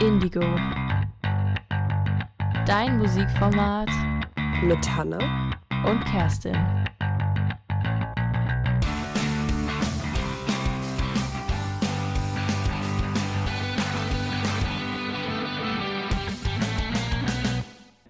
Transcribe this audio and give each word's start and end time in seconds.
Indigo. 0.00 0.40
Dein 2.66 2.98
Musikformat 2.98 3.90
mit 4.62 4.96
Hanna 4.96 5.18
und 5.86 6.02
Kerstin. 6.06 6.56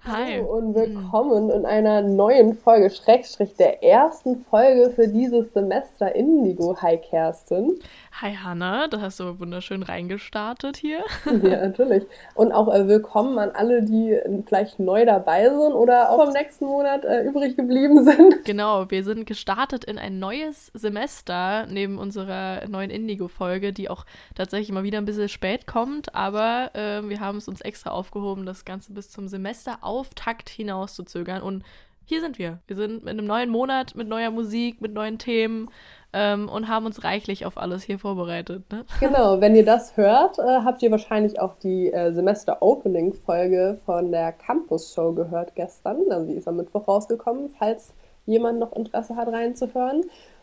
Hi. 0.04 0.36
Hallo 0.36 0.58
und 0.58 0.74
willkommen 0.76 1.50
in 1.50 1.66
einer 1.66 2.02
neuen 2.02 2.54
Folge, 2.54 2.90
Schrägstrich 2.90 3.56
der 3.56 3.82
ersten 3.82 4.42
Folge 4.42 4.90
für 4.90 5.08
dieses 5.08 5.52
Semester 5.52 6.14
Indigo. 6.14 6.76
Hi 6.80 6.98
Kerstin. 6.98 7.80
Hi 8.12 8.34
Hanna, 8.34 8.88
da 8.88 9.00
hast 9.00 9.20
du 9.20 9.38
wunderschön 9.38 9.82
reingestartet 9.82 10.76
hier. 10.76 11.04
Ja, 11.42 11.66
natürlich. 11.66 12.04
Und 12.34 12.52
auch 12.52 12.72
äh, 12.72 12.86
willkommen 12.86 13.38
an 13.38 13.50
alle, 13.50 13.82
die 13.82 14.18
vielleicht 14.46 14.78
neu 14.78 15.06
dabei 15.06 15.48
sind 15.48 15.72
oder 15.72 16.10
auch 16.10 16.26
im 16.26 16.32
nächsten 16.32 16.66
Monat 16.66 17.04
äh, 17.04 17.22
übrig 17.22 17.56
geblieben 17.56 18.04
sind. 18.10 18.44
Genau, 18.44 18.90
wir 18.90 19.04
sind 19.04 19.26
gestartet 19.26 19.84
in 19.84 19.96
ein 19.96 20.18
neues 20.18 20.70
Semester 20.74 21.66
neben 21.66 21.98
unserer 21.98 22.66
neuen 22.68 22.90
Indigo-Folge, 22.90 23.72
die 23.72 23.88
auch 23.88 24.04
tatsächlich 24.34 24.72
mal 24.72 24.82
wieder 24.82 24.98
ein 24.98 25.06
bisschen 25.06 25.28
spät 25.28 25.66
kommt, 25.66 26.14
aber 26.14 26.70
äh, 26.74 27.08
wir 27.08 27.20
haben 27.20 27.38
es 27.38 27.48
uns 27.48 27.60
extra 27.62 27.90
aufgehoben, 27.90 28.44
das 28.44 28.64
Ganze 28.64 28.92
bis 28.92 29.10
zum 29.10 29.28
Semesterauftakt 29.28 30.48
hinaus 30.50 30.94
zu 30.94 31.04
zögern. 31.04 31.40
Und 31.42 31.64
hier 32.10 32.20
sind 32.20 32.38
wir. 32.38 32.58
Wir 32.66 32.76
sind 32.76 33.04
mit 33.04 33.08
einem 33.08 33.24
neuen 33.24 33.50
Monat, 33.50 33.94
mit 33.94 34.08
neuer 34.08 34.30
Musik, 34.30 34.80
mit 34.80 34.92
neuen 34.92 35.18
Themen 35.18 35.70
ähm, 36.12 36.48
und 36.48 36.66
haben 36.66 36.84
uns 36.84 37.04
reichlich 37.04 37.46
auf 37.46 37.56
alles 37.56 37.84
hier 37.84 38.00
vorbereitet. 38.00 38.64
Ne? 38.72 38.84
Genau, 39.00 39.40
wenn 39.40 39.54
ihr 39.54 39.64
das 39.64 39.96
hört, 39.96 40.40
äh, 40.40 40.42
habt 40.64 40.82
ihr 40.82 40.90
wahrscheinlich 40.90 41.40
auch 41.40 41.54
die 41.54 41.92
äh, 41.92 42.12
Semester-Opening-Folge 42.12 43.78
von 43.86 44.10
der 44.10 44.32
Campus-Show 44.32 45.12
gehört 45.12 45.54
gestern. 45.54 45.98
Also 46.10 46.26
die 46.26 46.34
ist 46.34 46.48
am 46.48 46.56
Mittwoch 46.56 46.88
rausgekommen, 46.88 47.48
falls 47.56 47.94
jemand 48.26 48.58
noch 48.58 48.72
Interesse 48.72 49.14
hat 49.14 49.28
reinzuhören. 49.28 50.02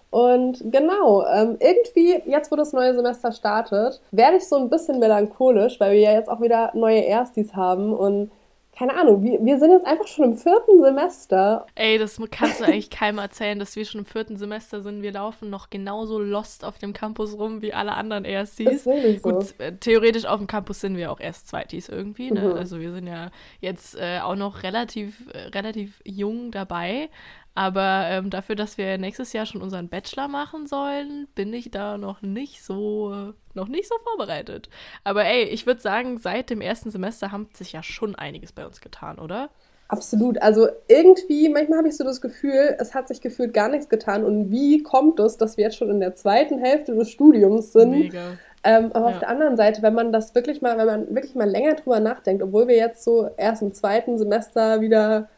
Und 0.10 0.72
genau, 0.72 1.26
ähm, 1.28 1.58
irgendwie, 1.60 2.22
jetzt 2.32 2.50
wo 2.50 2.56
das 2.56 2.72
neue 2.72 2.96
Semester 2.96 3.34
startet, 3.34 4.02
werde 4.12 4.38
ich 4.38 4.48
so 4.48 4.56
ein 4.56 4.70
bisschen 4.70 5.00
melancholisch, 5.00 5.82
weil 5.82 5.96
wir 5.96 6.00
ja 6.00 6.14
jetzt 6.14 6.30
auch 6.30 6.40
wieder 6.40 6.72
neue 6.76 7.02
Erstis 7.02 7.54
haben 7.56 7.94
und 7.94 8.32
keine 8.78 8.96
Ahnung, 8.96 9.24
wir, 9.24 9.44
wir 9.44 9.58
sind 9.58 9.72
jetzt 9.72 9.88
einfach 9.88 10.06
schon 10.06 10.26
im 10.26 10.38
vierten 10.38 10.84
Semester. 10.84 11.66
Ey, 11.74 11.98
das 11.98 12.22
kannst 12.30 12.60
du 12.60 12.66
eigentlich 12.66 12.92
keinem 12.92 13.18
erzählen, 13.18 13.58
dass 13.58 13.76
wir 13.76 13.86
schon 13.86 14.02
im 14.02 14.06
vierten 14.06 14.38
Semester 14.38 14.82
sind. 14.82 15.02
Wir 15.02 15.14
laufen 15.14 15.50
noch 15.50 15.72
genauso 15.72 16.20
lost 16.20 16.64
auf 16.64 16.78
dem 16.78 16.94
Campus 16.94 17.38
rum 17.40 17.64
wie 17.64 17.74
alle 17.74 17.94
anderen 17.94 18.24
wirklich 18.86 19.22
so. 19.22 19.30
Gut, 19.30 19.60
äh, 19.60 19.76
theoretisch 19.78 20.26
auf 20.26 20.38
dem 20.38 20.46
Campus 20.46 20.82
sind 20.82 20.96
wir 20.96 21.12
auch 21.12 21.20
erst 21.20 21.48
Zweitis 21.48 21.90
irgendwie. 21.90 22.30
Ne? 22.30 22.42
Mhm. 22.42 22.54
Also 22.54 22.80
wir 22.80 22.92
sind 22.92 23.08
ja 23.08 23.32
jetzt 23.62 23.98
äh, 24.00 24.20
auch 24.20 24.36
noch 24.36 24.62
relativ, 24.62 25.28
äh, 25.34 25.48
relativ 25.48 26.02
jung 26.06 26.52
dabei. 26.52 27.10
Aber 27.58 28.06
ähm, 28.12 28.30
dafür, 28.30 28.56
dass 28.56 28.78
wir 28.78 29.00
nächstes 29.00 29.34
Jahr 29.34 29.48
schon 29.48 29.64
unseren 29.64 29.90
Bachelor 29.90 30.28
machen 30.28 30.68
sollen, 30.68 31.28
bin 31.34 31.52
ich 31.54 31.72
da 31.72 31.98
noch 31.98 32.22
nicht 32.22 32.64
so, 32.64 33.34
noch 33.56 33.68
nicht 33.68 33.88
so 33.88 33.96
vorbereitet. 34.04 34.70
Aber 35.04 35.26
ey, 35.26 35.46
ich 35.46 35.66
würde 35.66 35.82
sagen, 35.82 36.20
seit 36.20 36.52
dem 36.52 36.62
ersten 36.62 36.92
Semester 36.92 37.32
hat 37.32 37.58
sich 37.58 37.72
ja 37.72 37.82
schon 37.82 38.14
einiges 38.14 38.52
bei 38.52 38.64
uns 38.64 38.80
getan, 38.80 39.18
oder? 39.18 39.50
Absolut. 39.88 40.40
Also 40.40 40.68
irgendwie, 40.88 41.50
manchmal 41.50 41.80
habe 41.80 41.88
ich 41.88 41.98
so 41.98 42.04
das 42.04 42.22
Gefühl, 42.22 42.76
es 42.78 42.94
hat 42.94 43.08
sich 43.08 43.22
gefühlt 43.22 43.56
gar 43.56 43.70
nichts 43.70 43.90
getan. 43.90 44.24
Und 44.24 44.52
wie 44.52 44.84
kommt 44.84 45.20
es, 45.20 45.38
dass 45.38 45.58
wir 45.58 45.64
jetzt 45.64 45.78
schon 45.78 45.90
in 45.90 46.00
der 46.00 46.14
zweiten 46.14 46.60
Hälfte 46.60 46.94
des 46.94 47.10
Studiums 47.10 47.74
sind? 47.74 47.90
Mega. 47.90 48.38
Ähm, 48.64 48.92
aber 48.94 49.10
ja. 49.10 49.16
auf 49.16 49.20
der 49.20 49.30
anderen 49.30 49.58
Seite, 49.58 49.82
wenn 49.82 49.96
man 49.96 50.12
das 50.12 50.36
wirklich 50.36 50.62
mal, 50.62 50.78
wenn 50.78 50.86
man 50.86 51.16
wirklich 51.16 51.34
mal 51.34 51.50
länger 51.50 51.74
drüber 51.74 52.00
nachdenkt, 52.02 52.44
obwohl 52.44 52.68
wir 52.68 52.76
jetzt 52.76 53.04
so 53.04 53.32
erst 53.36 53.64
im 53.64 53.74
zweiten 53.74 54.20
Semester 54.20 54.80
wieder 54.80 55.30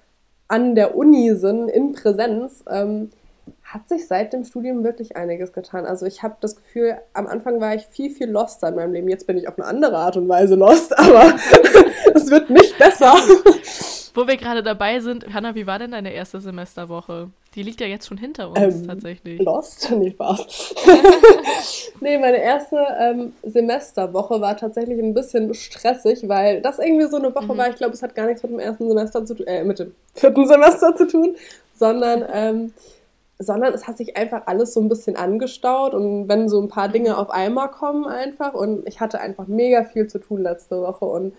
an 0.49 0.75
der 0.75 0.97
Uni 0.97 1.35
sind, 1.35 1.69
in 1.69 1.93
Präsenz, 1.93 2.65
ähm, 2.69 3.11
hat 3.63 3.87
sich 3.87 4.07
seit 4.07 4.33
dem 4.33 4.43
Studium 4.43 4.83
wirklich 4.83 5.15
einiges 5.15 5.53
getan. 5.53 5.85
Also 5.85 6.05
ich 6.05 6.23
habe 6.23 6.35
das 6.41 6.55
Gefühl, 6.55 6.97
am 7.13 7.27
Anfang 7.27 7.61
war 7.61 7.75
ich 7.75 7.85
viel, 7.85 8.09
viel 8.09 8.29
lost 8.29 8.63
in 8.63 8.75
meinem 8.75 8.93
Leben. 8.93 9.07
Jetzt 9.07 9.27
bin 9.27 9.37
ich 9.37 9.47
auf 9.47 9.57
eine 9.57 9.67
andere 9.67 9.97
Art 9.97 10.17
und 10.17 10.27
Weise 10.27 10.55
lost, 10.55 10.97
aber 10.99 11.35
es 12.13 12.29
wird 12.29 12.49
nicht 12.49 12.77
besser. 12.77 13.15
Wo 14.13 14.27
wir 14.27 14.37
gerade 14.37 14.63
dabei 14.63 14.99
sind, 14.99 15.33
Hanna, 15.33 15.55
wie 15.55 15.67
war 15.67 15.79
denn 15.79 15.91
deine 15.91 16.13
erste 16.13 16.41
Semesterwoche? 16.41 17.29
Die 17.55 17.63
liegt 17.63 17.81
ja 17.81 17.87
jetzt 17.87 18.07
schon 18.07 18.17
hinter 18.17 18.49
uns 18.49 18.59
ähm, 18.59 18.87
tatsächlich. 18.87 19.39
Lost? 19.39 19.91
Nee, 19.99 20.11
Spaß. 20.11 20.75
nee, 22.01 22.17
meine 22.17 22.37
erste 22.37 22.77
ähm, 22.99 23.33
Semesterwoche 23.43 24.39
war 24.39 24.55
tatsächlich 24.55 24.99
ein 24.99 25.13
bisschen 25.13 25.53
stressig, 25.53 26.27
weil 26.27 26.61
das 26.61 26.79
irgendwie 26.79 27.07
so 27.07 27.17
eine 27.17 27.33
Woche 27.33 27.53
mhm. 27.53 27.57
war, 27.57 27.69
ich 27.69 27.75
glaube, 27.75 27.93
es 27.93 28.03
hat 28.03 28.15
gar 28.15 28.27
nichts 28.27 28.43
mit 28.43 28.51
dem 28.51 28.59
ersten 28.59 28.87
Semester 28.87 29.25
zu 29.25 29.35
tun, 29.35 29.47
äh, 29.47 29.63
mit 29.63 29.79
dem 29.79 29.93
vierten 30.13 30.47
Semester 30.47 30.95
zu 30.95 31.07
tun, 31.07 31.35
sondern, 31.75 32.25
ähm, 32.33 32.73
sondern 33.39 33.73
es 33.73 33.87
hat 33.87 33.97
sich 33.97 34.15
einfach 34.15 34.43
alles 34.45 34.73
so 34.73 34.81
ein 34.81 34.89
bisschen 34.89 35.15
angestaut 35.15 35.93
und 35.93 36.27
wenn 36.27 36.49
so 36.49 36.61
ein 36.61 36.67
paar 36.67 36.89
Dinge 36.89 37.17
auf 37.17 37.29
einmal 37.29 37.71
kommen 37.71 38.05
einfach 38.05 38.53
und 38.53 38.87
ich 38.87 38.99
hatte 38.99 39.21
einfach 39.21 39.47
mega 39.47 39.85
viel 39.85 40.07
zu 40.07 40.19
tun 40.19 40.43
letzte 40.43 40.81
Woche 40.81 41.05
und 41.05 41.33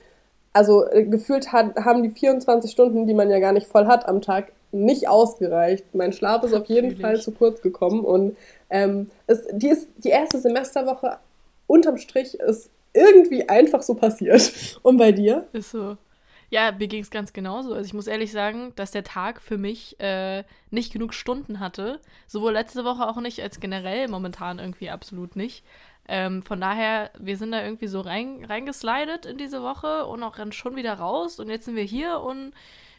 also 0.53 0.89
äh, 0.91 1.05
gefühlt 1.05 1.53
hat, 1.53 1.77
haben 1.77 2.03
die 2.03 2.11
24 2.11 2.71
Stunden, 2.71 3.07
die 3.07 3.15
man 3.15 3.31
ja 3.31 3.39
gar 3.39 3.53
nicht 3.53 3.67
voll 3.67 3.87
hat 3.87 4.09
am 4.09 4.21
Tag, 4.21 4.53
nicht 4.73 5.09
ausgereicht. 5.09 5.95
Mein 5.95 6.13
Schlaf 6.13 6.45
ist 6.45 6.55
auf 6.55 6.67
jeden 6.67 6.89
Natürlich. 6.89 7.01
Fall 7.01 7.21
zu 7.21 7.33
kurz 7.33 7.61
gekommen 7.61 8.05
und 8.05 8.37
ähm, 8.71 9.11
es, 9.27 9.47
die, 9.53 9.69
ist, 9.69 9.89
die 9.99 10.11
erste 10.11 10.39
Semesterwoche 10.39 11.19
unterm 11.67 11.99
Strich 11.99 12.35
ist 12.35 12.71
irgendwie 12.93 13.49
einfach 13.49 13.83
so 13.83 13.95
passiert. 13.95 14.53
Und 14.83 14.97
bei 14.97 15.13
dir? 15.13 15.47
Ist 15.53 15.71
so. 15.71 15.97
Ja, 16.51 16.73
mir 16.73 16.89
ging 16.89 17.03
es 17.03 17.11
ganz 17.11 17.33
genauso. 17.33 17.73
Also 17.73 17.87
ich 17.87 17.95
muss 17.95 18.09
ehrlich 18.09 18.33
sagen, 18.33 18.73
dass 18.75 18.91
der 18.91 19.05
Tag 19.05 19.41
für 19.41 19.57
mich 19.57 19.99
äh, 20.01 20.43
nicht 20.71 20.93
genug 20.93 21.15
Stunden 21.15 21.61
hatte. 21.61 22.01
Sowohl 22.27 22.53
letzte 22.53 22.85
Woche 22.85 23.07
auch 23.07 23.21
nicht, 23.21 23.41
als 23.41 23.61
generell 23.61 24.09
momentan 24.09 24.59
irgendwie 24.59 24.91
absolut 24.91 25.37
nicht. 25.37 25.65
Ähm, 26.13 26.43
von 26.43 26.61
daher, 26.61 27.11
wir 27.21 27.37
sind 27.37 27.53
da 27.53 27.63
irgendwie 27.63 27.87
so 27.87 28.01
rein, 28.01 28.45
reingeslidet 28.45 29.27
in 29.27 29.39
diese 29.39 29.63
Woche 29.63 30.07
und 30.07 30.25
auch 30.25 30.35
dann 30.35 30.51
schon 30.51 30.75
wieder 30.75 30.95
raus. 30.95 31.39
Und 31.39 31.49
jetzt 31.49 31.67
sind 31.67 31.77
wir 31.77 31.85
hier 31.85 32.19
und 32.19 32.51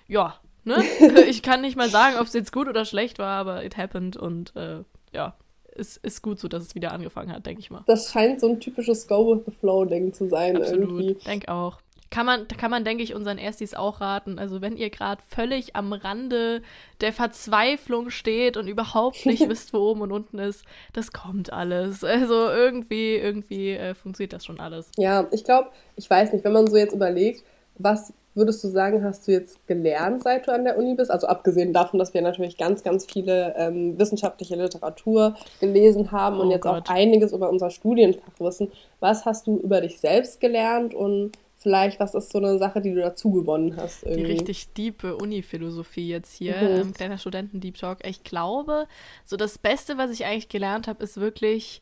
ja, 0.08 0.36
ne? 0.64 0.82
ich 1.28 1.44
kann 1.44 1.60
nicht 1.60 1.76
mal 1.76 1.90
sagen, 1.90 2.16
ob 2.18 2.28
es 2.28 2.34
jetzt 2.34 2.54
gut 2.54 2.70
oder 2.70 2.86
schlecht 2.86 3.20
war, 3.20 3.38
aber 3.38 3.66
it 3.66 3.76
happened 3.76 4.16
und 4.16 4.56
äh, 4.56 4.86
ja, 5.12 5.36
es 5.76 5.98
ist 5.98 6.22
gut 6.22 6.40
so, 6.40 6.48
dass 6.48 6.64
es 6.64 6.74
wieder 6.74 6.94
angefangen 6.94 7.34
hat, 7.34 7.46
denke 7.46 7.60
ich 7.60 7.70
mal. 7.70 7.84
Das 7.86 8.12
scheint 8.14 8.40
so 8.40 8.48
ein 8.48 8.62
typisches 8.62 9.06
Go 9.10 9.36
with 9.36 9.44
the 9.46 9.52
Flow-Ding 9.52 10.14
zu 10.14 10.30
sein 10.30 10.56
Absolut. 10.56 10.90
irgendwie. 10.90 11.14
Denk 11.26 11.50
auch. 11.50 11.80
Kann 12.12 12.26
man, 12.26 12.48
kann 12.48 12.70
man, 12.70 12.84
denke 12.84 13.04
ich, 13.04 13.16
unseren 13.16 13.38
Erstis 13.38 13.74
auch 13.74 14.02
raten. 14.02 14.38
Also 14.38 14.62
wenn 14.62 14.76
ihr 14.76 14.90
gerade 14.90 15.22
völlig 15.30 15.76
am 15.78 15.94
Rande 15.94 16.62
der 17.00 17.14
Verzweiflung 17.14 18.10
steht 18.10 18.58
und 18.58 18.68
überhaupt 18.68 19.26
nicht 19.26 19.42
wisst, 19.50 19.74
wo 19.74 19.80
oben 19.90 20.02
und 20.02 20.12
unten 20.12 20.38
ist, 20.38 20.66
das 20.92 21.14
kommt 21.14 21.54
alles. 21.54 22.04
Also 22.04 22.50
irgendwie, 22.50 23.16
irgendwie 23.16 23.72
äh, 23.72 23.96
funktioniert 23.96 24.34
das 24.34 24.46
schon 24.46 24.60
alles. 24.60 24.92
Ja, 24.98 25.26
ich 25.32 25.46
glaube, 25.46 25.70
ich 25.96 26.10
weiß 26.10 26.34
nicht, 26.34 26.44
wenn 26.44 26.52
man 26.52 26.68
so 26.68 26.76
jetzt 26.76 26.94
überlegt, 26.94 27.44
was 27.78 28.14
würdest 28.34 28.64
du 28.64 28.68
sagen, 28.68 29.04
hast 29.04 29.28
du 29.28 29.32
jetzt 29.32 29.66
gelernt, 29.68 30.24
seit 30.24 30.48
du 30.48 30.54
an 30.54 30.64
der 30.64 30.78
Uni 30.78 30.96
bist? 30.96 31.12
Also 31.12 31.28
abgesehen 31.28 31.74
davon, 31.74 32.00
dass 32.00 32.14
wir 32.14 32.22
natürlich 32.22 32.58
ganz, 32.58 32.84
ganz 32.84 33.06
viele 33.06 33.54
ähm, 33.58 33.98
wissenschaftliche 34.00 34.56
Literatur 34.56 35.36
gelesen 35.60 36.12
haben 36.12 36.40
oh 36.40 36.42
und 36.42 36.52
jetzt 36.52 36.64
Gott. 36.64 36.90
auch 36.90 36.94
einiges 36.94 37.34
über 37.34 37.50
unser 37.50 37.70
Studienfach 37.70 38.40
wissen. 38.40 38.72
Was 39.00 39.26
hast 39.26 39.48
du 39.48 39.58
über 39.58 39.82
dich 39.82 40.00
selbst 40.00 40.40
gelernt 40.40 40.94
und 40.94 41.32
vielleicht, 41.62 42.00
was 42.00 42.16
ist 42.16 42.32
so 42.32 42.40
eine 42.40 42.58
Sache, 42.58 42.82
die 42.82 42.94
du 42.94 43.02
dazu 43.02 43.32
gewonnen 43.32 43.78
hast? 43.78 44.04
Irgendwie? 44.04 44.24
Die 44.24 44.32
richtig 44.32 44.74
diepe 44.74 45.16
Uni-Philosophie 45.16 46.08
jetzt 46.08 46.34
hier, 46.34 46.56
mhm. 46.58 46.82
ähm, 46.82 46.94
kleiner 46.94 47.18
Studenten-Deep 47.18 47.78
Talk. 47.78 48.00
Ich 48.06 48.24
glaube, 48.24 48.88
so 49.26 49.38
das 49.38 49.58
Beste, 49.58 49.98
was 49.98 50.12
ich 50.12 50.26
eigentlich 50.26 50.50
gelernt 50.50 50.88
habe, 50.88 51.04
ist 51.04 51.18
wirklich, 51.18 51.82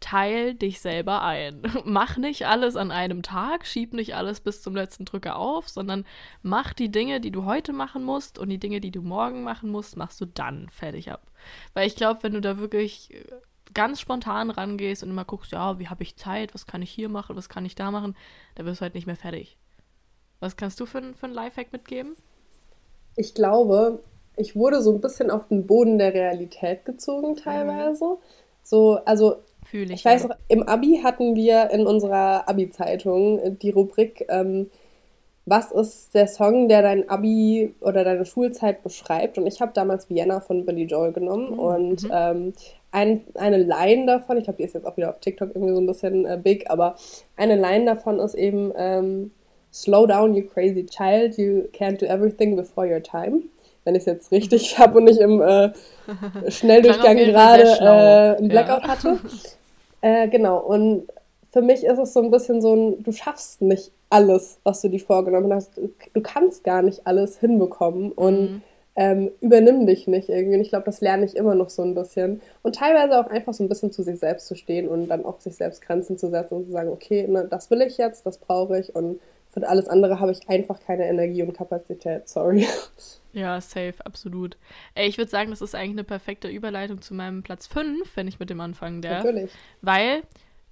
teil 0.00 0.54
dich 0.54 0.80
selber 0.80 1.22
ein. 1.22 1.62
Mach 1.84 2.16
nicht 2.16 2.46
alles 2.46 2.76
an 2.76 2.90
einem 2.90 3.22
Tag, 3.22 3.66
schieb 3.66 3.92
nicht 3.92 4.14
alles 4.14 4.40
bis 4.40 4.62
zum 4.62 4.74
letzten 4.74 5.04
Drücker 5.04 5.36
auf, 5.36 5.68
sondern 5.68 6.04
mach 6.42 6.72
die 6.72 6.90
Dinge, 6.90 7.20
die 7.20 7.30
du 7.30 7.44
heute 7.44 7.72
machen 7.72 8.04
musst 8.04 8.38
und 8.38 8.48
die 8.48 8.58
Dinge, 8.58 8.80
die 8.80 8.90
du 8.90 9.02
morgen 9.02 9.42
machen 9.42 9.70
musst, 9.70 9.96
machst 9.96 10.20
du 10.20 10.26
dann 10.26 10.68
fertig 10.68 11.10
ab. 11.10 11.30
Weil 11.74 11.86
ich 11.86 11.96
glaube, 11.96 12.22
wenn 12.22 12.34
du 12.34 12.40
da 12.40 12.58
wirklich 12.58 13.14
äh, 13.14 13.24
ganz 13.74 14.00
spontan 14.00 14.50
rangehst 14.50 15.02
und 15.02 15.10
immer 15.10 15.24
guckst, 15.24 15.52
ja, 15.52 15.78
wie 15.78 15.88
habe 15.88 16.02
ich 16.02 16.16
Zeit, 16.16 16.54
was 16.54 16.66
kann 16.66 16.82
ich 16.82 16.90
hier 16.90 17.08
machen, 17.08 17.36
was 17.36 17.48
kann 17.48 17.64
ich 17.64 17.74
da 17.74 17.90
machen, 17.90 18.16
da 18.54 18.64
wirst 18.64 18.80
du 18.80 18.82
halt 18.82 18.94
nicht 18.94 19.06
mehr 19.06 19.16
fertig. 19.16 19.56
Was 20.40 20.56
kannst 20.56 20.80
du 20.80 20.86
für, 20.86 21.00
für 21.14 21.26
einen 21.26 21.34
Lifehack 21.34 21.72
mitgeben? 21.72 22.14
Ich 23.16 23.34
glaube, 23.34 24.00
ich 24.36 24.54
wurde 24.54 24.82
so 24.82 24.92
ein 24.92 25.00
bisschen 25.00 25.30
auf 25.30 25.48
den 25.48 25.66
Boden 25.66 25.98
der 25.98 26.12
Realität 26.12 26.84
gezogen 26.84 27.36
teilweise. 27.36 28.04
Mhm. 28.04 28.18
So, 28.62 28.98
also 29.04 29.36
Fühle 29.64 29.94
ich. 29.94 30.00
Ich 30.00 30.04
weiß 30.04 30.28
noch, 30.28 30.36
im 30.48 30.62
Abi 30.62 31.00
hatten 31.02 31.34
wir 31.34 31.70
in 31.70 31.86
unserer 31.86 32.48
Abi-Zeitung 32.48 33.58
die 33.58 33.70
Rubrik 33.70 34.26
ähm, 34.28 34.70
was 35.46 35.70
ist 35.70 36.12
der 36.14 36.26
Song, 36.26 36.68
der 36.68 36.82
dein 36.82 37.08
Abi 37.08 37.72
oder 37.80 38.02
deine 38.02 38.26
Schulzeit 38.26 38.82
beschreibt? 38.82 39.38
Und 39.38 39.46
ich 39.46 39.60
habe 39.60 39.70
damals 39.72 40.10
Vienna 40.10 40.40
von 40.40 40.66
Billy 40.66 40.84
Joel 40.84 41.12
genommen. 41.12 41.52
Mhm. 41.52 41.58
Und 41.58 42.02
mhm. 42.02 42.10
ähm, 42.12 42.52
ein, 42.92 43.24
eine 43.34 43.58
Line 43.58 44.06
davon, 44.06 44.38
ich 44.38 44.44
glaube, 44.44 44.58
die 44.58 44.64
ist 44.64 44.74
jetzt 44.74 44.86
auch 44.86 44.96
wieder 44.96 45.10
auf 45.10 45.20
TikTok 45.20 45.50
irgendwie 45.54 45.74
so 45.74 45.80
ein 45.80 45.86
bisschen 45.86 46.24
äh, 46.24 46.38
big, 46.42 46.70
aber 46.70 46.96
eine 47.36 47.56
Line 47.56 47.84
davon 47.84 48.18
ist 48.18 48.34
eben 48.34 48.72
ähm, 48.76 49.30
Slow 49.72 50.06
down, 50.06 50.34
you 50.34 50.44
crazy 50.44 50.86
child, 50.86 51.36
you 51.36 51.68
can't 51.72 52.00
do 52.00 52.06
everything 52.06 52.56
before 52.56 52.86
your 52.86 53.02
time. 53.02 53.42
Wenn 53.84 53.94
ich 53.94 54.00
es 54.00 54.06
jetzt 54.06 54.32
richtig 54.32 54.78
habe 54.78 54.98
und 54.98 55.04
nicht 55.04 55.20
im 55.20 55.40
äh, 55.42 55.70
Schnelldurchgang 56.48 57.16
gerade 57.16 57.62
äh, 57.62 58.38
einen 58.38 58.48
Blackout 58.48 58.82
ja. 58.82 58.88
hatte. 58.88 59.18
Äh, 60.02 60.28
genau, 60.28 60.58
und 60.58 61.08
für 61.52 61.62
mich 61.62 61.82
ist 61.82 61.98
es 61.98 62.12
so 62.12 62.20
ein 62.20 62.30
bisschen 62.30 62.60
so 62.60 62.74
ein, 62.74 63.02
du 63.02 63.12
schaffst 63.12 63.62
nicht 63.62 63.90
alles, 64.10 64.58
was 64.62 64.82
du 64.82 64.88
dir 64.88 65.00
vorgenommen 65.00 65.52
hast. 65.52 65.72
Du 65.76 66.20
kannst 66.20 66.64
gar 66.64 66.82
nicht 66.82 67.06
alles 67.06 67.38
hinbekommen 67.40 68.12
und 68.12 68.40
mhm. 68.40 68.62
Ähm, 68.96 69.30
übernimm 69.40 69.86
dich 69.86 70.06
nicht 70.06 70.28
irgendwie. 70.28 70.56
Und 70.56 70.62
ich 70.62 70.70
glaube, 70.70 70.86
das 70.86 71.00
lerne 71.00 71.26
ich 71.26 71.36
immer 71.36 71.54
noch 71.54 71.70
so 71.70 71.82
ein 71.82 71.94
bisschen. 71.94 72.40
Und 72.62 72.76
teilweise 72.76 73.20
auch 73.20 73.26
einfach 73.30 73.52
so 73.52 73.62
ein 73.62 73.68
bisschen 73.68 73.92
zu 73.92 74.02
sich 74.02 74.18
selbst 74.18 74.46
zu 74.46 74.54
stehen 74.54 74.88
und 74.88 75.08
dann 75.08 75.24
auch 75.24 75.38
sich 75.40 75.54
selbst 75.54 75.82
Grenzen 75.82 76.18
zu 76.18 76.30
setzen 76.30 76.54
und 76.54 76.66
zu 76.66 76.72
sagen, 76.72 76.88
okay, 76.88 77.28
ne, 77.28 77.46
das 77.48 77.70
will 77.70 77.82
ich 77.82 77.98
jetzt, 77.98 78.24
das 78.24 78.38
brauche 78.38 78.78
ich 78.78 78.94
und 78.94 79.20
für 79.50 79.66
alles 79.66 79.88
andere 79.88 80.20
habe 80.20 80.32
ich 80.32 80.48
einfach 80.48 80.80
keine 80.80 81.06
Energie 81.06 81.42
und 81.42 81.54
Kapazität. 81.54 82.28
Sorry. 82.28 82.66
Ja, 83.32 83.60
safe, 83.60 83.96
absolut. 84.02 84.56
Ey, 84.94 85.08
ich 85.08 85.18
würde 85.18 85.30
sagen, 85.30 85.50
das 85.50 85.60
ist 85.60 85.74
eigentlich 85.74 85.90
eine 85.90 86.04
perfekte 86.04 86.48
Überleitung 86.48 87.02
zu 87.02 87.12
meinem 87.12 87.42
Platz 87.42 87.66
5, 87.66 88.16
wenn 88.16 88.28
ich 88.28 88.40
mit 88.40 88.48
dem 88.48 88.62
anfangen 88.62 89.02
darf. 89.02 89.24
Natürlich. 89.24 89.50
Weil 89.82 90.22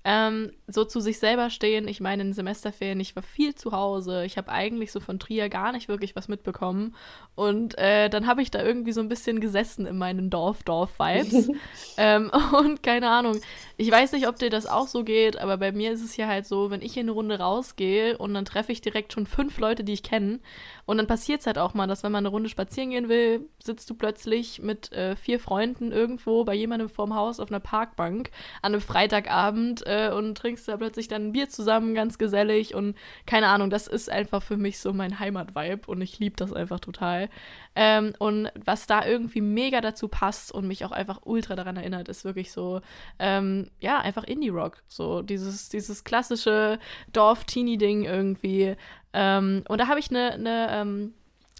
ähm, 0.07 0.53
so 0.67 0.85
zu 0.85 1.01
sich 1.01 1.19
selber 1.19 1.49
stehen. 1.49 1.89
Ich 1.89 1.99
meine, 2.01 2.23
in 2.23 2.33
Semesterferien, 2.35 3.01
ich 3.01 3.17
war 3.17 3.23
viel 3.23 3.55
zu 3.55 3.73
Hause. 3.73 4.25
Ich 4.27 4.37
habe 4.37 4.51
eigentlich 4.51 4.93
so 4.93 5.01
von 5.01 5.19
Trier 5.19 5.49
gar 5.49 5.73
nicht 5.73 5.89
wirklich 5.89 6.15
was 6.15 6.29
mitbekommen. 6.29 6.95
Und 7.35 7.79
äh, 7.79 8.11
dann 8.11 8.27
habe 8.27 8.43
ich 8.43 8.51
da 8.51 8.63
irgendwie 8.63 8.93
so 8.93 9.01
ein 9.01 9.09
bisschen 9.09 9.41
gesessen 9.41 9.87
in 9.87 9.97
meinen 9.97 10.29
Dorf-Dorf-Vibes. 10.29 11.51
ähm, 11.97 12.31
und 12.53 12.83
keine 12.83 13.09
Ahnung, 13.09 13.41
ich 13.79 13.91
weiß 13.91 14.13
nicht, 14.13 14.29
ob 14.29 14.37
dir 14.37 14.51
das 14.51 14.67
auch 14.67 14.89
so 14.89 15.05
geht, 15.05 15.39
aber 15.39 15.57
bei 15.57 15.73
mir 15.73 15.93
ist 15.93 16.05
es 16.05 16.13
hier 16.13 16.29
halt 16.29 16.47
so, 16.47 16.71
wenn 16.71 16.83
ich 16.83 16.97
in 16.97 17.05
eine 17.05 17.13
Runde 17.13 17.39
rausgehe 17.39 18.19
und 18.19 18.35
dann 18.35 18.45
treffe 18.45 18.73
ich 18.73 18.83
direkt 18.83 19.15
schon 19.15 19.27
fünf 19.27 19.59
Leute, 19.59 19.85
die 19.85 19.95
ich 19.95 20.03
kenne. 20.03 20.41
Und 20.87 20.99
dann 20.99 21.07
passiert 21.07 21.41
es 21.41 21.47
halt 21.47 21.59
auch 21.59 21.75
mal, 21.75 21.87
dass 21.87 22.03
wenn 22.03 22.13
man 22.13 22.25
eine 22.25 22.29
Runde 22.29 22.49
spazieren 22.49 22.91
gehen 22.91 23.09
will, 23.09 23.49
sitzt 23.63 23.89
du 23.89 23.95
plötzlich 23.95 24.61
mit 24.61 24.93
äh, 24.93 25.17
vier 25.17 25.41
Freunden 25.41 25.93
irgendwo 25.93 26.45
bei 26.45 26.55
jemandem 26.55 26.89
vorm 26.89 27.15
Haus 27.15 27.41
auf 27.41 27.51
einer 27.51 27.61
Parkbank 27.61 28.31
an 28.63 28.73
einem 28.73 28.81
Freitagabend 28.81 29.83
äh, 29.87 30.11
und 30.11 30.37
trinkst 30.37 30.69
da 30.69 30.77
plötzlich 30.77 31.09
dann 31.09 31.29
ein 31.29 31.33
Bier 31.33 31.49
zusammen, 31.49 31.95
ganz 31.95 32.19
gesellig 32.19 32.75
und 32.75 32.97
keine 33.27 33.49
Ahnung, 33.49 33.71
das 33.71 33.87
ist 33.87 34.11
einfach 34.11 34.43
für 34.43 34.57
mich 34.57 34.79
so 34.79 34.93
mein 34.93 35.19
Heimatvibe 35.19 35.91
und 35.91 36.01
ich 36.03 36.19
liebe 36.19 36.37
das 36.37 36.53
einfach 36.53 36.81
total. 36.81 37.29
Ähm, 37.77 38.15
und 38.19 38.51
was 38.65 38.87
da 38.87 39.05
irgendwie 39.05 39.41
mega 39.41 39.81
dazu 39.81 40.09
passt 40.09 40.53
und 40.53 40.67
mich 40.67 40.85
auch 40.85 40.93
einfach 40.93 41.21
ultra 41.25 41.57
daran 41.57 41.77
erinnert, 41.77 42.09
ist 42.09 42.25
wirklich 42.25 42.53
so, 42.53 42.81
ähm, 43.19 43.71
ja, 43.81 43.99
einfach 44.01 44.25
Indie-Rock. 44.25 44.83
So 44.87 45.23
dieses, 45.23 45.69
dieses 45.69 46.05
klassische 46.05 46.79
Dorf-Teenie-Ding 47.13 48.05
irgendwie. 48.05 48.77
Ähm, 49.13 49.65
und 49.69 49.81
da 49.81 49.89
habe 49.89 50.01
ich 50.01 50.11
eine, 50.11 50.33
eine 50.33 50.69
ähm, 50.71 51.15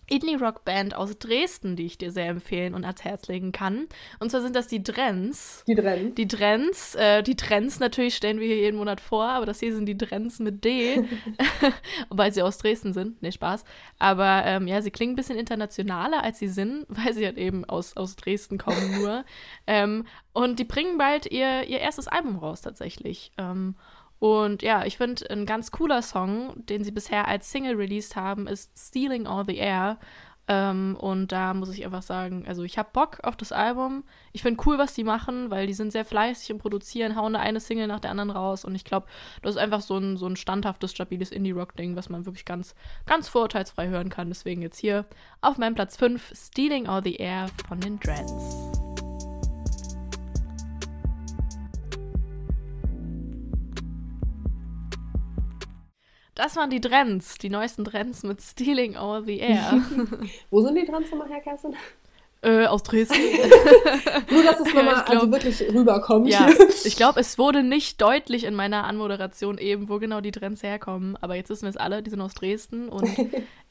Indie-Rock-Band 0.07 0.95
aus 0.95 1.19
Dresden, 1.19 1.77
die 1.77 1.87
ich 1.87 1.99
dir 1.99 2.11
sehr 2.11 2.29
empfehlen 2.29 2.75
und 2.75 2.85
ans 2.85 3.05
Herz 3.05 3.29
legen 3.29 3.53
kann. 3.53 3.87
Und 4.21 4.31
zwar 4.31 4.43
sind 4.43 4.55
das 4.57 4.67
die 4.67 4.83
Drens. 4.83 5.65
Die 5.67 5.75
Drens. 5.75 6.15
Die 6.15 6.29
Drens. 6.29 6.95
Äh, 6.95 7.23
die 7.23 7.37
Trends 7.37 7.81
natürlich 7.81 8.15
stellen 8.15 8.41
wir 8.41 8.47
hier 8.47 8.59
jeden 8.59 8.77
Monat 8.77 9.01
vor, 9.01 9.29
aber 9.29 9.47
das 9.47 9.61
hier 9.61 9.75
sind 9.75 9.87
die 9.87 9.97
Drens 9.97 10.39
mit 10.39 10.65
D, 10.65 11.05
weil 12.11 12.33
sie 12.33 12.43
aus 12.43 12.59
Dresden 12.59 12.93
sind. 12.93 13.23
Nee, 13.23 13.33
Spaß. 13.33 13.65
Aber 13.99 14.43
ähm, 14.45 14.67
ja, 14.67 14.83
sie 14.83 14.91
klingen 14.91 15.13
ein 15.13 15.17
bisschen 15.17 15.39
internationaler, 15.39 16.23
als 16.23 16.39
sie 16.39 16.49
sind, 16.49 16.87
weil 16.89 17.15
sie 17.15 17.25
halt 17.25 17.39
eben 17.39 17.65
aus, 17.65 17.97
aus 17.97 18.17
Dresden 18.17 18.59
kommen 18.59 19.01
nur. 19.01 19.25
ähm, 19.67 20.05
und 20.33 20.59
die 20.59 20.65
bringen 20.65 20.99
bald 20.99 21.31
ihr, 21.31 21.63
ihr 21.65 21.79
erstes 21.79 22.09
Album 22.09 22.37
raus, 22.37 22.61
tatsächlich. 22.61 23.31
Ähm, 23.39 23.77
und 24.25 24.63
ja, 24.63 24.87
ich 24.87 24.97
finde, 24.97 25.29
ein 25.29 25.45
ganz 25.45 25.71
cooler 25.71 26.01
Song, 26.01 26.55
den 26.57 26.83
sie 26.83 26.93
bisher 26.93 27.29
als 27.29 27.51
Single 27.51 27.77
released 27.77 28.17
haben, 28.17 28.47
ist 28.47 28.71
Stealing 28.75 29.27
All 29.27 29.45
the 29.47 29.59
Air. 29.59 29.99
Ähm, 30.49 30.97
und 30.99 31.31
da 31.31 31.53
muss 31.53 31.69
ich 31.69 31.85
einfach 31.85 32.01
sagen, 32.01 32.47
also 32.49 32.63
ich 32.63 32.79
habe 32.79 32.89
Bock 32.91 33.19
auf 33.23 33.37
das 33.37 33.53
Album. 33.53 34.03
Ich 34.33 34.41
finde 34.41 34.63
cool, 34.65 34.79
was 34.79 34.95
die 34.95 35.05
machen, 35.05 35.51
weil 35.51 35.67
die 35.67 35.75
sind 35.75 35.93
sehr 35.93 36.07
fleißig 36.07 36.49
im 36.49 36.57
Produzieren, 36.57 37.17
hauen 37.17 37.35
da 37.35 37.41
eine 37.41 37.61
Single 37.61 37.87
nach 37.87 38.01
der 38.01 38.13
anderen 38.13 38.31
raus. 38.31 38.65
Und 38.65 38.75
ich 38.75 38.87
glaube, 38.87 39.09
das 39.43 39.57
ist 39.57 39.61
einfach 39.61 39.83
so 39.83 39.99
ein, 39.99 40.17
so 40.17 40.27
ein 40.27 40.37
standhaftes, 40.37 40.93
stabiles 40.93 41.31
Indie-Rock-Ding, 41.31 41.95
was 41.95 42.09
man 42.09 42.25
wirklich 42.25 42.47
ganz, 42.47 42.75
ganz 43.05 43.29
vorurteilsfrei 43.29 43.89
hören 43.89 44.09
kann. 44.09 44.29
Deswegen 44.29 44.63
jetzt 44.63 44.79
hier 44.79 45.05
auf 45.43 45.59
meinem 45.59 45.75
Platz 45.75 45.99
5 45.99 46.33
Stealing 46.35 46.87
All 46.87 47.03
the 47.05 47.17
Air 47.17 47.51
von 47.69 47.79
den 47.79 48.01
Dreads. 48.01 48.94
Das 56.35 56.57
waren 56.57 56.71
die 56.71 56.81
Trends, 56.81 57.39
die 57.39 57.49
neuesten 57.49 57.85
Trends 57.85 58.25
mit 58.25 58.43
Stealing 58.43 58.97
All 58.97 59.25
the 59.25 59.39
Air. 59.39 59.83
Wo 60.51 60.61
sind 60.63 60.75
die 60.75 60.85
Trends 60.85 61.11
nochmal 61.11 61.29
her, 61.29 61.41
Kerstin? 61.41 61.75
Äh, 62.43 62.67
aus 62.67 62.83
Dresden. 62.83 63.17
Nur, 64.31 64.43
dass 64.43 64.61
es 64.61 64.67
nochmal 64.67 64.85
ja, 64.85 65.05
also 65.07 65.31
wirklich 65.31 65.63
rüberkommt. 65.73 66.29
Ja, 66.29 66.47
ich 66.85 66.97
glaube, 66.97 67.21
es 67.21 67.39
wurde 67.39 67.63
nicht 67.63 68.03
deutlich 68.03 68.45
in 68.45 68.55
meiner 68.55 68.85
Anmoderation 68.85 69.57
eben, 69.57 69.89
wo 69.89 69.99
genau 69.99 70.21
die 70.21 70.33
Trends 70.33 70.63
herkommen. 70.63 71.17
Aber 71.23 71.37
jetzt 71.37 71.49
wissen 71.49 71.63
wir 71.63 71.71
es 71.71 71.79
alle, 71.79 72.03
die 72.03 72.11
sind 72.11 72.21
aus 72.21 72.35
Dresden. 72.35 72.91
Und 72.91 73.09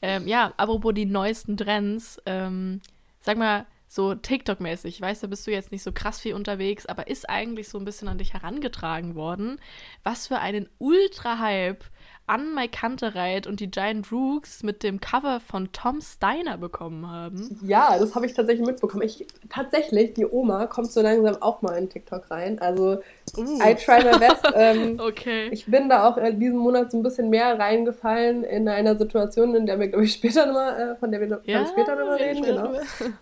ähm, 0.02 0.26
ja, 0.26 0.52
apropos 0.56 0.92
die 0.92 1.06
neuesten 1.06 1.56
Trends, 1.56 2.20
ähm, 2.26 2.80
sag 3.20 3.36
mal, 3.36 3.66
so 3.86 4.14
TikTok-mäßig, 4.14 5.00
weißt 5.00 5.22
du, 5.22 5.28
bist 5.28 5.46
du 5.46 5.52
jetzt 5.52 5.70
nicht 5.70 5.84
so 5.84 5.92
krass 5.92 6.18
viel 6.18 6.34
unterwegs, 6.34 6.86
aber 6.86 7.06
ist 7.06 7.28
eigentlich 7.28 7.68
so 7.68 7.78
ein 7.78 7.84
bisschen 7.84 8.08
an 8.08 8.18
dich 8.18 8.32
herangetragen 8.32 9.14
worden, 9.14 9.60
was 10.02 10.26
für 10.26 10.40
einen 10.40 10.68
Ultra-Hype 10.78 11.84
an 12.26 12.54
My 12.54 12.68
Kantereit 12.68 13.46
und 13.46 13.60
die 13.60 13.70
Giant 13.70 14.10
Rooks 14.10 14.62
mit 14.62 14.82
dem 14.82 15.00
Cover 15.00 15.40
von 15.40 15.70
Tom 15.72 16.00
Steiner 16.00 16.56
bekommen 16.56 17.10
haben. 17.10 17.58
Ja, 17.62 17.98
das 17.98 18.14
habe 18.14 18.24
ich 18.24 18.32
tatsächlich 18.32 18.66
mitbekommen. 18.66 19.02
Ich, 19.02 19.26
tatsächlich, 19.50 20.14
die 20.14 20.24
Oma 20.26 20.66
kommt 20.66 20.90
so 20.90 21.02
langsam 21.02 21.36
auch 21.42 21.60
mal 21.60 21.76
in 21.76 21.90
TikTok 21.90 22.30
rein. 22.30 22.58
Also 22.60 22.98
uh. 23.36 23.58
I 23.62 23.74
try 23.74 24.02
my 24.02 24.18
best. 24.18 24.42
Ähm, 24.56 25.00
okay. 25.00 25.48
Ich 25.50 25.66
bin 25.66 25.88
da 25.88 26.08
auch 26.08 26.16
in 26.16 26.38
diesem 26.38 26.58
Monat 26.58 26.90
so 26.90 26.98
ein 26.98 27.02
bisschen 27.02 27.28
mehr 27.28 27.58
reingefallen 27.58 28.44
in 28.44 28.68
einer 28.68 28.96
Situation, 28.96 29.54
in 29.54 29.66
der 29.66 29.80
wir, 29.80 29.88
glaube 29.88 30.04
ich, 30.04 30.12
später 30.12 30.46
nochmal, 30.46 30.92
äh, 30.92 30.96
von 30.96 31.10
der 31.10 31.20
wir 31.20 31.40
ja, 31.44 31.66
später 31.66 31.96
nochmal 31.96 32.16
reden. 32.16 32.42
Genau. 32.42 32.70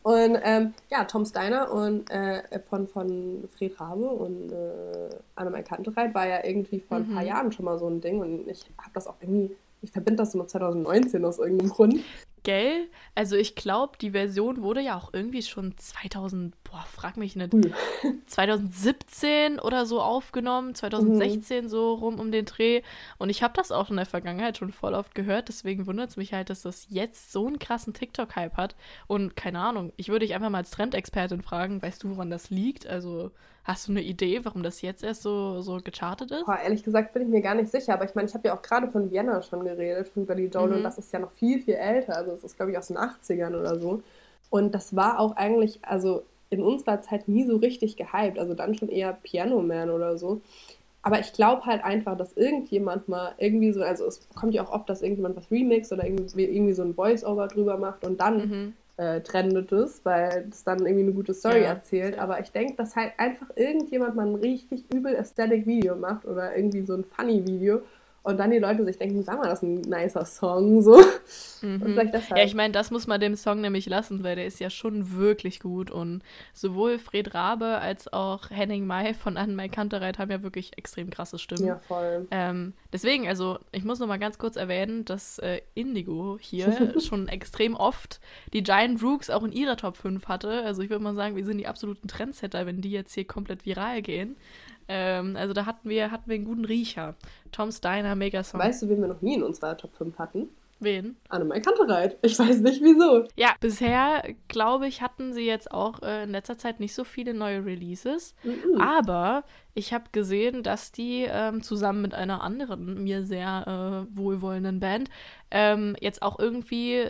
Und 0.03 0.39
ähm, 0.43 0.75
ja, 0.91 1.05
Tom 1.05 1.25
Steiner 1.25 1.73
und 1.73 2.11
äh, 2.11 2.43
von, 2.69 2.87
von 2.87 3.49
Fred 3.57 3.81
Rabe 3.81 4.05
und 4.05 4.53
äh, 4.53 5.09
Annemai 5.37 5.63
Kantereit 5.63 6.15
war 6.15 6.27
ja 6.27 6.45
irgendwie 6.45 6.81
vor 6.81 6.99
ein 6.99 7.09
paar 7.09 7.23
mhm. 7.23 7.29
Jahren 7.29 7.53
schon 7.53 7.65
mal 7.65 7.79
so 7.79 7.89
ein 7.89 8.01
Ding 8.01 8.21
und 8.21 8.49
ich 8.49 8.67
habe 8.79 8.92
das 8.93 9.07
auch 9.07 9.17
irgendwie, 9.21 9.55
ich 9.81 9.91
verbinde 9.91 10.19
das 10.19 10.35
mit 10.35 10.49
2019 10.49 11.25
aus 11.25 11.39
irgendeinem 11.39 11.71
Grund. 11.71 12.01
Gell? 12.45 12.89
Also 13.15 13.37
ich 13.37 13.55
glaube, 13.55 13.97
die 14.01 14.11
Version 14.11 14.63
wurde 14.63 14.81
ja 14.81 14.97
auch 14.97 15.11
irgendwie 15.13 15.43
schon 15.43 15.79
2000, 15.79 16.55
boah, 16.65 16.85
frag 16.91 17.17
mich 17.17 17.37
nicht, 17.37 17.55
2017 18.27 19.59
oder 19.61 19.87
so 19.87 20.01
aufgenommen, 20.01 20.75
2016 20.75 21.65
mhm. 21.65 21.69
so 21.69 21.95
rum 21.95 22.19
um 22.19 22.33
den 22.33 22.45
Dreh. 22.45 22.83
Und 23.19 23.31
ich 23.31 23.45
habe 23.45 23.55
das 23.55 23.71
auch 23.71 23.91
in 23.91 23.97
der 23.97 24.07
Vergangenheit 24.07 24.59
schon 24.59 24.73
voll 24.73 24.95
oft 24.95 25.15
gehört, 25.15 25.49
deswegen 25.49 25.87
wundert 25.87 26.11
es 26.11 26.17
mich 26.17 26.33
halt, 26.33 26.51
dass 26.51 26.63
das 26.63 26.87
jetzt 26.89 27.31
so 27.31 27.47
einen 27.47 27.61
krassen 27.61 27.95
TikTok-Hype 27.95 28.57
hat. 28.57 28.75
Und 29.07 29.37
keine 29.37 29.61
Ahnung, 29.61 29.93
ich 29.97 30.09
würde 30.09 30.27
dich 30.27 30.35
einfach 30.35 30.51
mal 30.51 30.59
als 30.59 30.71
Trendexpertin 30.73 31.43
fragen, 31.43 31.81
weißt 31.81 32.03
du, 32.03 32.11
woran 32.11 32.31
das 32.31 32.51
liegt? 32.51 32.89
Also 32.89 33.31
Hast 33.65 33.87
du 33.87 33.93
eine 33.93 34.03
Idee, 34.03 34.45
warum 34.45 34.63
das 34.63 34.83
jetzt 34.83 35.05
erst 35.05 35.23
so, 35.23 35.61
so 35.61 35.79
gechartet 35.83 36.33
ist? 36.33 36.47
Boah, 36.47 36.59
ehrlich 36.59 36.83
gesagt 36.83 37.13
bin 37.15 37.23
ich 37.23 37.29
mir 37.29 37.43
gar 37.43 37.55
nicht 37.55 37.71
sicher, 37.71 37.95
aber 37.95 38.05
ich 38.05 38.15
meine, 38.15 38.29
ich 38.29 38.35
habe 38.35 38.49
ja 38.49 38.57
auch 38.57 38.63
gerade 38.63 38.89
von 38.89 39.11
Vienna 39.11 39.41
schon 39.43 39.65
geredet, 39.65 40.09
von 40.09 40.27
Billy 40.27 40.47
Joel, 40.47 40.71
mhm. 40.71 40.77
und 40.77 40.83
das 40.83 40.99
ist 40.99 41.13
ja 41.13 41.21
noch 41.21 41.31
viel, 41.31 41.63
viel 41.63 41.75
älter. 41.75 42.17
Also, 42.17 42.33
es 42.33 42.43
ist, 42.43 42.57
glaube 42.57 42.73
ich, 42.73 42.79
aus 42.79 42.89
den 42.89 42.99
80ern 42.99 43.59
oder 43.59 43.79
so. 43.79 44.03
Und 44.51 44.75
das 44.75 44.97
war 44.97 45.21
auch 45.21 45.37
eigentlich, 45.37 45.79
also 45.83 46.25
in 46.51 46.63
unserer 46.63 47.01
Zeit 47.01 47.29
nie 47.29 47.47
so 47.47 47.57
richtig 47.57 47.97
gehypt. 47.97 48.39
Also 48.39 48.53
dann 48.53 48.75
schon 48.75 48.91
eher 48.91 49.15
Piano 49.15 49.63
Man 49.63 49.89
oder 49.89 50.19
so. 50.19 50.43
Aber 51.01 51.19
ich 51.19 51.33
glaube 51.33 51.65
halt 51.65 51.83
einfach, 51.83 52.17
dass 52.17 52.35
irgendjemand 52.35 53.09
mal 53.09 53.33
irgendwie 53.39 53.73
so, 53.73 53.83
also 53.83 54.07
es 54.07 54.29
kommt 54.35 54.53
ja 54.55 54.63
auch 54.63 54.71
oft, 54.71 54.89
dass 54.89 55.01
irgendjemand 55.01 55.37
was 55.37 55.51
remixt 55.51 55.93
oder 55.93 56.05
irgendwie, 56.05 56.45
irgendwie 56.45 56.75
so 56.75 56.83
ein 56.83 56.95
Voice-Over 56.95 57.49
drüber 57.49 57.79
macht 57.79 58.05
und 58.05 58.21
dann 58.21 58.49
mhm 58.49 58.73
äh, 58.97 59.21
trendet 59.21 59.73
es, 59.73 60.05
weil 60.05 60.49
es 60.51 60.65
dann 60.65 60.81
irgendwie 60.81 61.05
eine 61.05 61.13
gute 61.13 61.35
Story 61.35 61.63
ja. 61.63 61.69
erzählt. 61.69 62.19
Aber 62.19 62.41
ich 62.41 62.53
denke, 62.53 62.75
dass 62.77 62.97
halt 62.97 63.13
einfach 63.19 63.49
irgendjemand 63.57 64.15
mal 64.15 64.27
ein 64.27 64.35
richtig 64.35 64.93
übel 64.93 65.17
Aesthetic 65.17 65.67
Video 65.67 65.97
macht 65.97 66.25
oder 66.25 66.57
irgendwie 66.57 66.83
so 66.83 66.95
ein 66.95 67.05
Funny 67.05 67.47
Video 67.47 67.83
und 68.25 68.39
dann 68.39 68.53
die 68.53 68.59
Leute 68.59 68.85
sich 68.85 68.99
denken, 68.99 69.23
sag 69.23 69.39
mal, 69.39 69.49
das 69.49 69.63
ist 69.63 69.69
ein 69.69 69.81
nicer 69.81 70.25
Song, 70.25 70.81
so. 70.81 71.01
Mhm. 71.61 71.83
Und 71.83 71.93
vielleicht 71.93 72.15
deshalb. 72.15 72.39
Ja, 72.39 72.45
ich 72.45 72.55
meine, 72.55 72.73
das 72.73 72.93
muss 72.93 73.09
man 73.09 73.21
dem 73.21 73.35
Song 73.35 73.61
nämlich 73.61 73.87
lassen, 73.87 74.23
weil 74.23 74.37
der 74.37 74.47
ist 74.47 74.61
ja 74.61 74.71
schon 74.71 75.17
wirklich 75.17 75.59
gut 75.59 75.91
und 75.91 76.23
sowohl 76.53 76.99
Fred 76.99 77.35
Rabe 77.35 77.79
als 77.79 78.13
auch 78.13 78.51
Henning 78.51 78.87
May 78.87 79.15
von 79.15 79.37
Anne 79.37 79.69
Kantereit 79.69 80.19
haben 80.19 80.31
ja 80.31 80.43
wirklich 80.43 80.77
extrem 80.79 81.11
krasse 81.11 81.39
Stimmen. 81.39 81.67
Ja, 81.67 81.79
voll. 81.79 82.29
Ähm, 82.31 82.75
deswegen, 82.93 83.27
also 83.27 83.59
ich 83.73 83.85
muss 83.85 83.99
noch 83.99 84.07
mal 84.07 84.19
ganz 84.19 84.39
kurz 84.39 84.55
erwähnen, 84.55 85.05
dass 85.05 85.39
äh, 85.39 85.61
Indigo 85.75 86.39
hier 86.41 86.95
schon 87.01 87.27
extrem 87.27 87.75
oft 87.75 88.21
die 88.53 88.63
Giant 88.63 89.03
Rooks 89.03 89.31
auch 89.31 89.43
in 89.43 89.53
ihrer 89.53 89.77
Top 89.77 89.97
5 89.97 90.29
hatte. 90.29 90.63
Also 90.65 90.83
ich 90.83 90.91
würde 90.91 91.03
mal 91.03 91.15
sagen, 91.15 91.35
wir 91.35 91.45
sind 91.45 91.59
die 91.59 91.67
absoluten 91.67 92.07
Trendsetter, 92.07 92.67
wenn 92.67 92.81
die 92.81 92.93
jetzt 92.93 93.15
hier 93.15 93.25
komplett 93.25 93.67
viral 93.67 94.01
gehen. 94.03 94.37
Ähm, 94.89 95.37
also 95.37 95.53
da 95.53 95.67
hatten 95.67 95.89
wir, 95.89 96.11
hatten 96.11 96.29
wir 96.29 96.37
einen 96.37 96.45
guten 96.45 96.65
Riecher. 96.65 97.15
Tom 97.51 97.71
Steiner, 97.73 98.15
Megasong. 98.15 98.61
Weißt 98.61 98.83
du, 98.83 98.89
wen 98.89 99.01
wir 99.01 99.09
noch 99.09 99.23
nie 99.23 99.35
in 99.35 99.43
unserer 99.43 99.77
Top 99.77 99.95
5 99.95 100.19
hatten? 100.19 100.49
Wen? 100.83 101.17
Annemai 101.29 101.61
Kantereit. 101.61 102.19
Ich 102.23 102.39
weiß 102.39 102.61
nicht 102.61 102.83
wieso. 102.83 103.25
Ja, 103.37 103.55
bisher, 103.61 104.23
glaube 104.49 104.87
ich, 104.87 105.01
hatten 105.01 105.33
sie 105.33 105.47
jetzt 105.47 105.71
auch 105.71 106.03
äh, 106.03 106.25
in 106.25 106.31
letzter 106.31 106.59
Zeit 106.59 106.81
nicht 106.81 106.95
so 106.95 107.05
viele 107.05 107.35
neue 107.35 107.65
Releases. 107.65 108.35
Mhm. 108.43 108.81
Aber 108.81 109.45
ich 109.75 109.95
habe 109.95 110.05
gesehen, 110.13 110.63
dass 110.63 110.93
die 110.93 111.27
ähm, 111.29 111.63
zusammen 111.63 112.03
mit 112.03 112.15
einer 112.15 112.43
anderen, 112.43 113.03
mir 113.03 113.25
sehr 113.25 114.07
äh, 114.11 114.17
wohlwollenden 114.17 114.81
Band 114.81 115.09
ähm, 115.51 115.97
jetzt 116.01 116.23
auch 116.23 116.39
irgendwie 116.39 117.09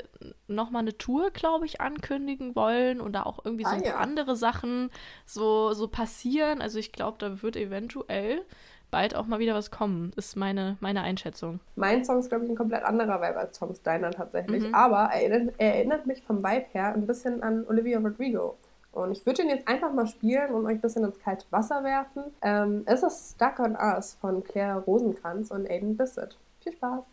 nochmal 0.49 0.83
eine 0.83 0.97
Tour, 0.99 1.31
glaube 1.31 1.67
ich, 1.67 1.81
ankündigen 1.81 2.55
wollen 2.55 3.01
und 3.01 3.13
da 3.13 3.23
auch 3.23 3.45
irgendwie 3.45 3.65
ah, 3.65 3.71
so 3.71 3.77
paar 3.77 3.87
ja. 3.87 3.97
andere 3.97 4.37
Sachen 4.37 4.91
so, 5.27 5.73
so 5.73 5.89
passieren. 5.89 6.61
Also 6.61 6.79
ich 6.79 6.93
glaube, 6.93 7.19
da 7.19 7.43
wird 7.43 7.57
eventuell 7.57 8.45
bald 8.93 9.17
auch 9.17 9.27
mal 9.27 9.41
wieder 9.41 9.55
was 9.55 9.73
kommen, 9.73 10.13
ist 10.15 10.37
meine, 10.37 10.77
meine 10.79 11.03
Einschätzung. 11.03 11.59
Mein 11.75 12.05
Song 12.05 12.21
ist, 12.21 12.29
glaube 12.29 12.45
ich, 12.45 12.51
ein 12.51 12.57
komplett 12.57 12.85
anderer 12.85 13.21
Vibe 13.21 13.39
als 13.39 13.59
Tom 13.59 13.75
Steiner 13.75 14.13
tatsächlich. 14.13 14.69
Mhm. 14.69 14.75
Aber 14.75 15.11
er 15.13 15.23
erinnert, 15.23 15.55
er 15.59 15.75
erinnert 15.75 16.07
mich 16.07 16.23
vom 16.23 16.39
Vibe 16.39 16.67
her 16.73 16.95
ein 16.95 17.07
bisschen 17.07 17.43
an 17.43 17.67
Olivia 17.67 17.99
Rodrigo. 17.99 18.57
Und 18.93 19.13
ich 19.13 19.25
würde 19.25 19.43
ihn 19.43 19.49
jetzt 19.49 19.67
einfach 19.67 19.93
mal 19.93 20.07
spielen 20.07 20.53
und 20.53 20.67
euch 20.67 20.75
ein 20.75 20.81
bisschen 20.81 21.05
ins 21.05 21.19
kalte 21.19 21.47
Wasser 21.51 21.83
werfen. 21.83 22.25
Ähm, 22.43 22.83
es 22.85 23.03
ist 23.03 23.35
Stuck 23.35 23.59
on 23.59 23.75
Us 23.75 24.17
von 24.21 24.45
Claire 24.45 24.81
Rosenkranz 24.81 25.51
und 25.51 25.69
Aiden 25.69 25.97
Bissett. 25.97 26.37
Viel 26.61 26.75
Spaß! 26.75 27.05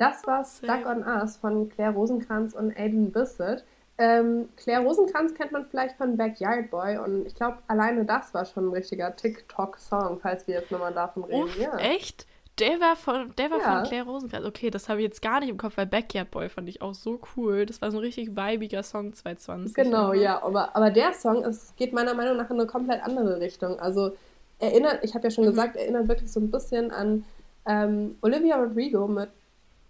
Das 0.00 0.26
war 0.26 0.46
Stuck 0.46 0.86
on 0.86 1.04
Us 1.04 1.36
von 1.36 1.68
Claire 1.68 1.92
Rosenkranz 1.92 2.54
und 2.54 2.74
Aiden 2.74 3.12
Bissett. 3.12 3.66
Ähm, 3.98 4.48
Claire 4.56 4.80
Rosenkranz 4.80 5.34
kennt 5.34 5.52
man 5.52 5.66
vielleicht 5.66 5.98
von 5.98 6.16
Backyard 6.16 6.70
Boy 6.70 6.96
und 6.96 7.26
ich 7.26 7.34
glaube, 7.34 7.58
alleine 7.66 8.06
das 8.06 8.32
war 8.32 8.46
schon 8.46 8.68
ein 8.68 8.72
richtiger 8.72 9.14
TikTok-Song, 9.14 10.18
falls 10.22 10.46
wir 10.46 10.54
jetzt 10.54 10.70
nochmal 10.70 10.94
davon 10.94 11.24
reden. 11.24 11.42
Uff, 11.42 11.58
ja. 11.58 11.76
Echt? 11.76 12.26
Der 12.58 12.80
war 12.80 12.96
von, 12.96 13.34
der 13.36 13.50
war 13.50 13.58
ja. 13.58 13.64
von 13.64 13.88
Claire 13.88 14.06
Rosenkranz. 14.06 14.46
Okay, 14.46 14.70
das 14.70 14.88
habe 14.88 15.00
ich 15.00 15.04
jetzt 15.04 15.20
gar 15.20 15.40
nicht 15.40 15.50
im 15.50 15.58
Kopf, 15.58 15.76
weil 15.76 15.86
Backyard 15.86 16.30
Boy 16.30 16.48
fand 16.48 16.66
ich 16.70 16.80
auch 16.80 16.94
so 16.94 17.20
cool. 17.36 17.66
Das 17.66 17.82
war 17.82 17.90
so 17.90 17.98
ein 17.98 18.04
richtig 18.04 18.34
weibiger 18.34 18.82
Song 18.82 19.12
2020. 19.12 19.74
Genau, 19.74 20.14
ja. 20.14 20.42
Aber, 20.42 20.74
aber 20.74 20.88
der 20.88 21.12
Song 21.12 21.44
es 21.44 21.74
geht 21.76 21.92
meiner 21.92 22.14
Meinung 22.14 22.38
nach 22.38 22.48
in 22.48 22.58
eine 22.58 22.66
komplett 22.66 23.02
andere 23.02 23.38
Richtung. 23.38 23.78
Also 23.78 24.12
erinnert, 24.60 25.00
ich 25.02 25.14
habe 25.14 25.24
ja 25.24 25.30
schon 25.30 25.44
mhm. 25.44 25.50
gesagt, 25.50 25.76
erinnert 25.76 26.08
wirklich 26.08 26.32
so 26.32 26.40
ein 26.40 26.50
bisschen 26.50 26.90
an 26.90 27.26
ähm, 27.66 28.16
Olivia 28.22 28.56
Rodrigo 28.56 29.06
mit 29.06 29.28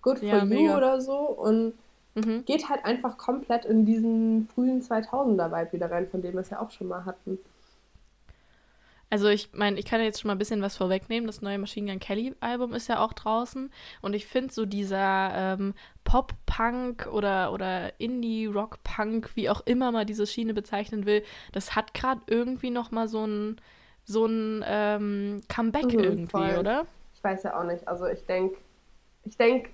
Good 0.03 0.19
for 0.19 0.29
ja, 0.29 0.39
You 0.39 0.47
mega. 0.47 0.77
oder 0.77 1.01
so 1.01 1.17
und 1.17 1.75
mhm. 2.15 2.45
geht 2.45 2.69
halt 2.69 2.85
einfach 2.85 3.19
komplett 3.19 3.65
in 3.65 3.85
diesen 3.85 4.49
frühen 4.55 4.83
2000er-Vibe 4.83 5.73
wieder 5.73 5.91
rein, 5.91 6.09
von 6.09 6.23
dem 6.23 6.35
wir 6.35 6.41
es 6.41 6.51
ja 6.51 6.61
auch 6.61 6.71
schon 6.71 6.89
mal 6.89 7.05
hatten. 7.05 7.39
Also 9.11 9.29
ich 9.29 9.53
meine, 9.53 9.77
ich 9.79 9.85
kann 9.85 10.01
jetzt 10.01 10.21
schon 10.21 10.29
mal 10.29 10.37
ein 10.37 10.39
bisschen 10.39 10.63
was 10.63 10.77
vorwegnehmen. 10.77 11.27
Das 11.27 11.43
neue 11.43 11.59
Machine 11.59 11.91
Gun 11.91 11.99
Kelly 11.99 12.37
Album 12.39 12.73
ist 12.73 12.89
ja 12.89 13.01
auch 13.01 13.13
draußen 13.13 13.73
und 14.03 14.15
ich 14.15 14.27
finde 14.27 14.55
so 14.55 14.67
dieser 14.67 15.33
ähm, 15.35 15.75
Pop-Punk 16.05 17.09
oder, 17.13 17.53
oder 17.53 17.99
Indie-Rock-Punk, 17.99 19.31
wie 19.35 19.51
auch 19.51 19.63
immer 19.63 19.91
man 19.91 20.07
diese 20.07 20.29
Schiene 20.29 20.55
bezeichnen 20.55 21.07
will, 21.07 21.25
das 21.51 21.75
hat 21.75 21.93
gerade 21.93 22.21
irgendwie 22.29 22.71
noch 22.71 22.93
mal 22.93 23.09
so 23.09 23.27
ein, 23.27 23.61
so 24.05 24.27
ein 24.27 24.65
ähm, 24.65 25.41
Comeback 25.49 25.93
mhm, 25.93 25.99
irgendwie, 25.99 26.31
voll. 26.31 26.59
oder? 26.61 26.87
Ich 27.17 27.25
weiß 27.25 27.43
ja 27.43 27.59
auch 27.59 27.65
nicht. 27.65 27.89
Also 27.89 28.07
ich 28.07 28.25
denke, 28.27 28.59
ich 29.25 29.37
denke, 29.37 29.71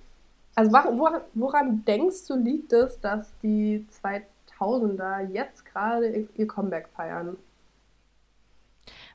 also 0.57 0.73
woran, 0.73 1.21
woran 1.35 1.85
denkst 1.85 2.27
du, 2.29 2.37
liegt 2.37 2.73
es, 2.73 3.01
dass 3.01 3.31
die 3.43 3.87
2000er 4.03 5.29
jetzt 5.31 5.65
gerade 5.67 6.29
ihr 6.35 6.47
Comeback 6.49 6.89
feiern? 6.89 7.37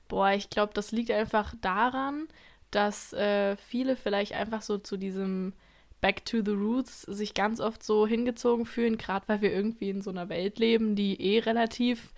Boah, 0.08 0.32
ich 0.32 0.50
glaube, 0.50 0.74
das 0.74 0.92
liegt 0.92 1.12
einfach 1.12 1.56
daran, 1.62 2.28
dass 2.70 3.14
äh, 3.14 3.56
viele 3.58 3.96
vielleicht 3.96 4.34
einfach 4.34 4.62
so 4.62 4.78
zu 4.78 4.98
diesem 4.98 5.54
Back 6.02 6.26
to 6.26 6.42
the 6.44 6.52
Roots 6.52 7.04
sich 7.04 7.34
ganz 7.36 7.60
oft 7.62 7.84
so 7.84 8.08
hingezogen 8.08 8.66
fühlen, 8.66 8.98
gerade 8.98 9.28
weil 9.28 9.42
wir 9.42 9.54
irgendwie 9.54 9.90
in 9.92 10.02
so 10.02 10.10
einer 10.10 10.30
Welt 10.30 10.60
leben, 10.60 10.96
die 10.96 11.22
eh 11.22 11.40
relativ, 11.40 12.14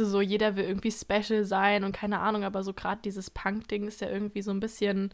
du, 0.00 0.04
so 0.06 0.20
jeder 0.20 0.56
will 0.56 0.64
irgendwie 0.64 0.92
special 0.92 1.44
sein 1.44 1.84
und 1.84 1.92
keine 1.92 2.20
Ahnung, 2.20 2.44
aber 2.44 2.62
so 2.62 2.72
gerade 2.72 3.02
dieses 3.02 3.30
Punk-Ding 3.30 3.88
ist 3.88 4.00
ja 4.00 4.08
irgendwie 4.08 4.42
so 4.42 4.52
ein 4.52 4.60
bisschen, 4.60 5.12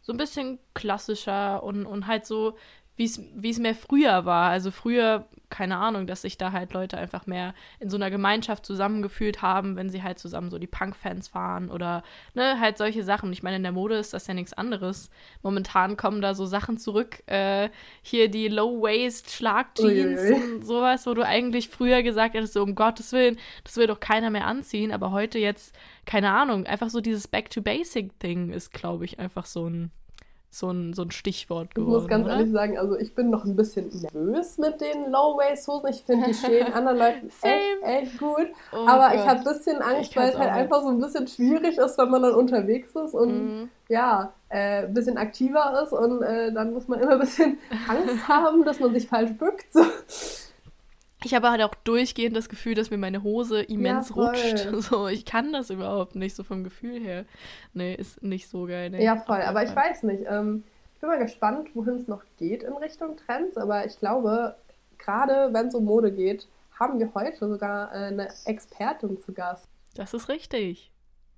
so 0.00 0.12
ein 0.12 0.16
bisschen 0.16 0.58
klassischer 0.74 1.62
und, 1.62 1.84
und 1.86 2.06
halt 2.06 2.26
so 2.26 2.56
wie 2.98 3.50
es 3.50 3.58
mehr 3.58 3.74
früher 3.76 4.24
war. 4.24 4.50
Also 4.50 4.72
früher, 4.72 5.26
keine 5.50 5.76
Ahnung, 5.76 6.08
dass 6.08 6.22
sich 6.22 6.36
da 6.36 6.50
halt 6.50 6.72
Leute 6.72 6.98
einfach 6.98 7.26
mehr 7.26 7.54
in 7.78 7.90
so 7.90 7.96
einer 7.96 8.10
Gemeinschaft 8.10 8.66
zusammengefühlt 8.66 9.40
haben, 9.40 9.76
wenn 9.76 9.88
sie 9.88 10.02
halt 10.02 10.18
zusammen 10.18 10.50
so 10.50 10.58
die 10.58 10.66
Punk-Fans 10.66 11.32
waren 11.32 11.70
oder 11.70 12.02
ne, 12.34 12.58
halt 12.58 12.76
solche 12.76 13.04
Sachen. 13.04 13.32
Ich 13.32 13.44
meine, 13.44 13.56
in 13.56 13.62
der 13.62 13.72
Mode 13.72 13.96
ist 13.96 14.12
das 14.12 14.26
ja 14.26 14.34
nichts 14.34 14.52
anderes. 14.52 15.10
Momentan 15.42 15.96
kommen 15.96 16.20
da 16.20 16.34
so 16.34 16.44
Sachen 16.44 16.76
zurück, 16.76 17.22
äh, 17.26 17.70
hier 18.02 18.28
die 18.28 18.48
Low-Waist-Schlagjeans 18.48 20.30
und 20.32 20.66
sowas, 20.66 21.06
wo 21.06 21.14
du 21.14 21.24
eigentlich 21.24 21.68
früher 21.68 22.02
gesagt 22.02 22.34
hättest, 22.34 22.54
so 22.54 22.62
um 22.64 22.74
Gottes 22.74 23.12
Willen, 23.12 23.38
das 23.62 23.76
will 23.76 23.86
doch 23.86 24.00
keiner 24.00 24.30
mehr 24.30 24.46
anziehen, 24.46 24.90
aber 24.90 25.12
heute 25.12 25.38
jetzt, 25.38 25.72
keine 26.04 26.32
Ahnung, 26.32 26.66
einfach 26.66 26.90
so 26.90 27.00
dieses 27.00 27.28
Back-to-Basic-Ding 27.28 28.50
ist, 28.50 28.72
glaube 28.72 29.04
ich, 29.04 29.20
einfach 29.20 29.46
so 29.46 29.68
ein 29.68 29.92
so 30.50 30.70
ein, 30.70 30.94
so 30.94 31.02
ein 31.02 31.10
Stichwort 31.10 31.74
geworden. 31.74 31.92
Ich 31.94 32.00
muss 32.00 32.08
ganz 32.08 32.24
oder? 32.24 32.36
ehrlich 32.36 32.52
sagen, 32.52 32.78
also 32.78 32.96
ich 32.96 33.14
bin 33.14 33.30
noch 33.30 33.44
ein 33.44 33.54
bisschen 33.54 33.88
nervös 33.88 34.56
mit 34.58 34.80
den 34.80 35.10
Low-Waist-Hosen. 35.10 35.90
Ich 35.90 36.02
finde, 36.02 36.28
die 36.28 36.34
stehen 36.34 36.72
anderen 36.72 36.98
Leuten 36.98 37.30
echt, 37.42 37.82
echt 37.82 38.18
gut. 38.18 38.48
Oh 38.72 38.86
aber 38.86 39.10
Gott. 39.10 39.14
ich 39.14 39.26
habe 39.26 39.38
ein 39.38 39.44
bisschen 39.44 39.82
Angst, 39.82 40.16
weil 40.16 40.30
es 40.30 40.38
halt 40.38 40.50
einfach 40.50 40.82
so 40.82 40.88
ein 40.88 41.00
bisschen 41.00 41.26
schwierig 41.28 41.76
ist, 41.76 41.98
wenn 41.98 42.10
man 42.10 42.22
dann 42.22 42.34
unterwegs 42.34 42.94
ist 42.94 43.14
und 43.14 43.30
mhm. 43.30 43.68
ja, 43.88 44.32
äh, 44.48 44.84
ein 44.84 44.94
bisschen 44.94 45.18
aktiver 45.18 45.82
ist 45.84 45.92
und 45.92 46.22
äh, 46.22 46.52
dann 46.52 46.72
muss 46.72 46.88
man 46.88 47.00
immer 47.00 47.12
ein 47.12 47.20
bisschen 47.20 47.58
Angst 47.88 48.26
haben, 48.26 48.64
dass 48.64 48.80
man 48.80 48.92
sich 48.92 49.06
falsch 49.06 49.32
bückt. 49.36 49.72
So. 49.72 49.84
Ich 51.24 51.34
habe 51.34 51.50
halt 51.50 51.62
auch 51.62 51.74
durchgehend 51.74 52.36
das 52.36 52.48
Gefühl, 52.48 52.74
dass 52.74 52.90
mir 52.90 52.98
meine 52.98 53.22
Hose 53.22 53.62
immens 53.62 54.10
ja, 54.10 54.14
rutscht. 54.14 54.68
So, 54.88 55.08
ich 55.08 55.24
kann 55.24 55.52
das 55.52 55.70
überhaupt 55.70 56.14
nicht, 56.14 56.36
so 56.36 56.44
vom 56.44 56.62
Gefühl 56.62 57.00
her. 57.00 57.24
Nee, 57.74 57.94
ist 57.94 58.22
nicht 58.22 58.48
so 58.48 58.66
geil. 58.66 58.90
Nee. 58.90 59.04
Ja, 59.04 59.16
voll. 59.16 59.42
Aber 59.42 59.64
ich 59.64 59.74
weiß 59.74 60.04
nicht. 60.04 60.24
Ähm, 60.28 60.64
ich 60.94 61.00
bin 61.00 61.10
mal 61.10 61.18
gespannt, 61.18 61.70
wohin 61.74 61.96
es 61.96 62.08
noch 62.08 62.22
geht 62.38 62.62
in 62.62 62.72
Richtung 62.74 63.16
Trends. 63.16 63.56
Aber 63.56 63.84
ich 63.84 63.98
glaube, 63.98 64.56
gerade 64.98 65.52
wenn 65.52 65.68
es 65.68 65.74
um 65.74 65.84
Mode 65.84 66.12
geht, 66.12 66.46
haben 66.78 66.98
wir 66.98 67.12
heute 67.14 67.48
sogar 67.48 67.92
äh, 67.92 68.06
eine 68.08 68.28
Expertin 68.44 69.18
zu 69.18 69.32
Gast. 69.32 69.68
Das 69.94 70.14
ist 70.14 70.28
richtig. 70.28 70.92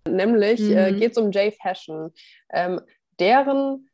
Nämlich 0.07 0.61
äh, 0.61 0.91
mhm. 0.91 0.97
äh, 0.97 0.99
geht 0.99 1.13
es 1.13 1.19
um 1.19 1.31
J-Fashion. 1.31 2.13
Ähm, 2.51 2.81
deren 3.19 3.90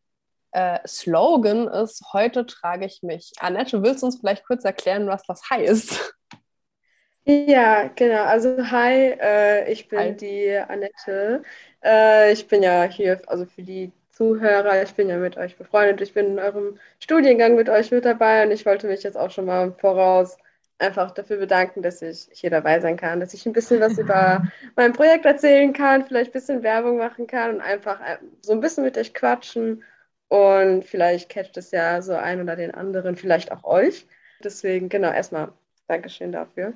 äh, 0.56 0.78
Slogan 0.88 1.68
ist, 1.68 2.02
heute 2.14 2.46
trage 2.46 2.86
ich 2.86 3.02
mich. 3.02 3.32
Annette, 3.40 3.82
willst 3.82 4.00
du 4.00 4.06
uns 4.06 4.18
vielleicht 4.18 4.46
kurz 4.46 4.64
erklären, 4.64 5.06
was 5.06 5.22
das 5.24 5.42
heißt? 5.50 6.14
Ja, 7.24 7.90
genau. 7.94 8.22
Also 8.22 8.56
hi, 8.70 9.16
äh, 9.20 9.70
ich 9.70 9.88
bin 9.88 9.98
hi. 9.98 10.16
die 10.16 10.56
Annette. 10.56 11.42
Äh, 11.84 12.32
ich 12.32 12.48
bin 12.48 12.62
ja 12.62 12.84
hier, 12.84 13.20
also 13.26 13.44
für 13.44 13.62
die 13.62 13.92
Zuhörer, 14.12 14.82
ich 14.82 14.94
bin 14.94 15.10
ja 15.10 15.18
mit 15.18 15.36
euch 15.36 15.56
befreundet. 15.56 16.00
Ich 16.00 16.14
bin 16.14 16.26
in 16.26 16.38
eurem 16.38 16.78
Studiengang 17.00 17.54
mit 17.56 17.68
euch 17.68 17.90
mit 17.90 18.06
dabei 18.06 18.46
und 18.46 18.50
ich 18.50 18.64
wollte 18.64 18.86
mich 18.86 19.02
jetzt 19.02 19.18
auch 19.18 19.30
schon 19.30 19.44
mal 19.44 19.72
voraus 19.72 20.38
einfach 20.78 21.10
dafür 21.10 21.36
bedanken, 21.36 21.82
dass 21.82 22.00
ich 22.00 22.28
hier 22.32 22.50
dabei 22.50 22.80
sein 22.80 22.96
kann, 22.96 23.20
dass 23.20 23.34
ich 23.34 23.44
ein 23.44 23.52
bisschen 23.52 23.80
was 23.80 23.98
über 23.98 24.42
mein 24.76 24.94
Projekt 24.94 25.26
erzählen 25.26 25.74
kann, 25.74 26.06
vielleicht 26.06 26.30
ein 26.30 26.32
bisschen 26.32 26.62
Werbung 26.62 26.96
machen 26.96 27.26
kann 27.26 27.56
und 27.56 27.60
einfach 27.60 28.00
äh, 28.00 28.16
so 28.40 28.52
ein 28.52 28.60
bisschen 28.60 28.84
mit 28.84 28.96
euch 28.96 29.12
quatschen 29.12 29.82
und 30.28 30.84
vielleicht 30.84 31.28
catcht 31.28 31.56
es 31.56 31.70
ja 31.70 32.02
so 32.02 32.14
ein 32.14 32.40
oder 32.40 32.56
den 32.56 32.72
anderen, 32.72 33.16
vielleicht 33.16 33.52
auch 33.52 33.64
euch. 33.64 34.06
Deswegen, 34.42 34.88
genau, 34.88 35.12
erstmal 35.12 35.52
Dankeschön 35.88 36.32
dafür. 36.32 36.74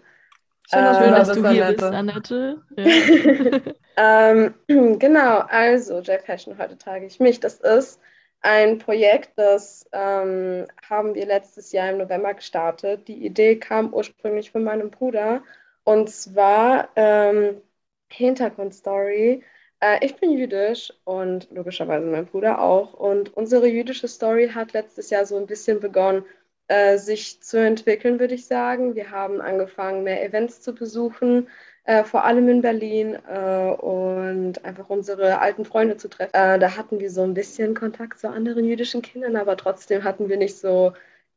Schön, 0.71 0.85
dass, 0.85 1.05
ähm, 1.05 1.13
dass 1.13 1.33
du 1.33 1.49
hier 1.49 1.67
bist, 1.67 1.83
Annette. 1.83 2.63
Ja. 2.77 3.61
ähm, 4.31 4.55
genau, 4.99 5.39
also 5.49 5.99
J 6.01 6.21
Fashion, 6.23 6.57
heute 6.59 6.79
trage 6.79 7.07
ich 7.07 7.19
mich. 7.19 7.41
Das 7.41 7.59
ist 7.61 8.01
ein 8.43 8.79
Projekt, 8.79 9.33
das 9.37 9.85
ähm, 9.93 10.67
haben 10.89 11.15
wir 11.15 11.27
letztes 11.27 11.73
Jahr 11.73 11.91
im 11.91 11.99
November 11.99 12.35
gestartet. 12.35 13.09
Die 13.09 13.27
Idee 13.27 13.57
kam 13.57 13.93
ursprünglich 13.93 14.51
von 14.53 14.65
meinem 14.65 14.91
Bruder 14.91 15.43
Und 15.85 16.09
zwar 16.11 16.89
ähm, 16.97 17.61
Hintergrundstory. 18.09 19.43
Äh, 19.81 20.05
ich 20.05 20.17
bin 20.17 20.33
jüdisch 20.33 20.93
und 21.05 21.49
logischerweise 21.51 22.07
mein 22.07 22.27
Bruder 22.27 22.61
auch. 22.63 22.95
Und 22.95 23.37
unsere 23.37 23.67
jüdische 23.67 24.09
Story 24.09 24.51
hat 24.55 24.73
letztes 24.73 25.11
Jahr 25.11 25.27
so 25.27 25.37
ein 25.37 25.47
bisschen 25.47 25.81
begonnen, 25.81 26.25
äh, 26.69 26.99
sich 26.99 27.43
zu 27.43 27.59
entwickeln, 27.59 28.21
würde 28.21 28.35
ich 28.35 28.47
sagen. 28.47 28.95
Wir 28.95 29.11
haben 29.11 29.41
angefangen, 29.41 30.05
mehr 30.05 30.25
Events 30.25 30.61
zu 30.63 30.75
besuchen, 30.75 31.49
äh, 31.85 32.05
vor 32.05 32.25
allem 32.25 32.49
in 32.49 32.63
Berlin 32.63 33.19
äh, 33.29 33.71
und 33.73 34.65
einfach 34.65 34.89
unsere 34.91 35.41
alten 35.41 35.65
Freunde 35.65 35.97
zu 35.97 36.09
treffen. 36.09 36.35
Äh, 36.35 36.59
da 36.59 36.77
hatten 36.77 37.01
wir 37.01 37.11
so 37.11 37.23
ein 37.23 37.35
bisschen 37.35 37.75
Kontakt 37.75 38.19
zu 38.21 38.29
anderen 38.29 38.65
jüdischen 38.65 39.03
Kindern, 39.03 39.37
aber 39.37 39.57
trotzdem 39.57 40.05
hatten 40.05 40.29
wir 40.29 40.37
nicht 40.37 40.59
so 40.59 40.93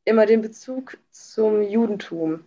immer 0.05 0.25
den 0.25 0.41
Bezug 0.41 0.97
zum 1.11 1.61
Judentum. 1.63 2.43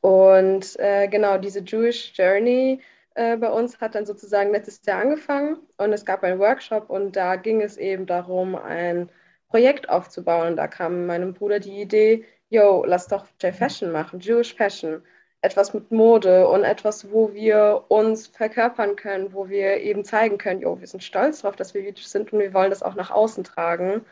Und 0.00 0.78
äh, 0.78 1.08
genau, 1.08 1.38
diese 1.38 1.60
Jewish 1.60 2.12
Journey 2.16 2.80
äh, 3.16 3.36
bei 3.36 3.50
uns 3.50 3.80
hat 3.80 3.94
dann 3.94 4.06
sozusagen 4.06 4.52
letztes 4.52 4.84
Jahr 4.84 5.00
angefangen 5.00 5.58
und 5.78 5.92
es 5.92 6.04
gab 6.04 6.22
einen 6.22 6.38
Workshop 6.38 6.90
und 6.90 7.16
da 7.16 7.36
ging 7.36 7.62
es 7.62 7.78
eben 7.78 8.06
darum, 8.06 8.54
ein 8.54 9.10
Projekt 9.48 9.88
aufzubauen. 9.88 10.48
Und 10.48 10.56
da 10.56 10.68
kam 10.68 11.06
meinem 11.06 11.32
Bruder 11.32 11.58
die 11.60 11.80
Idee, 11.80 12.24
yo, 12.50 12.84
lass 12.86 13.08
doch 13.08 13.26
J-Fashion 13.40 13.90
machen, 13.90 14.20
Jewish 14.20 14.54
Fashion. 14.54 15.02
Etwas 15.40 15.72
mit 15.74 15.90
Mode 15.92 16.48
und 16.48 16.64
etwas, 16.64 17.10
wo 17.10 17.32
wir 17.32 17.84
uns 17.88 18.26
verkörpern 18.26 18.96
können, 18.96 19.32
wo 19.32 19.48
wir 19.48 19.78
eben 19.78 20.04
zeigen 20.04 20.38
können, 20.38 20.60
yo, 20.60 20.80
wir 20.80 20.86
sind 20.86 21.02
stolz 21.02 21.42
darauf, 21.42 21.56
dass 21.56 21.72
wir 21.74 21.82
jüdisch 21.82 22.08
sind 22.08 22.32
und 22.32 22.40
wir 22.40 22.52
wollen 22.52 22.70
das 22.70 22.82
auch 22.82 22.96
nach 22.96 23.10
außen 23.10 23.44
tragen. 23.44 24.04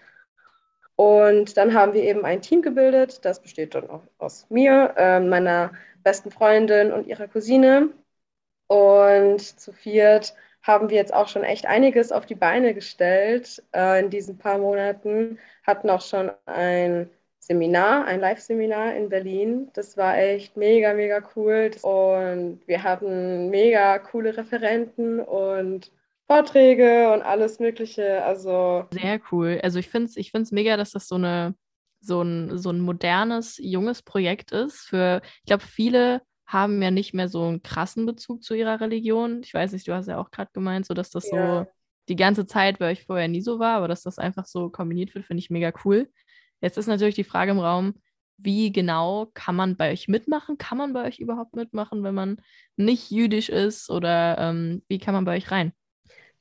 Und 0.97 1.57
dann 1.57 1.75
haben 1.75 1.93
wir 1.93 2.03
eben 2.05 2.25
ein 2.25 2.41
Team 2.41 2.63
gebildet, 2.63 3.25
das 3.25 3.41
besteht 3.43 3.75
dann 3.75 3.91
auch 3.91 4.03
aus 4.19 4.47
mir, 4.49 4.95
äh, 4.97 5.21
meiner 5.21 5.73
besten 6.05 6.31
Freundin 6.31 6.93
und 6.93 7.07
ihrer 7.07 7.27
Cousine. 7.29 7.91
Und 8.75 9.41
zu 9.41 9.73
viert 9.73 10.35
haben 10.65 10.91
wir 10.91 10.97
jetzt 10.97 11.15
auch 11.15 11.29
schon 11.29 11.45
echt 11.45 11.65
einiges 11.67 12.11
auf 12.11 12.27
die 12.27 12.35
Beine 12.35 12.75
gestellt 12.75 13.63
äh, 13.73 14.01
in 14.01 14.11
diesen 14.11 14.37
paar 14.37 14.59
Monaten. 14.59 15.39
Hatten 15.65 15.91
auch 15.91 16.01
schon 16.01 16.33
ein 16.47 17.09
Seminar, 17.39 18.07
ein 18.07 18.19
Live-Seminar 18.19 18.97
in 18.97 19.11
Berlin. 19.11 19.71
Das 19.75 19.97
war 19.97 20.19
echt 20.19 20.57
mega, 20.57 20.93
mega 20.93 21.23
cool. 21.37 21.71
Und 21.83 22.63
wir 22.67 22.83
hatten 22.83 23.49
mega 23.49 24.01
coole 24.01 24.37
Referenten 24.37 25.21
und 25.21 25.93
Vorträge 26.27 27.13
und 27.13 27.23
alles 27.23 27.61
Mögliche. 27.61 28.25
Also 28.25 28.87
sehr 28.91 29.21
cool. 29.31 29.61
Also 29.63 29.79
ich 29.79 29.89
finde 29.89 30.09
es 30.09 30.17
ich 30.17 30.33
find's 30.33 30.51
mega, 30.51 30.77
dass 30.77 30.91
das 30.91 31.07
so 31.07 31.15
eine 31.15 31.55
so 32.01 32.23
ein, 32.23 32.59
so 32.59 32.71
ein 32.71 32.81
modernes, 32.81 33.57
junges 33.63 34.03
Projekt 34.03 34.51
ist. 34.51 34.81
Für, 34.81 35.23
ich 35.39 35.47
glaube, 35.47 35.63
viele 35.65 36.23
haben 36.47 36.83
ja 36.83 36.91
nicht 36.91 37.15
mehr 37.15 37.29
so 37.29 37.45
einen 37.45 37.63
krassen 37.63 38.07
Bezug 38.07 38.43
zu 38.43 38.55
ihrer 38.55 38.81
Religion. 38.81 39.43
Ich 39.43 39.55
weiß 39.55 39.73
nicht, 39.73 39.89
du 39.89 39.95
hast 39.95 40.09
ja 40.09 40.19
auch 40.19 40.31
gerade 40.31 40.51
gemeint, 40.53 40.87
so 40.87 40.95
dass 40.95 41.11
das 41.11 41.31
ja. 41.31 41.65
so 41.65 41.71
die 42.09 42.17
ganze 42.17 42.47
Zeit 42.47 42.79
bei 42.79 42.91
euch 42.91 43.05
vorher 43.05 43.29
nie 43.29 43.41
so 43.41 43.59
war, 43.59 43.77
aber 43.77 43.89
dass 43.89 44.03
das 44.03 44.19
einfach 44.19 44.47
so 44.47 44.69
kombiniert 44.69 45.15
wird, 45.15 45.25
finde 45.25 45.41
ich 45.41 45.51
mega 45.51 45.73
cool. 45.85 46.11
Jetzt 46.61 46.77
ist 46.77 46.87
natürlich 46.87 47.15
die 47.15 47.25
Frage 47.25 47.53
im 47.53 47.59
Raum, 47.59 47.95
wie 48.37 48.73
genau 48.73 49.31
kann 49.35 49.57
man 49.57 49.77
bei 49.77 49.93
euch 49.93 50.09
mitmachen? 50.09 50.59
Kann 50.59 50.79
man 50.79 50.93
bei 50.93 51.07
euch 51.07 51.19
überhaupt 51.19 51.55
mitmachen, 51.55 52.03
wenn 52.03 52.15
man 52.15 52.37
nicht 52.77 53.11
jüdisch 53.11 53.49
ist? 53.49 53.91
Oder 53.91 54.39
ähm, 54.39 54.83
wie 54.89 54.99
kann 54.99 55.15
man 55.15 55.25
bei 55.25 55.37
euch 55.37 55.51
rein? 55.51 55.73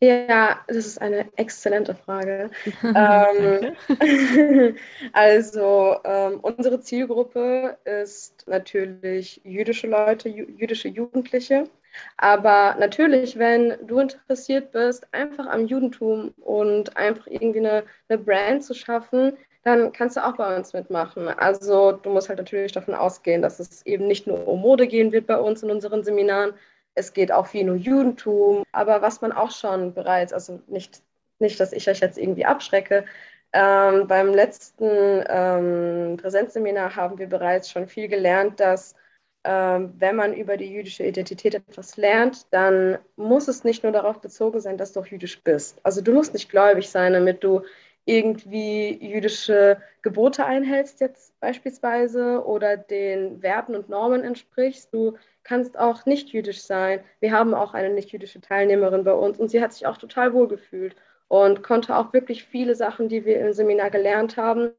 Ja, 0.04 0.60
das 0.68 0.76
ist 0.86 1.02
eine 1.02 1.32
exzellente 1.38 1.96
Frage. 1.96 2.50
ähm, 2.84 3.74
also 5.14 5.96
ähm, 6.04 6.40
unsere 6.42 6.82
Zielgruppe 6.82 7.78
ist 7.86 8.46
natürlich 8.46 9.40
jüdische 9.46 9.88
Leute, 9.88 10.28
jüdische 10.28 10.90
Jugendliche. 10.90 11.70
Aber 12.18 12.76
natürlich, 12.80 13.40
wenn 13.40 13.78
du 13.88 14.00
interessiert 14.00 14.74
bist, 14.74 15.08
einfach 15.14 15.46
am 15.48 15.68
Judentum 15.68 16.34
und 16.42 16.98
einfach 16.98 17.28
irgendwie 17.28 17.60
eine, 17.60 17.84
eine 18.10 18.18
Brand 18.18 18.66
zu 18.66 18.74
schaffen, 18.74 19.38
dann 19.64 19.94
kannst 19.94 20.18
du 20.18 20.26
auch 20.26 20.36
bei 20.36 20.54
uns 20.58 20.74
mitmachen. 20.74 21.30
Also 21.30 21.94
du 21.94 22.10
musst 22.10 22.28
halt 22.28 22.40
natürlich 22.40 22.74
davon 22.74 22.96
ausgehen, 22.96 23.42
dass 23.42 23.62
es 23.62 23.86
eben 23.86 24.08
nicht 24.08 24.28
nur 24.28 24.46
um 24.50 24.60
Mode 24.60 24.86
gehen 24.88 25.14
wird 25.14 25.28
bei 25.28 25.38
uns 25.40 25.64
in 25.64 25.72
unseren 25.72 26.04
Seminaren, 26.04 26.54
es 26.96 27.14
geht 27.14 27.32
auch 27.32 27.48
viel 27.48 27.70
um 27.70 27.78
Judentum, 27.78 28.64
aber 28.72 29.02
was 29.02 29.22
man 29.22 29.32
auch 29.32 29.52
schon 29.52 29.94
bereits, 29.94 30.34
also 30.34 30.62
nicht, 30.68 31.02
nicht 31.40 31.60
dass 31.60 31.74
ich 31.74 31.90
euch 31.90 32.00
jetzt 32.00 32.18
irgendwie 32.18 32.46
abschrecke, 32.46 33.06
ähm, 33.54 34.08
beim 34.08 34.34
letzten 34.34 35.24
ähm, 35.30 36.18
Präsenzseminar 36.18 36.96
haben 36.96 37.20
wir 37.20 37.28
bereits 37.28 37.70
schon 37.70 37.88
viel 37.88 38.08
gelernt, 38.08 38.60
dass 38.60 38.96
ähm, 39.44 39.94
wenn 39.98 40.16
man 40.16 40.34
über 40.34 40.58
die 40.58 40.72
jüdische 40.72 41.04
Identität 41.04 41.54
etwas 41.56 41.98
lernt, 41.98 42.48
dann 42.52 42.98
muss 43.16 43.48
es 43.48 43.64
nicht 43.64 43.84
nur 43.84 43.92
darauf 43.92 44.22
bezogen 44.22 44.60
sein, 44.62 44.78
dass 44.78 44.94
du 44.94 45.02
auch 45.02 45.06
jüdisch 45.08 45.44
bist. 45.44 45.80
Also 45.84 46.02
du 46.02 46.14
musst 46.14 46.34
nicht 46.34 46.50
gläubig 46.50 46.90
sein, 46.90 47.14
damit 47.14 47.44
du 47.44 47.62
irgendwie 48.06 48.98
jüdische 49.06 49.82
Gebote 50.02 50.46
einhältst 50.46 51.00
jetzt 51.02 51.40
beispielsweise 51.40 52.46
oder 52.46 52.78
den 52.78 53.42
Werten 53.42 53.76
und 53.76 53.90
Normen 53.90 54.24
entsprichst. 54.24 54.94
Du 54.94 55.18
kannst 55.44 55.78
auch 55.78 56.06
nicht 56.06 56.30
jüdisch 56.30 56.62
sein. 56.62 57.04
Wir 57.20 57.32
haben 57.32 57.54
auch 57.54 57.74
eine 57.74 57.90
nicht 57.90 58.12
jüdische 58.12 58.42
Teilnehmerin 58.42 59.04
bei 59.04 59.14
uns 59.14 59.40
und 59.40 59.50
sie 59.50 59.62
hat 59.62 59.74
sich 59.74 59.86
auch 59.88 59.98
total 59.98 60.34
wohl 60.34 60.48
gefühlt 60.48 60.96
und 61.28 61.64
konnte 61.64 61.96
auch 61.96 62.14
wirklich 62.14 62.44
viele 62.44 62.76
Sachen, 62.76 63.10
die 63.10 63.26
wir 63.26 63.40
im 63.40 63.54
Seminar 63.54 63.90
gelernt 63.90 64.38
haben, 64.38 64.72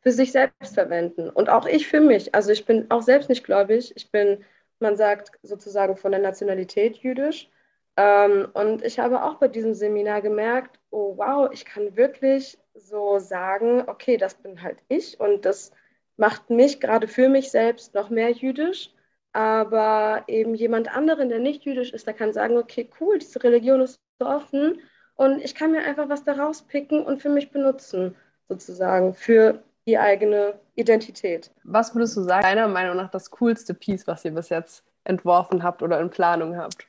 für 0.00 0.10
sich 0.10 0.32
selbst 0.32 0.74
verwenden. 0.74 1.30
Und 1.30 1.48
auch 1.48 1.66
ich 1.66 1.86
für 1.86 2.00
mich. 2.00 2.34
Also 2.34 2.50
ich 2.50 2.66
bin 2.66 2.90
auch 2.90 3.02
selbst 3.02 3.28
nicht 3.28 3.44
gläubig. 3.44 3.92
Ich 3.94 4.10
bin, 4.10 4.44
man 4.80 4.96
sagt 4.96 5.32
sozusagen 5.42 5.96
von 5.96 6.10
der 6.10 6.20
Nationalität 6.20 6.96
jüdisch. 6.96 7.48
Ähm, 7.96 8.48
und 8.54 8.84
ich 8.84 8.98
habe 8.98 9.22
auch 9.22 9.36
bei 9.36 9.48
diesem 9.48 9.74
Seminar 9.74 10.22
gemerkt, 10.22 10.80
oh 10.90 11.16
wow, 11.16 11.50
ich 11.52 11.64
kann 11.64 11.96
wirklich 11.96 12.58
so 12.74 13.18
sagen, 13.18 13.84
okay, 13.86 14.16
das 14.16 14.34
bin 14.34 14.62
halt 14.62 14.78
ich 14.88 15.20
und 15.20 15.44
das 15.44 15.70
macht 16.16 16.50
mich 16.50 16.80
gerade 16.80 17.08
für 17.08 17.28
mich 17.28 17.50
selbst 17.50 17.94
noch 17.94 18.10
mehr 18.10 18.30
jüdisch. 18.30 18.90
Aber 19.32 20.24
eben 20.26 20.54
jemand 20.54 20.94
anderen, 20.94 21.28
der 21.28 21.38
nicht 21.38 21.64
jüdisch 21.64 21.92
ist, 21.92 22.06
der 22.06 22.14
kann 22.14 22.32
sagen, 22.32 22.56
okay, 22.56 22.90
cool, 23.00 23.18
diese 23.18 23.42
Religion 23.42 23.80
ist 23.80 24.00
so 24.18 24.26
offen 24.26 24.80
und 25.14 25.40
ich 25.40 25.54
kann 25.54 25.70
mir 25.72 25.82
einfach 25.82 26.08
was 26.08 26.24
daraus 26.24 26.62
picken 26.62 27.02
und 27.04 27.22
für 27.22 27.28
mich 27.28 27.50
benutzen, 27.50 28.16
sozusagen, 28.48 29.14
für 29.14 29.62
die 29.86 29.98
eigene 29.98 30.54
Identität. 30.74 31.50
Was 31.64 31.94
würdest 31.94 32.16
du 32.16 32.22
sagen, 32.22 32.42
deiner 32.42 32.68
Meinung 32.68 32.96
nach 32.96 33.10
das 33.10 33.30
coolste 33.30 33.74
Piece, 33.74 34.06
was 34.06 34.24
ihr 34.24 34.32
bis 34.32 34.48
jetzt 34.48 34.84
entworfen 35.04 35.62
habt 35.62 35.82
oder 35.82 36.00
in 36.00 36.10
Planung 36.10 36.56
habt? 36.56 36.86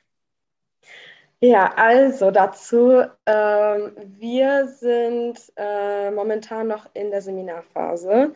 Ja, 1.40 1.72
also 1.74 2.30
dazu, 2.30 3.02
ähm, 3.26 3.92
wir 4.18 4.68
sind 4.68 5.52
äh, 5.56 6.10
momentan 6.10 6.68
noch 6.68 6.88
in 6.94 7.10
der 7.10 7.20
Seminarphase. 7.20 8.32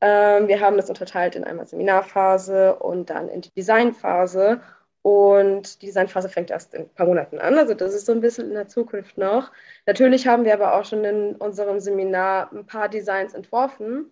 Ähm, 0.00 0.48
wir 0.48 0.60
haben 0.60 0.76
das 0.76 0.88
unterteilt 0.88 1.34
in 1.36 1.44
einmal 1.44 1.66
Seminarphase 1.66 2.76
und 2.76 3.10
dann 3.10 3.28
in 3.28 3.40
die 3.42 3.50
Designphase. 3.52 4.60
Und 5.02 5.80
die 5.82 5.86
Designphase 5.86 6.28
fängt 6.28 6.50
erst 6.50 6.74
in 6.74 6.82
ein 6.82 6.94
paar 6.94 7.06
Monaten 7.06 7.38
an, 7.38 7.56
also 7.58 7.72
das 7.74 7.94
ist 7.94 8.06
so 8.06 8.12
ein 8.12 8.20
bisschen 8.20 8.48
in 8.48 8.54
der 8.54 8.68
Zukunft 8.68 9.16
noch. 9.16 9.52
Natürlich 9.86 10.26
haben 10.26 10.44
wir 10.44 10.52
aber 10.54 10.74
auch 10.74 10.84
schon 10.84 11.04
in 11.04 11.36
unserem 11.36 11.80
Seminar 11.80 12.52
ein 12.52 12.66
paar 12.66 12.88
Designs 12.88 13.32
entworfen. 13.34 14.10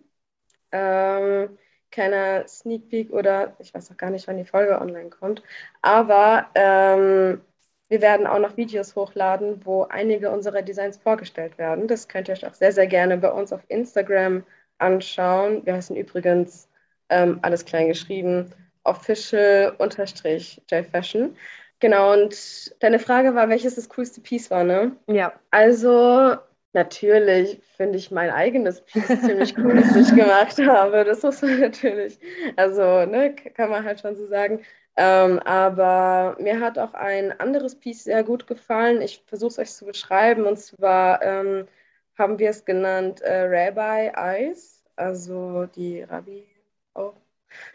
Ähm, 0.71 1.57
keiner 1.91 2.47
Sneak 2.47 2.89
Peek 2.89 3.11
oder 3.11 3.55
ich 3.59 3.73
weiß 3.73 3.91
auch 3.91 3.97
gar 3.97 4.09
nicht, 4.09 4.27
wann 4.27 4.37
die 4.37 4.45
Folge 4.45 4.79
online 4.81 5.09
kommt. 5.09 5.43
Aber 5.81 6.47
ähm, 6.55 7.41
wir 7.89 8.01
werden 8.01 8.27
auch 8.27 8.39
noch 8.39 8.57
Videos 8.57 8.95
hochladen, 8.95 9.65
wo 9.65 9.83
einige 9.83 10.31
unserer 10.31 10.61
Designs 10.61 10.97
vorgestellt 10.97 11.57
werden. 11.57 11.87
Das 11.87 12.07
könnt 12.07 12.27
ihr 12.27 12.33
euch 12.33 12.45
auch 12.45 12.53
sehr, 12.53 12.71
sehr 12.73 12.87
gerne 12.87 13.17
bei 13.17 13.31
uns 13.31 13.53
auf 13.53 13.61
Instagram 13.69 14.43
anschauen. 14.79 15.65
Wir 15.65 15.73
heißen 15.73 15.95
übrigens 15.95 16.67
ähm, 17.09 17.39
alles 17.41 17.65
klein 17.65 17.87
geschrieben, 17.87 18.51
official-jfashion. 18.83 21.35
Genau, 21.79 22.13
und 22.13 22.35
deine 22.81 22.99
Frage 22.99 23.35
war, 23.35 23.49
welches 23.49 23.75
das 23.75 23.89
coolste 23.89 24.21
Piece 24.21 24.49
war, 24.49 24.63
ne? 24.63 24.95
Ja. 25.07 25.33
Also, 25.51 26.37
natürlich 26.73 27.61
finde 27.75 27.97
ich 27.97 28.09
mein 28.09 28.31
eigenes 28.31 28.81
Piece 28.81 29.07
ziemlich 29.25 29.55
cool, 29.57 29.75
das 29.75 29.95
ich 29.95 30.15
gemacht 30.15 30.57
habe. 30.59 31.03
Das 31.03 31.21
muss 31.21 31.43
man 31.43 31.59
natürlich, 31.59 32.17
also, 32.55 33.05
ne, 33.05 33.35
kann 33.35 33.69
man 33.69 33.83
halt 33.83 33.99
schon 33.99 34.15
so 34.15 34.25
sagen. 34.25 34.61
Ähm, 34.99 35.37
aber 35.39 36.35
mir 36.39 36.59
hat 36.59 36.79
auch 36.79 36.95
ein 36.95 37.39
anderes 37.39 37.75
Piece 37.75 38.05
sehr 38.05 38.23
gut 38.23 38.47
gefallen. 38.47 39.03
Ich 39.03 39.23
versuche 39.27 39.49
es 39.49 39.59
euch 39.59 39.71
zu 39.71 39.85
beschreiben. 39.85 40.45
Und 40.45 40.57
zwar 40.57 41.21
ähm, 41.21 41.67
haben 42.17 42.39
wir 42.39 42.49
es 42.49 42.65
genannt 42.65 43.21
äh, 43.21 43.43
Rabbi 43.43 44.11
Eyes, 44.15 44.83
also 44.95 45.65
die 45.65 46.01
Rabbi 46.01 46.45
auch. 46.93 47.15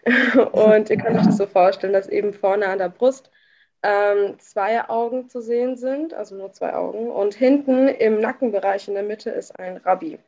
und 0.52 0.90
ihr 0.90 0.96
könnt 0.96 1.18
euch 1.18 1.26
das 1.26 1.38
so 1.38 1.46
vorstellen, 1.46 1.92
dass 1.92 2.08
eben 2.08 2.32
vorne 2.32 2.66
an 2.66 2.78
der 2.78 2.88
Brust 2.88 3.30
ähm, 3.82 4.38
zwei 4.38 4.88
Augen 4.88 5.28
zu 5.28 5.40
sehen 5.40 5.76
sind, 5.76 6.14
also 6.14 6.34
nur 6.36 6.52
zwei 6.52 6.74
Augen. 6.74 7.10
Und 7.10 7.34
hinten 7.34 7.88
im 7.88 8.20
Nackenbereich 8.20 8.88
in 8.88 8.94
der 8.94 9.02
Mitte 9.02 9.30
ist 9.30 9.58
ein 9.58 9.78
Rabbi 9.78 10.18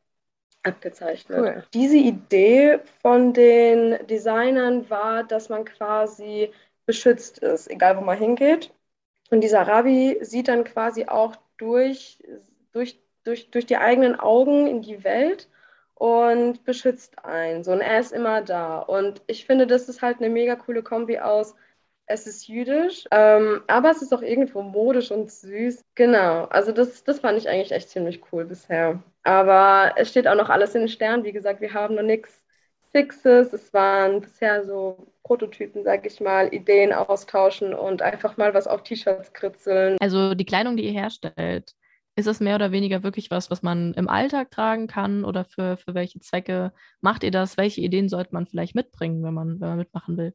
abgezeichnet. 0.63 1.39
Cool. 1.39 1.65
Diese 1.75 1.97
Idee 1.97 2.81
von 3.01 3.33
den 3.33 4.07
Designern 4.07 4.89
war, 4.91 5.25
dass 5.25 5.49
man 5.49 5.65
quasi 5.65 6.51
beschützt 6.87 7.39
ist, 7.39 7.71
egal 7.71 7.97
wo 7.97 8.01
man 8.01 8.19
hingeht. 8.19 8.73
Und 9.31 9.43
dieser 9.43 9.67
Rabbi 9.67 10.19
sieht 10.23 10.49
dann 10.49 10.65
quasi 10.65 11.07
auch 11.07 11.37
durch, 11.59 12.23
durch, 12.73 12.99
durch, 13.25 13.51
durch 13.51 13.67
die 13.67 13.77
eigenen 13.77 14.19
Augen 14.19 14.67
in 14.67 14.83
die 14.83 15.05
Welt 15.05 15.49
und 15.95 16.65
beschützt 16.65 17.25
einen. 17.25 17.65
So, 17.65 17.73
und 17.73 17.81
er 17.81 18.01
ist 18.01 18.13
immer 18.13 18.43
da. 18.43 18.79
Und 18.79 19.23
ich 19.27 19.47
finde, 19.47 19.67
das 19.67 19.89
ist 19.89 20.03
halt 20.03 20.19
eine 20.19 20.29
mega 20.31 20.57
coole 20.57 20.83
Kombi 20.83 21.19
aus. 21.19 21.55
Es 22.07 22.27
ist 22.27 22.49
jüdisch, 22.49 23.07
ähm, 23.11 23.63
aber 23.67 23.91
es 23.91 24.03
ist 24.03 24.13
auch 24.13 24.21
irgendwo 24.21 24.61
modisch 24.61 25.11
und 25.11 25.31
süß. 25.31 25.83
Genau, 25.95 26.45
also 26.45 26.71
das, 26.71 27.03
das 27.03 27.21
fand 27.21 27.39
ich 27.39 27.49
eigentlich 27.49 27.73
echt 27.73 27.89
ziemlich 27.89 28.21
cool 28.31 28.45
bisher. 28.45 29.03
Aber 29.23 29.95
es 29.97 30.11
steht 30.11 30.29
auch 30.29 30.35
noch 30.35 30.51
alles 30.51 30.75
in 30.75 30.83
den 30.83 30.89
Sternen. 30.89 31.25
Wie 31.25 31.33
gesagt, 31.33 31.63
wir 31.63 31.73
haben 31.73 31.95
noch 31.95 32.03
nichts 32.03 32.43
Fixes. 32.93 33.55
Es 33.55 33.73
waren 33.73 34.21
bisher 34.21 34.65
so 34.65 35.07
Prototypen, 35.23 35.83
sag 35.83 36.07
ich 36.07 36.21
mal, 36.21 36.53
Ideen 36.53 36.93
austauschen 36.93 37.73
und 37.73 38.03
einfach 38.03 38.37
mal 38.37 38.53
was 38.53 38.67
auf 38.67 38.83
T-Shirts 38.83 39.33
kritzeln. 39.33 39.97
Also 40.01 40.35
die 40.35 40.45
Kleidung, 40.45 40.77
die 40.77 40.85
ihr 40.85 40.93
herstellt, 40.93 41.75
ist 42.17 42.27
es 42.27 42.41
mehr 42.41 42.55
oder 42.55 42.73
weniger 42.73 43.03
wirklich 43.03 43.31
was, 43.31 43.51
was 43.51 43.63
man 43.63 43.93
im 43.95 44.09
Alltag 44.09 44.51
tragen 44.51 44.87
kann 44.87 45.25
oder 45.25 45.45
für, 45.45 45.77
für 45.77 45.95
welche 45.95 46.21
Zwecke 46.21 46.73
macht 47.01 47.25
ihr 47.25 47.31
das? 47.31 47.57
Welche 47.57 47.81
Ideen 47.81 48.09
sollte 48.09 48.33
man 48.33 48.47
vielleicht 48.47 48.75
mitbringen, 48.75 49.23
wenn 49.25 49.35
man, 49.35 49.61
wenn 49.61 49.69
man 49.69 49.79
mitmachen 49.79 50.17
will? 50.17 50.35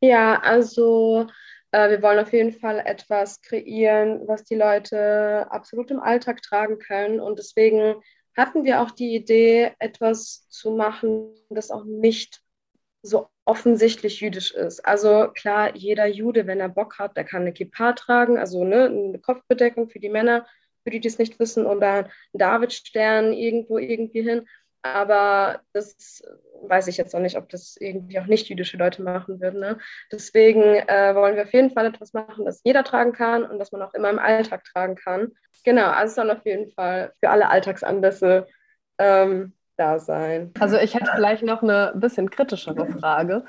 Ja, 0.00 0.40
also 0.40 1.26
äh, 1.70 1.90
wir 1.90 2.02
wollen 2.02 2.18
auf 2.18 2.32
jeden 2.32 2.52
Fall 2.52 2.80
etwas 2.84 3.40
kreieren, 3.42 4.26
was 4.26 4.44
die 4.44 4.54
Leute 4.54 5.46
absolut 5.50 5.90
im 5.90 6.00
Alltag 6.00 6.42
tragen 6.42 6.78
können 6.78 7.20
und 7.20 7.38
deswegen 7.38 7.96
hatten 8.36 8.64
wir 8.64 8.80
auch 8.80 8.90
die 8.90 9.14
Idee, 9.14 9.72
etwas 9.78 10.48
zu 10.48 10.70
machen, 10.70 11.34
das 11.50 11.70
auch 11.70 11.84
nicht 11.84 12.40
so 13.02 13.28
offensichtlich 13.44 14.20
jüdisch 14.20 14.52
ist. 14.52 14.80
Also 14.86 15.28
klar, 15.34 15.74
jeder 15.76 16.06
Jude, 16.06 16.46
wenn 16.46 16.60
er 16.60 16.68
Bock 16.68 16.98
hat, 16.98 17.16
der 17.16 17.24
kann 17.24 17.42
eine 17.42 17.52
Kippa 17.52 17.92
tragen, 17.92 18.38
also 18.38 18.64
ne, 18.64 18.86
eine 18.86 19.18
Kopfbedeckung 19.18 19.88
für 19.88 19.98
die 19.98 20.08
Männer, 20.08 20.46
für 20.82 20.90
die, 20.90 21.00
die 21.00 21.08
es 21.08 21.18
nicht 21.18 21.38
wissen, 21.38 21.66
oder 21.66 21.88
einen 21.88 22.08
Davidstern 22.32 23.32
irgendwo 23.32 23.78
irgendwie 23.78 24.22
hin. 24.22 24.46
Aber 24.82 25.60
das 25.72 26.24
weiß 26.62 26.88
ich 26.88 26.96
jetzt 26.96 27.14
noch 27.14 27.20
nicht, 27.20 27.36
ob 27.36 27.48
das 27.48 27.76
irgendwie 27.78 28.18
auch 28.18 28.26
nicht 28.26 28.48
jüdische 28.48 28.76
Leute 28.76 29.02
machen 29.02 29.40
würden. 29.40 29.60
Ne? 29.60 29.78
Deswegen 30.10 30.60
äh, 30.62 31.14
wollen 31.14 31.36
wir 31.36 31.44
auf 31.44 31.52
jeden 31.52 31.70
Fall 31.70 31.86
etwas 31.86 32.12
machen, 32.12 32.44
das 32.44 32.62
jeder 32.64 32.82
tragen 32.82 33.12
kann 33.12 33.44
und 33.44 33.60
das 33.60 33.70
man 33.70 33.82
auch 33.82 33.94
immer 33.94 34.10
im 34.10 34.18
Alltag 34.18 34.64
tragen 34.64 34.96
kann. 34.96 35.32
Genau, 35.64 35.86
also 35.86 36.10
es 36.10 36.14
soll 36.16 36.30
auf 36.30 36.44
jeden 36.44 36.72
Fall 36.72 37.12
für 37.20 37.30
alle 37.30 37.48
Alltagsanlässe 37.48 38.46
ähm, 38.98 39.52
da 39.76 40.00
sein. 40.00 40.52
Also 40.58 40.78
ich 40.78 40.94
hätte 40.94 41.12
vielleicht 41.14 41.44
noch 41.44 41.62
eine 41.62 41.92
bisschen 41.94 42.30
kritischere 42.30 42.86
Frage. 42.98 43.44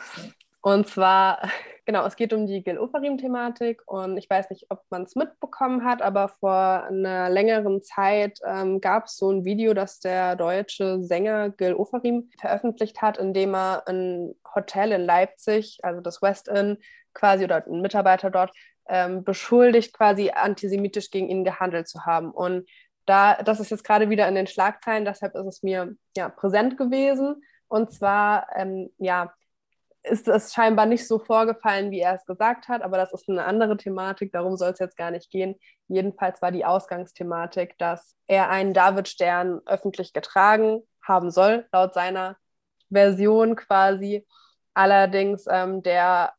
Und 0.64 0.88
zwar, 0.88 1.42
genau, 1.86 2.06
es 2.06 2.16
geht 2.16 2.32
um 2.32 2.48
die 2.48 2.64
Gil 2.64 2.80
Oferim-Thematik 2.80 3.82
und 3.86 4.18
ich 4.18 4.30
weiß 4.30 4.50
nicht, 4.50 4.68
ob 4.70 4.82
man 4.90 5.04
es 5.04 5.16
mitbekommen 5.16 5.84
hat, 5.84 6.02
aber 6.02 6.30
vor 6.30 6.86
einer 6.86 7.30
längeren 7.30 7.82
Zeit 7.82 8.40
ähm, 8.46 8.80
gab 8.80 9.06
es 9.06 9.18
so 9.18 9.30
ein 9.30 9.44
Video, 9.44 9.74
das 9.74 10.00
der 10.00 10.38
deutsche 10.38 11.04
Sänger 11.04 11.50
Gil 11.50 11.74
Oferim 11.74 12.30
veröffentlicht 12.40 13.02
hat, 13.02 13.18
in 13.18 13.34
dem 13.34 13.54
er 13.54 13.86
ein 13.88 14.36
Hotel 14.56 14.94
in 14.94 15.02
Leipzig, 15.02 15.80
also 15.84 16.00
das 16.00 16.22
West 16.22 16.48
Inn, 16.48 16.78
quasi 17.14 17.44
oder 17.44 17.68
ein 17.68 17.82
Mitarbeiter 17.82 18.32
dort 18.32 18.52
ähm, 18.88 19.26
beschuldigt, 19.26 19.94
quasi 19.94 20.32
antisemitisch 20.34 21.12
gegen 21.12 21.28
ihn 21.28 21.44
gehandelt 21.44 21.90
zu 21.90 22.06
haben. 22.06 22.32
Und 22.32 22.70
da, 23.06 23.36
das 23.44 23.60
ist 23.60 23.70
jetzt 23.70 23.84
gerade 23.84 24.10
wieder 24.10 24.30
in 24.30 24.36
den 24.36 24.48
Schlagzeilen, 24.48 25.04
deshalb 25.04 25.36
ist 25.36 25.46
es 25.46 25.62
mir 25.62 25.94
ja 26.16 26.30
präsent 26.30 26.78
gewesen. 26.78 27.44
Und 27.68 27.92
zwar, 27.92 28.48
ähm, 28.56 28.90
ja, 28.98 29.34
ist 30.04 30.28
es 30.28 30.54
scheinbar 30.54 30.86
nicht 30.86 31.08
so 31.08 31.18
vorgefallen, 31.18 31.92
wie 31.92 32.02
er 32.02 32.16
es 32.16 32.26
gesagt 32.26 32.68
hat, 32.68 32.82
aber 32.82 32.98
das 32.98 33.14
ist 33.14 33.30
eine 33.30 33.46
andere 33.46 33.78
Thematik, 33.78 34.32
darum 34.34 34.58
soll 34.58 34.72
es 34.72 34.80
jetzt 34.80 34.98
gar 34.98 35.12
nicht 35.12 35.32
gehen. 35.32 35.56
Jedenfalls 35.88 36.42
war 36.42 36.52
die 36.52 36.66
Ausgangsthematik, 36.66 37.78
dass 37.78 38.16
er 38.28 38.50
einen 38.50 38.74
Davidstern 38.74 39.62
öffentlich 39.66 40.12
getragen 40.14 40.82
haben 41.02 41.32
soll, 41.32 41.68
laut 41.72 41.94
seiner 41.94 42.38
Version 42.90 43.56
quasi. 43.56 44.26
Allerdings 44.74 45.46
ähm, 45.50 45.84
der 45.84 46.34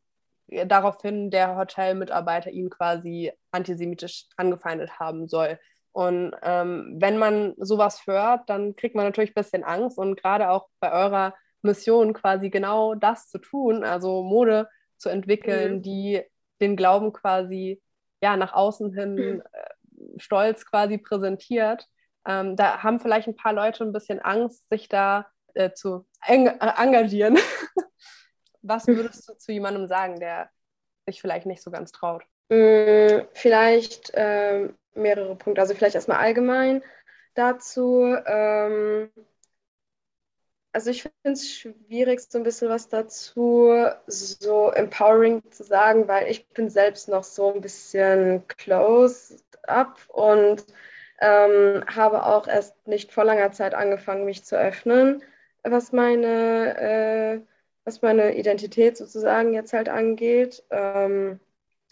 daraufhin 0.66 1.30
der 1.30 1.56
Hotelmitarbeiter 1.56 2.50
ihn 2.50 2.70
quasi 2.70 3.32
antisemitisch 3.50 4.26
angefeindet 4.36 4.98
haben 5.00 5.26
soll. 5.28 5.58
Und 5.92 6.34
ähm, 6.42 6.96
wenn 6.98 7.18
man 7.18 7.54
sowas 7.56 8.06
hört, 8.06 8.50
dann 8.50 8.76
kriegt 8.76 8.94
man 8.94 9.04
natürlich 9.04 9.30
ein 9.30 9.42
bisschen 9.42 9.64
Angst 9.64 9.96
und 9.96 10.20
gerade 10.20 10.50
auch 10.50 10.68
bei 10.80 10.92
eurer 10.92 11.34
Mission 11.64 12.12
quasi 12.12 12.50
genau 12.50 12.94
das 12.94 13.28
zu 13.28 13.38
tun, 13.38 13.84
also 13.84 14.22
Mode 14.22 14.68
zu 14.96 15.08
entwickeln, 15.08 15.76
mhm. 15.76 15.82
die 15.82 16.22
den 16.60 16.76
Glauben 16.76 17.12
quasi 17.12 17.82
ja 18.22 18.36
nach 18.36 18.52
außen 18.52 18.92
hin 18.92 19.14
mhm. 19.14 19.42
äh, 19.52 20.18
stolz 20.18 20.66
quasi 20.66 20.98
präsentiert. 20.98 21.88
Ähm, 22.26 22.56
da 22.56 22.82
haben 22.82 23.00
vielleicht 23.00 23.28
ein 23.28 23.36
paar 23.36 23.52
Leute 23.52 23.84
ein 23.84 23.92
bisschen 23.92 24.20
Angst, 24.20 24.68
sich 24.68 24.88
da 24.88 25.26
äh, 25.54 25.72
zu 25.72 26.06
eng 26.24 26.46
äh, 26.46 26.72
engagieren. 26.78 27.38
Was 28.62 28.86
würdest 28.86 29.28
du 29.28 29.34
zu 29.34 29.52
jemandem 29.52 29.86
sagen, 29.86 30.18
der 30.20 30.48
sich 31.06 31.20
vielleicht 31.20 31.44
nicht 31.44 31.62
so 31.62 31.70
ganz 31.70 31.92
traut? 31.92 32.24
Mm, 32.48 33.26
vielleicht 33.34 34.10
ähm, 34.14 34.76
mehrere 34.94 35.36
Punkte. 35.36 35.60
Also 35.60 35.74
vielleicht 35.74 35.96
erstmal 35.96 36.18
allgemein 36.18 36.82
dazu. 37.34 38.16
Ähm, 38.26 39.10
also 40.74 40.90
ich 40.90 41.02
finde 41.02 41.14
es 41.24 41.48
schwierig, 41.50 42.20
so 42.20 42.38
ein 42.38 42.44
bisschen 42.44 42.68
was 42.68 42.88
dazu 42.88 43.72
so 44.06 44.70
empowering 44.70 45.42
zu 45.50 45.62
sagen, 45.64 46.08
weil 46.08 46.28
ich 46.30 46.48
bin 46.48 46.68
selbst 46.70 47.08
noch 47.08 47.24
so 47.24 47.52
ein 47.54 47.60
bisschen 47.60 48.46
closed 48.48 49.44
up 49.68 50.00
und 50.08 50.66
ähm, 51.20 51.84
habe 51.86 52.26
auch 52.26 52.48
erst 52.48 52.86
nicht 52.88 53.12
vor 53.12 53.24
langer 53.24 53.52
Zeit 53.52 53.74
angefangen, 53.74 54.24
mich 54.24 54.44
zu 54.44 54.58
öffnen, 54.58 55.22
was 55.62 55.92
meine 55.92 56.76
äh, 56.78 57.40
was 57.84 58.02
meine 58.02 58.36
Identität 58.36 58.96
sozusagen 58.96 59.52
jetzt 59.54 59.72
halt 59.72 59.88
angeht. 59.88 60.64
Ähm, 60.70 61.40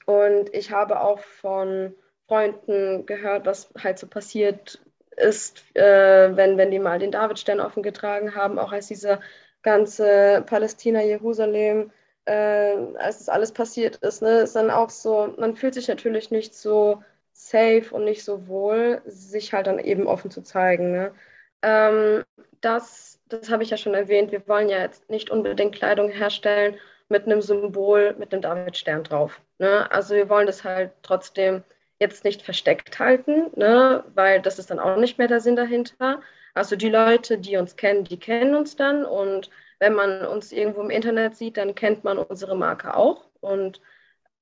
und 0.06 0.54
ich 0.54 0.72
habe 0.72 1.00
auch 1.00 1.20
von 1.20 1.94
Freunden 2.26 3.06
gehört, 3.06 3.46
was 3.46 3.72
halt 3.78 3.98
so 3.98 4.06
passiert 4.08 4.80
ist, 5.16 5.64
äh, 5.76 6.36
wenn, 6.36 6.58
wenn 6.58 6.70
die 6.70 6.78
mal 6.78 6.98
den 6.98 7.12
Davidstern 7.12 7.60
offen 7.60 7.82
getragen 7.82 8.34
haben, 8.34 8.58
auch 8.58 8.72
als 8.72 8.88
diese 8.88 9.20
ganze 9.62 10.42
Palästina, 10.46 11.02
Jerusalem, 11.02 11.90
äh, 12.24 12.76
als 12.96 13.18
das 13.18 13.28
alles 13.28 13.52
passiert 13.52 13.96
ist, 13.96 14.22
ne, 14.22 14.40
ist 14.40 14.56
dann 14.56 14.70
auch 14.70 14.90
so, 14.90 15.34
man 15.38 15.56
fühlt 15.56 15.74
sich 15.74 15.88
natürlich 15.88 16.30
nicht 16.30 16.54
so 16.54 17.02
safe 17.32 17.86
und 17.92 18.04
nicht 18.04 18.24
so 18.24 18.46
wohl, 18.48 19.02
sich 19.06 19.52
halt 19.52 19.66
dann 19.66 19.78
eben 19.78 20.06
offen 20.06 20.30
zu 20.30 20.42
zeigen. 20.42 20.92
Ne? 20.92 21.14
Ähm, 21.62 22.24
das 22.60 23.12
das 23.32 23.50
habe 23.50 23.62
ich 23.62 23.70
ja 23.70 23.76
schon 23.76 23.94
erwähnt, 23.94 24.32
wir 24.32 24.46
wollen 24.48 24.68
ja 24.68 24.80
jetzt 24.80 25.08
nicht 25.10 25.30
unbedingt 25.30 25.74
Kleidung 25.74 26.10
herstellen 26.10 26.76
mit 27.08 27.24
einem 27.26 27.42
Symbol, 27.42 28.14
mit 28.18 28.32
einem 28.32 28.42
Davidstern 28.42 29.04
drauf. 29.04 29.40
Ne? 29.58 29.90
Also 29.90 30.14
wir 30.14 30.28
wollen 30.28 30.46
das 30.46 30.64
halt 30.64 30.92
trotzdem 31.02 31.62
jetzt 32.02 32.24
nicht 32.24 32.42
versteckt 32.42 32.98
halten, 32.98 33.50
ne? 33.56 34.04
weil 34.14 34.42
das 34.42 34.58
ist 34.58 34.70
dann 34.70 34.80
auch 34.80 34.96
nicht 34.96 35.18
mehr 35.18 35.28
der 35.28 35.40
Sinn 35.40 35.56
dahinter. 35.56 36.20
Also 36.54 36.76
die 36.76 36.90
Leute, 36.90 37.38
die 37.38 37.56
uns 37.56 37.76
kennen, 37.76 38.04
die 38.04 38.18
kennen 38.18 38.54
uns 38.54 38.76
dann 38.76 39.04
und 39.06 39.50
wenn 39.78 39.94
man 39.94 40.26
uns 40.26 40.52
irgendwo 40.52 40.82
im 40.82 40.90
Internet 40.90 41.36
sieht, 41.36 41.56
dann 41.56 41.74
kennt 41.74 42.04
man 42.04 42.18
unsere 42.18 42.56
Marke 42.56 42.94
auch 42.96 43.24
und 43.40 43.80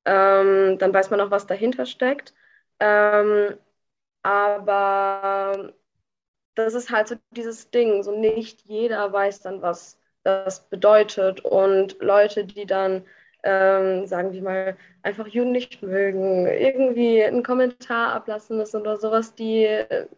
ähm, 0.05 0.79
dann 0.79 0.95
weiß 0.95 1.11
man 1.11 1.21
auch, 1.21 1.31
was 1.31 1.47
dahinter 1.47 1.87
steckt. 1.87 2.35
Ähm, 2.81 3.57
aber 4.23 5.73
das 6.55 6.75
ist 6.75 6.91
halt 6.91 7.09
so 7.09 7.17
dieses 7.31 7.71
Ding, 7.71 8.03
so 8.03 8.17
nicht 8.19 8.63
jeder 8.67 9.13
weiß 9.13 9.41
dann, 9.43 9.63
was 9.63 9.99
das 10.23 10.69
bedeutet. 10.69 11.41
Und 11.45 11.97
Leute, 12.01 12.45
die 12.45 12.67
dann, 12.67 13.07
ähm, 13.43 14.07
sagen 14.07 14.33
wir 14.33 14.43
mal, 14.43 14.77
einfach 15.03 15.27
Juden 15.27 15.53
nicht 15.53 15.83
mögen, 15.83 16.47
irgendwie 16.47 17.23
einen 17.25 17.43
Kommentar 17.43 18.13
ablassen 18.13 18.57
müssen 18.57 18.81
oder 18.81 18.97
sowas, 18.97 19.35
die 19.35 19.69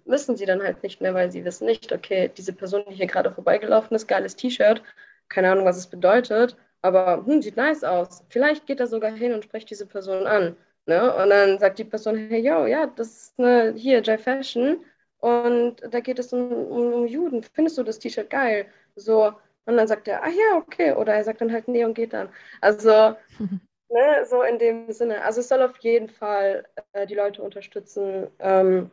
müssen 0.05 0.37
sie 0.37 0.47
dann 0.47 0.63
halt 0.63 0.83
nicht 0.83 1.01
mehr, 1.01 1.15
weil 1.15 1.31
sie 1.31 1.45
wissen 1.45 1.67
nicht, 1.67 1.93
okay, 1.93 2.31
diese 2.37 2.53
Person, 2.53 2.85
die 2.89 2.95
hier 2.95 3.07
gerade 3.07 3.31
vorbeigelaufen 3.33 3.95
ist, 3.95 4.09
geiles 4.09 4.37
T-Shirt, 4.37 4.83
keine 5.29 5.51
Ahnung, 5.51 5.65
was 5.65 5.79
es 5.79 5.87
bedeutet, 5.87 6.57
aber 6.83 7.25
hm, 7.27 7.43
sieht 7.43 7.57
nice 7.57 7.85
aus. 7.85 8.25
Vielleicht 8.29 8.67
geht 8.67 8.81
er 8.81 8.87
sogar 8.87 9.13
hin 9.13 9.33
und 9.33 9.45
spricht 9.45 9.71
diese 9.71 9.87
Person 9.87 10.27
an. 10.27 10.57
Ne? 10.87 11.15
Und 11.15 11.31
dann 11.31 11.59
sagt 11.59 11.79
die 11.79 11.85
Person, 11.85 12.17
hey, 12.29 12.41
yo, 12.45 12.67
ja, 12.67 12.87
das 12.87 13.09
ist 13.09 13.39
eine, 13.39 13.73
hier, 13.75 14.01
J 14.03 14.21
Fashion 14.21 14.85
und 15.19 15.77
da 15.91 16.01
geht 16.01 16.19
es 16.19 16.33
um, 16.33 16.51
um, 16.53 16.93
um 16.93 17.07
Juden. 17.07 17.43
Findest 17.45 17.79
du 17.79 17.85
das 17.85 17.99
T-Shirt 18.01 18.29
geil? 18.31 18.67
So, 18.97 19.33
und 19.67 19.77
dann 19.77 19.89
sagt 19.89 20.09
er, 20.09 20.23
ah 20.25 20.29
ja, 20.29 20.57
okay. 20.59 20.93
Oder 20.95 21.15
er 21.15 21.25
sagt 21.25 21.41
dann 21.41 21.53
halt 21.53 21.69
nee 21.69 21.85
und 21.85 21.95
geht 21.95 22.13
dann. 22.13 22.31
Also, 22.61 22.91
ne, 23.91 24.27
so 24.27 24.43
in 24.43 24.59
dem 24.59 24.93
Sinne. 24.93 25.23
Also 25.25 25.41
es 25.41 25.49
soll 25.49 25.63
auf 25.63 25.79
jeden 25.79 26.09
Fall 26.09 26.69
äh, 26.93 27.07
die 27.07 27.15
Leute 27.15 27.43
unterstützen, 27.43 28.29
ähm, 28.41 28.91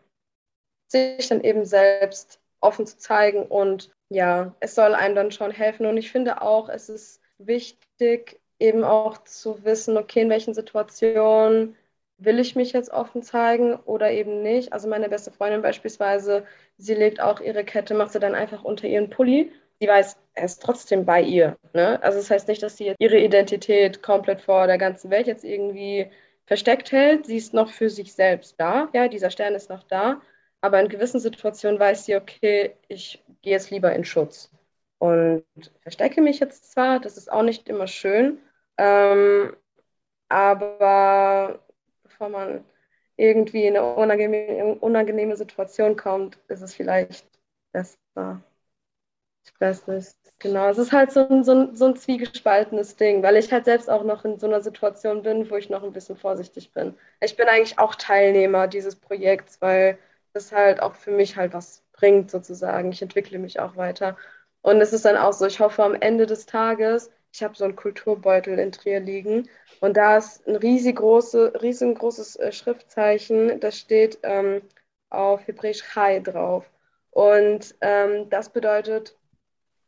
sich 0.87 1.27
dann 1.27 1.41
eben 1.41 1.65
selbst 1.65 2.41
offen 2.61 2.85
zu 2.85 2.97
zeigen 2.97 3.43
und 3.45 3.91
ja, 4.09 4.55
es 4.59 4.75
soll 4.75 4.95
einem 4.95 5.15
dann 5.15 5.31
schon 5.31 5.51
helfen. 5.51 5.85
Und 5.85 5.97
ich 5.97 6.11
finde 6.11 6.41
auch, 6.41 6.69
es 6.69 6.89
ist 6.89 7.21
wichtig, 7.37 8.41
eben 8.59 8.83
auch 8.83 9.19
zu 9.23 9.63
wissen, 9.63 9.97
okay, 9.97 10.21
in 10.21 10.29
welchen 10.29 10.53
Situationen 10.53 11.75
will 12.17 12.39
ich 12.39 12.55
mich 12.55 12.73
jetzt 12.73 12.91
offen 12.91 13.23
zeigen 13.23 13.75
oder 13.75 14.11
eben 14.11 14.41
nicht. 14.41 14.73
Also 14.73 14.87
meine 14.89 15.09
beste 15.09 15.31
Freundin 15.31 15.61
beispielsweise, 15.61 16.45
sie 16.77 16.93
legt 16.95 17.21
auch 17.21 17.39
ihre 17.39 17.63
Kette, 17.63 17.93
macht 17.93 18.11
sie 18.11 18.19
dann 18.19 18.35
einfach 18.35 18.63
unter 18.63 18.87
ihren 18.87 19.09
Pulli. 19.09 19.51
Sie 19.79 19.87
weiß, 19.87 20.17
er 20.33 20.45
ist 20.45 20.61
trotzdem 20.61 21.05
bei 21.05 21.21
ihr. 21.21 21.57
Ne? 21.73 22.01
Also 22.03 22.17
das 22.19 22.29
heißt 22.29 22.47
nicht, 22.47 22.61
dass 22.63 22.77
sie 22.77 22.93
ihre 22.99 23.17
Identität 23.19 24.01
komplett 24.03 24.41
vor 24.41 24.67
der 24.67 24.77
ganzen 24.77 25.09
Welt 25.09 25.27
jetzt 25.27 25.43
irgendwie 25.43 26.09
versteckt 26.45 26.91
hält. 26.91 27.25
Sie 27.25 27.37
ist 27.37 27.53
noch 27.53 27.71
für 27.71 27.89
sich 27.89 28.13
selbst 28.13 28.55
da. 28.59 28.89
Ja, 28.93 29.07
dieser 29.07 29.29
Stern 29.31 29.55
ist 29.55 29.69
noch 29.69 29.83
da. 29.83 30.21
Aber 30.61 30.79
in 30.81 30.89
gewissen 30.89 31.19
Situationen 31.19 31.79
weiß 31.79 32.05
sie, 32.05 32.15
okay, 32.15 32.75
ich 32.87 33.23
gehe 33.41 33.53
jetzt 33.53 33.71
lieber 33.71 33.93
in 33.93 34.03
Schutz 34.03 34.51
und 34.97 35.45
verstecke 35.81 36.21
mich 36.21 36.39
jetzt 36.39 36.71
zwar, 36.71 36.99
das 36.99 37.17
ist 37.17 37.31
auch 37.31 37.43
nicht 37.43 37.69
immer 37.69 37.87
schön, 37.87 38.39
ähm, 38.77 39.55
aber 40.27 41.59
bevor 42.03 42.29
man 42.29 42.65
irgendwie 43.15 43.65
in 43.65 43.77
eine 43.77 44.75
unangenehme 44.75 45.35
Situation 45.35 45.95
kommt, 45.97 46.37
ist 46.47 46.61
es 46.61 46.75
vielleicht 46.75 47.25
besser. 47.71 48.41
Ich 49.53 49.61
weiß 49.61 49.87
nicht. 49.87 50.15
Genau, 50.39 50.69
es 50.69 50.77
ist 50.77 50.93
halt 50.93 51.11
so 51.11 51.27
ein, 51.27 51.43
so, 51.43 51.51
ein, 51.53 51.75
so 51.75 51.85
ein 51.85 51.95
zwiegespaltenes 51.97 52.95
Ding, 52.95 53.21
weil 53.23 53.35
ich 53.35 53.51
halt 53.51 53.65
selbst 53.65 53.89
auch 53.89 54.03
noch 54.03 54.23
in 54.23 54.39
so 54.39 54.47
einer 54.47 54.61
Situation 54.61 55.21
bin, 55.23 55.49
wo 55.49 55.55
ich 55.57 55.69
noch 55.69 55.83
ein 55.83 55.91
bisschen 55.91 56.15
vorsichtig 56.17 56.71
bin. 56.73 56.95
Ich 57.19 57.35
bin 57.35 57.47
eigentlich 57.49 57.77
auch 57.77 57.95
Teilnehmer 57.95 58.67
dieses 58.67 58.95
Projekts, 58.95 59.61
weil 59.61 59.97
das 60.33 60.51
halt 60.53 60.81
auch 60.81 60.95
für 60.95 61.11
mich 61.11 61.35
halt 61.35 61.53
was 61.53 61.83
bringt, 61.91 62.31
sozusagen. 62.31 62.91
Ich 62.91 63.01
entwickle 63.01 63.37
mich 63.39 63.59
auch 63.59 63.75
weiter. 63.75 64.17
Und 64.61 64.79
es 64.81 64.93
ist 64.93 65.03
dann 65.05 65.17
auch 65.17 65.33
so, 65.33 65.45
ich 65.45 65.59
hoffe 65.59 65.83
am 65.83 65.95
Ende 65.95 66.25
des 66.25 66.45
Tages, 66.45 67.11
ich 67.33 67.43
habe 67.43 67.55
so 67.55 67.65
einen 67.65 67.75
Kulturbeutel 67.75 68.57
in 68.59 68.71
Trier 68.71 68.99
liegen 69.01 69.49
und 69.81 69.97
da 69.97 70.17
ist 70.17 70.47
ein 70.47 70.55
riesengroße, 70.55 71.61
riesengroßes 71.61 72.37
äh, 72.37 72.51
Schriftzeichen, 72.51 73.59
das 73.59 73.77
steht 73.77 74.19
ähm, 74.23 74.61
auf 75.09 75.45
Hebräisch 75.47 75.83
Chai 75.93 76.19
drauf. 76.19 76.69
Und 77.11 77.75
ähm, 77.81 78.29
das 78.29 78.49
bedeutet 78.49 79.15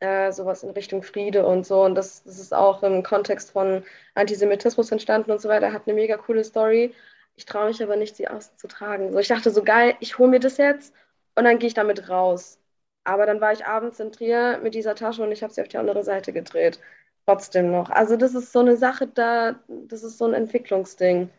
äh, 0.02 0.32
sowas 0.32 0.64
in 0.64 0.72
Richtung 0.72 1.04
Friede 1.04 1.46
und 1.46 1.66
so. 1.66 1.84
Und 1.84 1.96
das, 1.96 2.24
das 2.24 2.40
ist 2.40 2.54
auch 2.54 2.84
im 2.84 3.04
Kontext 3.04 3.52
von 3.52 3.84
Antisemitismus 4.16 4.92
entstanden 4.92 5.32
und 5.32 5.42
so 5.42 5.50
weiter. 5.50 5.74
Hat 5.74 5.84
eine 5.88 5.96
mega 5.96 6.18
coole 6.18 6.44
Story. 6.44 6.94
Ich 7.36 7.46
traue 7.46 7.68
mich 7.68 7.82
aber 7.82 7.96
nicht, 7.96 8.16
sie 8.16 8.28
außen 8.28 8.58
zu 8.58 8.68
tragen. 8.68 9.12
So, 9.12 9.20
ich 9.20 9.28
dachte 9.28 9.52
so, 9.52 9.64
geil, 9.64 9.96
ich 10.00 10.18
hole 10.18 10.30
mir 10.30 10.40
das 10.40 10.58
jetzt 10.58 10.94
und 11.36 11.46
dann 11.46 11.60
gehe 11.60 11.68
ich 11.68 11.74
damit 11.74 12.10
raus. 12.10 12.60
Aber 13.04 13.26
dann 13.26 13.42
war 13.42 13.54
ich 13.54 13.66
abends 13.66 14.00
in 14.00 14.12
Trier 14.12 14.60
mit 14.62 14.76
dieser 14.76 14.96
Tasche 14.96 15.24
und 15.24 15.32
ich 15.32 15.44
habe 15.44 15.54
sie 15.54 15.62
auf 15.62 15.68
die 15.68 15.78
andere 15.78 16.04
Seite 16.04 16.34
gedreht. 16.34 16.80
Trotzdem 17.26 17.72
noch. 17.72 17.90
Also 17.90 18.18
das 18.18 18.36
ist 18.36 18.52
so 18.52 18.60
eine 18.60 18.78
Sache, 18.78 19.08
da, 19.08 19.56
das 19.68 20.04
ist 20.04 20.18
so 20.18 20.26
ein 20.26 20.34
Entwicklungsding. 20.34 21.30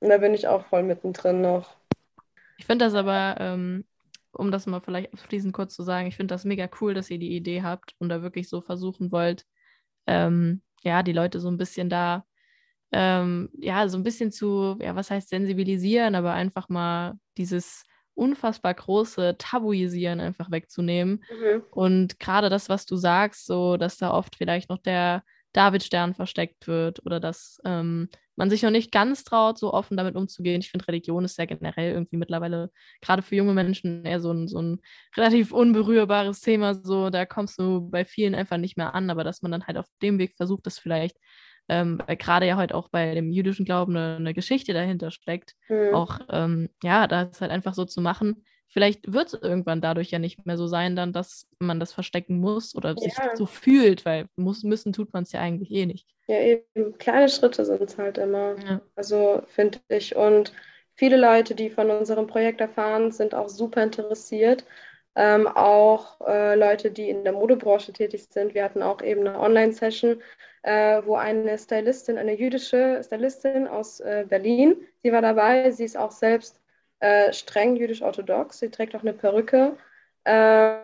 Und 0.00 0.08
da 0.08 0.18
bin 0.18 0.34
ich 0.34 0.48
auch 0.48 0.66
voll 0.66 0.82
mittendrin 0.82 1.40
noch. 1.40 1.76
Ich 2.58 2.66
finde 2.66 2.84
das 2.84 2.94
aber, 2.94 3.36
ähm, 3.40 3.84
um 4.32 4.50
das 4.50 4.66
mal 4.66 4.80
vielleicht 4.80 5.12
abschließend 5.12 5.52
kurz 5.52 5.74
zu 5.74 5.82
sagen, 5.82 6.06
ich 6.08 6.16
finde 6.16 6.34
das 6.34 6.44
mega 6.44 6.68
cool, 6.80 6.94
dass 6.94 7.10
ihr 7.10 7.18
die 7.18 7.36
Idee 7.36 7.62
habt 7.62 7.94
und 7.98 8.08
da 8.08 8.22
wirklich 8.22 8.48
so 8.48 8.60
versuchen 8.60 9.12
wollt, 9.12 9.44
ähm, 10.06 10.62
ja, 10.82 11.02
die 11.02 11.12
Leute 11.12 11.40
so 11.40 11.48
ein 11.48 11.58
bisschen 11.58 11.88
da, 11.88 12.24
ähm, 12.92 13.50
ja, 13.58 13.88
so 13.88 13.96
ein 13.96 14.02
bisschen 14.02 14.32
zu, 14.32 14.76
ja, 14.80 14.94
was 14.96 15.10
heißt 15.10 15.28
sensibilisieren, 15.28 16.14
aber 16.14 16.32
einfach 16.32 16.68
mal 16.68 17.14
dieses 17.36 17.84
unfassbar 18.14 18.74
große 18.74 19.36
Tabuisieren 19.38 20.20
einfach 20.20 20.50
wegzunehmen. 20.50 21.24
Mhm. 21.30 21.62
Und 21.70 22.20
gerade 22.20 22.50
das, 22.50 22.68
was 22.68 22.84
du 22.84 22.96
sagst, 22.96 23.46
so, 23.46 23.76
dass 23.76 23.96
da 23.96 24.12
oft 24.12 24.36
vielleicht 24.36 24.68
noch 24.68 24.78
der 24.78 25.24
Davidstern 25.52 26.14
versteckt 26.14 26.66
wird 26.66 27.04
oder 27.04 27.20
dass 27.20 27.60
ähm, 27.64 28.08
man 28.36 28.50
sich 28.50 28.62
noch 28.62 28.70
nicht 28.70 28.92
ganz 28.92 29.24
traut, 29.24 29.58
so 29.58 29.72
offen 29.72 29.96
damit 29.96 30.16
umzugehen. 30.16 30.60
Ich 30.60 30.70
finde, 30.70 30.88
Religion 30.88 31.24
ist 31.24 31.38
ja 31.38 31.44
generell 31.44 31.92
irgendwie 31.92 32.16
mittlerweile, 32.16 32.70
gerade 33.00 33.22
für 33.22 33.36
junge 33.36 33.54
Menschen, 33.54 34.04
eher 34.04 34.20
so 34.20 34.32
ein, 34.32 34.48
so 34.48 34.60
ein 34.60 34.80
relativ 35.16 35.52
unberührbares 35.52 36.40
Thema. 36.40 36.74
So, 36.74 37.10
da 37.10 37.26
kommst 37.26 37.58
du 37.58 37.88
bei 37.90 38.04
vielen 38.04 38.34
einfach 38.34 38.56
nicht 38.56 38.76
mehr 38.76 38.94
an, 38.94 39.10
aber 39.10 39.24
dass 39.24 39.42
man 39.42 39.52
dann 39.52 39.66
halt 39.66 39.76
auf 39.76 39.86
dem 40.00 40.18
Weg 40.18 40.34
versucht, 40.36 40.66
das 40.66 40.78
vielleicht 40.78 41.16
ähm, 41.68 42.00
gerade 42.18 42.46
ja 42.46 42.56
heute 42.56 42.74
auch 42.74 42.88
bei 42.88 43.14
dem 43.14 43.30
jüdischen 43.32 43.64
Glauben 43.64 43.96
eine, 43.96 44.16
eine 44.16 44.34
Geschichte 44.34 44.72
dahinter 44.72 45.10
steckt, 45.10 45.54
mhm. 45.68 45.94
auch 45.94 46.20
ähm, 46.30 46.68
ja, 46.82 47.06
das 47.06 47.40
halt 47.40 47.50
einfach 47.50 47.74
so 47.74 47.84
zu 47.84 48.00
machen. 48.00 48.44
Vielleicht 48.72 49.12
wird 49.12 49.26
es 49.26 49.34
irgendwann 49.34 49.82
dadurch 49.82 50.10
ja 50.10 50.18
nicht 50.18 50.46
mehr 50.46 50.56
so 50.56 50.66
sein, 50.66 50.96
dann, 50.96 51.12
dass 51.12 51.46
man 51.58 51.78
das 51.78 51.92
verstecken 51.92 52.40
muss 52.40 52.74
oder 52.74 52.90
ja. 52.90 52.96
sich 52.96 53.12
so 53.34 53.44
fühlt, 53.44 54.06
weil 54.06 54.24
muss, 54.36 54.62
müssen 54.62 54.94
tut 54.94 55.12
man 55.12 55.24
es 55.24 55.32
ja 55.32 55.40
eigentlich 55.40 55.70
eh 55.70 55.84
nicht. 55.84 56.08
Ja, 56.26 56.40
eben. 56.40 56.96
Kleine 56.96 57.28
Schritte 57.28 57.66
sind 57.66 57.82
es 57.82 57.98
halt 57.98 58.16
immer. 58.16 58.56
Ja. 58.64 58.80
Also 58.96 59.42
finde 59.48 59.78
ich. 59.88 60.16
Und 60.16 60.54
viele 60.94 61.18
Leute, 61.18 61.54
die 61.54 61.68
von 61.68 61.90
unserem 61.90 62.26
Projekt 62.26 62.62
erfahren, 62.62 63.12
sind 63.12 63.34
auch 63.34 63.50
super 63.50 63.82
interessiert. 63.82 64.64
Ähm, 65.16 65.46
auch 65.46 66.22
äh, 66.26 66.54
Leute, 66.54 66.90
die 66.90 67.10
in 67.10 67.24
der 67.24 67.34
Modebranche 67.34 67.92
tätig 67.92 68.26
sind. 68.30 68.54
Wir 68.54 68.64
hatten 68.64 68.82
auch 68.82 69.02
eben 69.02 69.26
eine 69.26 69.38
Online-Session, 69.38 70.22
äh, 70.62 71.02
wo 71.04 71.16
eine 71.16 71.58
Stylistin, 71.58 72.16
eine 72.16 72.34
jüdische 72.34 73.02
Stylistin 73.04 73.68
aus 73.68 74.00
äh, 74.00 74.24
Berlin, 74.26 74.76
sie 75.02 75.12
war 75.12 75.20
dabei. 75.20 75.70
Sie 75.72 75.84
ist 75.84 75.98
auch 75.98 76.12
selbst 76.12 76.61
äh, 77.02 77.32
streng 77.32 77.76
jüdisch-orthodox. 77.76 78.58
Sie 78.60 78.70
trägt 78.70 78.94
auch 78.94 79.02
eine 79.02 79.12
Perücke. 79.12 79.76
Ähm, 80.24 80.78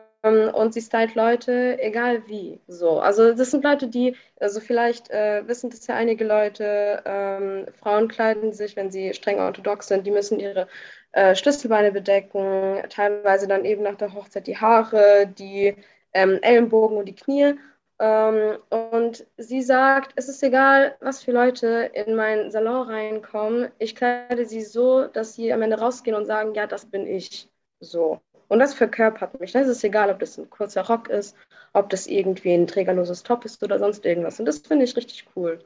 und 0.52 0.74
sie 0.74 0.80
stylt 0.80 1.14
Leute, 1.14 1.78
egal 1.80 2.26
wie. 2.26 2.60
So, 2.66 2.98
also 3.00 3.32
das 3.34 3.52
sind 3.52 3.62
Leute, 3.62 3.86
die, 3.88 4.16
also 4.40 4.58
vielleicht 4.60 5.10
äh, 5.10 5.46
wissen 5.46 5.70
das 5.70 5.86
ja 5.86 5.94
einige 5.94 6.24
Leute, 6.24 7.02
ähm, 7.06 7.66
Frauen 7.80 8.08
kleiden 8.08 8.52
sich, 8.52 8.74
wenn 8.76 8.90
sie 8.90 9.14
streng 9.14 9.38
orthodox 9.38 9.86
sind, 9.88 10.06
die 10.06 10.10
müssen 10.10 10.40
ihre 10.40 10.66
äh, 11.12 11.36
Schlüsselbeine 11.36 11.92
bedecken, 11.92 12.82
teilweise 12.90 13.46
dann 13.46 13.64
eben 13.64 13.82
nach 13.84 13.94
der 13.96 14.12
Hochzeit 14.12 14.48
die 14.48 14.56
Haare, 14.58 15.28
die 15.38 15.76
ähm, 16.12 16.38
Ellenbogen 16.42 16.96
und 16.98 17.06
die 17.06 17.14
Knie. 17.14 17.54
Ähm, 18.00 18.58
und 18.70 19.26
sie 19.36 19.62
sagt, 19.62 20.12
es 20.16 20.28
ist 20.28 20.42
egal, 20.42 20.96
was 21.00 21.22
für 21.22 21.32
Leute 21.32 21.90
in 21.94 22.14
meinen 22.14 22.50
Salon 22.50 22.88
reinkommen, 22.88 23.70
ich 23.78 23.96
kleide 23.96 24.46
sie 24.46 24.62
so, 24.62 25.06
dass 25.06 25.34
sie 25.34 25.52
am 25.52 25.62
Ende 25.62 25.78
rausgehen 25.78 26.16
und 26.16 26.26
sagen, 26.26 26.54
ja, 26.54 26.66
das 26.66 26.86
bin 26.86 27.06
ich. 27.06 27.48
So. 27.80 28.20
Und 28.48 28.60
das 28.60 28.74
verkörpert 28.74 29.38
mich. 29.40 29.54
Es 29.54 29.68
ist 29.68 29.84
egal, 29.84 30.10
ob 30.10 30.20
das 30.20 30.38
ein 30.38 30.48
kurzer 30.48 30.86
Rock 30.86 31.08
ist, 31.08 31.36
ob 31.72 31.90
das 31.90 32.06
irgendwie 32.06 32.54
ein 32.54 32.66
trägerloses 32.66 33.22
Top 33.22 33.44
ist 33.44 33.62
oder 33.62 33.78
sonst 33.78 34.04
irgendwas. 34.04 34.38
Und 34.38 34.46
das 34.46 34.58
finde 34.58 34.84
ich 34.84 34.96
richtig 34.96 35.26
cool. 35.36 35.58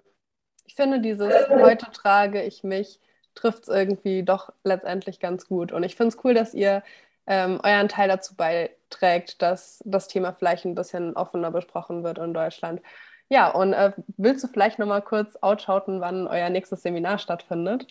Ich 0.66 0.74
finde, 0.74 1.00
dieses 1.00 1.32
heute 1.48 1.90
trage 1.92 2.42
ich 2.42 2.64
mich 2.64 2.98
trifft 3.34 3.64
es 3.64 3.68
irgendwie 3.68 4.22
doch 4.22 4.52
letztendlich 4.64 5.20
ganz 5.20 5.46
gut. 5.46 5.72
Und 5.72 5.82
ich 5.82 5.96
finde 5.96 6.14
es 6.14 6.24
cool, 6.24 6.34
dass 6.34 6.54
ihr 6.54 6.82
ähm, 7.26 7.60
euren 7.62 7.88
Teil 7.88 8.08
dazu 8.08 8.36
beiträgt, 8.36 9.42
dass 9.42 9.82
das 9.84 10.08
Thema 10.08 10.32
vielleicht 10.32 10.64
ein 10.64 10.74
bisschen 10.74 11.14
offener 11.16 11.50
besprochen 11.50 12.04
wird 12.04 12.18
in 12.18 12.34
Deutschland. 12.34 12.80
Ja, 13.28 13.50
und 13.50 13.72
äh, 13.72 13.92
willst 14.16 14.44
du 14.44 14.48
vielleicht 14.48 14.78
nochmal 14.78 15.02
kurz 15.02 15.36
outschauten, 15.36 16.00
wann 16.00 16.26
euer 16.26 16.50
nächstes 16.50 16.82
Seminar 16.82 17.18
stattfindet? 17.18 17.86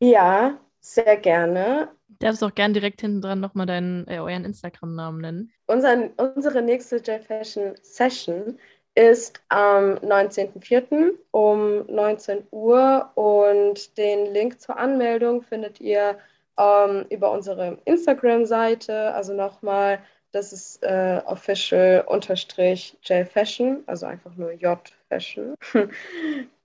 Ja, 0.00 0.58
sehr 0.80 1.16
gerne. 1.16 1.88
Darfst 2.18 2.42
auch 2.42 2.54
gerne 2.54 2.74
direkt 2.74 3.00
hinten 3.00 3.20
dran 3.20 3.40
nochmal 3.40 3.66
deinen, 3.66 4.06
äh, 4.08 4.18
euren 4.18 4.44
Instagram-Namen 4.44 5.20
nennen. 5.20 5.52
Unser, 5.66 6.10
unsere 6.16 6.60
nächste 6.60 6.96
J-Fashion 6.96 7.74
Session 7.82 8.58
ist 8.94 9.40
am 9.48 9.94
19.04. 9.98 11.12
um 11.30 11.86
19 11.86 12.46
Uhr 12.50 13.10
und 13.14 13.96
den 13.96 14.32
Link 14.32 14.60
zur 14.60 14.76
Anmeldung 14.76 15.42
findet 15.42 15.80
ihr 15.80 16.18
ähm, 16.58 17.06
über 17.10 17.30
unsere 17.32 17.78
Instagram-Seite. 17.84 19.12
Also 19.14 19.34
nochmal, 19.34 20.00
das 20.32 20.52
ist 20.52 20.82
äh, 20.82 21.22
official-jfashion, 21.26 23.84
also 23.86 24.06
einfach 24.06 24.34
nur 24.36 24.52
J-Fashion. 24.52 25.54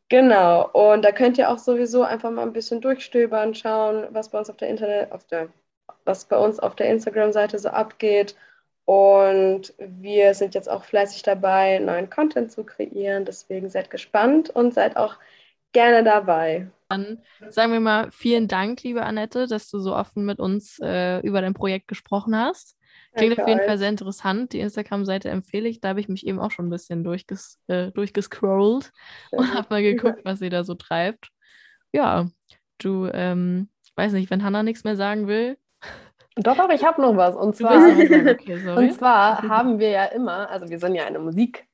genau, 0.10 0.69
und 0.71 1.04
da 1.04 1.12
könnt 1.12 1.38
ihr 1.38 1.50
auch 1.50 1.60
sowieso 1.60 2.04
einfach 2.04 2.32
mal 2.32 2.43
ein 2.43 2.54
bisschen 2.54 2.80
durchstöbern, 2.82 3.54
schauen, 3.56 4.08
was 4.12 4.30
bei 4.30 4.39
uns 4.39 4.50
auf 4.50 4.58
der 4.58 4.69
Internet, 4.69 5.12
auf 5.12 5.26
der, 5.26 5.50
was 6.06 6.26
bei 6.26 6.38
uns 6.38 6.60
auf 6.60 6.76
der 6.76 6.89
Instagram-Seite 6.89 7.60
so 7.60 7.69
abgeht. 7.69 8.36
Und 8.86 9.73
wir 9.80 10.34
sind 10.34 10.56
jetzt 10.56 10.69
auch 10.69 10.86
fleißig 10.86 11.23
dabei, 11.23 11.80
neuen 11.80 12.10
Content 12.10 12.52
zu 12.54 12.63
kreieren. 12.63 13.26
Deswegen 13.26 13.69
seid 13.69 13.89
gespannt 13.89 14.50
und 14.50 14.73
seid 14.73 14.95
auch 14.95 15.17
gerne 15.73 16.03
dabei. 16.03 16.69
Dann 16.89 17.21
sagen 17.49 17.73
wir 17.73 17.80
mal 17.80 18.12
vielen 18.12 18.47
Dank, 18.47 18.84
liebe 18.84 19.03
Annette, 19.03 19.47
dass 19.47 19.69
du 19.69 19.80
so 19.80 19.95
offen 19.95 20.25
mit 20.25 20.39
uns 20.39 20.80
äh, 20.82 21.19
über 21.19 21.41
dein 21.41 21.53
Projekt 21.53 21.88
gesprochen 21.88 22.36
hast. 22.36 22.77
Klingt 23.15 23.32
Danke 23.32 23.43
auf 23.43 23.47
jeden 23.49 23.60
euch. 23.62 23.67
Fall 23.67 23.77
sehr 23.77 23.89
interessant. 23.89 24.53
Die 24.53 24.60
Instagram-Seite 24.60 25.30
empfehle 25.30 25.67
ich. 25.67 25.82
Da 25.82 25.89
habe 25.89 25.99
ich 25.99 26.08
mich 26.08 26.25
eben 26.25 26.39
auch 26.39 26.51
schon 26.51 26.67
ein 26.67 26.69
bisschen 26.69 27.03
durchges 27.03 27.60
äh, 27.67 27.91
durchgescrollt 27.91 28.91
und 29.32 29.53
habe 29.53 29.67
mal 29.69 29.82
geguckt, 29.84 30.21
was 30.23 30.39
sie 30.39 30.49
da 30.49 30.63
so 30.63 30.75
treibt. 30.75 31.30
Ja, 31.91 32.27
du, 32.77 33.10
ähm, 33.12 33.69
weiß 33.95 34.13
nicht, 34.13 34.30
wenn 34.30 34.43
Hannah 34.43 34.63
nichts 34.63 34.84
mehr 34.84 34.95
sagen 34.95 35.27
will, 35.27 35.58
doch, 36.39 36.56
doch, 36.56 36.69
ich 36.69 36.86
habe 36.86 37.01
noch 37.01 37.17
was. 37.17 37.36
Und 37.36 37.56
zwar, 37.56 37.77
okay, 37.77 38.69
und 38.75 38.93
zwar 38.93 39.41
haben 39.41 39.80
wir 39.80 39.89
ja 39.89 40.06
immer, 40.06 40.49
also 40.49 40.69
wir 40.69 40.77
sind 40.77 40.93
ja 40.93 41.06
eine 41.06 41.17
Musik 41.19 41.67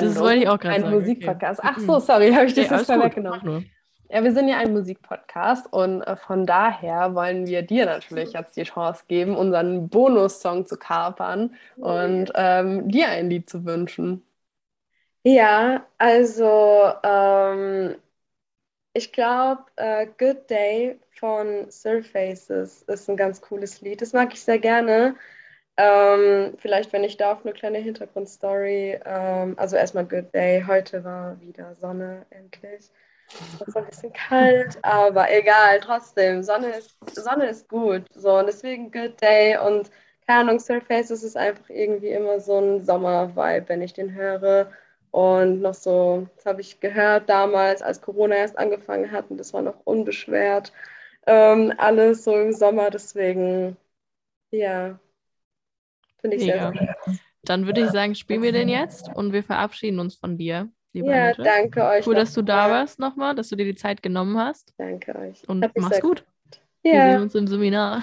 Sendung. 0.00 0.14
Das 0.14 0.22
wollte 0.22 0.38
ich 0.42 0.48
auch 0.48 0.58
gerade 0.58 0.80
sagen. 0.80 0.94
Ein 0.94 1.00
Musikpodcast. 1.00 1.60
Okay. 1.60 1.68
Ach 1.72 1.78
so, 1.80 1.98
sorry, 2.00 2.32
habe 2.32 2.46
ich 2.46 2.54
das 2.54 2.70
jetzt 2.70 2.86
vorweggenommen. 2.86 3.70
Ja, 4.08 4.22
wir 4.22 4.32
sind 4.32 4.48
ja 4.48 4.58
ein 4.58 4.72
Musikpodcast 4.74 5.72
und 5.72 6.02
äh, 6.02 6.16
von 6.16 6.44
daher 6.44 7.14
wollen 7.14 7.46
wir 7.46 7.62
dir 7.62 7.86
natürlich 7.86 8.34
jetzt 8.34 8.56
die 8.56 8.64
Chance 8.64 9.04
geben, 9.08 9.34
unseren 9.34 9.88
Bonussong 9.88 10.66
zu 10.66 10.76
kapern 10.76 11.54
und 11.76 12.30
ähm, 12.34 12.88
dir 12.88 13.08
ein 13.08 13.30
Lied 13.30 13.48
zu 13.48 13.64
wünschen. 13.64 14.22
Ja, 15.24 15.86
also 15.98 16.92
ähm, 17.04 17.96
ich 18.94 19.12
glaube, 19.12 19.64
uh, 19.80 20.06
Good 20.18 20.50
Day 20.50 21.00
von 21.18 21.70
Surfaces 21.70 22.82
ist 22.82 23.08
ein 23.08 23.16
ganz 23.16 23.40
cooles 23.40 23.80
Lied. 23.80 24.02
Das 24.02 24.12
mag 24.12 24.32
ich 24.34 24.42
sehr 24.42 24.58
gerne. 24.58 25.16
Ähm, 25.76 26.54
vielleicht, 26.58 26.92
wenn 26.92 27.04
ich 27.04 27.16
darf, 27.16 27.44
eine 27.44 27.52
kleine 27.54 27.78
Hintergrundstory. 27.78 29.00
Ähm, 29.04 29.58
also 29.58 29.76
erstmal 29.76 30.06
Good 30.06 30.32
Day. 30.34 30.64
Heute 30.66 31.04
war 31.04 31.40
wieder 31.40 31.74
Sonne, 31.76 32.26
endlich. 32.30 32.90
Es 33.60 33.68
ist 33.68 33.76
ein 33.76 33.86
bisschen 33.86 34.12
kalt, 34.12 34.78
aber 34.82 35.30
egal, 35.30 35.80
trotzdem. 35.80 36.42
Sonne 36.42 36.68
ist, 36.76 36.96
Sonne 37.14 37.46
ist 37.48 37.68
gut. 37.68 38.04
So, 38.14 38.38
und 38.38 38.46
deswegen 38.46 38.90
Good 38.92 39.20
Day 39.20 39.56
und 39.58 39.90
keine 40.26 40.40
Ahnung, 40.50 40.60
Surfaces 40.60 41.22
ist 41.24 41.36
einfach 41.36 41.68
irgendwie 41.70 42.10
immer 42.10 42.38
so 42.40 42.58
ein 42.58 42.84
Sommer-Vibe, 42.84 43.68
wenn 43.68 43.82
ich 43.82 43.92
den 43.92 44.14
höre. 44.14 44.70
Und 45.10 45.60
noch 45.60 45.74
so, 45.74 46.28
das 46.36 46.46
habe 46.46 46.60
ich 46.62 46.80
gehört 46.80 47.28
damals, 47.28 47.82
als 47.82 48.00
Corona 48.00 48.36
erst 48.36 48.56
angefangen 48.58 49.10
hat 49.10 49.30
und 49.30 49.36
das 49.38 49.52
war 49.52 49.62
noch 49.62 49.80
unbeschwert. 49.84 50.72
Ähm, 51.26 51.72
alles 51.78 52.24
so 52.24 52.36
im 52.36 52.52
Sommer, 52.52 52.90
deswegen, 52.90 53.76
ja, 54.52 54.98
finde 56.22 56.36
ich 56.36 56.44
sehr, 56.44 56.72
sehr 56.72 56.96
Dann 57.44 57.66
würde 57.66 57.82
ich 57.82 57.90
sagen, 57.90 58.14
spielen 58.14 58.42
wir 58.42 58.52
den 58.52 58.68
jetzt 58.68 59.10
und 59.14 59.32
wir 59.32 59.42
verabschieden 59.42 59.98
uns 59.98 60.14
von 60.14 60.38
dir. 60.38 60.70
Liebe 60.94 61.08
ja, 61.08 61.24
Annette. 61.24 61.42
danke 61.42 61.84
euch. 61.84 62.06
Cool, 62.06 62.14
dass 62.14 62.32
du 62.32 62.42
da 62.42 62.70
warst 62.70 62.98
nochmal, 62.98 63.34
dass 63.34 63.48
du 63.48 63.56
dir 63.56 63.64
die 63.64 63.74
Zeit 63.74 64.02
genommen 64.02 64.38
hast. 64.38 64.72
Danke 64.78 65.14
euch. 65.16 65.46
Und 65.48 65.66
mach's 65.76 66.00
gut. 66.00 66.24
Ja. 66.82 66.92
Wir 66.92 67.12
sehen 67.12 67.22
uns 67.22 67.34
im 67.34 67.46
Seminar. 67.46 68.02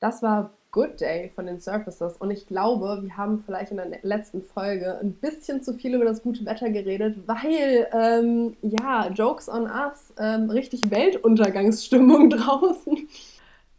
Das 0.00 0.22
war 0.22 0.56
Good 0.72 1.00
Day 1.00 1.32
von 1.34 1.46
den 1.46 1.58
Surfaces 1.58 2.16
und 2.18 2.30
ich 2.30 2.46
glaube, 2.46 3.00
wir 3.02 3.16
haben 3.16 3.42
vielleicht 3.44 3.72
in 3.72 3.78
der 3.78 3.98
letzten 4.02 4.42
Folge 4.42 4.98
ein 5.00 5.12
bisschen 5.14 5.62
zu 5.62 5.74
viel 5.74 5.94
über 5.94 6.04
das 6.04 6.22
gute 6.22 6.44
Wetter 6.44 6.70
geredet, 6.70 7.16
weil, 7.26 7.88
ähm, 7.92 8.56
ja, 8.62 9.08
Jokes 9.08 9.48
on 9.48 9.64
Us, 9.64 10.14
ähm, 10.18 10.48
richtig 10.48 10.90
Weltuntergangsstimmung 10.90 12.30
draußen. 12.30 13.08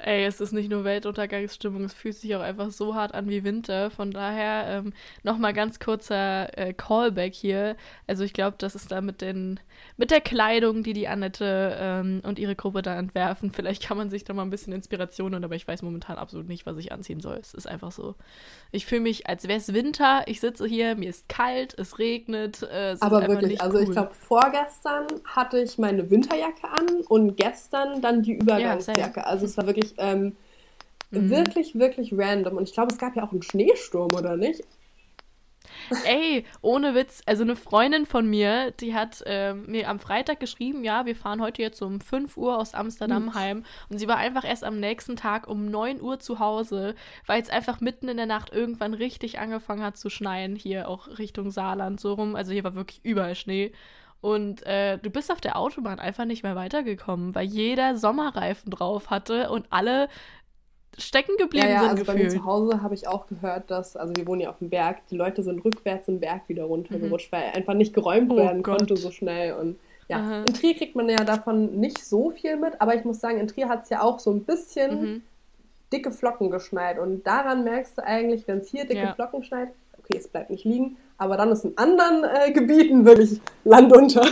Ey, 0.03 0.25
es 0.25 0.41
ist 0.41 0.51
nicht 0.51 0.69
nur 0.69 0.83
Weltuntergangsstimmung, 0.83 1.83
es 1.83 1.93
fühlt 1.93 2.15
sich 2.15 2.35
auch 2.35 2.41
einfach 2.41 2.71
so 2.71 2.95
hart 2.95 3.13
an 3.13 3.29
wie 3.29 3.43
Winter. 3.43 3.91
Von 3.91 4.11
daher 4.11 4.65
ähm, 4.67 4.93
nochmal 5.21 5.53
ganz 5.53 5.79
kurzer 5.79 6.57
äh, 6.57 6.73
Callback 6.73 7.35
hier. 7.35 7.75
Also 8.07 8.23
ich 8.23 8.33
glaube, 8.33 8.55
das 8.57 8.73
ist 8.73 8.91
da 8.91 9.01
mit, 9.01 9.21
den, 9.21 9.59
mit 9.97 10.09
der 10.09 10.21
Kleidung, 10.21 10.81
die 10.81 10.93
die 10.93 11.07
Annette 11.07 11.77
ähm, 11.79 12.21
und 12.23 12.39
ihre 12.39 12.55
Gruppe 12.55 12.81
da 12.81 12.97
entwerfen. 12.97 13.51
Vielleicht 13.53 13.83
kann 13.83 13.97
man 13.97 14.09
sich 14.09 14.23
da 14.23 14.33
mal 14.33 14.41
ein 14.41 14.49
bisschen 14.49 14.73
Inspiration 14.73 15.33
holen, 15.33 15.43
aber 15.43 15.55
ich 15.55 15.67
weiß 15.67 15.83
momentan 15.83 16.17
absolut 16.17 16.47
nicht, 16.47 16.65
was 16.65 16.77
ich 16.77 16.91
anziehen 16.91 17.19
soll. 17.19 17.37
Es 17.37 17.53
ist 17.53 17.67
einfach 17.67 17.91
so. 17.91 18.15
Ich 18.71 18.87
fühle 18.87 19.01
mich, 19.01 19.27
als 19.27 19.47
wäre 19.47 19.59
es 19.59 19.71
Winter. 19.73 20.23
Ich 20.25 20.39
sitze 20.39 20.65
hier, 20.65 20.95
mir 20.95 21.09
ist 21.09 21.29
kalt, 21.29 21.77
es 21.77 21.99
regnet. 21.99 22.63
Äh, 22.63 22.93
es 22.93 23.01
aber 23.01 23.27
wirklich, 23.27 23.61
also 23.61 23.77
ich 23.77 23.91
glaube, 23.91 24.13
vorgestern 24.13 25.05
hatte 25.25 25.59
ich 25.59 25.77
meine 25.77 26.09
Winterjacke 26.09 26.69
an 26.71 26.87
und 27.07 27.37
gestern 27.37 28.01
dann 28.01 28.23
die 28.23 28.33
Übergangsjacke. 28.33 29.19
Ja, 29.19 29.25
also 29.25 29.45
es 29.45 29.57
war 29.57 29.67
wirklich 29.67 29.90
ähm, 29.97 30.35
mhm. 31.11 31.29
wirklich, 31.29 31.75
wirklich 31.75 32.13
random. 32.13 32.57
Und 32.57 32.63
ich 32.63 32.73
glaube, 32.73 32.91
es 32.91 32.97
gab 32.97 33.15
ja 33.15 33.23
auch 33.23 33.31
einen 33.31 33.43
Schneesturm, 33.43 34.13
oder 34.13 34.37
nicht? 34.37 34.63
Ey, 36.05 36.45
ohne 36.61 36.95
Witz, 36.95 37.21
also 37.25 37.43
eine 37.43 37.55
Freundin 37.55 38.05
von 38.05 38.29
mir, 38.29 38.71
die 38.71 38.93
hat 38.93 39.23
ähm, 39.25 39.65
mir 39.67 39.89
am 39.89 39.99
Freitag 39.99 40.39
geschrieben, 40.39 40.83
ja, 40.83 41.05
wir 41.05 41.15
fahren 41.15 41.41
heute 41.41 41.61
jetzt 41.61 41.81
um 41.81 41.99
5 42.01 42.37
Uhr 42.37 42.57
aus 42.57 42.73
Amsterdam 42.73 43.25
mhm. 43.25 43.33
heim. 43.33 43.65
Und 43.89 43.97
sie 43.97 44.07
war 44.07 44.17
einfach 44.17 44.43
erst 44.43 44.63
am 44.63 44.79
nächsten 44.79 45.15
Tag 45.15 45.47
um 45.47 45.69
9 45.69 46.01
Uhr 46.01 46.19
zu 46.19 46.39
Hause, 46.39 46.95
weil 47.25 47.41
es 47.41 47.49
einfach 47.49 47.81
mitten 47.81 48.07
in 48.07 48.17
der 48.17 48.25
Nacht 48.25 48.53
irgendwann 48.53 48.93
richtig 48.93 49.39
angefangen 49.39 49.83
hat 49.83 49.97
zu 49.97 50.09
schneien, 50.09 50.55
hier 50.55 50.87
auch 50.87 51.07
Richtung 51.19 51.51
Saarland 51.51 51.99
so 51.99 52.13
rum. 52.13 52.35
Also 52.35 52.51
hier 52.51 52.63
war 52.63 52.75
wirklich 52.75 53.01
überall 53.03 53.35
Schnee. 53.35 53.71
Und 54.21 54.63
äh, 54.67 54.99
du 54.99 55.09
bist 55.09 55.31
auf 55.31 55.41
der 55.41 55.57
Autobahn 55.57 55.99
einfach 55.99 56.25
nicht 56.25 56.43
mehr 56.43 56.55
weitergekommen, 56.55 57.33
weil 57.33 57.45
jeder 57.45 57.95
Sommerreifen 57.95 58.69
drauf 58.69 59.09
hatte 59.09 59.49
und 59.49 59.65
alle 59.71 60.09
stecken 60.97 61.37
geblieben 61.37 61.67
ja, 61.67 61.73
ja, 61.73 61.79
sind. 61.81 61.89
Also 61.89 62.03
gefühlt. 62.03 62.17
bei 62.17 62.23
mir 62.23 62.29
zu 62.29 62.45
Hause 62.45 62.81
habe 62.81 62.93
ich 62.93 63.07
auch 63.07 63.27
gehört, 63.27 63.71
dass, 63.71 63.95
also 63.95 64.15
wir 64.15 64.27
wohnen 64.27 64.41
ja 64.41 64.49
auf 64.49 64.59
dem 64.59 64.69
Berg, 64.69 65.07
die 65.07 65.17
Leute 65.17 65.41
sind 65.43 65.63
rückwärts 65.63 66.05
den 66.05 66.19
Berg 66.19 66.47
wieder 66.47 66.65
runtergerutscht, 66.65 67.31
mhm. 67.31 67.37
weil 67.37 67.43
einfach 67.55 67.73
nicht 67.73 67.93
geräumt 67.93 68.31
oh 68.31 68.37
werden 68.37 68.63
Gott. 68.63 68.79
konnte 68.79 68.97
so 68.97 69.11
schnell. 69.11 69.53
Und 69.53 69.79
ja, 70.07 70.17
Aha. 70.17 70.43
in 70.43 70.53
Trier 70.53 70.75
kriegt 70.75 70.95
man 70.95 71.09
ja 71.09 71.23
davon 71.23 71.79
nicht 71.79 72.03
so 72.03 72.31
viel 72.31 72.57
mit, 72.57 72.79
aber 72.81 72.95
ich 72.95 73.05
muss 73.05 73.19
sagen, 73.19 73.39
in 73.39 73.47
Trier 73.47 73.69
hat 73.69 73.83
es 73.83 73.89
ja 73.89 74.01
auch 74.01 74.19
so 74.19 74.31
ein 74.31 74.43
bisschen 74.43 75.01
mhm. 75.01 75.21
dicke 75.91 76.11
Flocken 76.11 76.51
geschneit. 76.51 76.99
Und 76.99 77.25
daran 77.25 77.63
merkst 77.63 77.97
du 77.97 78.03
eigentlich, 78.03 78.47
wenn 78.47 78.59
es 78.59 78.69
hier 78.69 78.83
dicke 78.83 79.01
ja. 79.01 79.13
Flocken 79.13 79.43
schneit, 79.43 79.69
okay, 79.97 80.17
es 80.17 80.27
bleibt 80.27 80.49
nicht 80.49 80.65
liegen, 80.65 80.97
aber 81.21 81.37
dann 81.37 81.51
ist 81.51 81.63
in 81.63 81.77
anderen 81.77 82.23
äh, 82.23 82.51
Gebieten 82.51 83.05
wirklich 83.05 83.39
Land 83.63 83.95
unter. 83.95 84.25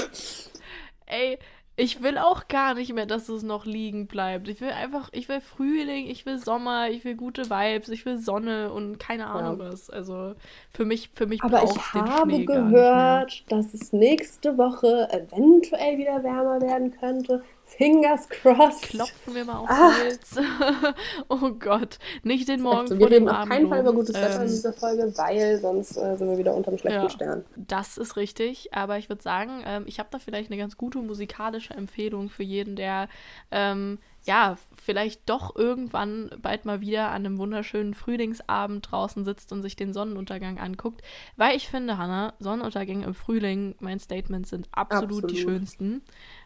Ey, 1.06 1.38
ich 1.75 2.02
will 2.02 2.17
auch 2.17 2.47
gar 2.47 2.73
nicht 2.73 2.93
mehr, 2.93 3.06
dass 3.06 3.30
es 3.30 3.43
noch 3.43 3.67
liegen 3.67 4.08
bleibt. 4.08 4.47
Ich 4.47 4.60
will 4.60 4.71
einfach, 4.71 5.10
ich 5.12 5.30
will 5.30 5.39
Frühling, 5.39 6.08
ich 6.08 6.25
will 6.25 6.39
Sommer, 6.39 6.89
ich 6.89 7.06
will 7.06 7.15
gute 7.15 7.47
Vibes, 7.47 7.89
ich 7.89 8.08
will 8.08 8.17
Sonne 8.17 8.73
und 8.73 8.97
keine 8.97 9.28
Ahnung 9.28 9.60
ja. 9.60 9.71
was. 9.71 9.91
Also 9.91 10.34
für 10.71 10.84
mich, 10.84 11.12
für 11.13 11.28
mich 11.28 11.43
Aber 11.43 11.63
ich 11.63 11.93
habe 11.93 12.43
gehört, 12.43 13.43
dass 13.49 13.75
es 13.75 13.93
nächste 13.93 14.58
Woche 14.58 15.08
eventuell 15.12 15.99
wieder 15.99 16.23
wärmer 16.23 16.60
werden 16.60 16.91
könnte. 16.99 17.43
Fingers 17.78 18.28
crossed. 18.28 18.90
Klopfen 18.90 19.36
wir 19.36 19.46
mal 19.46 19.60
auf 19.60 19.70
ah. 19.70 19.94
Holz. 19.98 20.36
oh 21.30 21.52
Gott, 21.52 22.00
nicht 22.24 22.48
den 22.48 22.62
Morgen 22.62 22.88
so. 22.88 23.00
Wir 23.00 23.10
reden 23.10 23.30
auf 23.30 23.48
keinen 23.48 23.70
Fall 23.70 23.82
über 23.82 23.94
gutes 23.94 24.16
Wetter 24.16 24.36
ähm, 24.36 24.42
in 24.42 24.48
dieser 24.48 24.74
Folge, 24.74 25.14
weil 25.16 25.60
sonst 25.60 25.98
äh, 25.98 26.18
sind 26.18 26.30
wir 26.30 26.38
wieder 26.38 26.56
unterm 26.56 26.78
schlechten 26.78 27.04
ja, 27.04 27.10
Stern. 27.10 27.46
Das 27.56 27.98
ist 27.98 28.16
richtig, 28.16 28.74
aber 28.74 28.98
ich 28.98 29.10
würde 29.10 29.22
sagen, 29.22 29.64
ähm, 29.66 29.84
ich 29.86 30.00
habe 30.00 30.10
da 30.12 30.20
vielleicht 30.20 30.52
eine 30.52 30.60
ganz 30.60 30.78
gute 30.78 31.00
musikalische 31.00 31.74
Empfehlung 31.74 32.30
für 32.30 32.44
jeden, 32.44 32.76
der 32.76 33.08
ähm, 33.52 34.00
ja, 34.26 34.58
vielleicht 34.76 35.30
doch 35.30 35.56
irgendwann 35.56 36.30
bald 36.42 36.66
mal 36.66 36.82
wieder 36.82 37.10
an 37.10 37.26
einem 37.26 37.38
wunderschönen 37.38 37.94
Frühlingsabend 37.94 38.92
draußen 38.92 39.24
sitzt 39.24 39.52
und 39.54 39.62
sich 39.62 39.76
den 39.76 39.94
Sonnenuntergang 39.94 40.60
anguckt. 40.60 41.02
Weil 41.38 41.56
ich 41.56 41.70
finde, 41.70 41.98
Hannah, 41.98 42.34
Sonnenuntergänge 42.40 43.06
im 43.06 43.14
Frühling, 43.14 43.76
mein 43.80 44.00
Statement, 44.00 44.48
sind 44.48 44.68
absolut, 44.72 45.24
absolut. 45.24 45.32
die 45.32 45.42
schönsten. 45.42 46.02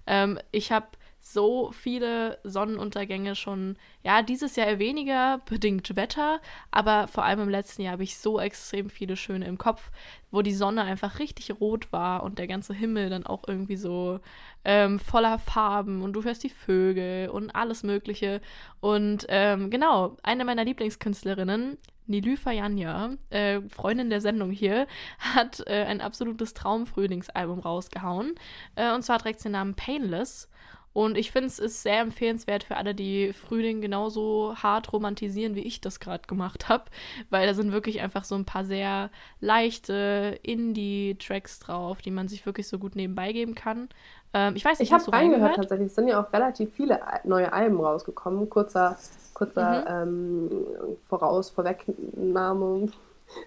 Ähm, 0.05 0.37
ich 0.51 0.71
habe 0.71 0.87
so 1.25 1.71
viele 1.71 2.37
Sonnenuntergänge 2.43 3.35
schon, 3.35 3.77
ja, 4.03 4.21
dieses 4.21 4.57
Jahr 4.57 4.67
eher 4.67 4.79
weniger, 4.79 5.39
bedingt 5.45 5.95
Wetter, 5.95 6.41
aber 6.69 7.07
vor 7.07 7.23
allem 7.23 7.39
im 7.39 7.49
letzten 7.49 7.81
Jahr 7.81 7.93
habe 7.93 8.03
ich 8.03 8.17
so 8.17 8.41
extrem 8.41 8.89
viele 8.89 9.15
schöne 9.15 9.45
im 9.45 9.57
Kopf, 9.57 9.89
wo 10.31 10.41
die 10.41 10.53
Sonne 10.53 10.83
einfach 10.83 11.19
richtig 11.19 11.61
rot 11.61 11.93
war 11.93 12.23
und 12.23 12.39
der 12.39 12.47
ganze 12.47 12.73
Himmel 12.73 13.09
dann 13.09 13.25
auch 13.25 13.43
irgendwie 13.47 13.77
so 13.77 14.19
ähm, 14.65 14.99
voller 14.99 15.39
Farben 15.39 16.01
und 16.01 16.11
du 16.11 16.23
hörst 16.25 16.43
die 16.43 16.49
Vögel 16.49 17.29
und 17.29 17.51
alles 17.51 17.83
Mögliche. 17.83 18.41
Und 18.81 19.25
ähm, 19.29 19.69
genau, 19.69 20.17
eine 20.23 20.43
meiner 20.43 20.65
Lieblingskünstlerinnen, 20.65 21.77
Nilüfer 22.05 22.51
Janja, 22.51 23.11
äh, 23.29 23.61
Freundin 23.69 24.09
der 24.09 24.19
Sendung 24.19 24.51
hier, 24.51 24.87
hat 25.19 25.63
äh, 25.67 25.85
ein 25.85 26.01
absolutes 26.01 26.53
Traumfrühlingsalbum 26.53 27.59
rausgehauen. 27.59 28.35
Äh, 28.75 28.93
und 28.93 29.03
zwar 29.03 29.19
trägt 29.19 29.39
sie 29.39 29.47
den 29.47 29.53
Namen 29.53 29.75
Painless. 29.75 30.49
Und 30.93 31.17
ich 31.17 31.31
finde, 31.31 31.47
es 31.47 31.59
ist 31.59 31.81
sehr 31.81 31.99
empfehlenswert 31.99 32.63
für 32.63 32.77
alle, 32.77 32.93
die 32.93 33.33
Frühling 33.33 33.81
genauso 33.81 34.55
hart 34.55 34.93
romantisieren, 34.93 35.55
wie 35.55 35.61
ich 35.61 35.81
das 35.81 35.99
gerade 35.99 36.27
gemacht 36.27 36.69
habe. 36.69 36.85
Weil 37.29 37.47
da 37.47 37.53
sind 37.53 37.71
wirklich 37.71 38.01
einfach 38.01 38.23
so 38.23 38.35
ein 38.35 38.45
paar 38.45 38.63
sehr 38.63 39.09
leichte 39.39 40.39
Indie-Tracks 40.43 41.59
drauf, 41.59 42.01
die 42.01 42.11
man 42.11 42.27
sich 42.27 42.45
wirklich 42.45 42.67
so 42.67 42.77
gut 42.77 42.95
nebenbei 42.95 43.33
geben 43.33 43.55
kann. 43.55 43.89
Ähm, 44.33 44.55
ich 44.55 44.63
weiß 44.63 44.79
nicht, 44.79 44.89
ich 44.89 44.93
habe 44.93 45.11
reingehört 45.11 45.55
tatsächlich. 45.55 45.87
Es 45.87 45.95
sind 45.95 46.07
ja 46.07 46.23
auch 46.23 46.31
relativ 46.31 46.73
viele 46.73 46.99
neue 47.23 47.51
Alben 47.51 47.79
rausgekommen. 47.79 48.49
Kurzer, 48.49 48.97
kurzer 49.33 50.05
mhm. 50.05 50.51
ähm, 50.51 50.97
Voraus, 51.07 51.49
Vorwegnahme 51.49 52.89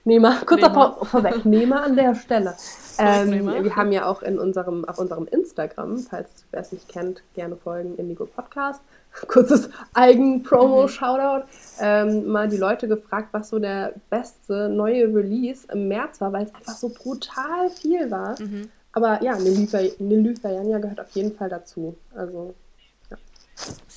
Nehmer, 0.04 0.36
kurzer 0.46 0.72
Vor 0.72 1.04
Vorwegnehmer 1.04 1.82
an 1.82 1.96
der 1.96 2.14
Stelle. 2.14 2.54
Ähm, 2.98 3.46
wir 3.62 3.76
haben 3.76 3.92
ja 3.92 4.06
auch 4.06 4.22
in 4.22 4.38
unserem, 4.38 4.86
auf 4.86 4.98
unserem 4.98 5.26
Instagram, 5.26 5.98
falls 5.98 6.30
wer 6.50 6.62
es 6.62 6.72
nicht 6.72 6.88
kennt, 6.88 7.22
gerne 7.34 7.54
folgen, 7.54 7.94
Indigo 7.96 8.24
Podcast. 8.24 8.80
Kurzes 9.28 9.68
Eigen-Promo-Shoutout. 9.94 11.44
Mhm. 11.44 11.80
Ähm, 11.80 12.26
mal 12.26 12.48
die 12.48 12.56
Leute 12.56 12.88
gefragt, 12.88 13.28
was 13.32 13.50
so 13.50 13.58
der 13.58 13.92
beste 14.10 14.68
neue 14.68 15.14
Release 15.14 15.66
im 15.70 15.88
März 15.88 16.20
war, 16.20 16.32
weil 16.32 16.44
es 16.44 16.54
einfach 16.54 16.74
so 16.74 16.88
brutal 16.88 17.68
viel 17.70 18.10
war. 18.10 18.40
Mhm. 18.40 18.70
Aber 18.92 19.22
ja, 19.22 19.36
Nilüfer 19.36 20.50
Janja 20.50 20.78
gehört 20.78 21.00
auf 21.00 21.10
jeden 21.10 21.36
Fall 21.36 21.50
dazu. 21.50 21.96
Also, 22.14 22.54
ja. 23.10 23.18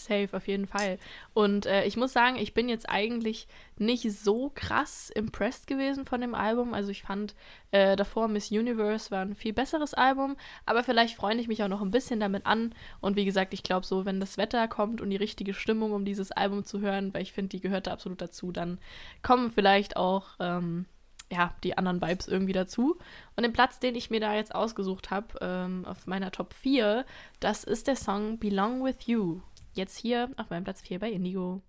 Safe, 0.10 0.36
auf 0.36 0.48
jeden 0.48 0.66
Fall. 0.66 0.98
Und 1.34 1.66
äh, 1.66 1.86
ich 1.86 1.96
muss 1.96 2.12
sagen, 2.12 2.38
ich 2.38 2.54
bin 2.54 2.68
jetzt 2.68 2.90
eigentlich 2.90 3.48
nicht 3.78 4.12
so 4.12 4.52
krass 4.54 5.10
impressed 5.12 5.68
gewesen 5.68 6.06
von 6.06 6.20
dem 6.20 6.36
Album. 6.36 6.74
Also 6.74 6.90
ich 6.90 7.04
fand 7.04 7.36
äh, 7.72 7.96
davor 7.96 8.28
Miss 8.28 8.52
Universe 8.52 9.12
war 9.12 9.22
ein 9.22 9.36
viel 9.36 9.54
besseres 9.54 9.94
Album, 9.94 10.36
aber 10.66 10.84
vielleicht 10.84 11.16
freue 11.16 11.36
ich 11.36 11.48
mich 11.48 11.64
auch 11.64 11.68
noch 11.68 11.82
ein 11.82 11.92
bisschen 11.92 12.20
damit 12.20 12.46
an. 12.46 12.74
Und 13.00 13.16
wie 13.16 13.26
gesagt, 13.26 13.54
ich 13.54 13.64
glaube 13.64 13.86
so, 13.86 14.06
wenn 14.06 14.20
das 14.20 14.38
Wetter 14.38 14.68
kommt 14.68 15.00
und 15.00 15.12
die 15.12 15.16
richtige 15.16 15.54
Stimmung, 15.54 15.92
um 15.92 16.04
dieses 16.04 16.32
Album 16.32 16.66
zu 16.66 16.82
hören, 16.82 17.14
weil 17.14 17.22
ich 17.22 17.32
finde, 17.32 17.50
die 17.50 17.62
gehört 17.62 17.88
da 17.88 17.94
absolut 17.94 18.22
dazu, 18.22 18.52
dann 18.52 18.80
kommen 19.22 19.52
vielleicht 19.52 19.96
auch 19.96 20.32
ähm, 20.40 20.86
ja, 21.32 21.54
die 21.64 21.78
anderen 21.78 22.02
Vibes 22.02 22.28
irgendwie 22.28 22.54
dazu. 22.54 22.98
Und 23.36 23.44
den 23.44 23.54
Platz, 23.54 23.80
den 23.80 23.96
ich 23.96 24.10
mir 24.10 24.20
da 24.20 24.34
jetzt 24.34 24.54
ausgesucht 24.54 25.12
habe, 25.12 25.28
ähm, 25.42 25.86
auf 25.86 26.08
meiner 26.08 26.32
Top 26.32 26.54
4, 26.54 27.06
das 27.40 27.64
ist 27.64 27.88
der 27.88 27.96
Song 27.96 28.40
Belong 28.40 28.84
With 28.84 29.06
You. 29.06 29.42
Jetzt 29.74 29.98
hier 29.98 30.30
auf 30.38 30.50
meinem 30.50 30.64
Platz 30.64 30.82
4 30.82 31.00
bei 31.00 31.12
Indigo. 31.12 31.62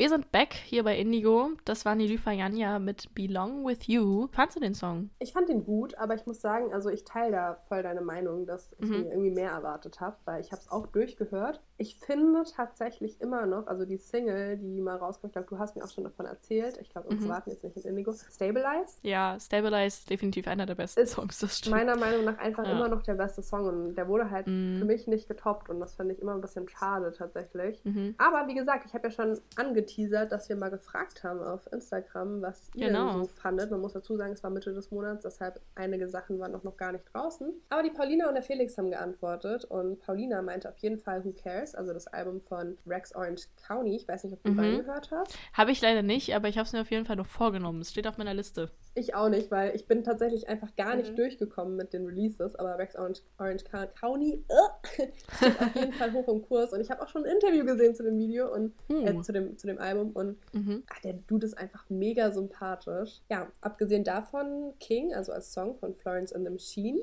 Wir 0.00 0.10
sind 0.10 0.30
back 0.30 0.54
hier 0.54 0.84
bei 0.84 0.96
Indigo. 0.96 1.50
Das 1.64 1.84
war 1.84 1.96
Nilüfer 1.96 2.30
Janja 2.30 2.78
mit 2.78 3.12
Belong 3.16 3.66
With 3.66 3.88
You. 3.88 4.28
Fandst 4.30 4.56
du 4.56 4.60
den 4.60 4.72
Song? 4.72 5.10
Ich 5.18 5.32
fand 5.32 5.48
ihn 5.48 5.64
gut, 5.64 5.98
aber 5.98 6.14
ich 6.14 6.24
muss 6.24 6.40
sagen, 6.40 6.72
also 6.72 6.88
ich 6.88 7.02
teile 7.02 7.32
da 7.32 7.58
voll 7.66 7.82
deine 7.82 8.00
Meinung, 8.00 8.46
dass 8.46 8.76
ich 8.78 8.88
mhm. 8.88 8.90
mir 8.90 9.10
irgendwie 9.10 9.32
mehr 9.32 9.50
erwartet 9.50 10.00
habe, 10.00 10.14
weil 10.24 10.40
ich 10.40 10.52
habe 10.52 10.62
es 10.62 10.70
auch 10.70 10.86
durchgehört. 10.86 11.60
Ich 11.78 11.96
finde 11.96 12.44
tatsächlich 12.44 13.20
immer 13.20 13.44
noch, 13.46 13.66
also 13.66 13.84
die 13.84 13.96
Single, 13.96 14.58
die 14.58 14.80
mal 14.80 14.94
rauskommt, 14.94 15.32
ich 15.32 15.32
glaube, 15.32 15.48
du 15.48 15.58
hast 15.58 15.74
mir 15.74 15.82
auch 15.82 15.90
schon 15.90 16.04
davon 16.04 16.26
erzählt. 16.26 16.78
Ich 16.80 16.90
glaube, 16.90 17.08
uns 17.08 17.24
mhm. 17.24 17.30
warten 17.30 17.50
jetzt 17.50 17.64
nicht 17.64 17.74
mit 17.74 17.84
Indigo. 17.84 18.12
Stabilize? 18.12 18.98
Ja, 19.02 19.36
Stabilize 19.40 19.86
ist 19.86 20.10
definitiv 20.10 20.46
einer 20.46 20.66
der 20.66 20.76
besten 20.76 21.00
ist 21.00 21.14
Songs. 21.14 21.40
Das 21.40 21.58
stimmt. 21.58 21.74
Meiner 21.74 21.96
Meinung 21.96 22.24
nach 22.24 22.38
einfach 22.38 22.64
ja. 22.64 22.70
immer 22.70 22.88
noch 22.88 23.02
der 23.02 23.14
beste 23.14 23.42
Song 23.42 23.66
und 23.66 23.96
der 23.96 24.06
wurde 24.06 24.30
halt 24.30 24.46
mhm. 24.46 24.78
für 24.78 24.84
mich 24.84 25.08
nicht 25.08 25.26
getoppt 25.26 25.68
und 25.70 25.80
das 25.80 25.96
finde 25.96 26.14
ich 26.14 26.22
immer 26.22 26.34
ein 26.34 26.40
bisschen 26.40 26.68
schade 26.68 27.12
tatsächlich. 27.18 27.84
Mhm. 27.84 28.14
Aber 28.16 28.46
wie 28.46 28.54
gesagt, 28.54 28.84
ich 28.86 28.94
habe 28.94 29.08
ja 29.08 29.10
schon 29.10 29.40
angekündigt, 29.56 29.87
angeteasert, 29.88 30.32
dass 30.32 30.48
wir 30.48 30.56
mal 30.56 30.70
gefragt 30.70 31.24
haben 31.24 31.40
auf 31.40 31.70
Instagram, 31.72 32.42
was 32.42 32.70
ihr 32.74 32.88
genau. 32.88 33.12
so 33.12 33.26
fandet. 33.26 33.70
Man 33.70 33.80
muss 33.80 33.92
dazu 33.92 34.16
sagen, 34.16 34.32
es 34.32 34.42
war 34.42 34.50
Mitte 34.50 34.72
des 34.72 34.90
Monats, 34.90 35.22
deshalb 35.22 35.60
einige 35.74 36.08
Sachen 36.08 36.38
waren 36.38 36.52
noch, 36.52 36.62
noch 36.62 36.76
gar 36.76 36.92
nicht 36.92 37.04
draußen. 37.12 37.52
Aber 37.70 37.82
die 37.82 37.90
Paulina 37.90 38.28
und 38.28 38.34
der 38.34 38.42
Felix 38.42 38.76
haben 38.78 38.90
geantwortet 38.90 39.64
und 39.64 40.00
Paulina 40.00 40.42
meinte 40.42 40.68
auf 40.68 40.78
jeden 40.78 40.98
Fall 40.98 41.24
Who 41.24 41.32
Cares, 41.32 41.74
also 41.74 41.92
das 41.92 42.06
Album 42.08 42.40
von 42.40 42.76
Rex 42.86 43.14
Orange 43.14 43.46
County. 43.66 43.96
Ich 43.96 44.08
weiß 44.08 44.24
nicht, 44.24 44.34
ob 44.34 44.42
du 44.42 44.52
mhm. 44.52 44.60
reingehört 44.60 45.10
hast. 45.10 45.36
Habe 45.52 45.72
ich 45.72 45.80
leider 45.80 46.02
nicht, 46.02 46.34
aber 46.34 46.48
ich 46.48 46.58
habe 46.58 46.66
es 46.66 46.72
mir 46.72 46.80
auf 46.80 46.90
jeden 46.90 47.06
Fall 47.06 47.16
noch 47.16 47.26
vorgenommen. 47.26 47.80
Es 47.80 47.90
steht 47.90 48.06
auf 48.06 48.18
meiner 48.18 48.34
Liste. 48.34 48.70
Ich 48.98 49.14
auch 49.14 49.28
nicht, 49.28 49.50
weil 49.52 49.76
ich 49.76 49.86
bin 49.86 50.02
tatsächlich 50.02 50.48
einfach 50.48 50.74
gar 50.74 50.96
nicht 50.96 51.12
mhm. 51.12 51.16
durchgekommen 51.16 51.76
mit 51.76 51.92
den 51.92 52.04
Releases, 52.04 52.56
aber 52.56 52.78
Rex 52.78 52.96
Orange, 52.96 53.22
Orange 53.38 53.64
County 53.94 54.44
uh, 54.50 54.68
steht 55.36 55.60
auf 55.60 55.74
jeden 55.76 55.92
Fall 55.92 56.12
hoch 56.12 56.26
im 56.26 56.42
Kurs 56.42 56.72
und 56.72 56.80
ich 56.80 56.90
habe 56.90 57.02
auch 57.02 57.08
schon 57.08 57.24
ein 57.24 57.32
Interview 57.32 57.64
gesehen 57.64 57.94
zu 57.94 58.02
dem 58.02 58.18
Video 58.18 58.52
und 58.52 58.74
äh, 58.88 59.12
uh. 59.12 59.22
zu, 59.22 59.32
dem, 59.32 59.56
zu 59.56 59.68
dem 59.68 59.78
Album 59.78 60.10
und 60.10 60.36
mhm. 60.52 60.82
ach, 60.90 60.98
der 61.00 61.12
Dude 61.12 61.46
ist 61.46 61.56
einfach 61.56 61.88
mega 61.88 62.32
sympathisch. 62.32 63.20
Ja, 63.30 63.48
abgesehen 63.60 64.02
davon 64.02 64.74
King, 64.80 65.14
also 65.14 65.32
als 65.32 65.52
Song 65.52 65.76
von 65.76 65.94
Florence 65.94 66.32
and 66.32 66.44
the 66.44 66.50
Machine. 66.50 66.98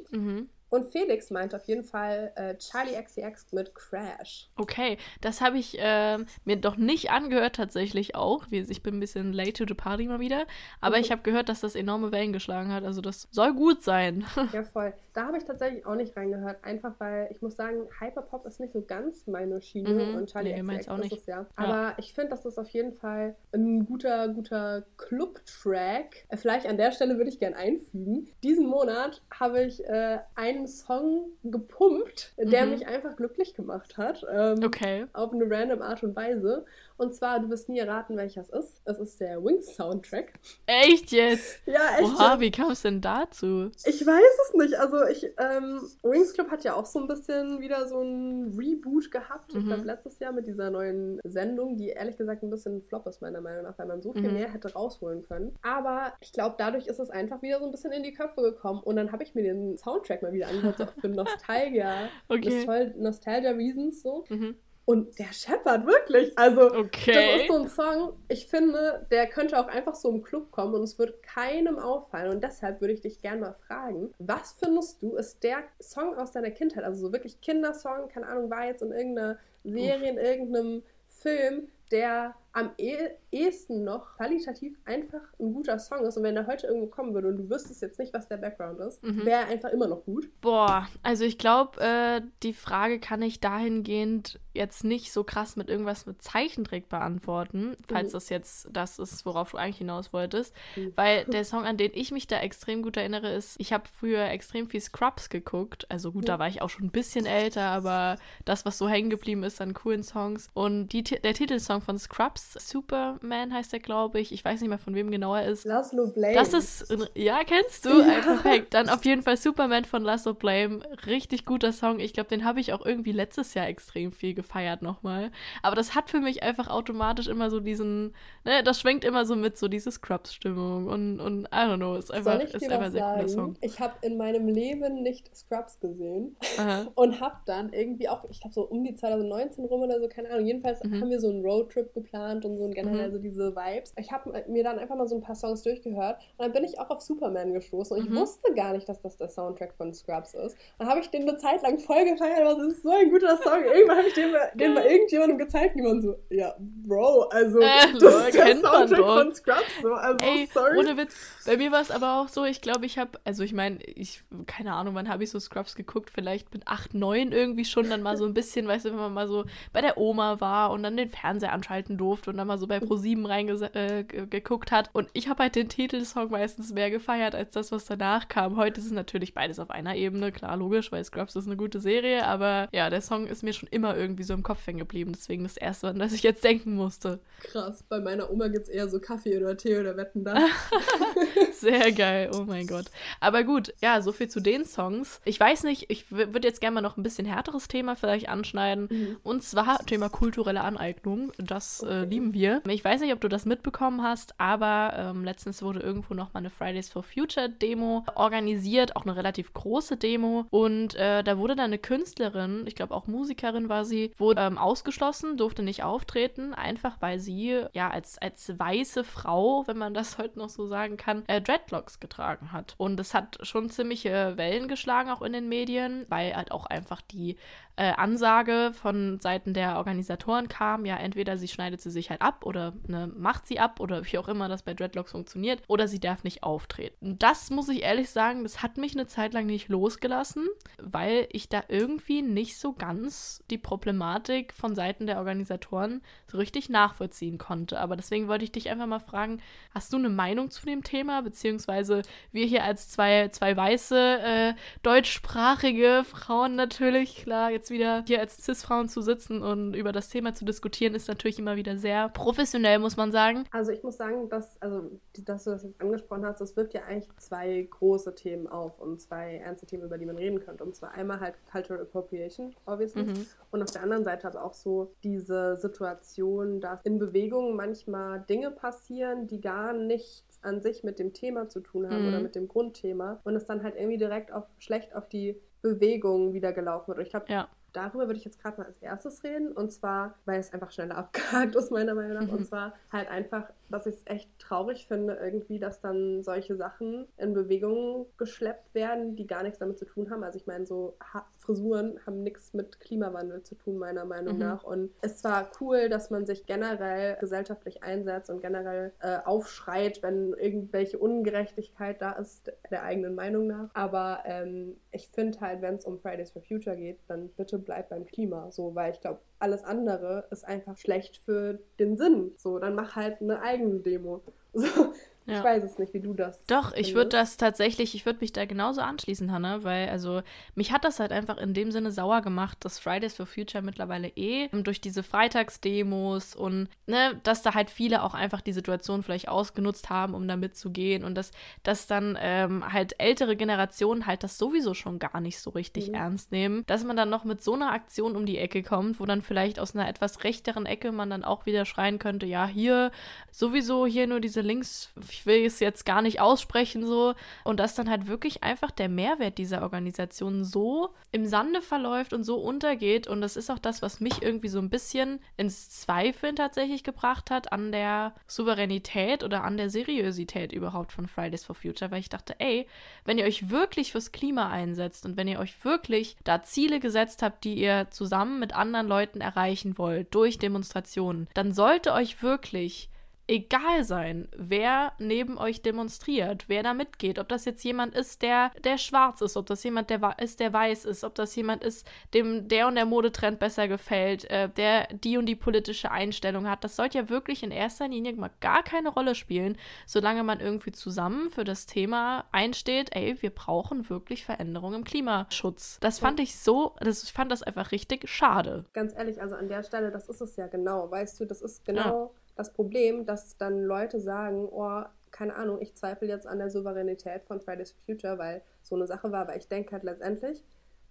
Und 0.70 0.91
Felix 0.91 1.30
meint 1.30 1.53
auf 1.53 1.66
jeden 1.66 1.84
Fall 1.84 2.32
äh, 2.36 2.55
Charlie 2.57 3.01
XCX 3.01 3.53
mit 3.53 3.76
Crash. 3.76 4.49
Okay, 4.55 4.97
das 5.22 5.41
habe 5.41 5.57
ich 5.57 5.80
äh, 5.80 6.18
mir 6.43 6.55
doch 6.57 6.76
nicht 6.76 7.11
angehört 7.11 7.55
tatsächlich 7.55 8.16
auch. 8.16 8.45
Ich 8.51 8.82
bin 8.82 8.97
ein 8.97 8.99
bisschen 8.99 9.32
late 9.32 9.53
to 9.53 9.66
the 9.68 9.74
party 9.74 10.07
mal 10.07 10.20
wieder. 10.20 10.45
Aber 10.82 10.97
mhm. 10.97 11.03
ich 11.03 11.11
habe 11.11 11.22
gehört, 11.22 11.49
dass 11.49 11.61
das 11.61 11.76
enorme 11.76 12.11
Wellen 12.11 12.34
geschlagen 12.34 12.74
hat. 12.74 12.84
Also 12.84 13.01
das 13.01 13.28
soll 13.32 13.53
gut 13.53 13.84
sein. 13.84 14.26
ja, 14.53 14.63
voll. 14.63 14.93
Da 15.13 15.28
habe 15.28 15.38
ich 15.38 15.45
tatsächlich 15.45 15.86
auch 15.86 15.95
nicht 15.95 16.16
reingehört. 16.18 16.63
Einfach 16.63 16.93
weil 16.99 17.30
ich 17.32 17.41
muss 17.41 17.55
sagen, 17.55 17.88
Hyperpop 17.99 18.45
ist 18.45 18.59
nicht 18.59 18.74
so 18.74 18.82
ganz 18.82 19.28
meine 19.28 19.61
Schiene. 19.61 19.89
Mhm. 19.89 20.16
Und 20.16 20.32
Charlie 20.32 20.61
nee, 20.61 20.78
XCX 20.78 20.89
auch 20.89 20.97
nicht. 20.97 21.13
ist 21.13 21.20
es 21.20 21.26
ja. 21.28 21.45
Aber 21.55 21.68
ja. 21.68 21.95
ich 21.97 22.13
finde, 22.13 22.32
das 22.32 22.45
ist 22.45 22.57
auf 22.57 22.70
jeden 22.70 22.93
Fall 22.93 23.36
ein 23.53 23.86
guter, 23.86 24.30
guter 24.30 24.84
Club-Track. 24.97 26.26
Äh, 26.30 26.38
vielleicht 26.38 26.68
an 26.68 26.78
der 26.78 26.91
Stelle 26.91 27.18
würde 27.18 27.30
ich 27.30 27.39
gerne 27.39 27.55
einfügen. 27.55 28.28
Diesen 28.43 28.66
Monat 28.66 29.22
habe 29.32 29.63
ich 29.63 29.84
äh, 29.86 30.20
ein 30.36 30.55
einen 30.56 30.68
Song 30.68 31.30
gepumpt, 31.43 32.34
der 32.38 32.66
mhm. 32.66 32.72
mich 32.72 32.88
einfach 32.88 33.16
glücklich 33.16 33.53
gemacht 33.53 33.97
hat. 33.97 34.26
Ähm, 34.32 34.60
okay. 34.64 35.06
Auf 35.14 35.34
eine 35.34 35.49
random 35.49 35.82
Art 35.82 36.03
und 36.03 36.16
Weise. 36.16 36.66
Und 36.98 37.14
zwar, 37.14 37.39
du 37.39 37.50
wirst 37.50 37.68
nie 37.68 37.80
erraten, 37.80 38.16
welcher 38.16 38.41
es 38.41 38.50
ist. 38.50 38.82
Es 38.86 38.98
ist 39.00 39.20
der 39.20 39.43
Wings 39.43 39.76
Soundtrack. 39.76 40.34
Echt 40.66 41.12
jetzt? 41.12 41.60
ja, 41.66 41.98
echt. 41.98 42.04
Oha, 42.04 42.39
wie 42.39 42.52
kam 42.52 42.72
es 42.72 42.84
denn 42.84 43.02
dazu? 43.02 43.70
Ich 43.86 44.06
weiß 44.06 44.38
es 44.48 44.54
nicht. 44.54 44.80
Also 44.80 45.04
ich, 45.06 45.26
ähm, 45.38 45.82
Wings 46.04 46.34
Club 46.34 46.50
hat 46.52 46.64
ja 46.64 46.76
auch 46.76 46.86
so 46.86 47.00
ein 47.00 47.08
bisschen 47.08 47.60
wieder 47.60 47.88
so 47.88 48.02
ein 48.02 48.56
Reboot 48.58 49.12
gehabt. 49.12 49.54
Mhm. 49.54 49.60
Ich 49.60 49.66
glaube, 49.66 49.84
letztes 49.84 50.20
Jahr 50.20 50.32
mit 50.32 50.48
dieser 50.48 50.70
neuen 50.70 51.20
Sendung, 51.24 51.76
die 51.76 51.89
ehrlich 51.89 52.18
gesagt 52.18 52.43
ein 52.43 52.50
bisschen 52.50 52.82
flop 52.84 53.06
ist, 53.08 53.22
meiner 53.22 53.41
Meinung 53.41 53.64
nach, 53.64 53.78
weil 53.78 53.88
man 53.88 54.02
so 54.02 54.14
viel 54.14 54.30
mhm. 54.30 54.36
mehr 54.36 54.52
hätte 54.52 54.72
rausholen 54.74 55.24
können. 55.24 55.54
Aber 55.62 56.14
ich 56.22 56.32
glaube, 56.32 56.56
dadurch 56.58 56.88
ist 56.88 57.00
es 57.00 57.10
einfach 57.10 57.41
wieder 57.41 57.60
so 57.60 57.66
ein 57.66 57.72
bisschen 57.72 57.91
in 57.91 58.04
die 58.04 58.14
Köpfe 58.14 58.41
gekommen. 58.41 58.82
Und 58.82 58.96
dann 58.96 59.12
habe 59.12 59.24
ich 59.24 59.36
mir 59.36 59.43
den 59.43 59.78
Soundtrack 59.78 60.22
mal 60.22 60.32
wieder 60.32 60.48
angehört, 60.48 60.78
so 60.78 60.86
für 61.02 61.10
Nostalgia. 61.10 62.10
okay. 62.30 62.93
Nostalgia 62.96 63.52
Reasons 63.52 64.02
so. 64.02 64.24
Mhm. 64.30 64.56
Und 64.86 65.18
der 65.18 65.34
scheppert 65.34 65.88
wirklich. 65.88 66.38
Also, 66.38 66.72
okay. 66.72 67.14
das 67.14 67.42
ist 67.42 67.48
so 67.48 67.56
ein 67.56 67.68
Song, 67.68 68.14
ich 68.28 68.48
finde, 68.48 69.08
der 69.10 69.28
könnte 69.28 69.60
auch 69.60 69.68
einfach 69.68 69.96
so 69.96 70.12
im 70.12 70.22
Club 70.22 70.52
kommen 70.52 70.76
und 70.76 70.84
es 70.84 71.00
wird 71.00 71.24
keinem 71.24 71.80
auffallen. 71.80 72.32
Und 72.32 72.44
deshalb 72.44 72.82
würde 72.82 72.94
ich 72.94 73.02
dich 73.02 73.20
gerne 73.20 73.42
mal 73.42 73.56
fragen, 73.68 74.14
was 74.20 74.56
findest 74.60 75.02
du, 75.02 75.16
ist 75.16 75.44
der 75.44 75.64
Song 75.80 76.16
aus 76.16 76.32
deiner 76.32 76.52
Kindheit, 76.52 76.84
also 76.84 77.08
so 77.08 77.12
wirklich 77.12 77.42
Kindersong, 77.42 78.10
keine 78.10 78.28
Ahnung, 78.28 78.52
war 78.52 78.68
jetzt 78.68 78.84
in 78.84 78.92
irgendeiner 78.92 79.40
Serie, 79.64 80.10
in 80.10 80.18
irgendeinem 80.18 80.84
Film, 81.08 81.68
der 81.92 82.36
am 82.56 82.72
eh 82.78 83.10
ehesten 83.32 83.84
noch 83.84 84.16
qualitativ 84.16 84.78
einfach 84.86 85.20
ein 85.39 85.53
guter 85.53 85.78
Song 85.78 86.06
ist. 86.06 86.16
Und 86.16 86.24
wenn 86.24 86.38
er 86.38 86.47
heute 86.47 86.68
irgendwo 86.68 86.88
kommen 86.88 87.14
würde 87.14 87.28
und 87.28 87.38
du 87.38 87.49
wüsstest 87.49 87.82
jetzt 87.82 87.99
nicht, 87.99 88.14
was 88.14 88.30
der 88.30 88.38
Background 88.38 88.80
ist, 88.80 89.03
mhm. 89.03 89.26
wäre 89.26 89.41
er 89.41 89.47
einfach 89.47 89.72
immer 89.72 89.88
noch 89.88 90.06
gut. 90.06 90.30
Boah, 90.39 90.88
also 91.03 91.26
ich 91.26 91.38
glaube, 91.38 91.82
äh, 91.82 92.22
die 92.43 92.53
Frage 92.53 92.99
kann 92.99 93.22
ich 93.22 93.41
dahingehend 93.41 94.39
jetzt 94.53 94.86
nicht 94.86 95.12
so 95.12 95.26
krass 95.26 95.58
mit 95.58 95.70
irgendwas 95.70 96.06
mit 96.06 96.22
Zeichentrick 96.22 96.88
beantworten, 96.88 97.76
falls 97.89 98.10
mhm. 98.10 98.14
das 98.14 98.30
jetzt 98.30 98.70
das 98.72 98.99
ist, 98.99 99.26
worauf 99.26 99.51
du 99.51 99.58
eigentlich 99.58 99.80
hinaus 99.80 100.14
wolltest. 100.14 100.56
Mhm. 100.78 100.93
Weil 100.95 101.26
der 101.28 101.43
Song, 101.43 101.66
an 101.66 101.76
den 101.76 101.91
ich 101.93 102.14
mich 102.14 102.26
da 102.26 102.39
extrem 102.39 102.84
gut 102.84 102.95
erinnere, 102.95 103.34
ist, 103.34 103.56
ich 103.60 103.74
habe 103.74 103.84
früher 103.99 104.30
extrem 104.30 104.70
viel 104.70 104.80
Scrubs 104.80 105.28
geguckt. 105.28 105.91
Also 105.91 106.14
gut, 106.14 106.30
da 106.30 106.39
war 106.39 106.47
ich 106.47 106.62
auch 106.62 106.70
schon 106.70 106.86
ein 106.86 106.91
bisschen 106.91 107.26
älter, 107.26 107.64
aber 107.64 108.16
das, 108.45 108.66
was 108.66 108.78
so 108.78 108.88
hängen 108.88 109.10
geblieben 109.10 109.43
ist 109.43 109.60
an 109.60 109.74
coolen 109.74 110.03
Songs. 110.03 110.49
Und 110.53 110.89
die, 110.89 111.03
der 111.03 111.34
Titelsong 111.34 111.82
von 111.82 111.99
Scrubs 111.99 112.45
Superman 112.54 113.54
heißt 113.54 113.74
er, 113.74 113.80
glaube 113.80 114.20
ich. 114.20 114.32
Ich 114.32 114.43
weiß 114.43 114.62
nicht 114.62 114.70
mehr, 114.70 114.78
von 114.78 114.96
wem 114.96 115.12
genau 115.12 115.36
er 115.36 115.46
ist. 115.48 115.66
Laszlo 115.66 116.08
Blame. 116.08 116.36
Das 116.36 116.54
ist, 116.54 116.93
ja, 117.16 117.43
kennst 117.43 117.86
du? 117.86 117.89
Ja. 118.02 118.22
Perfekt. 118.22 118.74
Dann 118.74 118.89
auf 118.89 119.06
jeden 119.06 119.22
Fall 119.22 119.38
Superman 119.38 119.86
von 119.86 120.04
Laszlo 120.04 120.34
Blame. 120.34 120.82
Richtig 121.06 121.46
guter 121.46 121.72
Song. 121.72 122.00
Ich 122.00 122.14
glaube, 122.14 122.30
den 122.30 122.46
habe 122.46 122.60
ich 122.60 122.74
auch 122.74 122.86
irgendwie 122.86 123.12
letztes 123.12 123.54
Jahr 123.54 123.68
extrem 123.68 124.12
viel 124.12 124.34
gefeiert 124.34 124.82
nochmal. 124.82 125.32
Aber 125.64 125.76
das 125.76 125.96
hat 125.96 126.10
für 126.10 126.20
mich 126.20 126.43
einfach 126.43 126.68
automatisch 126.68 127.28
immer 127.28 127.50
so 127.50 127.60
diesen, 127.60 128.14
ne, 128.43 128.64
das 128.64 128.80
schwenkt 128.80 129.04
immer 129.06 129.26
so 129.26 129.36
mit, 129.36 129.58
so 129.58 129.68
diese 129.68 129.91
Scrubs-Stimmung 129.91 130.88
und, 130.88 131.20
und 131.20 131.46
I 131.46 131.58
don't 131.58 131.78
know, 131.78 131.96
ist 131.96 132.12
einfach, 132.12 132.39
ist 132.39 132.64
einfach 132.64 132.86
ein 132.86 132.91
sehr 132.91 133.14
cooler 133.14 133.30
Song. 133.30 133.58
Ich 133.62 133.80
habe 133.80 133.93
in 134.02 134.18
meinem 134.18 134.48
Leben 134.48 135.04
nicht 135.04 135.36
Scrubs 135.36 135.80
gesehen 135.80 136.36
Aha. 136.58 136.88
und 136.96 137.20
habe 137.20 137.38
dann 137.46 137.72
irgendwie 137.74 138.10
auch, 138.10 138.26
ich 138.30 138.41
glaube 138.41 138.54
so 138.54 138.64
um 138.64 138.84
die 138.84 138.96
2019 138.96 139.66
rum 139.66 139.82
oder 139.82 140.00
so, 140.00 140.08
keine 140.08 140.30
Ahnung, 140.30 140.46
jedenfalls 140.46 140.84
mhm. 140.84 141.02
haben 141.02 141.10
wir 141.10 141.20
so 141.20 141.30
einen 141.30 141.43
Roadtrip 141.43 141.93
geplant 141.93 142.35
Deutschland 142.36 142.46
und 142.46 142.58
so 142.58 142.64
und 142.64 142.76
generell 142.76 143.10
mhm. 143.10 143.14
so 143.14 143.20
diese 143.20 143.56
Vibes. 143.56 143.94
Ich 143.98 144.12
habe 144.12 144.44
mir 144.48 144.64
dann 144.64 144.80
einfach 144.80 144.96
mal 144.96 145.08
so 145.08 145.16
ein 145.16 145.22
paar 145.22 145.36
Songs 145.36 145.64
durchgehört 145.64 146.18
und 146.38 146.46
dann 146.46 146.52
bin 146.52 146.64
ich 146.64 146.80
auch 146.80 146.90
auf 146.90 147.02
Superman 147.02 147.54
gestoßen 147.54 147.98
und 147.98 148.04
ich 148.04 148.10
mhm. 148.10 148.18
wusste 148.18 148.54
gar 148.54 148.74
nicht, 148.74 148.88
dass 148.88 149.02
das 149.02 149.18
der 149.18 149.30
Soundtrack 149.30 149.74
von 149.76 149.94
Scrubs 149.94 150.34
ist. 150.34 150.56
Dann 150.78 150.88
habe 150.88 151.00
ich 151.00 151.10
den 151.10 151.28
eine 151.28 151.38
Zeit 151.38 151.62
lang 151.62 151.80
voll 151.80 152.06
gefeiert, 152.06 152.42
aber 152.42 152.56
das 152.56 152.74
ist 152.74 152.84
so 152.84 152.90
ein 152.92 153.10
guter 153.10 153.38
Song. 153.38 153.64
Irgendwann 153.64 153.98
habe 153.98 154.08
ich 154.08 154.14
den, 154.14 154.34
den 154.56 154.74
mal 154.74 154.86
irgendjemandem 154.86 155.38
gezeigt 155.38 155.76
und 155.76 155.84
jemand 155.84 156.04
so, 156.04 156.16
ja, 156.30 156.56
Bro, 156.60 157.30
also 157.32 157.60
äh, 157.60 157.94
das 158.00 158.28
ist 158.28 158.38
der 158.38 158.58
Soundtrack 158.58 159.00
von 159.00 159.36
Scrubs. 159.36 159.82
So. 159.82 159.94
Also, 159.94 160.24
Ey, 160.24 160.48
sorry. 160.54 160.80
ohne 160.80 160.98
Witz. 160.98 161.16
Bei 161.46 161.58
mir 161.58 161.72
war 161.72 161.82
es 161.82 161.92
aber 161.92 162.22
auch 162.22 162.28
so, 162.28 162.44
ich 162.46 162.62
glaube, 162.62 162.86
ich 162.86 162.98
habe, 162.98 163.20
also 163.24 163.44
ich 163.44 163.54
meine, 163.54 163.82
ich, 163.84 164.24
keine 164.46 164.74
Ahnung, 164.74 164.96
wann 164.96 165.10
habe 165.10 165.24
ich 165.24 165.30
so 165.30 165.40
Scrubs 165.40 165.76
geguckt? 165.76 166.10
Vielleicht 166.14 166.54
mit 166.54 166.68
8, 166.68 166.94
9 166.94 167.32
irgendwie 167.32 167.66
schon, 167.66 167.90
dann 167.90 168.02
mal 168.02 168.18
so 168.18 168.26
ein 168.26 168.34
bisschen, 168.34 168.68
weißt 168.68 168.86
du, 168.86 168.90
wenn 168.90 168.98
man 168.98 169.14
mal 169.14 169.28
so 169.28 169.46
bei 169.74 169.82
der 169.82 169.98
Oma 169.98 170.40
war 170.40 170.72
und 170.72 170.84
dann 170.84 170.98
den 170.98 171.10
Fernseher 171.10 171.54
anschalten 171.54 171.98
durfte 171.98 172.14
und 172.28 172.38
dann 172.38 172.47
mal 172.47 172.57
so 172.57 172.68
bei 172.68 172.78
Pro7 172.78 173.28
reingeguckt 173.28 174.72
äh, 174.72 174.76
hat. 174.76 174.89
Und 174.93 175.09
ich 175.13 175.28
habe 175.28 175.43
halt 175.43 175.55
den 175.55 175.70
Titelsong 175.70 176.32
meistens 176.32 176.74
mehr 176.74 176.89
gefeiert 176.89 177.36
als 177.36 177.51
das, 177.51 177.72
was 177.72 177.86
danach 177.86 178.28
kam. 178.28 178.57
Heute 178.57 178.80
ist 178.80 178.88
es 178.88 178.91
natürlich 178.91 179.34
beides 179.34 179.59
auf 179.59 179.70
einer 179.70 179.95
Ebene, 179.95 180.32
klar, 180.32 180.57
logisch, 180.57 180.91
weil 180.91 181.03
Scrubs 181.03 181.36
ist 181.36 181.47
eine 181.47 181.57
gute 181.57 181.80
Serie, 181.80 182.26
aber 182.26 182.68
ja, 182.72 182.89
der 182.89 183.01
Song 183.01 183.28
ist 183.28 183.43
mir 183.43 183.53
schon 183.53 183.70
immer 183.70 183.95
irgendwie 183.95 184.24
so 184.24 184.34
im 184.34 184.43
Kopf 184.43 184.66
hängen 184.66 184.80
geblieben. 184.80 185.11
Deswegen 185.13 185.43
das 185.43 185.57
erste, 185.57 185.88
an 185.88 185.99
das 185.99 186.13
ich 186.13 186.24
jetzt 186.24 186.43
denken 186.43 186.76
musste. 186.76 187.20
Krass, 187.41 187.84
bei 187.88 187.99
meiner 187.99 188.32
Oma 188.32 188.47
gibt 188.47 188.63
es 188.63 188.70
eher 188.70 188.88
so 188.88 188.99
Kaffee 188.99 189.38
oder 189.38 189.57
Tee 189.57 189.78
oder 189.78 189.97
Wetten 189.97 190.24
da. 190.24 190.36
Sehr 191.66 191.91
geil, 191.91 192.30
oh 192.32 192.43
mein 192.45 192.68
Gott. 192.68 192.86
Aber 193.20 193.43
gut, 193.43 193.74
ja, 193.82 193.99
so 194.01 194.11
viel 194.11 194.28
zu 194.28 194.39
den 194.39 194.66
Songs. 194.66 195.20
Ich 195.26 195.39
weiß 195.39 195.63
nicht, 195.63 195.89
ich 195.89 196.11
würde 196.11 196.47
jetzt 196.47 196.61
gerne 196.61 196.76
mal 196.76 196.82
noch 196.82 196.95
ein 196.95 197.01
bisschen 197.01 197.26
härteres 197.26 197.68
Thema 197.68 197.95
vielleicht 197.95 198.30
anschneiden. 198.30 198.88
Mhm. 198.91 199.18
Und 199.24 199.43
zwar 199.43 199.84
Thema 199.86 200.09
kulturelle 200.09 200.61
Aneignung. 200.61 201.32
Das 201.39 201.82
äh, 201.82 201.86
okay. 201.86 202.03
äh, 202.03 202.05
lieben 202.05 202.34
wir. 202.34 202.61
Ich 202.68 202.86
weiß 202.86 203.01
nicht, 203.01 203.13
ob 203.13 203.22
du 203.22 203.30
das 203.30 203.45
mitbekommen 203.45 204.03
hast, 204.03 204.39
aber 204.39 204.93
ähm, 204.95 205.24
letztens 205.24 205.63
wurde 205.63 205.80
irgendwo 205.80 206.13
noch 206.13 206.36
mal 206.36 206.39
eine 206.39 206.51
Fridays 206.51 206.89
for 206.89 207.01
Future 207.01 207.49
Demo 207.49 208.05
organisiert, 208.13 208.95
auch 208.95 209.03
eine 209.03 209.16
relativ 209.16 209.51
große 209.53 209.97
Demo. 209.97 210.45
Und 210.51 210.93
äh, 210.95 211.24
da 211.24 211.39
wurde 211.39 211.55
dann 211.55 211.66
eine 211.66 211.80
Künstlerin, 211.80 212.66
ich 212.68 212.76
glaube 212.76 212.93
auch 212.93 213.07
Musikerin 213.07 213.70
war 213.70 213.86
sie, 213.86 214.11
wurde 214.18 214.41
ähm, 214.41 214.59
ausgeschlossen, 214.59 215.36
durfte 215.38 215.63
nicht 215.63 215.82
auftreten, 215.82 216.53
einfach 216.53 216.97
weil 216.99 217.20
sie 217.20 217.63
ja 217.74 217.89
als, 217.89 218.20
als 218.20 218.53
weiße 218.59 219.03
Frau, 219.03 219.66
wenn 219.66 219.80
man 219.80 219.95
das 219.95 220.18
heute 220.20 220.38
noch 220.38 220.49
so 220.49 220.68
sagen 220.68 220.97
kann, 220.97 221.24
äh, 221.26 221.41
Dreadlocks 221.56 221.99
getragen 221.99 222.51
hat. 222.51 222.76
Und 222.78 222.99
es 222.99 223.14
hat 223.14 223.38
schon 223.41 223.70
ziemliche 223.70 224.38
Wellen 224.38 224.68
geschlagen, 224.68 225.10
auch 225.10 225.22
in 225.22 225.34
den 225.34 225.49
Medien, 225.49 226.06
weil 226.10 226.36
halt 226.36 226.51
auch 226.51 226.66
einfach 226.66 227.01
die 227.01 227.38
äh, 227.78 227.91
Ansage 227.91 228.71
von 228.73 229.19
Seiten 229.19 229.53
der 229.53 229.78
Organisatoren 229.78 230.47
kam, 230.47 230.86
ja, 230.86 230.95
entweder 230.97 231.38
sie 231.38 231.47
schneidet 231.47 231.82
sie 231.82 231.91
sich 231.91 232.09
halt 232.09 232.21
ab 232.21 232.45
oder 232.45 232.73
ne, 232.88 233.11
macht 233.15 233.47
sie 233.47 233.59
ab 233.59 233.80
oder 233.80 234.05
wie 234.05 234.17
auch 234.17 234.28
immer 234.28 234.47
das 234.47 234.63
bei 234.63 234.73
Dreadlocks 234.73 235.11
funktioniert, 235.11 235.61
oder 235.67 235.88
sie 235.88 235.99
darf 235.99 236.23
nicht 236.23 236.43
auftreten. 236.43 237.17
Das 237.19 237.49
muss 237.49 237.69
ich 237.69 237.84
ehrlich 237.84 238.09
sagen, 238.09 238.43
das 238.43 238.61
hat 238.61 238.78
mich 238.78 238.93
eine 238.93 239.07
Zeit 239.07 239.34
lang 239.34 239.45
nicht 239.45 239.67
losgelassen, 239.69 240.47
weil 240.82 241.28
ich 241.32 241.49
da 241.49 241.63
irgendwie 241.67 242.21
nicht 242.21 242.57
so 242.57 242.73
ganz 242.73 243.43
die 243.49 243.57
Problematik 243.57 244.53
von 244.53 244.76
Seiten 244.76 245.05
der 245.05 245.17
Organisatoren 245.17 246.01
so 246.28 246.38
richtig 246.38 246.69
nachvollziehen 246.69 247.38
konnte. 247.38 247.80
Aber 247.80 247.95
deswegen 247.95 248.28
wollte 248.28 248.45
ich 248.45 248.51
dich 248.51 248.69
einfach 248.69 248.88
mal 248.88 248.99
fragen, 248.99 249.41
hast 249.73 249.91
du 249.91 249.97
eine 249.97 250.09
Meinung 250.09 250.49
zu 250.49 250.65
dem 250.65 250.84
Thema, 250.84 251.21
beziehungsweise 251.21 252.03
wir 252.32 252.45
hier 252.45 252.63
als 252.63 252.89
zwei, 252.89 253.28
zwei 253.30 253.55
weiße, 253.55 254.19
äh, 254.23 254.53
deutschsprachige 254.84 256.03
Frauen 256.05 256.55
natürlich, 256.55 257.17
klar, 257.17 257.51
jetzt 257.51 257.64
jetzt 257.66 257.72
wieder 257.72 258.03
hier 258.05 258.20
als 258.20 258.38
Cis-Frauen 258.38 258.89
zu 258.89 259.01
sitzen 259.01 259.41
und 259.41 259.74
über 259.74 259.91
das 259.91 260.09
Thema 260.09 260.34
zu 260.34 260.45
diskutieren, 260.45 260.93
ist 260.93 261.07
natürlich 261.07 261.39
immer 261.39 261.55
wieder 261.55 261.78
sehr 261.78 262.09
professionell, 262.09 262.80
muss 262.80 262.95
man 262.95 263.11
sagen. 263.11 263.45
Also 263.51 263.72
ich 263.72 263.84
muss 263.84 263.97
sagen, 263.97 264.30
dass, 264.30 264.61
also, 264.61 264.91
dass 265.18 265.45
du 265.45 265.51
das 265.51 265.63
jetzt 265.63 265.82
angesprochen 265.82 266.26
hast, 266.26 266.41
das 266.41 266.55
wirft 266.55 266.74
ja 266.74 266.84
eigentlich 266.84 267.09
zwei 267.18 267.68
große 267.70 268.13
Themen 268.16 268.47
auf 268.47 268.80
und 268.80 269.01
zwei 269.01 269.38
ernste 269.38 269.66
Themen, 269.66 269.84
über 269.84 269.97
die 269.97 270.05
man 270.05 270.18
reden 270.18 270.39
könnte. 270.39 270.63
Und 270.63 270.76
zwar 270.76 270.91
einmal 270.91 271.20
halt 271.20 271.36
Cultural 271.51 271.82
Appropriation, 271.82 272.55
obviously. 272.66 273.03
Mhm. 273.03 273.26
Und 273.51 273.63
auf 273.63 273.72
der 273.72 273.82
anderen 273.82 274.03
Seite 274.03 274.28
aber 274.28 274.43
auch 274.43 274.53
so 274.53 274.93
diese 275.03 275.57
Situation, 275.57 276.61
dass 276.61 276.82
in 276.84 276.99
Bewegungen 276.99 277.55
manchmal 277.55 278.22
Dinge 278.22 278.51
passieren, 278.51 279.28
die 279.28 279.41
gar 279.41 279.74
nichts 279.74 280.39
an 280.43 280.61
sich 280.61 280.84
mit 280.84 280.99
dem 280.99 281.13
Thema 281.13 281.49
zu 281.49 281.61
tun 281.61 281.89
haben 281.89 282.03
mhm. 282.03 282.09
oder 282.09 282.20
mit 282.20 282.36
dem 282.36 282.47
Grundthema 282.47 283.20
und 283.24 283.36
es 283.36 283.45
dann 283.45 283.63
halt 283.63 283.76
irgendwie 283.76 283.97
direkt 283.97 284.32
auf, 284.32 284.43
schlecht 284.59 284.95
auf 284.95 285.09
die 285.09 285.41
Bewegung 285.66 286.34
wieder 286.34 286.53
gelaufen 286.53 286.89
wird. 286.89 286.99
Und 286.99 287.05
ich 287.05 287.09
glaube, 287.09 287.26
ja 287.30 287.47
darüber 287.76 288.07
würde 288.07 288.18
ich 288.18 288.26
jetzt 288.26 288.41
gerade 288.41 288.57
mal 288.57 288.68
als 288.68 288.78
erstes 288.80 289.24
reden. 289.24 289.51
Und 289.51 289.72
zwar, 289.72 290.16
weil 290.26 290.39
es 290.39 290.53
einfach 290.53 290.72
schneller 290.72 290.97
abgehakt 290.97 291.55
ist, 291.55 291.72
meiner 291.72 291.93
Meinung 291.93 292.13
nach. 292.13 292.28
Mhm. 292.28 292.38
Und 292.38 292.47
zwar 292.47 292.74
halt 292.91 293.09
einfach, 293.09 293.49
dass 293.70 293.86
ich 293.86 293.95
es 293.95 294.01
echt 294.05 294.30
traurig 294.39 294.88
finde, 294.88 295.16
irgendwie, 295.16 295.59
dass 295.59 295.82
dann 295.82 296.24
solche 296.24 296.55
Sachen 296.55 297.07
in 297.18 297.34
Bewegung 297.34 298.07
geschleppt 298.18 298.74
werden, 298.74 299.16
die 299.16 299.28
gar 299.28 299.43
nichts 299.43 299.59
damit 299.59 299.78
zu 299.78 299.86
tun 299.86 300.09
haben. 300.09 300.24
Also 300.24 300.38
ich 300.38 300.47
meine, 300.47 300.66
so 300.66 300.95
ha 301.13 301.26
Frisuren 301.38 301.99
haben 302.07 302.24
nichts 302.24 302.53
mit 302.53 302.80
Klimawandel 302.80 303.43
zu 303.43 303.53
tun, 303.53 303.78
meiner 303.78 304.03
Meinung 304.03 304.34
mhm. 304.36 304.39
nach. 304.39 304.63
Und 304.63 304.89
es 305.01 305.13
ist 305.13 305.20
zwar 305.20 305.47
cool, 305.61 305.89
dass 305.89 306.09
man 306.09 306.26
sich 306.26 306.45
generell 306.47 307.18
gesellschaftlich 307.20 307.84
einsetzt 307.84 308.32
und 308.32 308.41
generell 308.41 308.91
äh, 308.99 309.18
aufschreit, 309.24 310.01
wenn 310.01 310.34
irgendwelche 310.34 310.97
Ungerechtigkeit 310.97 312.01
da 312.01 312.13
ist, 312.13 312.51
der 312.72 312.84
eigenen 312.84 313.13
Meinung 313.13 313.45
nach. 313.45 313.70
Aber 313.74 314.24
ähm, 314.26 314.78
ich 314.91 315.07
finde 315.09 315.39
halt, 315.39 315.61
wenn 315.61 315.76
es 315.76 315.86
um 315.86 315.99
Fridays 315.99 316.32
for 316.32 316.41
Future 316.41 316.76
geht, 316.76 316.97
dann 317.07 317.30
bitte 317.30 317.59
bleib 317.59 317.89
beim 317.89 318.05
Klima. 318.05 318.49
So, 318.51 318.74
weil 318.74 318.93
ich 318.93 319.01
glaube, 319.01 319.20
alles 319.40 319.64
andere 319.64 320.26
ist 320.32 320.46
einfach 320.46 320.78
schlecht 320.78 321.18
für 321.18 321.60
den 321.80 321.98
Sinn. 321.98 322.32
So, 322.38 322.60
dann 322.60 322.76
mach 322.76 322.96
halt 322.96 323.22
eine 323.22 323.42
eigene 323.42 323.80
Demo. 323.80 324.22
So, 324.58 324.94
ja. 325.28 325.39
Ich 325.39 325.43
weiß 325.43 325.63
es 325.63 325.80
nicht, 325.80 325.93
wie 325.93 325.99
du 325.99 326.13
das. 326.13 326.45
Doch, 326.45 326.71
findest. 326.71 326.89
ich 326.89 326.95
würde 326.95 327.09
das 327.09 327.38
tatsächlich, 327.38 327.95
ich 327.95 328.05
würde 328.05 328.19
mich 328.21 328.32
da 328.32 328.45
genauso 328.45 328.82
anschließen, 328.82 329.32
Hanna, 329.32 329.63
weil 329.63 329.89
also 329.89 330.21
mich 330.53 330.71
hat 330.71 330.84
das 330.84 330.99
halt 330.99 331.11
einfach 331.11 331.38
in 331.38 331.55
dem 331.55 331.71
Sinne 331.71 331.91
sauer 331.91 332.21
gemacht, 332.21 332.59
dass 332.61 332.78
Fridays 332.78 333.15
for 333.15 333.26
Future 333.26 333.63
mittlerweile 333.63 334.09
eh 334.09 334.49
durch 334.49 334.82
diese 334.82 335.01
Freitagsdemos 335.01 336.36
und 336.36 336.69
ne, 336.86 337.19
dass 337.23 337.41
da 337.41 337.55
halt 337.55 337.71
viele 337.71 338.03
auch 338.03 338.13
einfach 338.13 338.41
die 338.41 338.53
Situation 338.53 339.01
vielleicht 339.01 339.28
ausgenutzt 339.28 339.89
haben, 339.89 340.13
um 340.13 340.28
da 340.28 340.36
mitzugehen 340.36 341.03
und 341.03 341.15
dass, 341.15 341.32
dass 341.63 341.88
dann 341.88 342.17
ähm, 342.21 342.71
halt 342.71 342.99
ältere 342.99 343.36
Generationen 343.36 344.05
halt 344.05 344.23
das 344.23 344.38
sowieso 344.38 344.76
schon 344.76 344.99
gar 344.99 345.21
nicht 345.21 345.39
so 345.39 345.49
richtig 345.49 345.88
mhm. 345.89 345.95
ernst 345.95 346.32
nehmen, 346.32 346.63
dass 346.67 346.84
man 346.84 346.95
dann 346.95 347.09
noch 347.09 347.23
mit 347.23 347.41
so 347.41 347.53
einer 347.53 347.71
Aktion 347.71 348.15
um 348.15 348.28
die 348.28 348.38
Ecke 348.38 348.61
kommt, 348.61 348.99
wo 348.99 349.05
dann 349.07 349.23
vielleicht 349.23 349.59
aus 349.59 349.76
einer 349.76 349.89
etwas 349.89 350.23
rechteren 350.23 350.67
Ecke 350.67 350.91
man 350.91 351.09
dann 351.09 351.23
auch 351.23 351.47
wieder 351.47 351.65
schreien 351.65 351.97
könnte, 351.97 352.28
ja, 352.28 352.45
hier 352.45 352.91
sowieso 353.32 353.88
hier 353.88 354.05
nur 354.05 354.19
diese 354.19 354.41
links 354.41 354.93
ich 355.16 355.26
will 355.26 355.45
es 355.45 355.59
jetzt 355.59 355.86
gar 355.86 356.01
nicht 356.01 356.20
aussprechen 356.20 356.86
so. 356.86 357.16
Und 357.43 357.59
dass 357.59 357.76
dann 357.76 357.89
halt 357.89 358.07
wirklich 358.07 358.43
einfach 358.43 358.72
der 358.72 358.89
Mehrwert 358.89 359.38
dieser 359.38 359.61
Organisation 359.61 360.43
so 360.43 360.93
im 361.11 361.26
Sande 361.26 361.61
verläuft 361.61 362.13
und 362.13 362.24
so 362.24 362.38
untergeht. 362.38 363.07
Und 363.07 363.22
das 363.22 363.38
ist 363.38 363.49
auch 363.49 363.59
das, 363.59 363.82
was 363.82 363.99
mich 363.99 364.22
irgendwie 364.22 364.49
so 364.49 364.59
ein 364.59 364.70
bisschen 364.70 365.20
ins 365.38 365.70
Zweifeln 365.70 366.36
tatsächlich 366.36 366.84
gebracht 366.84 367.32
hat 367.32 367.51
an 367.53 367.72
der 367.72 368.13
Souveränität 368.28 369.24
oder 369.24 369.43
an 369.43 369.57
der 369.57 369.70
Seriosität 369.70 370.51
überhaupt 370.51 370.91
von 370.91 371.07
Fridays 371.07 371.45
for 371.45 371.55
Future, 371.55 371.91
weil 371.91 372.01
ich 372.01 372.09
dachte, 372.09 372.36
ey, 372.39 372.68
wenn 373.05 373.18
ihr 373.18 373.26
euch 373.26 373.49
wirklich 373.49 373.93
fürs 373.93 374.11
Klima 374.11 374.49
einsetzt 374.49 375.05
und 375.05 375.16
wenn 375.16 375.28
ihr 375.28 375.39
euch 375.39 375.63
wirklich 375.63 376.18
da 376.24 376.43
Ziele 376.43 376.80
gesetzt 376.80 377.22
habt, 377.22 377.43
die 377.45 377.55
ihr 377.55 377.88
zusammen 377.89 378.39
mit 378.39 378.53
anderen 378.53 378.88
Leuten 378.88 379.22
erreichen 379.22 379.78
wollt 379.78 380.13
durch 380.13 380.38
Demonstrationen, 380.38 381.28
dann 381.34 381.53
sollte 381.53 381.93
euch 381.93 382.22
wirklich 382.22 382.89
egal 383.28 383.84
sein, 383.84 384.28
wer 384.36 384.93
neben 384.99 385.38
euch 385.38 385.61
demonstriert, 385.61 386.47
wer 386.47 386.63
da 386.63 386.73
mitgeht, 386.73 387.19
ob 387.19 387.28
das 387.28 387.45
jetzt 387.45 387.63
jemand 387.63 387.95
ist, 387.95 388.21
der, 388.21 388.51
der 388.63 388.78
schwarz 388.78 389.21
ist, 389.21 389.36
ob 389.36 389.47
das 389.47 389.63
jemand 389.63 389.89
der 389.89 390.19
ist, 390.19 390.39
der 390.39 390.53
weiß 390.53 390.86
ist, 390.86 391.03
ob 391.03 391.15
das 391.15 391.36
jemand 391.36 391.63
ist, 391.63 391.88
dem 392.13 392.47
der 392.47 392.67
und 392.67 392.76
der 392.76 392.86
Modetrend 392.86 393.39
besser 393.39 393.67
gefällt, 393.67 394.30
äh, 394.30 394.49
der 394.49 394.88
die 394.88 395.17
und 395.17 395.26
die 395.26 395.36
politische 395.36 395.91
Einstellung 395.91 396.47
hat. 396.49 396.63
Das 396.63 396.76
sollte 396.76 396.99
ja 396.99 397.09
wirklich 397.09 397.43
in 397.43 397.51
erster 397.51 397.88
Linie 397.88 398.13
mal 398.13 398.32
gar 398.41 398.63
keine 398.63 398.89
Rolle 398.89 399.15
spielen, 399.15 399.57
solange 399.86 400.23
man 400.23 400.39
irgendwie 400.39 400.71
zusammen 400.71 401.30
für 401.30 401.43
das 401.43 401.65
Thema 401.65 402.26
einsteht, 402.32 402.95
ey, 402.95 403.21
wir 403.21 403.32
brauchen 403.32 403.89
wirklich 403.89 404.23
Veränderungen 404.23 404.80
im 404.80 404.84
Klimaschutz. 404.84 405.80
Das 405.80 405.99
fand 405.99 406.19
ich 406.19 406.38
so, 406.38 406.76
das, 406.80 407.03
ich 407.03 407.13
fand 407.13 407.32
das 407.32 407.41
einfach 407.41 407.71
richtig 407.71 408.07
schade. 408.07 408.65
Ganz 408.73 408.93
ehrlich, 408.93 409.21
also 409.21 409.36
an 409.36 409.47
der 409.47 409.63
Stelle, 409.63 409.91
das 409.91 410.09
ist 410.09 410.21
es 410.21 410.36
ja 410.36 410.47
genau, 410.47 410.89
weißt 410.91 411.19
du, 411.19 411.26
das 411.26 411.41
ist 411.41 411.65
genau. 411.65 412.11
Ja 412.13 412.24
das 412.36 412.54
Problem, 412.54 413.06
dass 413.06 413.38
dann 413.38 413.64
Leute 413.64 414.00
sagen, 414.00 414.48
oh, 414.52 414.84
keine 415.12 415.36
Ahnung, 415.36 415.62
ich 415.62 415.76
zweifle 415.76 416.08
jetzt 416.08 416.28
an 416.28 416.40
der 416.40 416.50
Souveränität 416.50 417.24
von 417.24 417.40
Fridays 417.40 417.72
for 417.72 417.82
Future, 417.86 418.18
weil 418.18 418.42
so 418.64 418.76
eine 418.76 418.86
Sache 418.86 419.12
war. 419.12 419.22
Aber 419.22 419.38
ich 419.38 419.48
denke 419.48 419.72
halt 419.72 419.84
letztendlich, 419.84 420.44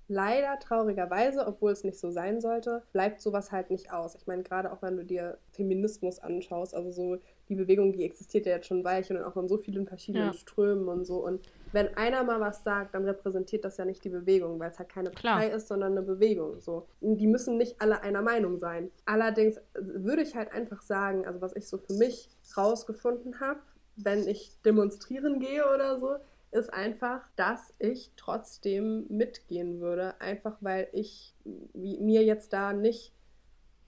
leider 0.09 0.59
traurigerweise, 0.59 1.47
obwohl 1.47 1.73
es 1.73 1.85
nicht 1.85 1.99
so 1.99 2.11
sein 2.11 2.41
sollte, 2.41 2.83
bleibt 2.93 3.21
sowas 3.21 3.53
halt 3.53 3.71
nicht 3.71 3.93
aus. 3.93 4.15
Ich 4.15 4.27
meine, 4.27 4.43
gerade 4.43 4.73
auch 4.73 4.81
wenn 4.83 4.97
du 4.97 5.05
dir 5.05 5.39
Feminismus 5.53 6.19
anschaust, 6.19 6.75
also 6.75 6.91
so 6.91 7.19
die 7.49 7.55
Bewegung, 7.55 7.93
die 7.93 8.05
existiert 8.05 8.47
ja 8.47 8.53
jetzt 8.53 8.67
schon 8.67 8.85
Weilchen 8.85 9.17
und 9.17 9.25
auch 9.25 9.37
in 9.37 9.49
so 9.49 9.59
vielen 9.59 9.87
verschiedenen 9.87 10.29
ja. 10.29 10.33
Strömen 10.33 10.89
und 10.89 11.05
so. 11.05 11.25
Und 11.25 11.41
wenn 11.75 11.97
einer 11.97 12.23
mal 12.23 12.41
was 12.41 12.63
sagt, 12.63 12.95
dann 12.95 13.05
repräsentiert 13.05 13.65
das 13.65 13.79
ja 13.79 13.85
nicht 13.85 14.05
die 14.05 14.09
Bewegung, 14.09 14.61
weil 14.61 14.71
es 14.71 14.79
halt 14.79 14.89
keine 14.89 15.11
Partei 15.11 15.47
Klar. 15.47 15.57
ist, 15.57 15.67
sondern 15.67 15.93
eine 15.93 16.03
Bewegung. 16.03 16.61
So. 16.61 16.87
Und 17.01 17.17
die 17.17 17.27
müssen 17.27 17.57
nicht 17.57 17.81
alle 17.81 18.01
einer 18.03 18.23
Meinung 18.23 18.59
sein. 18.59 18.93
Allerdings 19.07 19.61
würde 19.75 20.23
ich 20.23 20.37
halt 20.37 20.53
einfach 20.53 20.83
sagen, 20.83 21.27
also 21.27 21.41
was 21.41 21.57
ich 21.57 21.67
so 21.67 21.79
für 21.79 21.95
mich 21.95 22.29
rausgefunden 22.57 23.41
habe, 23.41 23.59
wenn 23.97 24.29
ich 24.29 24.53
demonstrieren 24.63 25.41
gehe 25.41 25.65
oder 25.69 25.99
so, 25.99 26.15
ist 26.53 26.73
einfach, 26.73 27.23
dass 27.35 27.75
ich 27.81 28.13
trotzdem 28.17 29.07
mitgehen 29.09 29.81
würde. 29.81 30.21
Einfach 30.21 30.57
weil 30.61 30.87
ich 30.93 31.35
mir 31.75 32.23
jetzt 32.23 32.53
da 32.53 32.73
nicht 32.73 33.13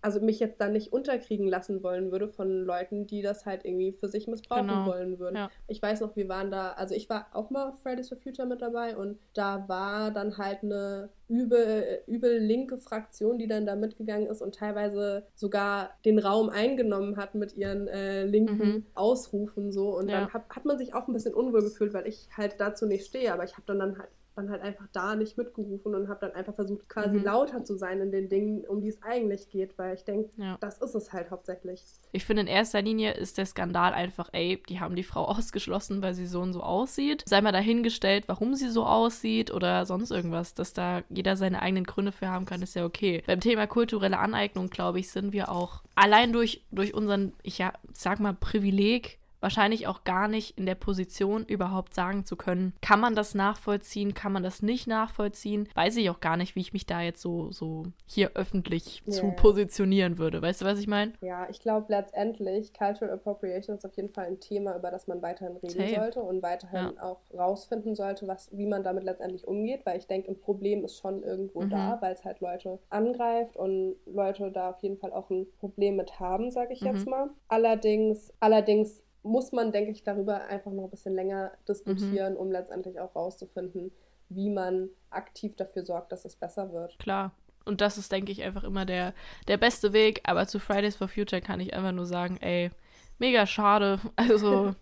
also 0.06 0.20
mich 0.20 0.38
jetzt 0.38 0.60
da 0.60 0.68
nicht 0.68 0.92
unterkriegen 0.92 1.48
lassen 1.48 1.82
wollen 1.82 2.12
würde 2.12 2.28
von 2.28 2.64
Leuten, 2.64 3.08
die 3.08 3.22
das 3.22 3.44
halt 3.44 3.64
irgendwie 3.64 3.90
für 3.90 4.06
sich 4.06 4.28
missbrauchen 4.28 4.68
genau. 4.68 4.86
wollen 4.86 5.18
würden. 5.18 5.34
Ja. 5.34 5.50
Ich 5.66 5.82
weiß 5.82 6.00
noch, 6.00 6.14
wir 6.14 6.28
waren 6.28 6.52
da, 6.52 6.74
also 6.74 6.94
ich 6.94 7.10
war 7.10 7.26
auch 7.32 7.50
mal 7.50 7.72
Fridays 7.82 8.08
for 8.08 8.16
Future 8.16 8.46
mit 8.46 8.62
dabei 8.62 8.96
und 8.96 9.18
da 9.34 9.68
war 9.68 10.12
dann 10.12 10.38
halt 10.38 10.62
eine 10.62 11.08
übel, 11.26 12.02
übel 12.06 12.38
linke 12.38 12.78
Fraktion, 12.78 13.36
die 13.36 13.48
dann 13.48 13.66
da 13.66 13.74
mitgegangen 13.74 14.28
ist 14.28 14.42
und 14.42 14.54
teilweise 14.54 15.26
sogar 15.34 15.90
den 16.04 16.20
Raum 16.20 16.50
eingenommen 16.50 17.16
hat 17.16 17.34
mit 17.34 17.56
ihren 17.56 17.88
äh, 17.88 18.26
linken 18.26 18.68
mhm. 18.68 18.86
Ausrufen 18.94 19.72
so 19.72 19.96
und 19.98 20.08
ja. 20.08 20.20
dann 20.20 20.32
hat, 20.32 20.48
hat 20.50 20.64
man 20.66 20.78
sich 20.78 20.94
auch 20.94 21.08
ein 21.08 21.14
bisschen 21.14 21.34
unwohl 21.34 21.62
gefühlt, 21.62 21.92
weil 21.94 22.06
ich 22.06 22.28
halt 22.36 22.60
dazu 22.60 22.86
nicht 22.86 23.06
stehe, 23.06 23.32
aber 23.32 23.42
ich 23.42 23.54
habe 23.54 23.64
dann, 23.66 23.80
dann 23.80 23.98
halt 23.98 24.10
dann 24.36 24.50
halt 24.50 24.62
einfach 24.62 24.86
da 24.92 25.16
nicht 25.16 25.36
mitgerufen 25.36 25.94
und 25.94 26.08
habe 26.08 26.20
dann 26.20 26.32
einfach 26.32 26.54
versucht, 26.54 26.88
quasi 26.88 27.16
mhm. 27.16 27.24
lauter 27.24 27.64
zu 27.64 27.76
sein 27.76 28.00
in 28.00 28.12
den 28.12 28.28
Dingen, 28.28 28.64
um 28.66 28.80
die 28.80 28.88
es 28.88 29.02
eigentlich 29.02 29.48
geht, 29.48 29.76
weil 29.78 29.94
ich 29.94 30.04
denke, 30.04 30.30
ja. 30.36 30.56
das 30.60 30.78
ist 30.78 30.94
es 30.94 31.12
halt 31.12 31.30
hauptsächlich. 31.30 31.82
Ich 32.12 32.24
finde, 32.24 32.42
in 32.42 32.48
erster 32.48 32.82
Linie 32.82 33.12
ist 33.14 33.38
der 33.38 33.46
Skandal 33.46 33.92
einfach, 33.92 34.28
ey, 34.32 34.62
die 34.68 34.80
haben 34.80 34.94
die 34.94 35.02
Frau 35.02 35.24
ausgeschlossen, 35.28 36.02
weil 36.02 36.14
sie 36.14 36.26
so 36.26 36.40
und 36.40 36.52
so 36.52 36.62
aussieht. 36.62 37.24
Sei 37.26 37.40
mal 37.40 37.52
dahingestellt, 37.52 38.24
warum 38.28 38.54
sie 38.54 38.68
so 38.68 38.84
aussieht 38.84 39.52
oder 39.52 39.86
sonst 39.86 40.10
irgendwas, 40.10 40.54
dass 40.54 40.72
da 40.72 41.02
jeder 41.08 41.36
seine 41.36 41.62
eigenen 41.62 41.84
Gründe 41.84 42.12
für 42.12 42.28
haben 42.28 42.44
kann, 42.44 42.62
ist 42.62 42.74
ja 42.74 42.84
okay. 42.84 43.22
Beim 43.26 43.40
Thema 43.40 43.66
kulturelle 43.66 44.18
Aneignung, 44.18 44.70
glaube 44.70 45.00
ich, 45.00 45.10
sind 45.10 45.32
wir 45.32 45.50
auch 45.50 45.82
allein 45.94 46.32
durch, 46.32 46.64
durch 46.70 46.94
unseren, 46.94 47.32
ich 47.42 47.58
ja, 47.58 47.72
sag 47.92 48.20
mal, 48.20 48.34
Privileg 48.34 49.18
wahrscheinlich 49.46 49.86
auch 49.86 50.02
gar 50.02 50.26
nicht 50.26 50.58
in 50.58 50.66
der 50.66 50.74
Position, 50.74 51.44
überhaupt 51.44 51.94
sagen 51.94 52.24
zu 52.24 52.34
können, 52.34 52.74
kann 52.80 52.98
man 52.98 53.14
das 53.14 53.32
nachvollziehen, 53.36 54.12
kann 54.12 54.32
man 54.32 54.42
das 54.42 54.60
nicht 54.60 54.88
nachvollziehen. 54.88 55.68
Weiß 55.76 55.96
ich 55.98 56.10
auch 56.10 56.18
gar 56.18 56.36
nicht, 56.36 56.56
wie 56.56 56.60
ich 56.62 56.72
mich 56.72 56.84
da 56.84 57.00
jetzt 57.00 57.22
so, 57.22 57.52
so 57.52 57.84
hier 58.06 58.32
öffentlich 58.34 59.04
yeah. 59.06 59.14
zu 59.14 59.30
positionieren 59.30 60.18
würde. 60.18 60.42
Weißt 60.42 60.62
du, 60.62 60.64
was 60.64 60.80
ich 60.80 60.88
meine? 60.88 61.12
Ja, 61.20 61.46
ich 61.48 61.60
glaube 61.60 61.86
letztendlich, 61.90 62.74
Cultural 62.74 63.14
Appropriation 63.14 63.76
ist 63.76 63.86
auf 63.86 63.94
jeden 63.94 64.08
Fall 64.08 64.26
ein 64.26 64.40
Thema, 64.40 64.74
über 64.74 64.90
das 64.90 65.06
man 65.06 65.22
weiterhin 65.22 65.56
reden 65.58 65.78
Safe. 65.78 65.94
sollte 65.94 66.22
und 66.22 66.42
weiterhin 66.42 66.96
ja. 66.96 67.02
auch 67.04 67.20
rausfinden 67.32 67.94
sollte, 67.94 68.26
was, 68.26 68.48
wie 68.50 68.66
man 68.66 68.82
damit 68.82 69.04
letztendlich 69.04 69.46
umgeht, 69.46 69.86
weil 69.86 69.98
ich 69.98 70.08
denke, 70.08 70.32
ein 70.32 70.40
Problem 70.40 70.84
ist 70.84 70.98
schon 70.98 71.22
irgendwo 71.22 71.60
mhm. 71.60 71.70
da, 71.70 71.98
weil 72.00 72.14
es 72.14 72.24
halt 72.24 72.40
Leute 72.40 72.80
angreift 72.90 73.56
und 73.56 73.94
Leute 74.06 74.50
da 74.50 74.70
auf 74.70 74.82
jeden 74.82 74.98
Fall 74.98 75.12
auch 75.12 75.30
ein 75.30 75.46
Problem 75.60 75.94
mit 75.94 76.18
haben, 76.18 76.50
sage 76.50 76.72
ich 76.72 76.80
mhm. 76.80 76.88
jetzt 76.88 77.06
mal. 77.06 77.30
Allerdings, 77.46 78.32
allerdings 78.40 79.05
muss 79.26 79.52
man, 79.52 79.72
denke 79.72 79.90
ich, 79.90 80.02
darüber 80.02 80.46
einfach 80.46 80.72
noch 80.72 80.84
ein 80.84 80.90
bisschen 80.90 81.14
länger 81.14 81.52
diskutieren, 81.68 82.34
mhm. 82.34 82.38
um 82.38 82.50
letztendlich 82.50 83.00
auch 83.00 83.14
rauszufinden, 83.14 83.92
wie 84.28 84.50
man 84.50 84.88
aktiv 85.10 85.54
dafür 85.56 85.84
sorgt, 85.84 86.12
dass 86.12 86.24
es 86.24 86.36
besser 86.36 86.72
wird. 86.72 86.98
Klar. 86.98 87.32
Und 87.64 87.80
das 87.80 87.98
ist, 87.98 88.12
denke 88.12 88.30
ich, 88.30 88.42
einfach 88.44 88.62
immer 88.62 88.86
der, 88.86 89.12
der 89.48 89.56
beste 89.56 89.92
Weg. 89.92 90.20
Aber 90.24 90.46
zu 90.46 90.60
Fridays 90.60 90.96
for 90.96 91.08
Future 91.08 91.42
kann 91.42 91.60
ich 91.60 91.74
einfach 91.74 91.92
nur 91.92 92.06
sagen, 92.06 92.36
ey, 92.40 92.70
mega 93.18 93.46
schade. 93.46 94.00
Also 94.16 94.74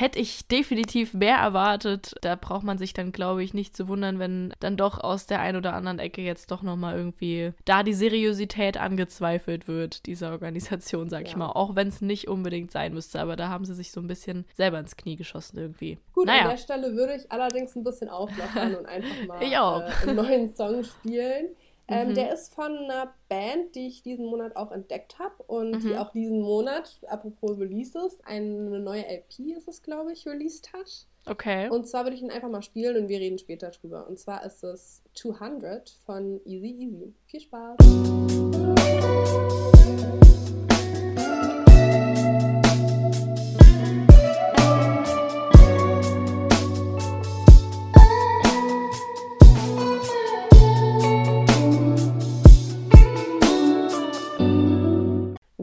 hätte 0.00 0.18
ich 0.18 0.48
definitiv 0.48 1.12
mehr 1.14 1.36
erwartet. 1.36 2.14
Da 2.22 2.34
braucht 2.34 2.64
man 2.64 2.78
sich 2.78 2.94
dann, 2.94 3.12
glaube 3.12 3.44
ich, 3.44 3.52
nicht 3.52 3.76
zu 3.76 3.86
wundern, 3.86 4.18
wenn 4.18 4.54
dann 4.58 4.76
doch 4.76 4.98
aus 4.98 5.26
der 5.26 5.40
einen 5.40 5.58
oder 5.58 5.74
anderen 5.74 5.98
Ecke 5.98 6.22
jetzt 6.22 6.50
doch 6.50 6.62
nochmal 6.62 6.96
irgendwie 6.96 7.52
da 7.66 7.82
die 7.82 7.92
Seriosität 7.92 8.78
angezweifelt 8.78 9.68
wird, 9.68 10.06
dieser 10.06 10.32
Organisation, 10.32 11.10
sag 11.10 11.22
ja. 11.22 11.28
ich 11.28 11.36
mal. 11.36 11.50
Auch 11.50 11.76
wenn 11.76 11.88
es 11.88 12.00
nicht 12.00 12.28
unbedingt 12.28 12.72
sein 12.72 12.94
müsste. 12.94 13.20
Aber 13.20 13.36
da 13.36 13.48
haben 13.48 13.64
sie 13.64 13.74
sich 13.74 13.92
so 13.92 14.00
ein 14.00 14.06
bisschen 14.06 14.46
selber 14.54 14.78
ins 14.78 14.96
Knie 14.96 15.16
geschossen 15.16 15.58
irgendwie. 15.58 15.98
Gut, 16.14 16.26
naja. 16.26 16.42
an 16.42 16.50
der 16.50 16.56
Stelle 16.56 16.96
würde 16.96 17.16
ich 17.16 17.30
allerdings 17.30 17.76
ein 17.76 17.84
bisschen 17.84 18.08
auflockern 18.08 18.74
und 18.76 18.86
einfach 18.86 19.26
mal 19.26 19.42
äh, 19.42 20.08
einen 20.08 20.16
neuen 20.16 20.54
Song 20.56 20.82
spielen. 20.82 21.48
Ähm, 21.90 22.10
mhm. 22.10 22.14
Der 22.14 22.32
ist 22.32 22.54
von 22.54 22.76
einer 22.76 23.12
Band, 23.28 23.74
die 23.74 23.88
ich 23.88 24.02
diesen 24.02 24.26
Monat 24.26 24.54
auch 24.54 24.70
entdeckt 24.70 25.18
habe 25.18 25.42
und 25.48 25.72
mhm. 25.72 25.80
die 25.80 25.96
auch 25.96 26.12
diesen 26.12 26.40
Monat, 26.40 27.00
apropos 27.08 27.58
Releases, 27.58 28.18
eine 28.24 28.78
neue 28.78 29.02
LP 29.02 29.56
ist 29.56 29.66
es, 29.66 29.82
glaube 29.82 30.12
ich, 30.12 30.26
released 30.26 30.72
hat. 30.72 31.06
Okay. 31.26 31.68
Und 31.68 31.86
zwar 31.88 32.04
würde 32.04 32.16
ich 32.16 32.22
ihn 32.22 32.30
einfach 32.30 32.48
mal 32.48 32.62
spielen 32.62 32.96
und 32.96 33.08
wir 33.08 33.18
reden 33.18 33.38
später 33.38 33.70
drüber. 33.70 34.06
Und 34.08 34.18
zwar 34.18 34.44
ist 34.44 34.62
es 34.62 35.02
200 35.14 35.90
von 36.06 36.40
Easy 36.46 36.68
Easy. 36.68 37.12
Viel 37.26 37.40
Spaß! 37.40 37.76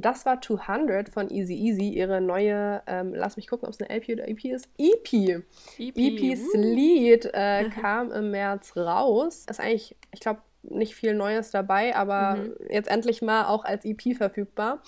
Das 0.01 0.25
war 0.25 0.41
200 0.41 1.09
von 1.09 1.29
Easy 1.29 1.55
Easy, 1.55 1.89
ihre 1.89 2.21
neue, 2.21 2.81
ähm, 2.87 3.13
lass 3.13 3.37
mich 3.37 3.47
gucken, 3.47 3.67
ob 3.67 3.73
es 3.73 3.81
eine 3.81 3.89
LP 3.89 4.13
oder 4.13 4.27
EP 4.27 4.45
ist. 4.45 4.69
EP. 4.77 5.43
EP. 5.77 5.97
EP's 5.97 6.53
Lied 6.53 7.25
äh, 7.33 7.69
kam 7.81 8.11
im 8.11 8.31
März 8.31 8.75
raus. 8.75 9.45
Ist 9.49 9.59
eigentlich, 9.59 9.95
ich 10.13 10.19
glaube, 10.19 10.41
nicht 10.63 10.95
viel 10.95 11.13
Neues 11.13 11.51
dabei, 11.51 11.95
aber 11.95 12.35
mhm. 12.35 12.53
jetzt 12.69 12.89
endlich 12.89 13.21
mal 13.21 13.45
auch 13.45 13.63
als 13.63 13.85
EP 13.85 14.15
verfügbar. 14.15 14.81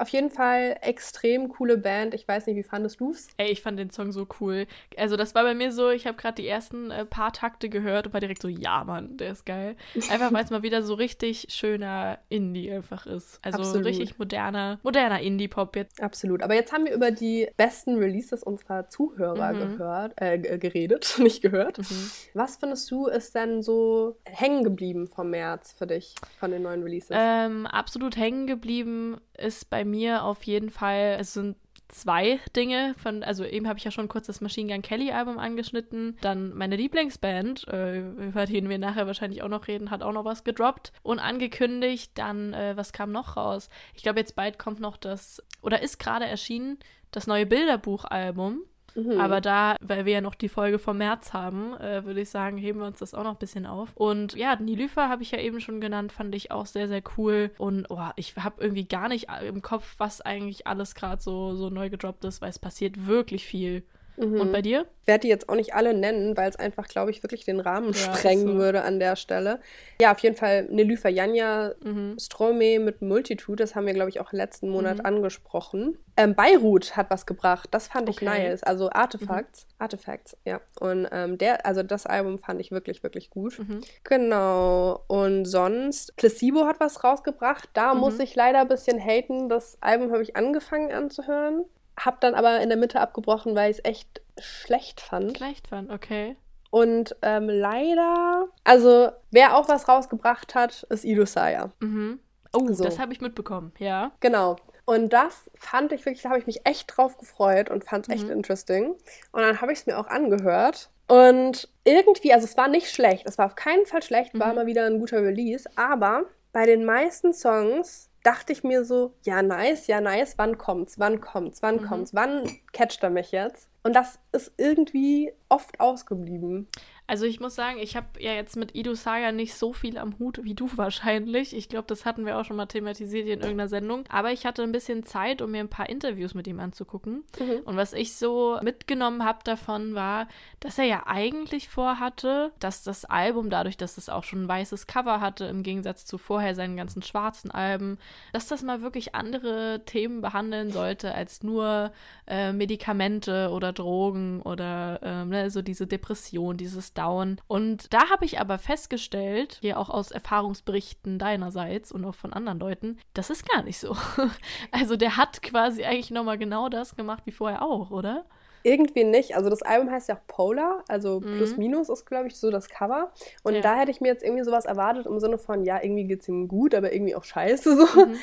Auf 0.00 0.08
jeden 0.08 0.30
Fall 0.30 0.78
extrem 0.80 1.50
coole 1.50 1.76
Band. 1.76 2.14
Ich 2.14 2.26
weiß 2.26 2.46
nicht, 2.46 2.56
wie 2.56 2.62
fandest 2.62 3.00
du's? 3.00 3.28
Ey, 3.36 3.50
ich 3.50 3.60
fand 3.60 3.78
den 3.78 3.90
Song 3.90 4.12
so 4.12 4.26
cool. 4.40 4.66
Also 4.96 5.16
das 5.16 5.34
war 5.34 5.42
bei 5.42 5.54
mir 5.54 5.72
so, 5.72 5.90
ich 5.90 6.06
habe 6.06 6.16
gerade 6.16 6.40
die 6.40 6.48
ersten 6.48 6.90
äh, 6.90 7.04
paar 7.04 7.34
Takte 7.34 7.68
gehört 7.68 8.06
und 8.06 8.14
war 8.14 8.20
direkt 8.20 8.40
so, 8.40 8.48
ja, 8.48 8.82
Mann, 8.84 9.18
der 9.18 9.32
ist 9.32 9.44
geil. 9.44 9.76
Einfach 10.10 10.32
weil 10.32 10.42
es 10.42 10.50
mal 10.50 10.62
wieder 10.62 10.82
so 10.82 10.94
richtig 10.94 11.48
schöner 11.50 12.18
Indie 12.30 12.72
einfach 12.72 13.04
ist. 13.04 13.40
Also 13.42 13.58
Absolut. 13.58 13.88
richtig 13.88 14.18
moderner, 14.18 14.78
moderner 14.82 15.20
Indie-Pop 15.20 15.76
jetzt. 15.76 16.02
Absolut. 16.02 16.42
Aber 16.42 16.54
jetzt 16.54 16.72
haben 16.72 16.86
wir 16.86 16.94
über 16.94 17.10
die 17.10 17.48
besten 17.58 17.98
Releases 17.98 18.42
unserer 18.42 18.88
Zuhörer 18.88 19.52
mhm. 19.52 19.58
gehört, 19.58 20.14
äh, 20.16 20.38
geredet, 20.38 21.16
nicht 21.18 21.42
gehört. 21.42 21.76
Mhm. 21.76 22.10
Was 22.32 22.56
findest 22.56 22.90
du 22.90 23.06
ist 23.06 23.34
denn 23.34 23.62
so 23.62 24.16
hängen 24.24 24.64
geblieben 24.64 25.08
vom 25.08 25.28
März 25.28 25.74
für 25.76 25.86
dich, 25.86 26.14
von 26.38 26.52
den 26.52 26.62
neuen 26.62 26.82
Releases? 26.82 27.10
Ähm, 27.12 27.66
absolut 27.66 28.16
hängen 28.16 28.46
geblieben 28.46 29.20
ist 29.40 29.70
bei 29.70 29.84
mir 29.84 30.24
auf 30.24 30.42
jeden 30.44 30.70
Fall, 30.70 31.16
es 31.18 31.34
sind 31.34 31.56
zwei 31.88 32.38
Dinge 32.54 32.94
von, 32.98 33.22
also 33.22 33.44
eben 33.44 33.68
habe 33.68 33.78
ich 33.78 33.84
ja 33.84 33.90
schon 33.90 34.08
kurz 34.08 34.26
das 34.26 34.40
Machine 34.40 34.72
Gun 34.72 34.82
Kelly 34.82 35.10
Album 35.10 35.38
angeschnitten, 35.38 36.16
dann 36.20 36.54
meine 36.54 36.76
Lieblingsband, 36.76 37.66
äh, 37.68 38.00
über 38.00 38.46
den 38.46 38.68
wir 38.68 38.78
nachher 38.78 39.06
wahrscheinlich 39.06 39.42
auch 39.42 39.48
noch 39.48 39.66
reden, 39.68 39.90
hat 39.90 40.02
auch 40.02 40.12
noch 40.12 40.24
was 40.24 40.44
gedroppt 40.44 40.92
und 41.02 41.18
angekündigt, 41.18 42.12
dann, 42.14 42.54
äh, 42.54 42.76
was 42.76 42.92
kam 42.92 43.12
noch 43.12 43.36
raus? 43.36 43.68
Ich 43.94 44.02
glaube, 44.02 44.20
jetzt 44.20 44.36
bald 44.36 44.58
kommt 44.58 44.80
noch 44.80 44.96
das, 44.96 45.42
oder 45.62 45.82
ist 45.82 45.98
gerade 45.98 46.26
erschienen, 46.26 46.78
das 47.10 47.26
neue 47.26 47.46
Bilderbuchalbum 47.46 48.62
Mhm. 49.04 49.20
Aber 49.20 49.40
da, 49.40 49.76
weil 49.80 50.04
wir 50.04 50.14
ja 50.14 50.20
noch 50.20 50.34
die 50.34 50.48
Folge 50.48 50.78
vom 50.78 50.98
März 50.98 51.32
haben, 51.32 51.74
äh, 51.74 52.04
würde 52.04 52.20
ich 52.20 52.30
sagen, 52.30 52.56
heben 52.56 52.80
wir 52.80 52.86
uns 52.86 52.98
das 52.98 53.14
auch 53.14 53.24
noch 53.24 53.32
ein 53.32 53.38
bisschen 53.38 53.66
auf. 53.66 53.90
Und 53.94 54.34
ja, 54.34 54.56
Nilüfer 54.56 55.08
habe 55.08 55.22
ich 55.22 55.30
ja 55.30 55.38
eben 55.38 55.60
schon 55.60 55.80
genannt, 55.80 56.12
fand 56.12 56.34
ich 56.34 56.50
auch 56.50 56.66
sehr, 56.66 56.88
sehr 56.88 57.02
cool. 57.16 57.50
Und 57.58 57.90
oh, 57.90 58.08
ich 58.16 58.36
habe 58.36 58.62
irgendwie 58.62 58.84
gar 58.84 59.08
nicht 59.08 59.28
im 59.46 59.62
Kopf, 59.62 59.94
was 59.98 60.20
eigentlich 60.20 60.66
alles 60.66 60.94
gerade 60.94 61.22
so, 61.22 61.54
so 61.54 61.70
neu 61.70 61.90
gedroppt 61.90 62.24
ist, 62.24 62.40
weil 62.40 62.50
es 62.50 62.58
passiert 62.58 63.06
wirklich 63.06 63.44
viel. 63.44 63.84
Mhm. 64.16 64.40
Und 64.40 64.52
bei 64.52 64.62
dir? 64.62 64.86
Ich 65.02 65.06
werde 65.06 65.22
die 65.22 65.28
jetzt 65.28 65.48
auch 65.48 65.54
nicht 65.54 65.74
alle 65.74 65.94
nennen, 65.94 66.36
weil 66.36 66.48
es 66.48 66.56
einfach, 66.56 66.86
glaube 66.86 67.10
ich, 67.10 67.22
wirklich 67.22 67.44
den 67.44 67.58
Rahmen 67.58 67.92
ja, 67.92 67.94
sprengen 67.94 68.46
so. 68.46 68.54
würde 68.54 68.82
an 68.82 69.00
der 69.00 69.16
Stelle. 69.16 69.60
Ja, 70.00 70.12
auf 70.12 70.18
jeden 70.20 70.36
Fall 70.36 70.64
Nelüfer 70.64 71.08
Janja 71.08 71.72
mhm. 71.82 72.16
Strome 72.18 72.78
mit 72.78 73.02
Multitude, 73.02 73.62
das 73.62 73.74
haben 73.74 73.86
wir, 73.86 73.94
glaube 73.94 74.10
ich, 74.10 74.20
auch 74.20 74.32
letzten 74.32 74.68
Monat 74.68 74.98
mhm. 74.98 75.06
angesprochen. 75.06 75.98
Ähm, 76.16 76.34
Beirut 76.34 76.96
hat 76.96 77.10
was 77.10 77.24
gebracht, 77.24 77.68
das 77.72 77.88
fand 77.88 78.08
ich 78.08 78.20
nice. 78.20 78.62
Also 78.62 78.90
Artefacts, 78.90 79.66
mhm. 79.66 79.74
Artefacts, 79.78 80.36
ja. 80.44 80.60
Und 80.78 81.08
ähm, 81.10 81.38
der, 81.38 81.64
also 81.64 81.82
das 81.82 82.06
Album 82.06 82.38
fand 82.38 82.60
ich 82.60 82.70
wirklich, 82.70 83.02
wirklich 83.02 83.30
gut. 83.30 83.58
Mhm. 83.58 83.80
Genau. 84.04 85.02
Und 85.08 85.46
sonst, 85.46 86.14
Placebo 86.16 86.66
hat 86.66 86.78
was 86.78 87.02
rausgebracht. 87.02 87.70
Da 87.72 87.94
muss 87.94 88.14
mhm. 88.14 88.20
ich 88.20 88.34
leider 88.34 88.60
ein 88.60 88.68
bisschen 88.68 88.98
haten. 88.98 89.48
Das 89.48 89.78
Album 89.80 90.12
habe 90.12 90.22
ich 90.22 90.36
angefangen 90.36 90.92
anzuhören. 90.92 91.64
Hab 92.04 92.20
dann 92.20 92.34
aber 92.34 92.60
in 92.60 92.68
der 92.68 92.78
Mitte 92.78 93.00
abgebrochen, 93.00 93.54
weil 93.54 93.70
ich 93.70 93.78
es 93.78 93.84
echt 93.84 94.22
schlecht 94.38 95.00
fand. 95.00 95.36
Schlecht 95.36 95.68
fand, 95.68 95.90
okay. 95.90 96.36
Und 96.70 97.16
ähm, 97.22 97.48
leider, 97.48 98.46
also 98.64 99.10
wer 99.30 99.56
auch 99.56 99.68
was 99.68 99.88
rausgebracht 99.88 100.54
hat, 100.54 100.84
ist 100.88 101.04
Ido 101.04 101.26
Saya. 101.26 101.72
Mhm. 101.80 102.20
Oh, 102.52 102.72
so. 102.72 102.84
das 102.84 102.98
habe 102.98 103.12
ich 103.12 103.20
mitbekommen, 103.20 103.72
ja. 103.78 104.12
Genau. 104.20 104.56
Und 104.84 105.12
das 105.12 105.50
fand 105.54 105.92
ich 105.92 106.04
wirklich, 106.04 106.22
da 106.22 106.30
habe 106.30 106.38
ich 106.38 106.46
mich 106.46 106.66
echt 106.66 106.96
drauf 106.96 107.18
gefreut 107.18 107.70
und 107.70 107.84
fand 107.84 108.08
es 108.08 108.14
echt 108.14 108.24
mhm. 108.24 108.32
interesting. 108.32 108.94
Und 109.32 109.42
dann 109.42 109.60
habe 109.60 109.72
ich 109.72 109.80
es 109.80 109.86
mir 109.86 109.98
auch 109.98 110.06
angehört. 110.06 110.90
Und 111.06 111.68
irgendwie, 111.84 112.32
also 112.32 112.44
es 112.44 112.56
war 112.56 112.68
nicht 112.68 112.90
schlecht, 112.90 113.26
es 113.26 113.36
war 113.36 113.46
auf 113.46 113.56
keinen 113.56 113.86
Fall 113.86 114.02
schlecht, 114.02 114.38
war 114.38 114.48
mhm. 114.48 114.54
mal 114.54 114.66
wieder 114.66 114.86
ein 114.86 115.00
guter 115.00 115.22
Release, 115.22 115.68
aber 115.76 116.24
bei 116.52 116.66
den 116.66 116.84
meisten 116.84 117.32
Songs 117.32 118.09
dachte 118.22 118.52
ich 118.52 118.64
mir 118.64 118.84
so, 118.84 119.14
ja, 119.22 119.42
nice, 119.42 119.86
ja, 119.86 120.00
nice, 120.00 120.34
wann 120.36 120.58
kommt's, 120.58 120.98
wann 120.98 121.20
kommt's, 121.20 121.62
wann 121.62 121.76
mhm. 121.76 121.86
kommt's, 121.86 122.14
wann 122.14 122.58
catcht 122.72 123.02
er 123.02 123.10
mich 123.10 123.32
jetzt? 123.32 123.68
Und 123.82 123.94
das 123.94 124.18
ist 124.32 124.52
irgendwie 124.58 125.32
oft 125.48 125.80
ausgeblieben. 125.80 126.68
Also 127.10 127.26
ich 127.26 127.40
muss 127.40 127.56
sagen, 127.56 127.80
ich 127.80 127.96
habe 127.96 128.06
ja 128.20 128.34
jetzt 128.34 128.54
mit 128.54 128.76
Ido 128.76 128.94
Saga 128.94 129.32
nicht 129.32 129.54
so 129.54 129.72
viel 129.72 129.98
am 129.98 130.16
Hut 130.20 130.44
wie 130.44 130.54
du 130.54 130.70
wahrscheinlich. 130.76 131.56
Ich 131.56 131.68
glaube, 131.68 131.86
das 131.88 132.04
hatten 132.04 132.24
wir 132.24 132.38
auch 132.38 132.44
schon 132.44 132.54
mal 132.54 132.66
thematisiert 132.66 133.26
in 133.26 133.40
irgendeiner 133.40 133.66
Sendung. 133.66 134.04
Aber 134.08 134.30
ich 134.30 134.46
hatte 134.46 134.62
ein 134.62 134.70
bisschen 134.70 135.02
Zeit, 135.02 135.42
um 135.42 135.50
mir 135.50 135.58
ein 135.58 135.68
paar 135.68 135.88
Interviews 135.88 136.34
mit 136.34 136.46
ihm 136.46 136.60
anzugucken. 136.60 137.24
Mhm. 137.40 137.62
Und 137.64 137.76
was 137.76 137.94
ich 137.94 138.14
so 138.14 138.60
mitgenommen 138.62 139.24
habe 139.24 139.40
davon 139.42 139.96
war, 139.96 140.28
dass 140.60 140.78
er 140.78 140.84
ja 140.84 141.02
eigentlich 141.06 141.68
vorhatte, 141.68 142.52
dass 142.60 142.84
das 142.84 143.04
Album, 143.04 143.50
dadurch, 143.50 143.76
dass 143.76 143.98
es 143.98 144.08
auch 144.08 144.22
schon 144.22 144.44
ein 144.44 144.48
weißes 144.48 144.86
Cover 144.86 145.20
hatte, 145.20 145.46
im 145.46 145.64
Gegensatz 145.64 146.06
zu 146.06 146.16
vorher 146.16 146.54
seinen 146.54 146.76
ganzen 146.76 147.02
schwarzen 147.02 147.50
Alben, 147.50 147.98
dass 148.32 148.46
das 148.46 148.62
mal 148.62 148.82
wirklich 148.82 149.16
andere 149.16 149.82
Themen 149.84 150.20
behandeln 150.20 150.70
sollte 150.70 151.12
als 151.12 151.42
nur 151.42 151.90
äh, 152.28 152.52
Medikamente 152.52 153.50
oder 153.50 153.72
Drogen 153.72 154.42
oder 154.42 155.00
ähm, 155.02 155.30
ne, 155.30 155.50
so 155.50 155.60
diese 155.60 155.88
Depression, 155.88 156.56
dieses 156.56 156.94
Down. 157.00 157.40
Und 157.46 157.92
da 157.92 158.10
habe 158.10 158.24
ich 158.24 158.40
aber 158.40 158.58
festgestellt, 158.58 159.58
hier 159.60 159.78
auch 159.78 159.88
aus 159.88 160.10
Erfahrungsberichten 160.10 161.18
deinerseits 161.18 161.92
und 161.92 162.04
auch 162.04 162.14
von 162.14 162.32
anderen 162.32 162.58
Leuten, 162.58 162.98
das 163.14 163.30
ist 163.30 163.48
gar 163.48 163.62
nicht 163.62 163.78
so. 163.78 163.96
also 164.70 164.96
der 164.96 165.16
hat 165.16 165.42
quasi 165.42 165.84
eigentlich 165.84 166.10
nochmal 166.10 166.38
genau 166.38 166.68
das 166.68 166.96
gemacht 166.96 167.22
wie 167.24 167.32
vorher 167.32 167.62
auch, 167.62 167.90
oder? 167.90 168.24
Irgendwie 168.62 169.04
nicht. 169.04 169.34
Also 169.34 169.48
das 169.48 169.62
Album 169.62 169.90
heißt 169.90 170.10
ja 170.10 170.16
auch 170.16 170.26
Polar, 170.26 170.84
also 170.88 171.20
mhm. 171.20 171.38
plus 171.38 171.56
minus 171.56 171.88
ist, 171.88 172.04
glaube 172.04 172.28
ich, 172.28 172.36
so 172.36 172.50
das 172.50 172.68
Cover. 172.68 173.10
Und 173.42 173.54
ja. 173.54 173.60
da 173.62 173.76
hätte 173.76 173.90
ich 173.90 174.02
mir 174.02 174.08
jetzt 174.08 174.22
irgendwie 174.22 174.44
sowas 174.44 174.66
erwartet 174.66 175.06
im 175.06 175.18
Sinne 175.18 175.38
von, 175.38 175.64
ja, 175.64 175.82
irgendwie 175.82 176.04
geht 176.04 176.20
es 176.20 176.28
ihm 176.28 176.46
gut, 176.46 176.74
aber 176.74 176.92
irgendwie 176.92 177.14
auch 177.14 177.24
scheiße 177.24 177.76
so. 177.76 178.06
Mhm. 178.06 178.16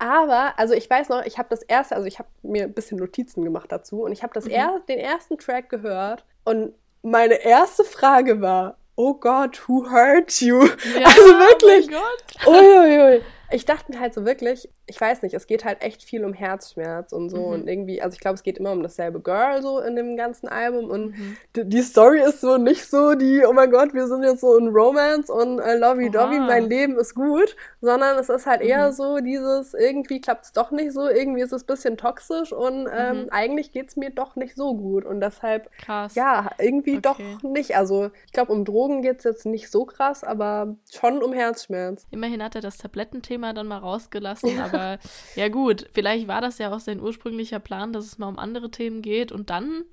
Aber, 0.00 0.58
also 0.58 0.74
ich 0.74 0.90
weiß 0.90 1.08
noch, 1.08 1.24
ich 1.24 1.38
habe 1.38 1.48
das 1.50 1.62
erste, 1.62 1.94
also 1.94 2.08
ich 2.08 2.18
habe 2.18 2.28
mir 2.42 2.64
ein 2.64 2.72
bisschen 2.72 2.98
Notizen 2.98 3.44
gemacht 3.44 3.70
dazu 3.70 4.02
und 4.02 4.10
ich 4.10 4.24
habe 4.24 4.38
mhm. 4.40 4.50
er, 4.50 4.80
den 4.88 4.98
ersten 4.98 5.38
Track 5.38 5.68
gehört 5.68 6.24
und 6.44 6.74
meine 7.04 7.44
erste 7.44 7.84
Frage 7.84 8.40
war, 8.40 8.78
oh 8.96 9.14
Gott, 9.14 9.68
who 9.68 9.90
hurt 9.90 10.40
you? 10.40 10.64
Ja, 10.64 11.06
also 11.06 11.20
wirklich. 11.20 11.88
Oh 11.88 12.00
Gott. 12.00 12.46
Uiuiui 12.46 13.22
ich 13.50 13.64
dachte 13.64 13.92
mir 13.92 14.00
halt 14.00 14.14
so 14.14 14.24
wirklich, 14.24 14.68
ich 14.86 15.00
weiß 15.00 15.22
nicht, 15.22 15.34
es 15.34 15.46
geht 15.46 15.64
halt 15.64 15.82
echt 15.82 16.02
viel 16.02 16.24
um 16.24 16.32
Herzschmerz 16.32 17.12
und 17.12 17.30
so 17.30 17.38
mhm. 17.38 17.52
und 17.52 17.68
irgendwie, 17.68 18.02
also 18.02 18.14
ich 18.14 18.20
glaube, 18.20 18.34
es 18.34 18.42
geht 18.42 18.58
immer 18.58 18.72
um 18.72 18.82
dasselbe 18.82 19.20
Girl 19.20 19.62
so 19.62 19.80
in 19.80 19.96
dem 19.96 20.16
ganzen 20.16 20.48
Album 20.48 20.90
und 20.90 21.18
mhm. 21.18 21.36
die, 21.56 21.64
die, 21.68 21.82
Story 21.82 22.20
ist 22.20 22.40
so 22.40 22.56
nicht 22.56 22.86
so 22.86 23.14
die, 23.14 23.44
oh 23.46 23.52
mein 23.52 23.70
Gott, 23.70 23.94
wir 23.94 24.06
sind 24.06 24.22
jetzt 24.22 24.40
so 24.40 24.56
in 24.56 24.68
Romance 24.68 25.30
und 25.30 25.58
äh, 25.58 25.76
lovey 25.76 26.10
dovey, 26.10 26.40
mein 26.40 26.68
Leben 26.68 26.98
ist 26.98 27.14
gut, 27.14 27.56
sondern 27.80 28.18
es 28.18 28.28
ist 28.28 28.46
halt 28.46 28.62
mhm. 28.62 28.68
eher 28.68 28.92
so 28.92 29.18
dieses, 29.18 29.74
irgendwie 29.74 30.20
klappt 30.20 30.46
es 30.46 30.52
doch 30.52 30.70
nicht 30.70 30.92
so, 30.92 31.08
irgendwie 31.08 31.42
ist 31.42 31.52
es 31.52 31.62
ein 31.62 31.66
bisschen 31.66 31.96
toxisch 31.96 32.52
und 32.52 32.88
ähm, 32.92 33.22
mhm. 33.22 33.28
eigentlich 33.30 33.72
geht 33.72 33.88
es 33.88 33.96
mir 33.96 34.10
doch 34.10 34.36
nicht 34.36 34.56
so 34.56 34.74
gut 34.74 35.04
und 35.04 35.20
deshalb, 35.20 35.70
krass. 35.78 36.14
ja, 36.14 36.50
irgendwie 36.58 36.98
okay. 36.98 37.00
doch 37.02 37.42
nicht. 37.42 37.76
Also 37.76 38.10
ich 38.26 38.32
glaube, 38.32 38.52
um 38.52 38.64
Drogen 38.64 39.02
geht 39.02 39.18
es 39.18 39.24
jetzt 39.24 39.46
nicht 39.46 39.70
so 39.70 39.84
krass, 39.84 40.24
aber 40.24 40.76
schon 40.92 41.22
um 41.22 41.32
Herzschmerz. 41.32 42.06
Immerhin 42.10 42.42
hat 42.42 42.54
er 42.54 42.60
das 42.60 42.78
Tablettenthema 42.78 43.43
Thema 43.44 43.52
dann 43.52 43.66
mal 43.66 43.78
rausgelassen. 43.78 44.58
Aber 44.60 44.98
ja 45.36 45.48
gut, 45.48 45.86
vielleicht 45.92 46.28
war 46.28 46.40
das 46.40 46.58
ja 46.58 46.74
auch 46.74 46.80
sein 46.80 47.00
ursprünglicher 47.00 47.60
Plan, 47.60 47.92
dass 47.92 48.06
es 48.06 48.18
mal 48.18 48.28
um 48.28 48.38
andere 48.38 48.70
Themen 48.70 49.02
geht. 49.02 49.32
Und 49.32 49.50
dann 49.50 49.84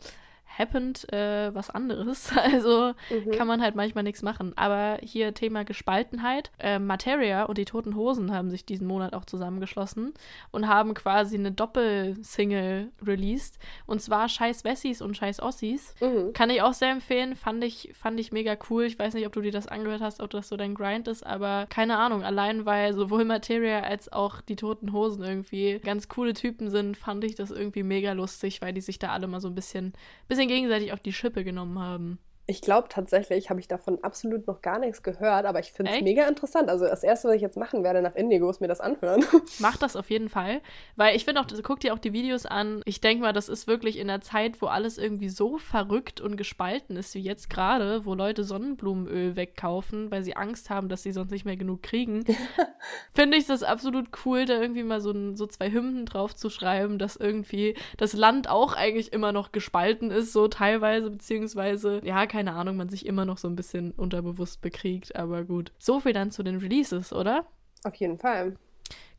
happened 0.58 1.12
äh, 1.14 1.54
was 1.54 1.70
anderes. 1.70 2.32
Also 2.42 2.94
mhm. 3.10 3.32
kann 3.32 3.48
man 3.48 3.62
halt 3.62 3.76
manchmal 3.76 4.04
nichts 4.04 4.24
machen. 4.24 4.54
Aber 4.58 4.98
hier 5.02 5.34
Thema 5.34 5.64
Gespaltenheit. 5.64 6.52
Äh, 6.60 6.80
Materia 6.80 7.44
und 7.44 7.58
die 7.58 7.66
Toten 7.66 7.96
Hosen 7.96 8.34
haben 8.34 8.50
sich 8.50 8.66
diesen 8.66 8.88
Monat 8.88 9.14
auch 9.14 9.26
zusammengeschlossen 9.26 10.14
und 10.50 10.68
haben 10.68 10.94
quasi 10.94 11.38
eine 11.38 11.52
Doppelsingle 11.52 12.90
released. 13.06 13.60
Und 13.86 14.02
zwar 14.02 14.28
Scheiß 14.28 14.64
Wessis 14.64 15.02
und 15.02 15.16
Scheiß 15.16 15.42
Ossis. 15.42 15.94
Mhm. 16.02 16.34
Kann 16.34 16.50
ich 16.50 16.62
auch 16.62 16.74
sehr 16.74 16.92
empfehlen. 16.92 17.36
Fand 17.36 17.64
ich, 17.64 17.92
fand 17.94 18.20
ich 18.20 18.32
mega 18.32 18.58
cool. 18.70 18.86
Ich 18.86 18.98
weiß 18.98 19.14
nicht, 19.14 19.28
ob 19.28 19.34
du 19.34 19.42
dir 19.42 19.52
das 19.52 19.68
angehört 19.68 20.02
hast, 20.02 20.22
ob 20.22 20.32
das 20.32 20.50
so 20.50 20.58
dein 20.58 20.76
Grind 20.76 21.08
ist, 21.08 21.26
aber 21.26 21.68
keine 21.70 21.98
Ahnung. 21.98 22.24
Allein 22.24 22.66
weil 22.66 22.94
sowohl 22.94 23.26
Materia 23.26 23.82
als 23.82 24.12
auch 24.12 24.42
die 24.42 24.56
Toten 24.56 24.94
Hosen 24.94 25.24
irgendwie 25.24 25.80
ganz 25.80 26.10
coole 26.10 26.34
Typen 26.34 26.70
sind, 26.70 26.98
fand 26.98 27.24
ich 27.24 27.36
das 27.36 27.52
irgendwie 27.52 27.84
mega 27.84 28.14
lustig, 28.14 28.62
weil 28.62 28.74
die 28.74 28.82
sich 28.82 29.00
da 29.00 29.10
alle 29.10 29.28
mal 29.28 29.42
so 29.42 29.48
ein 29.48 29.56
bisschen, 29.56 29.94
bisschen 30.28 30.41
gegenseitig 30.48 30.94
auf 30.94 31.00
die 31.00 31.14
Schippe 31.14 31.44
genommen 31.44 31.80
haben. 31.80 32.20
Ich 32.48 32.62
glaube 32.62 32.90
tatsächlich, 32.90 33.50
habe 33.50 33.60
ich 33.60 33.68
davon 33.68 34.04
absolut 34.04 34.48
noch 34.48 34.62
gar 34.62 34.80
nichts 34.80 35.04
gehört, 35.04 35.46
aber 35.46 35.60
ich 35.60 35.72
finde 35.72 35.92
es 35.92 36.02
mega 36.02 36.28
interessant. 36.28 36.70
Also 36.70 36.86
das 36.86 37.04
Erste, 37.04 37.30
was 37.30 37.36
ich 37.36 37.42
jetzt 37.42 37.56
machen 37.56 37.84
werde 37.84 38.02
nach 38.02 38.16
Indigo, 38.16 38.50
ist 38.50 38.62
mir 38.62 38.68
das 38.68 38.82
anhören. 38.82 39.24
Mach 39.60 39.78
das 39.78 39.96
auf 39.96 40.10
jeden 40.10 40.28
Fall, 40.28 40.62
weil 40.96 41.16
ich 41.16 41.26
finde 41.26 41.42
auch, 41.42 41.46
guck 41.64 41.80
dir 41.80 41.94
auch 41.94 42.00
die 42.00 42.14
Videos 42.14 42.46
an. 42.46 42.82
Ich 42.86 43.00
denke 43.00 43.24
mal, 43.24 43.34
das 43.34 43.48
ist 43.48 43.68
wirklich 43.68 43.98
in 43.98 44.08
der 44.08 44.22
Zeit, 44.22 44.62
wo 44.62 44.68
alles 44.68 44.98
irgendwie 44.98 45.30
so 45.30 45.58
verrückt 45.58 46.20
und 46.20 46.36
gespalten 46.36 46.98
ist, 46.98 47.16
wie 47.16 47.22
jetzt 47.22 47.50
gerade, 47.50 48.06
wo 48.06 48.16
Leute 48.16 48.44
Sonnenblumenöl 48.44 49.36
wegkaufen, 49.36 50.12
weil 50.12 50.24
sie 50.24 50.36
Angst 50.36 50.70
haben, 50.70 50.90
dass 50.90 51.04
sie 51.04 51.12
sonst 51.12 51.32
nicht 51.32 51.46
mehr 51.46 51.58
genug 51.58 51.84
kriegen. 51.84 52.26
finde 53.14 53.38
ich 53.38 53.46
das 53.46 53.64
absolut 53.64 54.10
cool, 54.26 54.46
da 54.46 54.60
irgendwie 54.60 54.84
mal 54.84 55.02
so, 55.02 55.36
so 55.36 55.46
zwei 55.48 55.72
Hymnen 55.72 56.06
drauf 56.06 56.36
zu 56.36 56.50
schreiben, 56.50 56.98
dass 56.98 57.16
irgendwie 57.16 57.76
das 57.98 58.14
Land 58.14 58.50
auch 58.50 58.74
eigentlich 58.74 59.14
immer 59.14 59.32
noch 59.32 59.52
gespalten 59.52 60.12
ist, 60.12 60.34
so 60.34 60.48
teilweise, 60.48 61.10
beziehungsweise, 61.10 62.02
ja, 62.04 62.26
keine 62.32 62.54
Ahnung, 62.54 62.78
man 62.78 62.88
sich 62.88 63.06
immer 63.06 63.26
noch 63.26 63.38
so 63.38 63.50
ein 63.50 63.58
bisschen 63.58 63.92
unterbewusst 63.92 64.62
bekriegt. 64.62 65.18
Aber 65.18 65.44
gut. 65.44 65.74
So 65.78 66.00
viel 66.00 66.14
dann 66.14 66.32
zu 66.32 66.44
den 66.44 66.58
Releases, 66.58 67.12
oder? 67.12 67.46
Auf 67.84 67.96
jeden 67.96 68.18
Fall. 68.18 68.56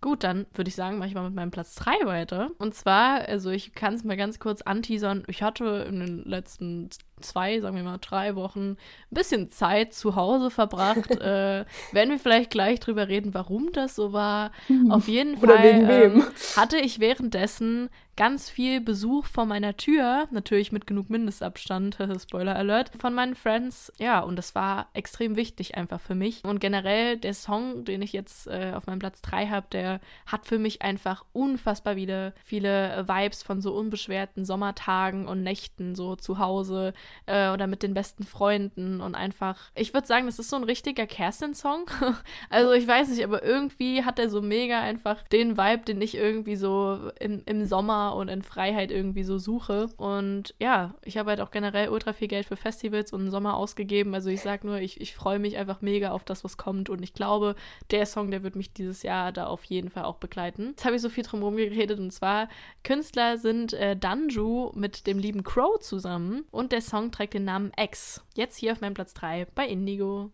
Gut, 0.01 0.25
dann 0.25 0.47
würde 0.55 0.69
ich 0.69 0.75
sagen, 0.75 0.99
mache 0.99 1.09
ich 1.09 1.15
mal 1.15 1.25
mit 1.25 1.35
meinem 1.35 1.51
Platz 1.51 1.75
3 1.75 2.07
weiter. 2.07 2.51
Und 2.59 2.75
zwar, 2.75 3.29
also 3.29 3.51
ich 3.51 3.75
kann 3.75 3.95
es 3.95 4.03
mal 4.03 4.17
ganz 4.17 4.39
kurz 4.39 4.63
anteasern. 4.63 5.25
Ich 5.29 5.43
hatte 5.43 5.87
in 5.89 6.01
den 6.01 6.25
letzten 6.25 6.89
zwei, 7.23 7.61
sagen 7.61 7.77
wir 7.77 7.83
mal 7.83 7.99
drei 7.99 8.35
Wochen 8.37 8.73
ein 8.73 8.77
bisschen 9.11 9.51
Zeit 9.51 9.95
zu 9.95 10.17
Hause 10.17 10.51
verbracht. 10.51 11.11
äh, 11.21 11.65
werden 11.93 12.11
wir 12.11 12.19
vielleicht 12.19 12.51
gleich 12.51 12.81
drüber 12.81 13.09
reden, 13.09 13.35
warum 13.35 13.73
das 13.73 13.95
so 13.95 14.13
war. 14.13 14.53
Auf 14.91 15.09
jeden 15.09 15.39
Fall 15.39 15.65
ähm, 15.65 16.25
hatte 16.57 16.79
ich 16.79 17.01
währenddessen 17.01 17.91
ganz 18.17 18.51
viel 18.51 18.81
Besuch 18.81 19.25
vor 19.25 19.47
meiner 19.47 19.77
Tür, 19.77 20.29
natürlich 20.31 20.71
mit 20.71 20.87
genug 20.87 21.09
Mindestabstand, 21.09 21.99
Spoiler 22.21 22.57
Alert, 22.57 22.91
von 22.99 23.15
meinen 23.15 23.35
Friends. 23.35 23.93
Ja, 23.99 24.21
und 24.21 24.37
das 24.37 24.55
war 24.55 24.89
extrem 24.93 25.37
wichtig 25.37 25.77
einfach 25.77 26.01
für 26.01 26.15
mich. 26.15 26.45
Und 26.45 26.61
generell 26.61 27.17
der 27.17 27.35
Song, 27.35 27.85
den 27.85 28.03
ich 28.03 28.13
jetzt 28.13 28.47
äh, 28.49 28.73
auf 28.75 28.87
meinem 28.87 28.99
Platz 28.99 29.23
3 29.23 29.49
habe, 29.49 29.67
der 29.73 30.01
hat 30.27 30.47
für 30.47 30.59
mich 30.59 30.83
einfach 30.83 31.25
unfassbar 31.33 31.97
wieder 31.97 32.35
viele 32.45 33.05
Vibes 33.09 33.43
von 33.43 33.61
so 33.61 33.75
unbeschwerten 33.75 34.45
Sommertagen 34.45 35.27
und 35.27 35.43
Nächten 35.43 35.95
so 35.95 36.17
zu 36.17 36.39
Hause 36.39 36.93
äh, 37.27 37.51
oder 37.51 37.67
mit 37.67 37.83
den 37.83 37.95
besten 37.95 38.25
Freunden 38.25 39.01
und 39.01 39.15
einfach, 39.15 39.71
ich 39.75 39.95
würde 39.95 40.07
sagen, 40.07 40.27
das 40.27 40.39
ist 40.39 40.51
so 40.51 40.57
ein 40.57 40.65
richtiger 40.65 41.07
Kerstin-Song. 41.07 41.87
also 42.51 42.73
ich 42.73 42.87
weiß 42.87 43.09
nicht, 43.09 43.25
aber 43.25 43.43
irgendwie 43.43 44.05
hat 44.05 44.19
er 44.19 44.31
so 44.31 44.43
mega 44.43 44.81
einfach 44.81 45.23
den 45.29 45.57
Vibe, 45.57 45.85
den 45.85 46.01
ich 46.01 46.17
irgendwie 46.17 46.57
so 46.57 47.11
im, 47.21 47.43
im 47.47 47.65
Sommer 47.67 48.15
und 48.17 48.29
in 48.29 48.43
Freiheit 48.43 48.91
irgendwie 48.91 49.25
so 49.25 49.39
suche. 49.39 49.89
Und 49.97 50.55
ja, 50.59 50.95
ich 51.05 51.19
habe 51.19 51.31
halt 51.31 51.41
auch 51.41 51.51
generell 51.51 51.89
ultra 51.89 52.13
viel 52.13 52.29
Geld 52.29 52.47
für 52.47 52.57
Festivals 52.57 53.13
und 53.13 53.31
Sommer 53.31 53.57
ausgegeben. 53.57 54.15
Also 54.15 54.31
ich 54.31 54.41
sag 54.41 54.65
nur, 54.65 54.79
ich, 54.79 55.01
ich 55.01 55.15
freue 55.15 55.39
mich 55.39 55.57
einfach 55.57 55.81
mega 55.81 56.11
auf 56.11 56.25
das, 56.25 56.45
was 56.45 56.57
kommt. 56.57 56.91
Und 56.91 57.03
ich 57.03 57.15
glaube, 57.15 57.55
der 57.91 58.07
Song, 58.07 58.31
der 58.31 58.43
wird 58.43 58.57
mich 58.57 58.73
dieses 58.73 59.03
Jahr 59.03 59.33
da 59.33 59.47
auf 59.47 59.65
jeden 59.65 59.91
Fall 59.91 60.05
auch 60.05 60.17
begleiten. 60.17 60.69
Jetzt 60.71 60.85
habe 60.85 60.97
ich 60.97 61.03
so 61.03 61.09
viel 61.09 61.25
drum 61.25 61.41
herum 61.41 61.57
geredet 61.57 61.99
und 61.99 62.13
zwar, 62.13 62.49
Künstler 62.85 63.39
sind 63.39 63.73
äh, 63.73 63.97
Danju 63.97 64.73
mit 64.75 65.07
dem 65.07 65.19
lieben 65.19 65.45
Crow 65.45 65.79
zusammen 65.79 66.45
und 66.51 66.73
der 66.73 66.81
Song 66.93 67.11
trägt 67.11 67.33
den 67.33 67.47
Namen 67.47 67.73
X. 67.75 68.21
Jetzt 68.35 68.59
hier 68.59 68.73
auf 68.73 68.83
meinem 68.83 68.93
Platz 68.93 69.15
3 69.15 69.47
bei 69.55 69.67
Indigo. 69.67 70.31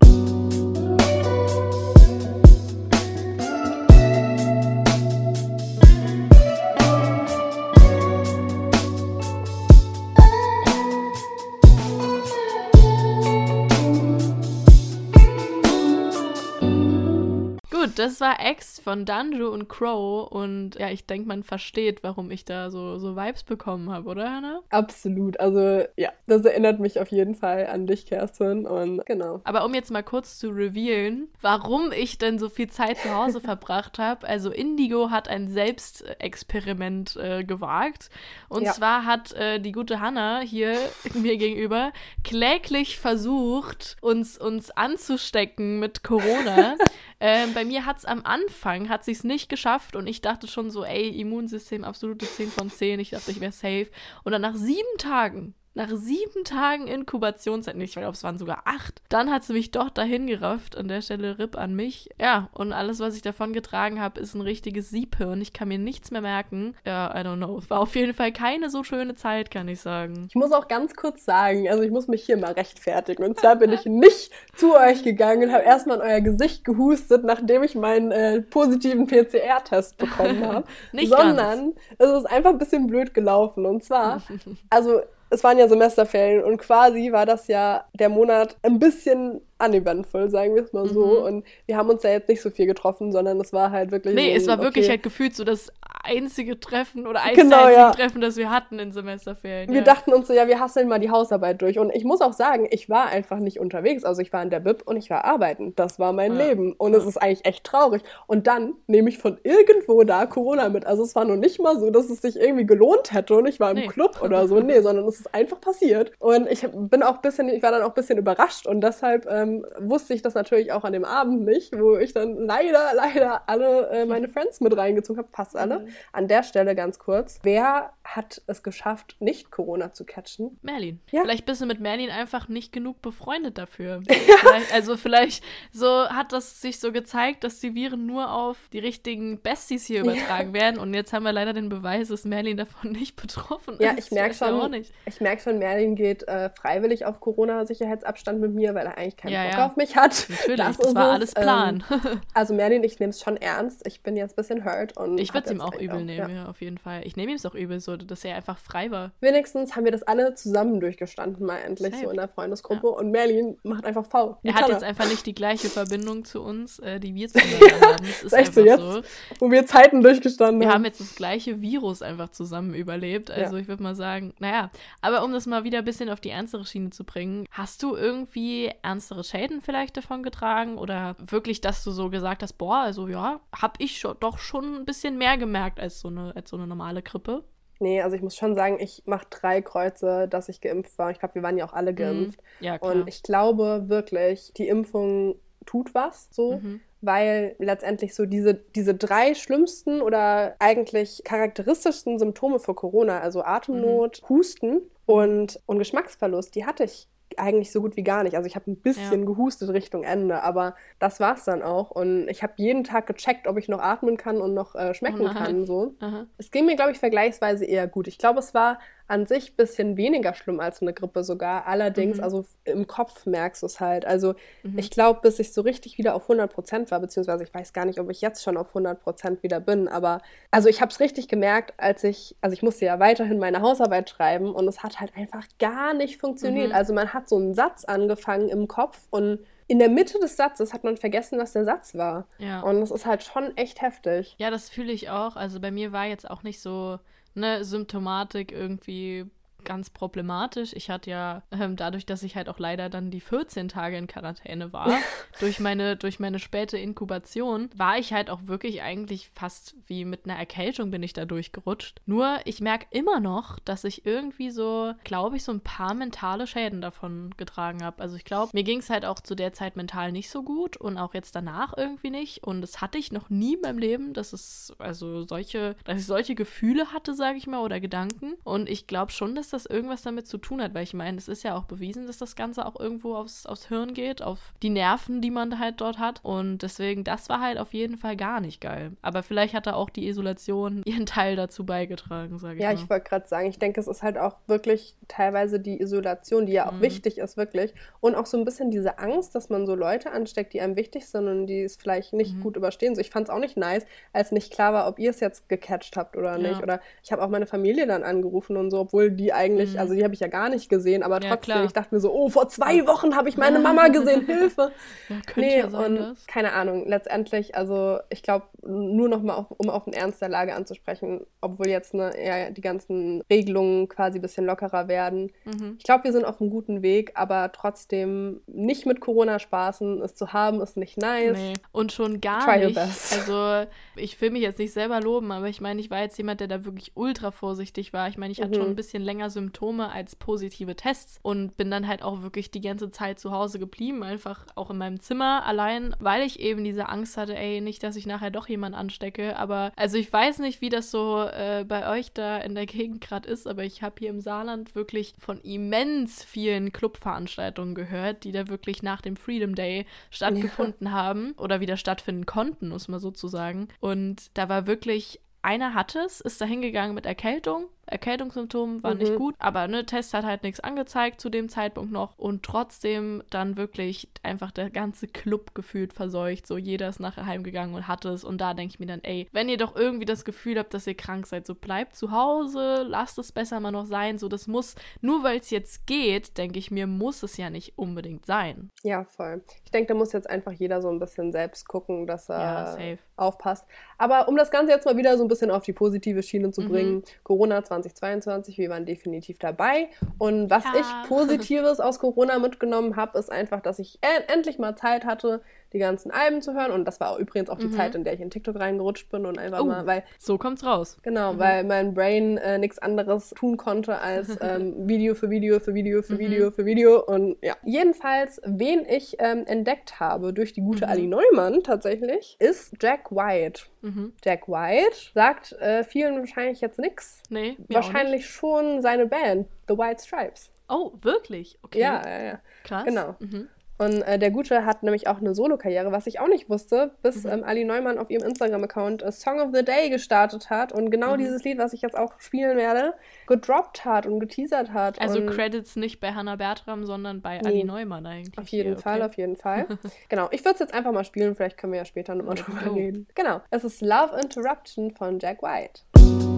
Das 17.99 18.21
war 18.21 18.41
Ex 18.41 18.79
von 18.79 19.05
Danjo 19.05 19.49
und 19.49 19.69
Crow 19.69 20.31
und 20.31 20.77
ja, 20.79 20.91
ich 20.91 21.07
denke, 21.07 21.29
man 21.29 21.43
versteht, 21.43 22.03
warum 22.03 22.31
ich 22.31 22.45
da 22.45 22.71
so, 22.71 22.99
so 22.99 23.17
Vibes 23.17 23.43
bekommen 23.43 23.91
habe, 23.91 24.09
oder 24.09 24.31
Hannah? 24.31 24.61
Absolut. 24.71 25.41
Also 25.41 25.85
ja, 25.97 26.11
das 26.27 26.45
erinnert 26.45 26.81
mich 26.81 27.01
auf 27.01 27.09
jeden 27.09 27.35
Fall 27.35 27.67
an 27.67 27.87
dich, 27.87 28.07
Kerstin 28.07 28.67
und 28.67 29.05
genau. 29.07 29.41
Aber 29.45 29.65
um 29.65 29.75
jetzt 29.75 29.91
mal 29.91 30.03
kurz 30.03 30.39
zu 30.39 30.51
revealen, 30.51 31.29
warum 31.41 31.93
ich 31.93 32.19
denn 32.19 32.39
so 32.39 32.49
viel 32.49 32.69
Zeit 32.69 32.99
zu 32.99 33.15
Hause 33.15 33.41
verbracht 33.41 33.99
habe. 33.99 34.27
Also 34.27 34.51
Indigo 34.51 35.11
hat 35.11 35.29
ein 35.29 35.49
Selbstexperiment 35.49 37.17
äh, 37.17 37.45
gewagt 37.45 38.11
und 38.49 38.63
ja. 38.63 38.73
zwar 38.73 39.05
hat 39.05 39.33
äh, 39.33 39.59
die 39.59 39.73
gute 39.73 40.01
Hannah 40.01 40.41
hier 40.41 40.77
mir 41.15 41.37
gegenüber 41.37 41.93
kläglich 42.25 42.99
versucht, 42.99 43.97
uns, 44.01 44.39
uns 44.39 44.71
anzustecken 44.71 45.81
mit 45.81 46.05
Corona. 46.05 46.77
Ähm, 47.21 47.53
bei 47.53 47.65
mir 47.65 47.85
hat 47.85 47.99
es 47.99 48.05
am 48.05 48.23
Anfang, 48.25 48.89
hat 48.89 49.05
sich 49.05 49.25
nicht 49.25 49.49
geschafft 49.49 49.97
und 49.97 50.07
ich 50.07 50.21
dachte 50.21 50.47
schon 50.47 50.71
so, 50.71 50.85
ey, 50.85 51.09
Immunsystem 51.21 51.83
absolute 51.85 52.27
10 52.27 52.51
von 52.51 52.71
10. 52.71 53.01
Ich 53.01 53.11
dachte, 53.11 53.31
ich 53.31 53.41
wäre 53.41 53.53
safe. 53.53 53.89
Und 54.23 54.33
dann 54.33 54.43
nach 54.43 54.55
sieben 54.55 54.99
Tagen 54.99 55.55
nach 55.79 55.91
sieben 55.95 56.43
Tagen 56.43 56.89
Inkubationszeit, 56.89 57.77
ich 57.77 57.93
glaube, 57.93 58.11
es 58.11 58.25
waren 58.25 58.37
sogar 58.37 58.63
acht, 58.65 59.01
dann 59.09 59.31
hat 59.31 59.45
sie 59.45 59.53
mich 59.53 59.71
doch 59.71 59.91
dahin 59.91 60.27
gerafft. 60.27 60.77
An 60.77 60.89
der 60.89 61.03
Stelle 61.03 61.39
RIP 61.39 61.57
an 61.57 61.75
mich. 61.75 62.11
Ja, 62.21 62.51
und 62.53 62.73
alles, 62.73 62.99
was 62.99 63.15
ich 63.15 63.23
davon 63.23 63.53
getragen 63.53 64.01
habe, 64.01 64.21
ist 64.21 64.35
ein 64.35 64.41
richtiges 64.41 64.91
Siebhirn. 64.91 65.41
Ich 65.41 65.53
kann 65.53 65.69
mir 65.69 65.79
nichts 65.79 66.11
mehr 66.11 66.21
merken. 66.21 66.75
Ja, 66.85 67.15
I 67.15 67.25
don't 67.25 67.37
know. 67.37 67.63
War 67.69 67.81
auf 67.81 67.95
jeden 67.95 68.13
Fall 68.13 68.33
keine 68.33 68.71
so 68.71 68.83
schöne 68.83 69.15
Zeit, 69.15 69.53
kann 69.53 69.69
ich 69.69 69.81
sagen. 69.81 70.27
Ich 70.29 70.35
muss 70.35 70.51
auch 70.51 70.67
ganz 70.67 70.97
kurz 70.97 71.25
sagen, 71.25 71.69
also 71.69 71.85
ich 71.85 71.93
muss 71.93 72.09
mich 72.09 72.25
hier 72.25 72.37
mal 72.37 72.53
rechtfertigen. 72.53 73.25
Und 73.25 73.39
zwar 73.39 73.55
bin 73.55 73.73
ich 73.73 73.85
nicht 73.87 74.33
zu 74.57 74.75
euch 74.75 75.05
gegangen 75.05 75.45
und 75.45 75.55
habe 75.55 75.63
erstmal 75.63 75.99
in 75.99 76.03
euer 76.03 76.21
Gesicht 76.21 76.65
gehustet, 76.65 77.23
nachdem 77.23 77.63
ich 77.63 77.77
meinen 77.77 78.11
äh, 78.11 78.43
positiven 78.43 79.07
PCR-Test 79.07 79.97
bekommen 79.97 80.45
habe. 80.45 80.65
nicht 80.93 81.09
sondern 81.09 81.37
ganz. 81.37 81.77
es 81.99 82.11
ist 82.11 82.27
einfach 82.27 82.51
ein 82.51 82.59
bisschen 82.59 82.89
blöd 82.89 83.15
gelaufen. 83.15 83.65
Und 83.65 83.85
zwar, 83.85 84.23
also 84.71 85.03
es 85.31 85.45
waren 85.45 85.59
ja 85.59 85.69
Semesterferien 85.69 86.45
und 86.45 86.59
quasi 86.59 87.13
war 87.13 87.27
das 87.27 87.49
ja 87.49 87.85
der 87.95 88.09
Monat 88.09 88.57
ein 88.63 88.79
bisschen 88.79 89.41
uneventful, 89.65 90.29
sagen 90.29 90.55
wir 90.55 90.63
es 90.63 90.73
mal 90.73 90.87
so. 90.87 91.07
Mhm. 91.07 91.27
Und 91.27 91.45
wir 91.67 91.77
haben 91.77 91.89
uns 91.89 92.03
da 92.03 92.11
jetzt 92.11 92.29
nicht 92.29 92.41
so 92.41 92.51
viel 92.51 92.67
getroffen, 92.67 93.13
sondern 93.13 93.41
es 93.41 93.53
war 93.53 93.71
halt 93.71 93.91
wirklich. 93.91 94.15
Nee, 94.15 94.31
so, 94.31 94.43
es 94.43 94.47
war 94.47 94.55
okay. 94.55 94.65
wirklich 94.65 94.89
halt 94.89 95.03
gefühlt 95.03 95.35
so 95.35 95.45
das 95.45 95.73
einzige 96.05 96.59
Treffen 96.59 97.07
oder 97.07 97.23
eins 97.23 97.37
genau, 97.37 97.65
einzige 97.65 97.81
ja. 97.81 97.91
Treffen, 97.91 98.21
das 98.21 98.37
wir 98.37 98.51
hatten 98.51 98.79
in 98.79 98.93
Semesterferien. 98.93 99.71
Wir 99.71 99.79
ja. 99.79 99.85
dachten 99.85 100.13
uns 100.13 100.29
so, 100.29 100.33
ja, 100.33 100.49
wir 100.49 100.61
hasseln 100.61 100.89
mal 100.89 100.99
die 100.99 101.11
Hausarbeit 101.11 101.61
durch. 101.61 101.79
Und 101.79 101.95
ich 101.95 102.05
muss 102.05 102.21
auch 102.21 102.33
sagen, 102.33 102.67
ich 102.71 102.89
war 102.89 103.07
einfach 103.07 103.39
nicht 103.39 103.61
unterwegs. 103.61 104.05
Also 104.05 104.23
ich 104.23 104.33
war 104.33 104.43
in 104.43 104.51
der 104.51 104.61
Bib 104.61 104.83
und 104.87 104.97
ich 104.97 105.11
war 105.11 105.25
arbeiten. 105.25 105.75
Das 105.77 105.99
war 105.99 106.13
mein 106.13 106.37
ja. 106.37 106.47
Leben. 106.47 106.73
Und 106.75 106.95
es 106.95 107.05
ist 107.05 107.17
eigentlich 107.19 107.45
echt 107.45 107.65
traurig. 107.65 108.03
Und 108.27 108.47
dann 108.47 108.75
nehme 108.87 109.09
ich 109.09 109.19
von 109.19 109.39
irgendwo 109.43 110.03
da 110.05 110.27
Corona 110.27 110.69
mit. 110.69 110.87
Also 110.87 111.03
es 111.03 111.15
war 111.15 111.25
noch 111.25 111.37
nicht 111.37 111.61
mal 111.61 111.79
so, 111.79 111.91
dass 111.91 112.11
es 112.11 112.23
sich 112.23 112.37
irgendwie 112.39 112.67
gelohnt 112.67 113.13
hätte 113.13 113.35
und 113.35 113.47
ich 113.47 113.61
war 113.61 113.71
im 113.71 113.79
nee. 113.79 113.87
Club 113.87 114.23
oder 114.23 114.47
so. 114.49 114.61
Nee, 114.61 114.81
sondern 114.81 115.07
es 115.07 115.21
ist 115.21 115.35
einfach 115.35 115.61
passiert. 115.61 116.13
Und 116.19 116.47
ich 116.49 116.67
bin 116.73 117.03
auch 117.03 117.17
ein 117.17 117.23
bisschen, 117.23 117.49
ich 117.49 117.63
war 117.63 117.71
dann 117.71 117.83
auch 117.83 117.89
ein 117.89 117.95
bisschen 117.95 118.19
überrascht 118.19 118.67
und 118.67 118.81
deshalb 118.81 119.27
ähm, 119.31 119.48
wusste 119.79 120.15
ich 120.15 120.23
das 120.23 120.35
natürlich 120.35 120.73
auch 120.73 120.85
an 120.85 120.93
dem 120.93 121.05
Abend 121.05 121.45
nicht, 121.45 121.79
wo 121.79 121.97
ich 121.97 122.13
dann 122.13 122.37
leider, 122.37 122.93
leider 122.95 123.43
alle 123.49 123.89
äh, 123.91 124.07
meine 124.07 124.29
Friends 124.35 124.61
mit 124.61 124.77
reingezogen 124.77 125.19
habe. 125.19 125.29
Passt 125.31 125.57
alle. 125.57 125.81
Mhm. 125.81 125.89
An 126.13 126.29
der 126.29 126.43
Stelle 126.43 126.75
ganz 126.75 126.99
kurz. 126.99 127.39
Wer 127.43 127.93
hat 128.17 128.41
es 128.47 128.63
geschafft, 128.63 129.17
nicht 129.21 129.51
Corona 129.51 129.93
zu 129.93 130.05
catchen? 130.05 130.59
Merlin. 130.63 131.01
Ja. 131.11 131.23
Vielleicht 131.23 131.45
bist 131.45 131.61
du 131.61 131.67
mit 131.67 131.79
Merlin 131.79 132.11
einfach 132.11 132.49
nicht 132.49 132.73
genug 132.73 133.03
befreundet 133.03 133.59
dafür. 133.59 134.01
vielleicht, 134.09 134.73
also 134.73 134.97
vielleicht 134.97 135.45
so 135.73 136.09
hat 136.09 136.33
das 136.33 136.63
sich 136.63 136.81
so 136.81 136.91
gezeigt, 136.91 137.45
dass 137.45 137.61
die 137.61 137.75
Viren 137.75 138.07
nur 138.07 138.33
auf 138.33 138.57
die 138.73 138.79
richtigen 138.79 139.41
Besties 139.41 139.85
hier 139.85 140.01
übertragen 140.01 140.55
ja. 140.55 140.61
werden. 140.61 140.81
Und 140.81 140.95
jetzt 140.95 141.13
haben 141.13 141.25
wir 141.25 141.33
leider 141.33 141.53
den 141.53 141.69
Beweis, 141.69 142.09
dass 142.09 142.25
Merlin 142.25 142.57
davon 142.57 142.93
nicht 142.93 143.17
betroffen 143.17 143.75
ist. 143.75 143.81
Ja, 143.83 143.95
ich 143.97 144.11
merke 144.11 144.35
schon, 144.35 144.75
ich 145.05 145.21
merke 145.21 145.43
schon, 145.43 145.59
Merlin 145.59 145.95
geht 145.95 146.27
äh, 146.27 146.49
freiwillig 146.51 147.05
auf 147.05 147.21
Corona-Sicherheitsabstand 147.21 148.41
mit 148.41 148.55
mir, 148.55 148.75
weil 148.75 148.87
er 148.87 148.97
eigentlich 148.97 149.19
keinen 149.19 149.33
ja, 149.33 149.45
Bock 149.45 149.53
ja. 149.53 149.67
auf 149.67 149.77
mich 149.77 149.97
hat. 149.97 150.27
Natürlich, 150.31 150.57
das, 150.57 150.79
das 150.79 150.95
war 150.95 151.09
es. 151.09 151.15
alles 151.15 151.35
Plan. 151.35 151.85
Ähm, 151.91 152.21
also 152.35 152.55
Merlin, 152.55 152.83
ich 152.85 152.99
nehme 153.01 153.11
es 153.11 153.21
schon 153.21 153.37
ernst. 153.37 153.87
Ich 153.87 154.03
bin 154.03 154.17
jetzt 154.17 154.33
ein 154.33 154.37
bisschen 154.37 154.65
hurt. 154.65 154.97
Und 154.97 155.19
ich 155.19 155.35
würde 155.35 155.47
es 155.47 155.53
ihm 155.53 155.61
auch 155.61 155.75
übel 155.75 156.05
nehmen, 156.05 156.35
ja. 156.35 156.49
auf 156.49 156.63
jeden 156.63 156.79
Fall. 156.79 157.03
Ich 157.05 157.17
nehme 157.17 157.33
ihm 157.33 157.37
es 157.37 157.45
auch 157.45 157.55
übel, 157.55 157.81
so, 157.81 157.98
dass 158.07 158.25
er 158.25 158.37
einfach 158.37 158.59
frei 158.59 158.91
war. 158.91 159.13
Wenigstens 159.21 159.77
haben 159.77 159.85
wir 159.85 159.93
das 159.93 160.03
alle 160.03 160.35
zusammen 160.35 160.81
durchgestanden, 160.81 161.45
mal 161.45 161.59
endlich 161.59 161.93
Safe. 161.93 162.05
so 162.05 162.11
in 162.11 162.17
der 162.17 162.29
Freundesgruppe. 162.29 162.89
Und 162.89 163.11
Merlin 163.11 163.59
macht 163.63 163.85
einfach 163.85 164.05
faul. 164.05 164.37
Er 164.43 164.55
hat 164.55 164.69
jetzt 164.69 164.85
einfach 164.85 165.09
nicht 165.09 165.27
die 165.27 165.35
gleiche 165.35 165.69
Verbindung 165.69 166.25
zu 166.25 166.43
uns, 166.43 166.79
äh, 166.81 167.01
die 167.01 167.15
wir 167.15 167.29
zusammen 167.29 167.83
haben. 167.83 168.05
Das 168.05 168.23
ist 168.23 168.33
echt 168.33 168.55
so 168.55 168.65
jetzt, 168.65 168.81
so. 168.81 169.03
wo 169.39 169.51
wir 169.51 169.67
Zeiten 169.67 170.03
durchgestanden 170.03 170.61
wir 170.61 170.69
haben. 170.69 170.73
Wir 170.73 170.75
haben 170.75 170.85
jetzt 170.85 171.01
das 171.01 171.15
gleiche 171.15 171.61
Virus 171.61 172.03
einfach 172.03 172.31
zusammen 172.31 172.75
überlebt. 172.75 173.31
Also 173.31 173.57
ich 173.57 173.69
würde 173.69 173.83
mal 173.83 173.95
sagen, 173.95 174.35
naja, 174.39 174.71
aber 175.01 175.25
um 175.25 175.33
das 175.33 175.47
mal 175.47 175.65
wieder 175.65 175.79
ein 175.79 175.85
bisschen 175.85 176.11
auf 176.11 176.21
die 176.21 176.31
ernstere 176.31 176.65
Schiene 176.65 176.91
zu 176.91 177.05
bringen, 177.05 177.47
hast 177.51 177.83
du 177.83 177.97
irgendwie 177.97 178.71
ernstere 178.83 179.25
Schäden 179.25 179.61
vielleicht 179.61 179.97
davon 179.97 180.23
getragen 180.23 180.79
oder 180.79 181.17
wirklich, 181.19 181.61
dass 181.61 181.85
du 181.85 181.91
so 181.91 182.11
gesagt 182.11 182.43
hast, 182.43 182.55
boah, 182.55 182.79
also 182.79 183.09
ja, 183.09 183.41
habe 183.55 183.75
ich 183.79 183.99
schon, 183.99 184.17
doch 184.21 184.39
schon 184.39 184.77
ein 184.77 184.85
bisschen 184.85 185.19
mehr 185.19 185.37
gemerkt 185.37 185.81
als 185.81 186.01
so 186.01 186.09
eine, 186.09 186.35
als 186.35 186.51
so 186.51 186.57
eine 186.57 186.67
normale 186.67 187.03
Grippe? 187.03 187.45
Nee, 187.81 188.03
also 188.03 188.17
ich 188.17 188.23
muss 188.23 188.37
schon 188.37 188.55
sagen, 188.55 188.79
ich 188.81 189.03
mache 189.07 189.27
drei 189.31 189.63
Kreuze, 189.63 190.27
dass 190.29 190.49
ich 190.49 190.61
geimpft 190.61 190.99
war. 190.99 191.11
Ich 191.11 191.19
glaube, 191.19 191.37
wir 191.37 191.43
waren 191.43 191.57
ja 191.57 191.65
auch 191.65 191.73
alle 191.73 191.93
mhm. 191.93 191.97
geimpft. 191.97 192.41
Mhm. 192.61 192.65
Ja, 192.65 192.79
klar. 192.79 192.93
Und 192.93 193.09
ich 193.09 193.23
glaube 193.23 193.85
wirklich, 193.89 194.53
die 194.57 194.69
Impfung 194.69 195.37
tut 195.67 195.95
was 195.95 196.29
so. 196.31 196.59
Mhm 196.59 196.81
weil 197.01 197.55
letztendlich 197.59 198.15
so 198.15 198.27
diese, 198.27 198.55
diese 198.55 198.95
drei 198.95 199.35
schlimmsten 199.35 200.03
oder 200.03 200.57
eigentlich 200.59 201.23
charakteristischsten 201.25 202.19
Symptome 202.19 202.59
für 202.59 202.75
Corona, 202.75 203.21
also 203.21 203.43
Atemnot, 203.43 204.23
mhm. 204.23 204.29
Husten 204.29 204.81
und, 205.07 205.61
und 205.67 205.79
Geschmacksverlust, 205.79 206.55
die 206.55 206.67
hatte 206.67 206.85
ich 206.85 207.07
eigentlich 207.37 207.73
so 207.73 207.81
gut 207.81 207.97
wie 207.97 208.03
gar 208.03 208.23
nicht. 208.23 208.37
Also 208.37 208.47
ich 208.47 208.57
habe 208.57 208.71
ein 208.71 208.77
bisschen 208.77 209.21
ja. 209.21 209.27
gehustet 209.27 209.71
Richtung 209.71 210.03
Ende, 210.03 210.43
aber 210.43 210.75
das 210.99 211.21
war 211.21 211.35
es 211.35 211.45
dann 211.45 211.63
auch. 211.63 211.91
Und 211.91 212.29
ich 212.29 212.43
habe 212.43 212.55
jeden 212.57 212.85
Tag 212.85 213.07
gecheckt, 213.07 213.47
ob 213.47 213.59
ich 213.59 213.69
noch 213.69 213.81
atmen 213.81 214.17
kann 214.17 214.41
und 214.41 214.55
noch 214.55 214.75
äh, 214.75 214.95
schmecken 214.95 215.27
Aha. 215.27 215.45
kann. 215.45 215.67
So. 215.67 215.95
Aha. 216.01 216.27
Es 216.39 216.51
ging 216.51 216.67
mir, 216.67 216.77
glaube 216.77 216.93
ich, 216.93 216.99
vergleichsweise 216.99 217.65
eher 217.65 217.87
gut. 217.87 218.09
Ich 218.09 218.19
glaube, 218.19 218.39
es 218.39 218.55
war 218.55 218.79
an 219.09 219.27
sich 219.27 219.53
ein 219.53 219.57
bisschen 219.57 219.97
weniger 219.97 220.35
schlimm 220.35 220.61
als 220.61 220.83
eine 220.83 220.93
Grippe 220.93 221.25
sogar. 221.25 221.67
Allerdings, 221.67 222.19
mhm. 222.19 222.23
also 222.23 222.45
im 222.65 222.87
Kopf 222.87 223.25
merkst 223.25 223.63
du 223.63 223.67
es 223.67 223.81
halt. 223.81 224.05
Also 224.05 224.35
mhm. 224.63 224.79
ich 224.79 224.91
glaube, 224.91 225.21
bis 225.23 225.39
ich 225.39 225.53
so 225.53 225.63
richtig 225.63 225.97
wieder 225.97 226.15
auf 226.15 226.23
100 226.25 226.53
Prozent 226.53 226.91
war, 226.91 227.01
beziehungsweise 227.01 227.43
ich 227.43 227.53
weiß 227.53 227.73
gar 227.73 227.87
nicht, 227.87 227.99
ob 227.99 228.11
ich 228.11 228.21
jetzt 228.21 228.43
schon 228.45 228.59
auf 228.59 228.69
100 228.69 229.03
Prozent 229.03 229.43
wieder 229.43 229.61
bin, 229.61 229.89
aber 229.89 230.21
also 230.51 230.69
ich 230.69 230.83
habe 230.83 230.93
es 230.93 231.01
richtig 231.01 231.27
gemerkt, 231.27 231.73
als 231.79 232.05
ich, 232.05 232.37
also 232.43 232.53
ich 232.53 232.63
musste 232.63 232.85
ja 232.85 233.01
weiterhin 233.01 233.39
meine 233.39 233.63
Hausarbeit 233.63 234.11
schreiben 234.11 234.55
und 234.55 234.69
es 234.69 234.83
hat 234.83 235.01
halt 235.01 235.17
einfach 235.17 235.47
gar 235.59 235.95
nicht 235.95 236.21
funktioniert. 236.21 236.69
Mhm. 236.69 236.75
Also 236.75 236.93
man 236.93 237.15
hat 237.15 237.29
so 237.29 237.37
einen 237.37 237.55
Satz 237.55 237.87
angefangen 237.87 238.51
im 238.51 238.69
Kopf 238.69 239.01
und 239.11 239.41
in 239.69 239.79
der 239.79 239.91
Mitte 239.91 240.19
des 240.19 240.37
Satzes 240.37 240.73
hat 240.73 240.83
man 240.83 240.97
vergessen, 240.97 241.39
was 241.39 241.53
der 241.53 241.65
Satz 241.65 241.95
war. 241.95 242.27
Ja. 242.39 242.61
Und 242.61 242.81
das 242.81 242.91
ist 242.91 243.05
halt 243.05 243.23
schon 243.23 243.55
echt 243.57 243.83
heftig. 243.83 244.35
Ja, 244.39 244.51
das 244.51 244.71
fühle 244.71 244.93
ich 244.93 245.11
auch. 245.11 245.37
Also 245.37 245.61
bei 245.61 245.71
mir 245.71 245.93
war 245.93 246.07
jetzt 246.07 246.29
auch 246.29 246.43
nicht 246.43 246.61
so 246.61 246.99
eine 247.35 247.65
Symptomatik 247.65 248.53
irgendwie 248.53 249.27
ganz 249.65 249.91
problematisch. 249.91 250.73
Ich 250.73 250.91
hatte 250.91 251.11
ja 251.11 251.43
ähm, 251.51 251.77
dadurch, 251.77 252.07
dass 252.07 252.23
ich 252.23 252.37
halt 252.37 252.49
auch 252.49 252.59
leider 252.59 252.89
dann 252.89 253.11
die 253.11 253.21
14 253.21 253.69
Tage 253.69 253.97
in 253.97 254.07
Quarantäne 254.07 254.73
war, 254.73 254.91
durch 255.41 255.61
meine, 255.61 255.97
durch 255.97 256.21
meine 256.21 256.39
späte 256.39 256.79
Inkubation, 256.79 257.69
war 257.77 257.99
ich 257.99 258.13
halt 258.13 258.31
auch 258.31 258.47
wirklich 258.47 258.83
eigentlich 258.83 259.31
fast 259.35 259.75
wie 259.87 260.05
mit 260.05 260.25
einer 260.25 260.39
Erkältung 260.39 260.91
bin 260.91 261.03
ich 261.03 261.13
da 261.13 261.25
durchgerutscht. 261.25 262.01
Nur 262.07 262.39
ich 262.45 262.61
merke 262.61 262.87
immer 262.91 263.21
noch, 263.21 263.59
dass 263.59 263.85
ich 263.85 264.07
irgendwie 264.07 264.51
so, 264.51 264.95
glaube 265.05 265.37
ich, 265.37 265.45
so 265.45 265.53
ein 265.53 265.61
paar 265.61 265.95
mentale 265.95 266.47
Schäden 266.47 266.81
davon 266.81 267.35
getragen 267.37 267.85
habe. 267.85 268.01
Also 268.03 268.17
ich 268.17 268.25
glaube, 268.25 268.51
mir 268.55 268.65
ging 268.65 268.79
es 268.79 268.91
halt 268.91 269.05
auch 269.05 269.21
zu 269.21 269.35
der 269.35 269.53
Zeit 269.53 269.77
mental 269.77 270.13
nicht 270.13 270.31
so 270.31 270.43
gut 270.43 270.77
und 270.77 270.99
auch 270.99 271.15
jetzt 271.15 271.35
danach 271.35 271.77
irgendwie 271.77 272.11
nicht. 272.11 272.45
Und 272.45 272.61
das 272.61 272.81
hatte 272.81 272.99
ich 272.99 273.13
noch 273.13 273.29
nie 273.31 273.55
in 273.55 273.61
meinem 273.61 273.79
Leben, 273.79 274.15
dass 274.15 274.33
es 274.33 274.73
also 274.79 275.25
solche, 275.25 275.77
dass 275.85 275.99
ich 275.99 276.07
solche 276.07 276.35
Gefühle 276.35 276.93
hatte, 276.93 277.15
sage 277.15 277.39
ich 277.39 277.47
mal, 277.47 277.63
oder 277.63 277.81
Gedanken. 277.81 278.35
Und 278.45 278.69
ich 278.69 278.87
glaube 278.87 279.13
schon, 279.13 279.35
dass 279.35 279.49
dass 279.51 279.58
das 279.59 279.67
irgendwas 279.67 280.03
damit 280.03 280.27
zu 280.27 280.39
tun 280.39 280.63
hat, 280.63 280.75
weil 280.75 280.85
ich 280.85 280.95
meine, 280.95 281.19
es 281.19 281.29
ist 281.29 281.43
ja 281.43 281.57
auch 281.57 281.65
bewiesen, 281.65 282.07
dass 282.07 282.19
das 282.19 282.37
Ganze 282.37 282.65
auch 282.65 282.79
irgendwo 282.79 283.17
aufs, 283.17 283.45
aufs 283.45 283.67
Hirn 283.67 283.93
geht, 283.93 284.23
auf 284.23 284.55
die 284.63 284.71
Nerven, 284.71 285.21
die 285.21 285.31
man 285.31 285.59
halt 285.59 285.81
dort 285.81 285.99
hat. 285.99 286.21
Und 286.23 286.59
deswegen, 286.59 287.03
das 287.05 287.29
war 287.29 287.41
halt 287.41 287.59
auf 287.59 287.75
jeden 287.75 287.97
Fall 287.97 288.17
gar 288.17 288.41
nicht 288.41 288.61
geil. 288.61 288.93
Aber 289.03 289.23
vielleicht 289.23 289.55
hat 289.55 289.67
da 289.67 289.75
auch 289.75 289.91
die 289.91 290.07
Isolation 290.07 290.83
ihren 290.87 291.07
Teil 291.07 291.37
dazu 291.37 291.67
beigetragen, 291.67 292.39
sage 292.39 292.55
ich 292.55 292.61
ja, 292.63 292.69
mal. 292.69 292.75
Ja, 292.75 292.81
ich 292.81 292.89
wollte 292.89 293.09
gerade 293.09 293.27
sagen, 293.27 293.49
ich 293.49 293.59
denke, 293.59 293.81
es 293.81 293.89
ist 293.89 294.03
halt 294.03 294.17
auch 294.17 294.37
wirklich 294.47 294.95
teilweise 295.09 295.59
die 295.59 295.81
Isolation, 295.81 296.47
die 296.47 296.53
ja 296.53 296.69
auch 296.69 296.75
mhm. 296.75 296.83
wichtig 296.83 297.19
ist, 297.19 297.37
wirklich. 297.37 297.75
Und 298.01 298.15
auch 298.15 298.27
so 298.27 298.39
ein 298.39 298.45
bisschen 298.45 298.71
diese 298.71 298.99
Angst, 298.99 299.35
dass 299.35 299.49
man 299.49 299.67
so 299.67 299.75
Leute 299.75 300.13
ansteckt, 300.13 300.53
die 300.53 300.61
einem 300.61 300.77
wichtig 300.77 301.09
sind 301.09 301.27
und 301.27 301.47
die 301.47 301.63
es 301.63 301.77
vielleicht 301.77 302.13
nicht 302.13 302.37
mhm. 302.37 302.43
gut 302.43 302.57
überstehen. 302.57 302.95
So, 302.95 303.01
ich 303.01 303.11
fand 303.11 303.29
es 303.29 303.31
auch 303.31 303.41
nicht 303.41 303.57
nice, 303.57 303.85
als 304.13 304.31
nicht 304.31 304.53
klar 304.53 304.73
war, 304.73 304.87
ob 304.87 304.99
ihr 304.99 305.11
es 305.11 305.21
jetzt 305.21 305.49
gecatcht 305.49 305.97
habt 305.97 306.17
oder 306.17 306.39
ja. 306.39 306.49
nicht. 306.49 306.63
Oder 306.63 306.81
ich 307.03 307.11
habe 307.11 307.23
auch 307.23 307.29
meine 307.29 307.47
Familie 307.47 307.87
dann 307.87 308.05
angerufen 308.05 308.57
und 308.57 308.71
so, 308.71 308.79
obwohl 308.79 309.11
die 309.11 309.33
eigentlich, 309.39 309.75
mhm. 309.75 309.79
also 309.79 309.95
die 309.95 310.05
habe 310.05 310.13
ich 310.13 310.21
ja 310.21 310.27
gar 310.27 310.49
nicht 310.49 310.69
gesehen, 310.69 311.03
aber 311.03 311.21
trotzdem, 311.21 311.57
ja, 311.57 311.65
ich 311.65 311.73
dachte 311.73 311.95
mir 311.95 312.01
so, 312.01 312.13
oh, 312.13 312.29
vor 312.29 312.49
zwei 312.49 312.87
Wochen 312.87 313.17
habe 313.17 313.29
ich 313.29 313.37
meine 313.37 313.61
Mama 313.61 313.89
gesehen, 313.89 314.27
Hilfe. 314.27 314.73
Ja, 315.09 315.17
nee, 315.37 315.59
ja 315.59 315.71
sein, 315.71 315.85
und 315.85 315.97
das. 315.97 316.27
keine 316.27 316.53
Ahnung, 316.53 316.87
letztendlich, 316.87 317.55
also 317.55 317.99
ich 318.11 318.23
glaube, 318.23 318.47
nur 318.67 319.09
noch 319.09 319.23
mal, 319.23 319.47
um 319.57 319.71
auf 319.71 319.85
den 319.85 319.93
Ernst 319.93 320.21
der 320.21 320.29
Lage 320.29 320.55
anzusprechen, 320.55 321.21
obwohl 321.41 321.69
jetzt 321.69 321.95
ne, 321.95 322.13
ja, 322.23 322.51
die 322.51 322.61
ganzen 322.61 323.23
Regelungen 323.31 323.89
quasi 323.89 324.19
ein 324.19 324.23
bisschen 324.23 324.45
lockerer 324.45 324.89
werden. 324.89 325.31
Mhm. 325.45 325.77
Ich 325.79 325.85
glaube, 325.85 326.05
wir 326.05 326.13
sind 326.13 326.25
auf 326.25 326.41
einem 326.41 326.51
guten 326.51 326.83
Weg, 326.83 327.13
aber 327.15 327.53
trotzdem 327.53 328.41
nicht 328.47 328.87
mit 328.87 329.01
Corona 329.01 329.39
spaßen, 329.39 330.03
es 330.03 330.15
zu 330.15 330.33
haben, 330.33 330.61
ist 330.61 330.77
nicht 330.77 330.99
nice. 330.99 331.37
Nee. 331.37 331.55
Und 331.73 331.93
schon 331.93 332.21
gar 332.21 332.45
Try 332.45 332.67
nicht. 332.67 332.79
Also 333.19 333.69
ich 333.97 334.21
will 334.21 334.31
mich 334.31 334.43
jetzt 334.43 334.59
nicht 334.59 334.73
selber 334.73 335.01
loben, 335.01 335.33
aber 335.33 335.49
ich 335.49 335.61
meine, 335.61 335.81
ich 335.81 335.91
war 335.91 336.01
jetzt 336.01 336.17
jemand, 336.19 336.41
der 336.41 336.49
da 336.49 336.65
wirklich 336.65 336.93
ultra 336.95 337.31
vorsichtig 337.31 337.93
war. 337.93 338.09
Ich 338.09 338.19
meine, 338.19 338.33
ich 338.33 338.41
hatte 338.41 338.51
mhm. 338.51 338.63
schon 338.63 338.67
ein 338.71 338.77
bisschen 338.77 339.03
länger 339.03 339.28
Symptome 339.31 339.59
Symptome 339.59 339.91
als 339.91 340.15
positive 340.17 340.77
Tests 340.77 341.19
und 341.23 341.57
bin 341.57 341.71
dann 341.71 341.89
halt 341.89 342.03
auch 342.03 342.23
wirklich 342.23 342.51
die 342.51 342.61
ganze 342.61 342.91
Zeit 342.91 343.19
zu 343.19 343.33
Hause 343.33 343.59
geblieben, 343.59 344.03
einfach 344.03 344.47
auch 344.55 344.71
in 344.71 344.79
meinem 344.79 345.01
Zimmer 345.01 345.45
allein, 345.47 345.97
weil 345.99 346.23
ich 346.23 346.41
eben 346.41 346.65
diese 346.65 346.89
Angst 346.89 347.17
hatte, 347.17 347.37
ey, 347.37 347.61
nicht, 347.61 347.83
dass 347.83 347.97
ich 347.97 348.07
nachher 348.07 348.31
doch 348.31 348.49
jemand 348.49 348.75
anstecke. 348.75 349.37
Aber 349.37 349.73
also 349.77 349.97
ich 349.97 350.13
weiß 350.13 350.39
nicht, 350.41 350.61
wie 350.61 350.69
das 350.69 350.91
so 350.91 351.23
äh, 351.23 351.65
bei 351.67 351.91
euch 351.91 352.13
da 352.13 352.39
in 352.39 352.55
der 352.55 352.67
Gegend 352.67 353.01
gerade 353.01 353.29
ist, 353.29 353.47
aber 353.47 353.65
ich 353.65 353.83
habe 353.83 353.97
hier 353.99 354.11
im 354.11 354.21
Saarland 354.21 354.75
wirklich 354.75 355.15
von 355.19 355.41
immens 355.41 356.23
vielen 356.25 356.73
Clubveranstaltungen 356.73 357.75
gehört, 357.75 358.25
die 358.25 358.33
da 358.33 358.49
wirklich 358.49 358.83
nach 358.83 359.01
dem 359.01 359.17
Freedom 359.17 359.55
Day 359.55 359.87
stattgefunden 360.11 360.89
ja. 360.89 360.93
haben 360.93 361.33
oder 361.33 361.61
wieder 361.61 361.77
stattfinden 361.77 362.27
konnten, 362.27 362.69
muss 362.69 362.89
man 362.89 363.01
sozusagen. 363.01 363.69
Und 363.81 364.31
da 364.35 364.49
war 364.49 364.67
wirklich 364.67 365.21
einer 365.43 365.75
hat 365.75 365.95
es, 365.95 366.21
ist 366.21 366.41
da 366.41 366.45
hingegangen 366.45 366.95
mit 366.95 367.07
Erkältung, 367.07 367.67
Erkältungssymptomen 367.91 368.83
waren 368.83 368.99
mhm. 368.99 369.03
nicht 369.03 369.17
gut, 369.17 369.35
aber 369.39 369.69
ne, 369.69 369.85
Test 369.87 370.15
hat 370.15 370.25
halt 370.25 370.43
nichts 370.43 370.61
angezeigt 370.61 371.21
zu 371.21 371.31
dem 371.31 371.49
Zeitpunkt 371.49 371.93
noch 371.93 372.19
und 372.19 372.43
trotzdem 372.43 373.23
dann 373.31 373.57
wirklich 373.57 374.09
einfach 374.23 374.51
der 374.51 374.71
ganze 374.71 375.09
Club 375.09 375.55
gefühlt 375.55 375.93
verseucht. 375.93 376.47
So 376.47 376.57
jeder 376.57 376.89
ist 376.89 377.01
nachher 377.01 377.27
heimgegangen 377.27 377.75
und 377.75 377.89
hatte 377.89 378.11
es 378.11 378.25
und 378.25 378.41
da 378.41 378.55
denke 378.55 378.75
ich 378.75 378.81
mir 378.81 378.87
dann, 378.87 379.03
ey, 379.03 379.29
wenn 379.33 379.49
ihr 379.49 379.57
doch 379.57 379.77
irgendwie 379.77 380.05
das 380.05 380.25
Gefühl 380.25 380.59
habt, 380.59 380.75
dass 380.75 380.87
ihr 380.87 380.95
krank 380.95 381.27
seid, 381.27 381.47
so 381.47 381.55
bleibt 381.55 381.97
zu 381.97 382.13
Hause, 382.13 382.85
lasst 382.87 383.19
es 383.19 383.33
besser 383.33 383.61
mal 383.61 383.71
noch 383.71 383.87
sein. 383.87 384.19
So, 384.19 384.29
das 384.29 384.47
muss, 384.47 384.75
nur 385.01 385.23
weil 385.25 385.39
es 385.39 385.51
jetzt 385.51 385.87
geht, 385.87 386.39
denke 386.39 386.59
ich 386.59 386.71
mir, 386.71 386.87
muss 386.87 387.23
es 387.23 387.37
ja 387.37 387.51
nicht 387.51 387.77
unbedingt 387.77 388.27
sein. 388.27 388.71
Ja, 388.83 389.05
voll. 389.05 389.43
Ich 389.65 389.71
denke, 389.71 389.93
da 389.93 389.99
muss 389.99 390.13
jetzt 390.13 390.29
einfach 390.29 390.53
jeder 390.53 390.83
so 390.83 390.91
ein 390.91 390.99
bisschen 390.99 391.33
selbst 391.33 391.67
gucken, 391.69 392.07
dass 392.07 392.29
er 392.29 392.79
ja, 392.79 392.97
aufpasst. 393.17 393.67
Aber 393.97 394.29
um 394.29 394.37
das 394.37 394.51
Ganze 394.51 394.73
jetzt 394.73 394.85
mal 394.85 394.97
wieder 394.97 395.17
so 395.17 395.25
ein 395.25 395.29
bisschen 395.29 395.51
auf 395.51 395.63
die 395.63 395.73
positive 395.73 396.23
Schiene 396.23 396.51
zu 396.51 396.63
mhm. 396.63 396.69
bringen, 396.69 396.95
mhm. 396.97 397.03
Corona 397.23 397.63
2022, 397.83 398.59
wir 398.59 398.71
waren 398.71 398.87
definitiv 398.87 399.39
dabei. 399.39 399.89
Und 400.19 400.51
was 400.51 400.65
ja. 400.65 400.73
ich 400.81 401.09
Positives 401.09 401.81
aus 401.81 401.99
Corona 401.99 402.39
mitgenommen 402.39 402.97
habe, 402.97 403.19
ist 403.19 403.31
einfach, 403.31 403.61
dass 403.61 403.79
ich 403.79 403.99
endlich 404.29 404.59
mal 404.59 404.77
Zeit 404.77 405.05
hatte, 405.05 405.43
die 405.73 405.79
ganzen 405.79 406.11
Alben 406.11 406.43
zu 406.43 406.55
hören. 406.55 406.71
Und 406.71 406.85
das 406.85 407.01
war 407.01 407.11
auch 407.11 407.19
übrigens 407.19 407.51
auch 407.51 407.59
die 407.59 407.67
mhm. 407.67 407.73
Zeit, 407.73 407.95
in 407.95 408.05
der 408.05 408.15
ich 408.15 408.21
in 408.21 408.31
TikTok 408.31 408.59
reingerutscht 408.59 409.11
bin 409.11 409.27
und 409.27 409.39
einfach 409.39 409.61
oh, 409.61 409.65
mal, 409.65 409.87
weil. 409.87 410.03
So 410.19 410.39
kommt's 410.39 410.65
raus. 410.65 410.97
Genau, 411.03 411.35
mhm. 411.35 411.39
weil 411.39 411.65
mein 411.65 411.95
Brain 411.95 412.39
äh, 412.39 412.59
nichts 412.59 412.79
anderes 412.79 413.31
tun 413.31 413.57
konnte 413.57 413.99
als 413.99 414.37
ähm, 414.41 414.89
Video 414.89 415.15
für 415.15 415.31
Video 415.31 415.61
für 415.61 415.75
Video 415.75 416.03
für 416.03 416.15
mhm. 416.15 416.19
Video 416.19 416.51
für 416.51 416.65
Video. 416.65 417.05
Und 417.05 417.37
ja. 417.43 417.57
Jedenfalls, 417.65 418.41
wen 418.45 418.85
ich 418.89 419.17
ähm, 419.19 419.45
entdeckt 419.47 420.01
habe 420.01 420.33
durch 420.33 420.53
die 420.53 420.63
gute 420.63 420.87
mhm. 420.87 420.91
Ali 420.91 421.07
Neumann 421.07 421.63
tatsächlich, 421.63 422.37
ist 422.39 422.75
Jack 422.81 423.11
White. 423.11 423.63
Mhm. 423.83 424.13
Jack 424.25 424.49
White 424.49 424.97
sagt 425.15 425.53
äh, 425.53 425.85
vielen 425.85 426.19
wahrscheinlich 426.19 426.61
jetzt 426.61 426.79
nichts. 426.79 427.23
Nee. 427.31 427.57
Wahrscheinlich 427.69 428.29
schon 428.29 428.83
seine 428.83 429.07
Band, 429.07 429.49
The 429.69 429.77
White 429.77 430.03
Stripes. 430.03 430.51
Oh, 430.69 430.93
wirklich? 431.01 431.59
Okay. 431.63 431.81
Ja, 431.81 432.03
ja, 432.07 432.25
ja. 432.25 432.41
Krass. 432.65 432.85
Genau. 432.85 433.17
Mhm. 433.21 433.49
Und 433.79 434.03
äh, 434.03 434.19
der 434.19 434.31
Gute 434.31 434.65
hat 434.65 434.83
nämlich 434.83 435.07
auch 435.07 435.19
eine 435.19 435.35
Solo-Karriere, 435.35 435.93
was 435.93 436.07
ich 436.07 436.21
auch 436.21 436.29
nicht 436.29 436.51
wusste, 436.51 436.93
bis 437.03 437.25
mhm. 437.25 437.31
ähm, 437.31 437.45
Ali 437.45 437.65
Neumann 437.65 437.99
auf 437.99 438.11
ihrem 438.11 438.27
Instagram-Account 438.27 439.03
äh, 439.03 439.13
Song 439.13 439.41
of 439.41 439.51
the 439.55 439.65
Day 439.65 439.89
gestartet 439.89 440.51
hat 440.51 440.73
und 440.73 440.91
genau 440.91 441.15
mhm. 441.15 441.19
dieses 441.19 441.45
Lied, 441.45 441.59
was 441.59 441.73
ich 441.73 441.83
jetzt 441.83 441.97
auch 441.97 442.19
spielen 442.19 442.57
werde, 442.57 442.95
gedroppt 443.27 443.85
hat 443.85 444.07
und 444.07 444.19
geteasert 444.21 444.73
hat. 444.73 445.01
Also 445.01 445.25
Credits 445.25 445.77
nicht 445.77 446.01
bei 446.01 446.13
Hannah 446.13 446.37
Bertram, 446.37 446.85
sondern 446.85 447.23
bei 447.23 447.39
nee. 447.39 447.47
Ali 447.47 447.65
Neumann 447.65 448.05
eigentlich. 448.05 448.37
Auf 448.37 448.49
jeden 448.49 448.75
hier, 448.75 448.79
Fall, 448.79 448.99
okay. 448.99 449.07
auf 449.07 449.17
jeden 449.17 449.37
Fall. 449.37 449.67
genau, 450.09 450.29
ich 450.33 450.45
würde 450.45 450.55
es 450.55 450.61
jetzt 450.61 450.75
einfach 450.75 450.93
mal 450.93 451.05
spielen, 451.05 451.37
vielleicht 451.37 451.57
können 451.57 451.73
wir 451.73 451.79
ja 451.79 451.85
später 451.85 452.15
nochmal 452.15 452.35
drüber 452.35 452.75
reden. 452.75 453.07
Genau, 453.15 453.41
es 453.51 453.65
ist 453.65 453.81
Love 453.81 454.19
Interruption 454.21 454.91
von 454.91 455.19
Jack 455.19 455.43
White. 455.43 456.38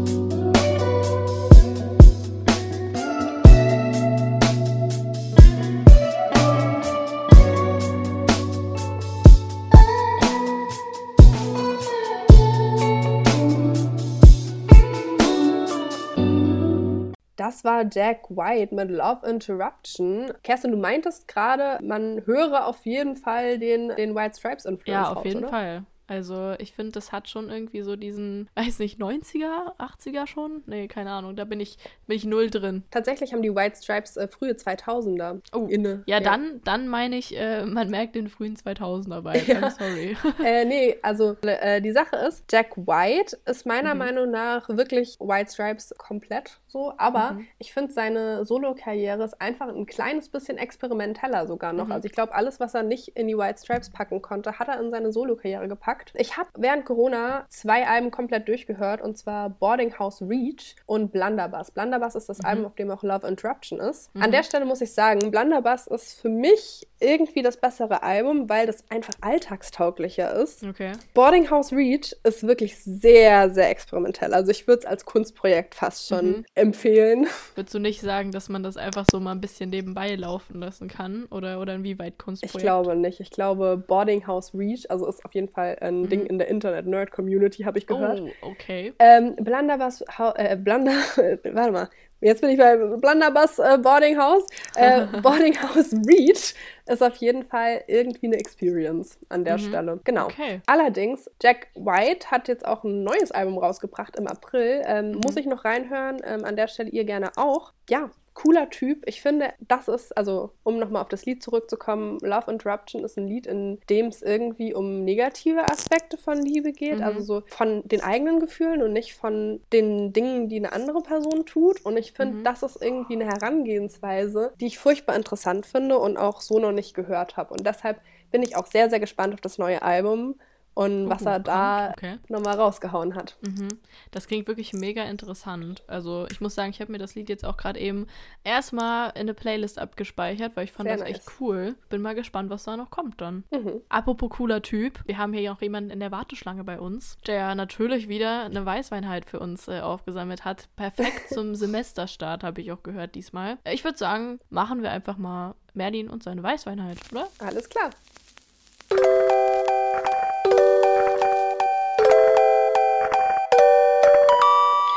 Das 17.51 17.64
war 17.64 17.84
Jack 17.92 18.30
White 18.30 18.72
mit 18.76 18.92
Love 18.92 19.28
Interruption. 19.28 20.32
Kerstin, 20.44 20.70
du 20.70 20.76
meintest 20.76 21.26
gerade, 21.26 21.84
man 21.84 22.24
höre 22.24 22.64
auf 22.64 22.86
jeden 22.86 23.16
Fall 23.16 23.59
den, 23.59 23.88
den 23.96 24.14
White 24.14 24.38
Stripes 24.38 24.66
Influence. 24.66 25.09
Ja, 25.09 25.11
auf 25.11 25.16
raus, 25.16 25.24
jeden 25.24 25.40
oder? 25.40 25.48
Fall. 25.48 25.82
Also 26.11 26.54
ich 26.58 26.72
finde, 26.72 26.90
das 26.90 27.12
hat 27.12 27.28
schon 27.28 27.50
irgendwie 27.50 27.82
so 27.82 27.94
diesen, 27.94 28.48
weiß 28.56 28.80
nicht, 28.80 29.00
90er, 29.00 29.76
80er 29.78 30.26
schon? 30.26 30.64
Nee, 30.66 30.88
keine 30.88 31.12
Ahnung, 31.12 31.36
da 31.36 31.44
bin 31.44 31.61
ich, 31.61 31.78
bin 32.08 32.16
ich 32.16 32.24
null 32.24 32.50
drin. 32.50 32.82
Tatsächlich 32.90 33.32
haben 33.32 33.42
die 33.42 33.54
White 33.54 33.76
Stripes 33.80 34.16
äh, 34.16 34.26
frühe 34.26 34.54
2000er 34.54 35.40
oh. 35.52 35.68
inne. 35.68 36.02
Ja, 36.06 36.16
ja. 36.16 36.20
dann, 36.20 36.61
dann 36.64 36.88
meine 36.88 37.16
ich, 37.16 37.38
äh, 37.38 37.64
man 37.64 37.90
merkt 37.90 38.16
den 38.16 38.28
frühen 38.28 38.56
2000er 38.56 39.22
bei. 39.22 39.40
Ja. 39.50 39.70
sorry. 39.70 40.16
äh, 40.44 40.64
nee, 40.64 40.96
also 41.02 41.36
äh, 41.42 41.80
die 41.80 41.92
Sache 41.92 42.14
ist, 42.16 42.44
Jack 42.50 42.76
White 42.76 43.38
ist 43.46 43.66
meiner 43.66 43.94
mhm. 43.94 43.98
Meinung 43.98 44.30
nach 44.30 44.68
wirklich 44.68 45.16
White 45.18 45.50
Stripes 45.52 45.94
komplett 45.96 46.61
so, 46.66 46.92
aber 46.98 47.32
mhm. 47.32 47.46
ich 47.58 47.72
finde 47.72 47.92
seine 47.92 48.44
Solo-Karriere 48.44 49.24
ist 49.24 49.40
einfach 49.40 49.68
ein 49.68 49.86
kleines 49.86 50.28
bisschen 50.28 50.56
experimenteller 50.56 51.48
sogar 51.48 51.72
noch. 51.72 51.86
Mhm. 51.86 51.92
Also 51.92 52.06
ich 52.06 52.12
glaube, 52.12 52.32
alles, 52.32 52.61
was 52.61 52.74
er 52.74 52.84
nicht 52.84 53.08
in 53.16 53.26
die 53.26 53.36
White 53.36 53.58
Stripes 53.61 53.90
packen 53.90 54.22
konnte, 54.22 54.61
hat 54.61 54.68
er 54.68 54.80
in 54.80 54.90
seine 54.92 55.11
Solo-Karriere 55.11 55.66
gepackt 55.66 55.99
gesagt. 56.05 56.12
Ich 56.20 56.36
habe 56.36 56.48
während 56.57 56.84
Corona 56.84 57.46
zwei 57.48 57.86
Alben 57.86 58.11
komplett 58.11 58.48
durchgehört 58.48 59.01
und 59.01 59.16
zwar 59.16 59.51
Boarding 59.51 59.98
House 59.98 60.22
Reach 60.22 60.76
und 60.86 61.12
Blunderbuss. 61.12 61.70
Blunderbuss 61.70 62.14
ist 62.14 62.28
das 62.28 62.38
mhm. 62.38 62.44
Album, 62.44 62.66
auf 62.66 62.74
dem 62.74 62.90
auch 62.90 63.03
Love 63.03 63.26
Interruption 63.26 63.80
ist. 63.80 64.14
Mhm. 64.14 64.22
An 64.22 64.32
der 64.32 64.42
Stelle 64.42 64.64
muss 64.64 64.80
ich 64.80 64.92
sagen, 64.92 65.30
Blunderbuss 65.30 65.86
ist 65.86 66.20
für 66.20 66.28
mich 66.28 66.86
irgendwie 67.01 67.42
das 67.42 67.57
bessere 67.57 68.03
Album, 68.03 68.48
weil 68.48 68.66
das 68.66 68.84
einfach 68.90 69.14
alltagstauglicher 69.20 70.34
ist. 70.34 70.62
Okay. 70.64 70.92
Boarding 71.14 71.51
House 71.51 71.72
Reach 71.72 72.14
ist 72.24 72.46
wirklich 72.46 72.78
sehr, 72.82 73.51
sehr 73.51 73.70
experimentell. 73.70 74.34
Also 74.34 74.51
ich 74.51 74.66
würde 74.66 74.80
es 74.80 74.86
als 74.86 75.05
Kunstprojekt 75.05 75.74
fast 75.74 76.09
schon 76.09 76.26
mhm. 76.26 76.44
empfehlen. 76.55 77.26
Würdest 77.55 77.74
du 77.74 77.78
nicht 77.78 78.01
sagen, 78.01 78.32
dass 78.32 78.48
man 78.48 78.62
das 78.62 78.76
einfach 78.76 79.07
so 79.11 79.18
mal 79.18 79.32
ein 79.32 79.40
bisschen 79.40 79.70
nebenbei 79.70 80.14
laufen 80.14 80.61
lassen 80.61 80.88
kann? 80.88 81.24
Oder, 81.30 81.61
oder 81.61 81.74
inwieweit 81.74 82.18
Kunstprojekt? 82.18 82.57
Ich 82.57 82.62
glaube 82.62 82.96
nicht. 82.96 83.20
Ich 83.20 83.30
glaube, 83.30 83.82
Boarding 83.86 84.26
House 84.26 84.53
Reach, 84.55 84.90
also 84.90 85.07
ist 85.07 85.24
auf 85.24 85.34
jeden 85.34 85.48
Fall 85.48 85.78
ein 85.91 86.03
mhm. 86.03 86.09
Ding 86.09 86.26
in 86.26 86.38
der 86.38 86.49
Internet-Nerd-Community, 86.49 87.62
habe 87.64 87.78
ich 87.78 87.86
gehört. 87.86 88.20
Oh, 88.20 88.51
okay. 88.51 88.93
Ähm, 88.99 89.36
Blunderbuss, 89.36 90.03
äh, 90.36 90.57
Blunder, 90.57 90.93
warte 91.45 91.72
mal, 91.72 91.88
Jetzt 92.22 92.43
bin 92.43 92.51
ich 92.51 92.59
bei 92.59 92.76
Blunderbuss 92.76 93.59
äh, 93.59 93.78
Boarding 93.78 94.18
House. 94.18 94.47
Äh, 94.76 95.07
Boarding 95.22 95.55
House 95.62 95.93
Reach 96.07 96.55
ist 96.86 97.03
auf 97.03 97.16
jeden 97.16 97.45
Fall 97.45 97.82
irgendwie 97.86 98.26
eine 98.26 98.36
Experience 98.36 99.18
an 99.30 99.45
der 99.45 99.57
mhm. 99.57 99.62
Stelle. 99.62 100.01
Genau. 100.05 100.26
Okay. 100.26 100.61
Allerdings, 100.66 101.30
Jack 101.43 101.68
White 101.74 102.30
hat 102.30 102.49
jetzt 102.49 102.66
auch 102.66 102.84
ein 102.84 103.05
neues 103.05 103.32
Album 103.32 103.57
rausgebracht 103.57 104.16
im 104.16 104.26
April. 104.26 104.82
Ähm, 104.84 105.12
mhm. 105.12 105.20
Muss 105.20 105.36
ich 105.36 105.47
noch 105.47 105.64
reinhören. 105.64 106.20
Ähm, 106.24 106.45
an 106.45 106.57
der 106.57 106.68
Stelle 106.68 106.91
ihr 106.91 107.05
gerne 107.05 107.30
auch. 107.36 107.72
Ja, 107.88 108.11
cooler 108.43 108.70
Typ. 108.70 109.03
Ich 109.07 109.20
finde, 109.20 109.53
das 109.61 109.88
ist, 109.88 110.16
also 110.16 110.53
um 110.62 110.78
nochmal 110.78 111.03
auf 111.03 111.09
das 111.09 111.26
Lied 111.26 111.43
zurückzukommen, 111.43 112.18
Love 112.20 112.51
Interruption 112.51 113.05
ist 113.05 113.18
ein 113.18 113.26
Lied, 113.26 113.47
in 113.47 113.78
dem 113.91 114.07
es 114.07 114.22
irgendwie 114.22 114.72
um 114.72 115.05
negative 115.05 115.68
Aspekte 115.68 116.16
von 116.16 116.41
Liebe 116.41 116.72
geht, 116.72 116.99
mhm. 116.99 117.05
also 117.05 117.20
so 117.20 117.43
von 117.49 117.82
den 117.86 118.03
eigenen 118.03 118.41
Gefühlen 118.41 118.82
und 118.82 118.93
nicht 118.93 119.14
von 119.14 119.61
den 119.72 120.12
Dingen, 120.12 120.49
die 120.49 120.57
eine 120.57 120.72
andere 120.72 121.03
Person 121.03 121.45
tut. 121.45 121.84
Und 121.84 121.97
ich 121.97 122.12
finde, 122.12 122.38
mhm. 122.38 122.45
das 122.45 122.62
ist 122.62 122.82
irgendwie 122.82 123.14
eine 123.14 123.26
Herangehensweise, 123.26 124.53
die 124.61 124.66
ich 124.66 124.78
furchtbar 124.78 125.16
interessant 125.16 125.66
finde 125.66 125.99
und 125.99 126.16
auch 126.16 126.41
so 126.41 126.59
noch 126.59 126.72
nicht 126.72 126.95
gehört 126.95 127.36
habe. 127.36 127.53
Und 127.53 127.66
deshalb 127.66 128.01
bin 128.30 128.43
ich 128.43 128.57
auch 128.57 128.66
sehr, 128.66 128.88
sehr 128.88 129.01
gespannt 129.01 129.34
auf 129.34 129.41
das 129.41 129.59
neue 129.59 129.82
Album 129.82 130.36
und 130.81 131.07
uh, 131.07 131.11
was 131.11 131.22
er 131.22 131.41
da 131.41 131.91
okay. 131.91 132.16
nochmal 132.28 132.57
rausgehauen 132.57 133.14
hat. 133.14 133.37
Mhm. 133.43 133.78
Das 134.12 134.26
klingt 134.26 134.49
wirklich 134.49 134.72
mega 134.72 135.05
interessant. 135.05 135.83
Also 135.87 136.26
ich 136.31 136.41
muss 136.41 136.55
sagen, 136.55 136.70
ich 136.70 136.81
habe 136.81 136.91
mir 136.91 136.97
das 136.97 137.14
Lied 137.14 137.28
jetzt 137.28 137.45
auch 137.45 137.59
gerade 137.59 137.78
eben 137.78 138.07
erstmal 138.45 139.11
in 139.11 139.20
eine 139.20 139.35
Playlist 139.35 139.78
abgespeichert, 139.78 140.57
weil 140.57 140.64
ich 140.64 140.72
fand 140.72 140.89
Sehr 140.89 140.97
das 140.97 141.07
nice. 141.07 141.18
echt 141.18 141.33
cool. 141.39 141.74
Bin 141.91 142.01
mal 142.01 142.14
gespannt, 142.14 142.49
was 142.49 142.64
da 142.64 142.78
noch 142.78 142.89
kommt 142.89 143.20
dann. 143.20 143.45
Mhm. 143.51 143.83
Apropos 143.91 144.31
cooler 144.31 144.62
Typ, 144.62 145.01
wir 145.05 145.18
haben 145.18 145.35
hier 145.35 145.53
auch 145.53 145.61
jemanden 145.61 145.91
in 145.91 146.01
der 146.01 146.12
Warteschlange 146.12 146.64
bei 146.64 146.81
uns, 146.81 147.18
der 147.26 147.55
natürlich 147.55 148.09
wieder 148.09 148.45
eine 148.45 148.64
Weißweinheit 148.64 149.26
für 149.26 149.39
uns 149.39 149.68
äh, 149.68 149.81
aufgesammelt 149.81 150.47
hat. 150.47 150.70
Perfekt 150.76 151.28
zum 151.35 151.55
Semesterstart, 151.55 152.43
habe 152.43 152.62
ich 152.62 152.72
auch 152.72 152.83
gehört 152.83 153.14
diesmal. 153.14 153.59
Ich 153.70 153.85
würde 153.85 153.99
sagen, 153.99 154.41
machen 154.49 154.83
wir 154.83 154.91
einfach 154.91 155.18
mal 155.18 155.55
Merlin 155.74 156.09
und 156.09 156.22
seine 156.22 156.43
Weißweinheit, 156.43 156.97
oder? 157.12 157.28
Alles 157.39 157.68
klar. 157.68 157.91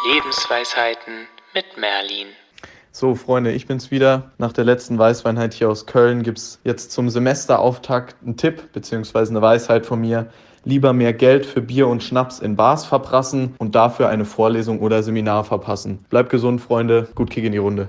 Lebensweisheiten 0.06 1.28
mit 1.54 1.64
Merlin. 1.78 2.28
So, 2.92 3.16
Freunde, 3.16 3.54
ich 3.54 3.68
bin's 3.68 3.90
wieder. 3.90 4.34
Nach 4.38 4.52
der 4.52 4.66
letzten 4.66 5.00
Weißweinheit 5.00 5.54
hier 5.54 5.70
aus 5.70 5.86
Köln 5.86 6.24
gibt's 6.24 6.60
jetzt 6.66 6.92
zum 6.92 7.10
Semesterauftakt 7.10 8.18
einen 8.22 8.36
Tipp 8.36 8.74
bzw. 8.74 9.30
eine 9.30 9.42
Weisheit 9.42 9.86
von 9.86 10.02
mir. 10.02 10.30
Lieber 10.66 10.92
mehr 10.92 11.14
Geld 11.14 11.46
für 11.46 11.62
Bier 11.62 11.88
und 11.88 12.04
Schnaps 12.04 12.40
in 12.40 12.58
Bars 12.58 12.86
verprassen 12.86 13.56
und 13.60 13.76
dafür 13.76 14.10
eine 14.10 14.26
Vorlesung 14.26 14.82
oder 14.82 15.04
Seminar 15.04 15.46
verpassen. 15.46 16.06
Bleibt 16.10 16.30
gesund, 16.30 16.60
Freunde. 16.60 17.08
Gut 17.16 17.30
Kick 17.30 17.46
in 17.46 17.54
die 17.54 17.58
Runde. 17.58 17.88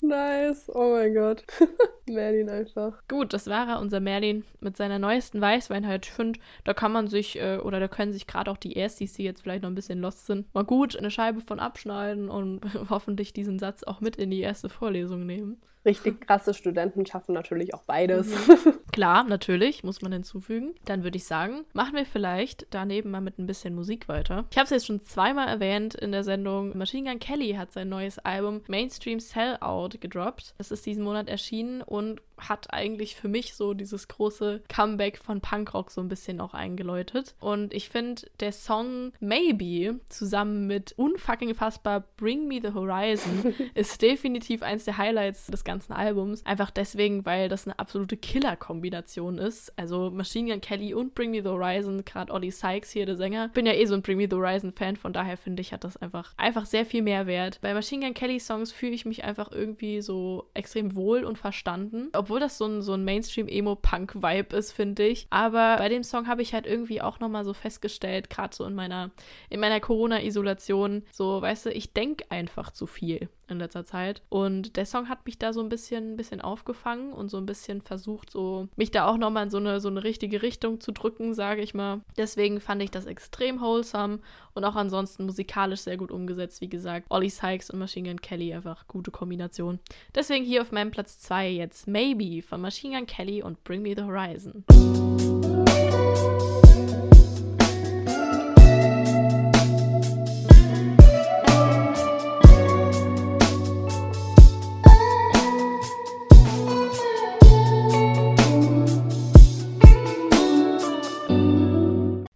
Nice. 0.00 0.70
Oh 0.74 0.94
mein 0.94 1.12
Gott. 1.12 1.44
Merlin 2.10 2.48
einfach. 2.48 3.00
Gut, 3.08 3.32
das 3.32 3.46
war 3.46 3.68
er, 3.68 3.80
unser 3.80 4.00
Merlin 4.00 4.44
mit 4.60 4.76
seiner 4.76 4.98
neuesten 4.98 5.40
Weißweinheit. 5.40 6.06
Ich 6.06 6.12
finde, 6.12 6.38
da 6.64 6.74
kann 6.74 6.92
man 6.92 7.08
sich, 7.08 7.38
äh, 7.40 7.58
oder 7.58 7.80
da 7.80 7.88
können 7.88 8.12
sich 8.12 8.26
gerade 8.26 8.50
auch 8.50 8.56
die 8.56 8.74
Erstis, 8.74 9.14
die 9.14 9.24
jetzt 9.24 9.42
vielleicht 9.42 9.62
noch 9.62 9.70
ein 9.70 9.74
bisschen 9.74 10.00
lost 10.00 10.26
sind, 10.26 10.52
mal 10.54 10.64
gut 10.64 10.96
eine 10.96 11.10
Scheibe 11.10 11.40
von 11.40 11.60
abschneiden 11.60 12.28
und 12.28 12.60
hoffentlich 12.90 13.32
diesen 13.32 13.58
Satz 13.58 13.82
auch 13.84 14.00
mit 14.00 14.16
in 14.16 14.30
die 14.30 14.40
erste 14.40 14.68
Vorlesung 14.68 15.26
nehmen. 15.26 15.60
richtig 15.84 16.20
krasse 16.26 16.52
Studenten 16.54 17.06
schaffen 17.06 17.32
natürlich 17.32 17.74
auch 17.74 17.82
beides. 17.84 18.28
Mhm. 18.46 18.74
Klar, 18.92 19.24
natürlich, 19.24 19.82
muss 19.84 20.02
man 20.02 20.12
hinzufügen. 20.12 20.74
Dann 20.84 21.04
würde 21.04 21.16
ich 21.16 21.24
sagen, 21.24 21.64
machen 21.72 21.94
wir 21.94 22.04
vielleicht 22.04 22.66
daneben 22.70 23.10
mal 23.10 23.20
mit 23.20 23.38
ein 23.38 23.46
bisschen 23.46 23.74
Musik 23.74 24.08
weiter. 24.08 24.44
Ich 24.50 24.58
habe 24.58 24.64
es 24.64 24.70
jetzt 24.70 24.86
schon 24.86 25.00
zweimal 25.02 25.48
erwähnt 25.48 25.94
in 25.94 26.12
der 26.12 26.24
Sendung. 26.24 26.76
Machine 26.76 27.08
Gun 27.08 27.18
Kelly 27.20 27.52
hat 27.52 27.72
sein 27.72 27.88
neues 27.88 28.18
Album 28.18 28.62
Mainstream 28.66 29.20
Sellout 29.20 29.90
gedroppt. 30.00 30.54
Es 30.58 30.70
ist 30.70 30.84
diesen 30.86 31.04
Monat 31.04 31.28
erschienen 31.28 31.82
und 31.82 31.99
And. 32.00 32.29
Hat 32.48 32.72
eigentlich 32.72 33.16
für 33.16 33.28
mich 33.28 33.54
so 33.54 33.74
dieses 33.74 34.08
große 34.08 34.62
Comeback 34.68 35.18
von 35.18 35.40
Punkrock 35.40 35.90
so 35.90 36.00
ein 36.00 36.08
bisschen 36.08 36.40
auch 36.40 36.54
eingeläutet. 36.54 37.34
Und 37.40 37.72
ich 37.74 37.88
finde, 37.88 38.22
der 38.40 38.52
Song 38.52 39.12
Maybe 39.20 40.00
zusammen 40.08 40.66
mit 40.66 40.92
unfucking 40.96 41.54
fassbar 41.54 42.04
Bring 42.16 42.46
Me 42.48 42.60
the 42.62 42.74
Horizon 42.74 43.54
ist 43.74 44.00
definitiv 44.02 44.62
eins 44.62 44.84
der 44.84 44.98
Highlights 44.98 45.46
des 45.46 45.64
ganzen 45.64 45.92
Albums. 45.92 46.44
Einfach 46.46 46.70
deswegen, 46.70 47.24
weil 47.26 47.48
das 47.48 47.66
eine 47.66 47.78
absolute 47.78 48.16
Killer-Kombination 48.16 49.38
ist. 49.38 49.72
Also 49.76 50.10
Machine 50.10 50.50
Gun 50.50 50.60
Kelly 50.60 50.94
und 50.94 51.14
Bring 51.14 51.30
Me 51.30 51.42
the 51.42 51.48
Horizon, 51.48 52.04
gerade 52.04 52.32
Ollie 52.32 52.52
Sykes 52.52 52.90
hier, 52.90 53.06
der 53.06 53.16
Sänger. 53.16 53.48
Bin 53.48 53.66
ja 53.66 53.72
eh 53.72 53.86
so 53.86 53.94
ein 53.94 54.02
Bring 54.02 54.18
Me 54.18 54.28
the 54.30 54.36
Horizon-Fan, 54.36 54.96
von 54.96 55.12
daher 55.12 55.36
finde 55.36 55.60
ich, 55.60 55.72
hat 55.72 55.84
das 55.84 55.96
einfach, 55.96 56.34
einfach 56.36 56.66
sehr 56.66 56.86
viel 56.86 57.02
Mehrwert. 57.02 57.60
Bei 57.60 57.74
Machine 57.74 58.04
Gun 58.04 58.14
Kelly-Songs 58.14 58.72
fühle 58.72 58.92
ich 58.92 59.04
mich 59.04 59.24
einfach 59.24 59.50
irgendwie 59.50 60.00
so 60.00 60.50
extrem 60.54 60.94
wohl 60.94 61.24
und 61.24 61.38
verstanden. 61.38 62.08
Obwohl 62.12 62.29
das 62.38 62.58
so 62.58 62.66
ein, 62.66 62.82
so 62.82 62.94
ein 62.94 63.04
Mainstream-Emo-Punk-Vibe 63.04 64.56
ist, 64.56 64.72
finde 64.72 65.06
ich. 65.06 65.26
Aber 65.30 65.76
bei 65.76 65.88
dem 65.88 66.04
Song 66.04 66.26
habe 66.26 66.42
ich 66.42 66.54
halt 66.54 66.66
irgendwie 66.66 67.02
auch 67.02 67.20
nochmal 67.20 67.44
so 67.44 67.54
festgestellt, 67.54 68.30
gerade 68.30 68.54
so 68.54 68.64
in 68.64 68.74
meiner, 68.74 69.10
in 69.48 69.60
meiner 69.60 69.80
Corona-Isolation, 69.80 71.02
so, 71.12 71.42
weißt 71.42 71.66
du, 71.66 71.70
ich 71.70 71.92
denke 71.92 72.24
einfach 72.30 72.70
zu 72.70 72.86
viel 72.86 73.28
in 73.50 73.58
letzter 73.58 73.84
Zeit. 73.84 74.22
Und 74.28 74.76
der 74.76 74.86
Song 74.86 75.08
hat 75.08 75.26
mich 75.26 75.38
da 75.38 75.52
so 75.52 75.60
ein 75.60 75.68
bisschen, 75.68 76.16
bisschen 76.16 76.40
aufgefangen 76.40 77.12
und 77.12 77.28
so 77.28 77.36
ein 77.36 77.46
bisschen 77.46 77.80
versucht, 77.80 78.30
so 78.30 78.68
mich 78.76 78.90
da 78.90 79.06
auch 79.06 79.16
nochmal 79.16 79.44
in 79.44 79.50
so 79.50 79.58
eine, 79.58 79.80
so 79.80 79.88
eine 79.88 80.04
richtige 80.04 80.42
Richtung 80.42 80.80
zu 80.80 80.92
drücken, 80.92 81.34
sage 81.34 81.62
ich 81.62 81.74
mal. 81.74 82.00
Deswegen 82.16 82.60
fand 82.60 82.82
ich 82.82 82.90
das 82.90 83.06
extrem 83.06 83.60
wholesome 83.60 84.20
und 84.54 84.64
auch 84.64 84.76
ansonsten 84.76 85.26
musikalisch 85.26 85.80
sehr 85.80 85.96
gut 85.96 86.10
umgesetzt. 86.10 86.60
Wie 86.60 86.68
gesagt, 86.68 87.06
Ollie 87.10 87.30
Sykes 87.30 87.70
und 87.70 87.78
Machine 87.78 88.08
Gun 88.08 88.20
Kelly 88.20 88.54
einfach 88.54 88.86
gute 88.88 89.10
Kombination. 89.10 89.78
Deswegen 90.14 90.44
hier 90.44 90.62
auf 90.62 90.72
meinem 90.72 90.90
Platz 90.90 91.18
2 91.20 91.50
jetzt 91.50 91.86
Maybe 91.86 92.42
von 92.42 92.60
Machine 92.60 92.96
Gun 92.96 93.06
Kelly 93.06 93.42
und 93.42 93.62
Bring 93.64 93.82
Me 93.82 93.94
the 93.96 94.02
Horizon. 94.02 94.64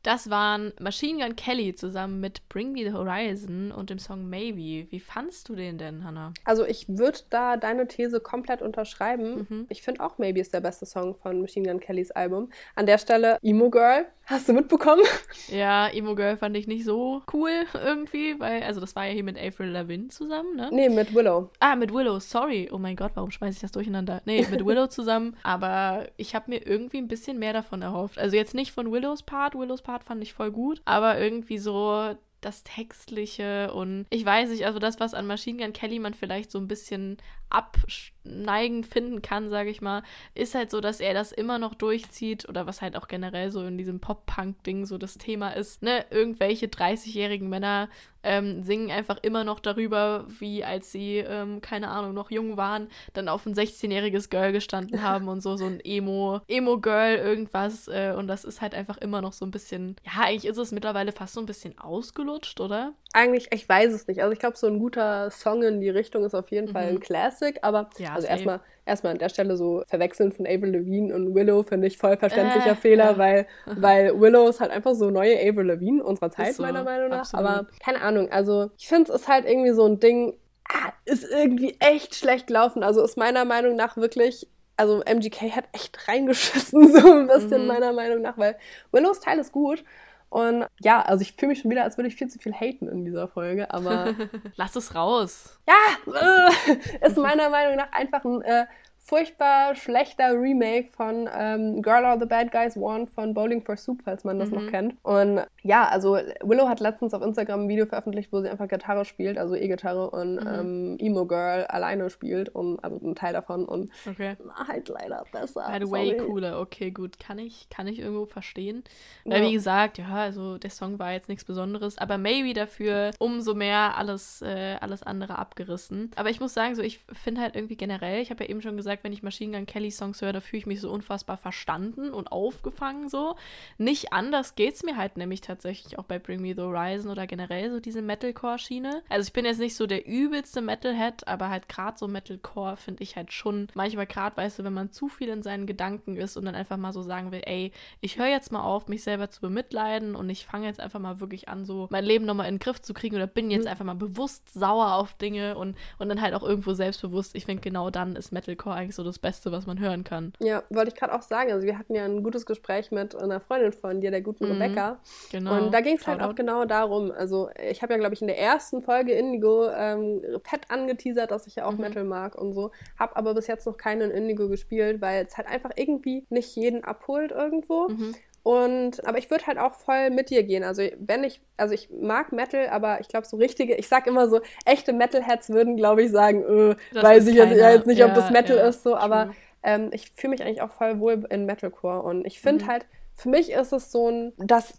Das 0.05 0.29
waren 0.29 0.75
Machine 0.79 1.25
Gun 1.25 1.35
Kelly 1.35 1.75
zusammen 1.75 2.21
mit 2.21 2.47
Bring 2.51 2.73
Me 2.73 2.81
the 2.81 2.93
Horizon 2.93 3.73
und 3.73 3.89
dem 3.89 3.99
Song 3.99 4.29
Maybe. 4.29 4.87
Wie 4.91 5.01
fandst 5.01 5.49
du 5.49 5.55
den 5.55 5.79
denn, 5.79 6.05
Hannah? 6.05 6.35
Also 6.45 6.67
ich 6.67 6.87
würde 6.91 7.21
da 7.31 7.57
deine 7.57 7.89
These 7.89 8.21
komplett 8.21 8.61
unterschreiben. 8.61 9.47
Mhm. 9.49 9.67
Ich 9.71 9.81
finde 9.81 10.03
auch 10.03 10.19
Maybe 10.19 10.41
ist 10.41 10.53
der 10.53 10.61
beste 10.61 10.85
Song 10.85 11.15
von 11.15 11.41
Machine 11.41 11.67
Gun 11.67 11.81
Kellys 11.81 12.11
Album. 12.11 12.51
An 12.75 12.85
der 12.85 12.99
Stelle 12.99 13.39
Emo 13.43 13.71
Girl. 13.71 14.05
Hast 14.27 14.49
du 14.49 14.53
mitbekommen? 14.53 15.03
Ja, 15.49 15.89
Emo 15.89 16.15
Girl 16.15 16.37
fand 16.37 16.57
ich 16.57 16.67
nicht 16.67 16.85
so 16.85 17.23
cool 17.33 17.51
irgendwie, 17.75 18.39
weil, 18.41 18.63
also 18.63 18.81
das 18.81 18.97
war 18.97 19.07
ja 19.07 19.13
hier 19.13 19.25
mit 19.25 19.39
April 19.39 19.69
Lavigne 19.69 20.09
zusammen, 20.09 20.57
ne? 20.57 20.71
Nee, 20.73 20.89
mit 20.89 21.15
Willow. 21.15 21.51
Ah, 21.61 21.77
mit 21.77 21.93
Willow, 21.93 22.19
sorry. 22.19 22.69
Oh 22.73 22.79
mein 22.79 22.97
Gott, 22.97 23.13
warum 23.15 23.31
schmeiße 23.31 23.57
ich 23.57 23.61
das 23.61 23.73
durcheinander? 23.73 24.23
Nee, 24.25 24.47
mit 24.51 24.65
Willow 24.67 24.87
zusammen, 24.87 25.37
aber 25.43 26.09
ich 26.17 26.35
habe 26.35 26.51
mir 26.51 26.67
irgendwie 26.67 26.99
ein 26.99 27.09
bisschen 27.09 27.39
mehr 27.39 27.53
davon 27.53 27.83
erhofft. 27.83 28.19
Also 28.19 28.37
jetzt 28.37 28.55
nicht 28.55 28.73
von 28.73 28.91
Willows 28.91 29.23
Part, 29.23 29.55
Willows 29.55 29.83
Part 29.83 29.94
fand 30.03 30.23
ich 30.23 30.33
voll 30.33 30.51
gut. 30.51 30.83
Aber 30.85 31.21
irgendwie 31.21 31.59
so 31.59 32.17
das 32.41 32.63
Textliche 32.63 33.73
und 33.73 34.07
ich 34.11 34.25
weiß 34.25 34.51
nicht, 34.51 34.67
also 34.67 34.79
das, 34.79 35.01
was 35.01 35.15
an 35.15 35.27
Machine 35.27 35.63
Gun 35.63 35.73
Kelly 35.73 35.99
man 35.99 36.15
vielleicht 36.15 36.51
so 36.51 36.59
ein 36.59 36.69
bisschen 36.69 37.17
abneigend 37.55 38.87
finden 38.87 39.23
kann, 39.23 39.49
sage 39.49 39.71
ich 39.71 39.81
mal, 39.81 40.03
ist 40.35 40.55
halt 40.55 40.71
so, 40.71 40.81
dass 40.81 41.01
er 41.01 41.15
das 41.15 41.33
immer 41.33 41.59
noch 41.59 41.75
durchzieht 41.75 42.49
oder 42.49 42.67
was 42.67 42.83
halt 42.83 42.97
auch 42.97 43.09
generell 43.09 43.51
so 43.51 43.65
in 43.65 43.79
diesem 43.79 44.01
Pop-Punk-Ding 44.01 44.87
so 44.87 44.99
das 44.99 45.19
Thema 45.19 45.51
ist, 45.51 45.83
ne, 45.83 46.05
irgendwelche 46.11 46.67
30-jährigen 46.67 47.49
Männer 47.49 47.89
ähm, 48.25 48.63
singen 48.63 48.91
einfach 48.91 49.19
immer 49.23 49.45
noch 49.45 49.61
darüber, 49.61 50.25
wie 50.41 50.65
als 50.65 50.91
sie, 50.91 51.19
ähm, 51.19 51.61
keine 51.61 51.89
Ahnung, 51.89 52.15
noch 52.15 52.31
jung 52.31 52.57
waren, 52.57 52.89
dann 53.13 53.29
auf 53.29 53.47
ein 53.47 53.55
16-jähriges 53.55 54.31
Girl 54.31 54.51
gestanden 54.53 55.03
haben 55.03 55.29
und 55.29 55.43
so, 55.43 55.57
so 55.57 55.67
ein 55.67 55.81
Emo, 55.85 56.41
Emo-Girl, 56.49 57.17
irgendwas. 57.17 57.87
Äh, 57.89 58.15
und 58.17 58.27
das 58.27 58.45
ist 58.45 58.61
halt 58.61 58.75
einfach 58.75 58.97
immer 58.97 59.21
noch 59.21 59.35
so 59.35 59.45
ein 59.45 59.51
bisschen, 59.51 59.97
ja, 60.05 60.23
eigentlich 60.25 60.47
ist 60.47 60.57
es 60.57 60.73
mittlerweile 60.73 61.13
fast 61.13 61.35
so 61.35 61.41
ein 61.41 61.47
bisschen 61.47 61.79
ausgelutscht, 61.79 62.61
oder? 62.61 62.95
Eigentlich, 63.13 63.49
ich 63.53 63.69
weiß 63.69 63.93
es 63.93 64.09
nicht. 64.09 64.23
Also 64.23 64.33
ich 64.33 64.39
glaube, 64.39 64.57
so 64.57 64.67
ein 64.67 64.79
guter 64.79 65.31
Song 65.31 65.63
in 65.63 65.81
die 65.81 65.91
Richtung 65.91 66.25
ist 66.25 66.35
auf 66.35 66.51
jeden 66.51 66.69
mhm. 66.69 66.73
Fall 66.73 66.89
ein 66.89 67.01
Classic, 67.01 67.44
aber 67.63 67.91
ja, 67.99 68.15
also 68.15 68.27
erstmal 68.27 68.61
erstmal 68.87 69.13
an 69.13 69.19
der 69.19 69.29
Stelle 69.29 69.57
so 69.57 69.83
verwechseln 69.87 70.33
von 70.33 70.47
Avril 70.47 70.77
Lavigne 70.77 71.15
und 71.15 71.35
Willow 71.35 71.63
finde 71.63 71.87
ich 71.87 71.97
voll 71.97 72.17
verständlicher 72.17 72.73
äh, 72.73 72.77
Fehler, 72.77 73.13
ja. 73.13 73.19
weil, 73.19 73.47
weil 73.67 74.21
Willow 74.21 74.49
ist 74.49 74.61
halt 74.61 74.71
einfach 74.71 74.95
so 74.95 75.11
neue 75.11 75.37
Avril 75.39 75.67
Lavigne 75.67 76.03
unserer 76.03 76.31
Zeit, 76.31 76.55
so, 76.55 76.63
meiner 76.63 76.85
Meinung 76.85 77.11
nach. 77.11 77.21
Absolut. 77.21 77.47
Aber 77.47 77.67
keine 77.83 78.01
Ahnung, 78.03 78.31
also 78.31 78.71
ich 78.79 78.89
finde 78.89 79.13
es 79.13 79.23
ist 79.23 79.29
halt 79.29 79.47
irgendwie 79.47 79.73
so 79.73 79.87
ein 79.87 80.01
Ding, 80.01 80.35
ah, 80.69 80.93
ist 81.05 81.25
irgendwie 81.25 81.77
echt 81.81 82.15
schlecht 82.15 82.47
gelaufen. 82.47 82.83
Also 82.83 83.03
ist 83.03 83.17
meiner 83.17 83.45
Meinung 83.45 83.77
nach 83.77 83.97
wirklich 83.97 84.47
also 84.77 85.03
MGK 85.05 85.55
hat 85.55 85.65
echt 85.73 86.09
reingeschissen, 86.09 86.93
so 87.01 87.13
ein 87.13 87.27
bisschen 87.27 87.63
mhm. 87.63 87.69
meiner 87.69 87.93
Meinung 87.93 88.23
nach, 88.23 88.39
weil 88.39 88.57
Willows 88.93 89.21
Teil 89.21 89.39
ist 89.39 89.53
gut, 89.53 89.85
und 90.29 90.67
ja, 90.81 91.03
also 91.03 91.23
ich 91.23 91.33
fühle 91.33 91.51
mich 91.51 91.61
schon 91.61 91.71
wieder, 91.71 91.85
als 91.85 91.97
würde 91.97 92.09
ich 92.09 92.17
viel 92.17 92.29
zu 92.29 92.39
viel 92.39 92.53
haten 92.53 92.89
in 92.89 93.05
dieser 93.05 93.29
Folge, 93.29 93.73
aber. 93.73 94.15
Lass 94.57 94.77
es 94.77 94.95
raus. 94.95 95.59
Ja, 95.69 96.51
äh, 96.51 97.07
ist 97.07 97.17
meiner 97.17 97.51
Meinung 97.51 97.77
nach 97.77 97.93
einfach 97.93 98.25
ein 98.25 98.43
äh, 98.43 98.67
furchtbar 99.05 99.75
schlechter 99.75 100.33
Remake 100.33 100.89
von 100.89 101.29
ähm, 101.37 101.83
Girl 101.83 102.07
All 102.07 102.19
the 102.19 102.25
Bad 102.25 102.51
Guys 102.51 102.75
Want 102.75 103.11
von 103.11 103.35
Bowling 103.35 103.63
for 103.63 103.77
Soup, 103.77 104.03
falls 104.03 104.25
man 104.25 104.39
das 104.39 104.51
mhm. 104.51 104.55
noch 104.57 104.71
kennt. 104.71 104.97
Und 105.03 105.43
ja, 105.63 105.87
also 105.89 106.19
Willow 106.43 106.69
hat 106.69 106.81
letztens 106.81 107.13
auf 107.13 107.23
Instagram 107.23 107.65
ein 107.65 107.69
Video 107.69 107.85
veröffentlicht, 107.85 108.33
wo 108.33 108.41
sie 108.41 108.49
einfach 108.49 108.67
Gitarre 108.67 109.05
spielt, 109.05 109.37
also 109.37 109.55
E-Gitarre 109.55 110.11
und 110.11 110.37
mhm. 110.37 110.47
ähm, 110.47 110.97
Emo 110.99 111.27
Girl 111.27 111.67
alleine 111.67 112.09
spielt 112.09 112.49
und 112.49 112.83
also 112.83 112.99
ein 113.03 113.15
Teil 113.15 113.35
davon 113.35 113.67
und 113.67 113.91
okay. 114.07 114.37
halt 114.67 114.89
leider 114.89 115.25
besser. 115.31 115.71
By 115.71 115.85
the 115.85 115.91
way, 115.91 116.17
cooler. 116.17 116.61
Okay, 116.61 116.91
gut, 116.91 117.21
kann 117.21 117.39
ich, 117.39 117.69
kann 117.69 117.87
ich 117.87 117.99
irgendwo 117.99 118.25
verstehen. 118.25 118.85
Weil 119.27 119.43
ja. 119.43 119.49
wie 119.49 119.53
gesagt, 119.53 119.99
ja, 119.99 120.15
also 120.15 120.57
der 120.57 120.71
Song 120.71 120.99
war 120.99 121.13
jetzt 121.13 121.29
nichts 121.29 121.45
Besonderes, 121.45 121.99
aber 121.99 122.17
maybe 122.17 122.55
dafür 122.55 123.11
umso 123.19 123.55
mehr 123.55 123.99
alles, 123.99 124.41
äh, 124.41 124.77
alles 124.81 125.03
andere 125.03 125.39
abgerissen. 125.39 126.11
Aber 126.17 126.31
ich 126.31 126.41
muss 126.41 126.55
sagen, 126.55 126.75
so 126.75 126.81
ich 126.81 127.01
finde 127.13 127.43
halt 127.43 127.55
irgendwie 127.55 127.77
generell, 127.77 128.23
ich 128.23 128.31
habe 128.31 128.45
ja 128.45 128.51
eben 128.51 128.63
schon 128.63 128.79
gesagt, 128.79 128.94
gesagt, 128.95 129.05
wenn 129.05 129.13
ich 129.13 129.23
Machine 129.23 129.57
Gun 129.57 129.67
Kelly 129.67 129.91
Songs 129.91 130.23
höre, 130.23 130.33
da 130.33 130.41
fühle 130.41 130.59
ich 130.59 130.67
mich 130.67 130.81
so 130.81 130.91
unfassbar 130.91 131.37
verstanden 131.37 132.11
und 132.11 132.31
aufgefangen 132.31 133.09
so. 133.09 133.37
Nicht 133.79 134.13
anders 134.13 134.55
geht 134.55 134.75
es 134.75 134.83
mir 134.83 134.97
halt 134.97 135.17
nämlich 135.17 135.41
tatsächlich 135.41 135.99
auch 135.99 136.05
bei 136.05 136.19
Bring 136.19 136.41
Me 136.41 136.55
the 136.55 136.63
Horizon 136.63 137.11
oder 137.11 137.27
generell 137.27 137.71
so 137.71 137.81
diese 137.81 138.03
Metalcore-Schiene. 138.03 139.03
Also 139.09 139.27
ich 139.27 139.33
bin 139.33 139.45
jetzt 139.45 139.59
nicht 139.59 139.77
so 139.77 139.87
der 139.87 140.07
übelste 140.07 140.61
Metalhead, 140.61 141.27
aber 141.27 141.49
halt 141.49 141.69
gerade 141.69 141.99
so 141.99 142.07
Metalcore 142.07 142.77
finde 142.77 143.03
ich 143.03 143.17
halt 143.17 143.33
schon 143.33 143.69
manchmal 143.75 144.07
gerade, 144.07 144.37
weißt 144.37 144.59
du, 144.61 144.65
wenn 144.65 144.73
man 144.73 144.93
zu 144.93 145.09
viel 145.09 145.29
in 145.29 145.43
seinen 145.43 145.67
Gedanken 145.67 146.17
ist 146.17 146.37
und 146.37 146.45
dann 146.45 146.55
einfach 146.55 146.77
mal 146.77 146.93
so 146.93 147.03
sagen 147.03 147.33
will, 147.33 147.43
ey, 147.45 147.73
ich 148.01 148.19
höre 148.19 148.29
jetzt 148.29 148.53
mal 148.53 148.63
auf, 148.63 148.89
mich 148.89 149.03
selber 149.03 149.31
zu 149.31 149.41
bemitleiden 149.41 150.15
und 150.15 150.31
ich 150.31 150.47
fange 150.47 150.67
jetzt 150.67 150.81
einfach 150.81 151.01
mal 151.01 151.21
wirklich 151.21 151.49
an, 151.49 151.65
so 151.65 151.89
mein 151.91 152.05
Leben 152.05 152.25
nochmal 152.25 152.49
in 152.49 152.57
den 152.57 152.61
Griff 152.61 152.81
zu 152.81 152.95
kriegen 152.95 153.17
oder 153.17 153.27
bin 153.27 153.51
jetzt 153.51 153.65
mhm. 153.65 153.71
einfach 153.71 153.85
mal 153.85 153.95
bewusst 153.95 154.53
sauer 154.53 154.95
auf 154.95 155.15
Dinge 155.15 155.57
und, 155.57 155.77
und 155.99 156.09
dann 156.09 156.21
halt 156.21 156.35
auch 156.35 156.43
irgendwo 156.43 156.75
selbstbewusst. 156.75 157.35
Ich 157.35 157.45
finde, 157.45 157.63
genau 157.63 157.91
dann 157.91 158.17
ist 158.17 158.33
Metalcore 158.33 158.77
eigentlich 158.85 158.97
so 158.97 159.03
das 159.03 159.19
Beste, 159.19 159.51
was 159.53 159.67
man 159.67 159.81
hören 159.81 160.05
kann. 160.05 160.33
Ja, 160.41 160.63
wollte 160.71 160.91
ich 160.91 160.95
gerade 160.95 161.15
auch 161.15 161.23
sagen. 161.23 161.53
Also 161.53 161.67
wir 161.67 161.79
hatten 161.79 161.95
ja 161.95 162.05
ein 162.05 162.23
gutes 162.23 162.47
Gespräch 162.47 162.91
mit 162.91 163.17
einer 163.17 163.41
Freundin 163.41 163.73
von 163.73 164.01
dir, 164.01 164.11
der 164.11 164.21
guten 164.21 164.45
mhm, 164.45 164.53
Rebecca. 164.53 165.01
Genau. 165.33 165.57
Und 165.57 165.75
da 165.75 165.81
ging 165.81 165.97
es 165.97 166.07
halt 166.07 166.21
auch 166.21 166.35
genau 166.35 166.65
darum. 166.65 167.11
Also 167.11 167.49
ich 167.71 167.83
habe 167.83 167.95
ja, 167.95 167.99
glaube 167.99 168.15
ich, 168.15 168.21
in 168.21 168.29
der 168.29 168.39
ersten 168.39 168.83
Folge 168.83 169.13
Indigo 169.13 169.69
ähm, 169.71 170.23
fett 170.45 170.71
angeteasert, 170.71 171.31
dass 171.31 171.47
ich 171.47 171.57
ja 171.57 171.67
auch 171.67 171.73
mhm. 171.73 171.81
Metal 171.81 172.05
mag 172.05 172.35
und 172.37 172.53
so. 172.53 172.71
Habe 172.99 173.17
aber 173.17 173.35
bis 173.35 173.47
jetzt 173.47 173.67
noch 173.67 173.77
keinen 173.77 174.11
Indigo 174.11 174.49
gespielt, 174.49 175.01
weil 175.01 175.25
es 175.25 175.37
halt 175.37 175.49
einfach 175.49 175.71
irgendwie 175.77 176.27
nicht 176.31 176.55
jeden 176.57 176.85
abholt 176.85 177.33
irgendwo. 177.33 177.89
Mhm. 177.89 178.15
Und, 178.45 179.07
aber 179.09 179.17
ich 179.17 179.31
würde 179.31 179.47
halt 179.47 179.59
auch 179.59 179.75
voll 179.75 180.11
mit 180.11 180.29
dir 180.29 180.43
gehen. 180.43 180.65
Also, 180.65 180.83
wenn 180.99 181.25
ich, 181.25 181.41
also 181.57 181.73
ich 181.73 181.89
mag 181.91 182.31
Metal, 182.31 182.69
aber 182.69 183.01
ich 183.01 183.09
glaube, 183.09 183.27
so 183.27 183.39
richtige, 183.39 183.75
ich 183.75 183.89
sag 183.89 184.07
immer 184.07 184.29
so, 184.29 184.43
echte 184.67 184.93
Metalheads 184.93 185.49
würden, 185.49 185.79
glaube 185.79 186.03
ich, 186.03 186.11
sagen, 186.11 186.43
äh, 186.43 187.03
weiß 187.03 187.27
ich 187.27 187.37
jetzt, 187.37 187.57
ja, 187.57 187.71
jetzt 187.71 187.87
nicht, 187.87 187.99
ja, 187.99 188.07
ob 188.07 188.15
das 188.15 188.31
Metal 188.31 188.59
ja, 188.59 188.69
ist, 188.69 188.83
so, 188.83 188.97
aber 188.97 189.33
ähm, 189.63 189.89
ich 189.93 190.11
fühle 190.15 190.33
mich 190.33 190.43
eigentlich 190.43 190.61
auch 190.61 190.71
voll 190.71 191.01
wohl 191.01 191.27
in 191.31 191.47
Metalcore. 191.47 192.03
Und 192.03 192.27
ich 192.27 192.39
finde 192.39 192.65
mhm. 192.65 192.69
halt, 192.69 192.87
für 193.15 193.31
mich 193.31 193.51
ist 193.51 193.73
es 193.73 193.91
so 193.91 194.11
ein, 194.11 194.35
das 194.37 194.75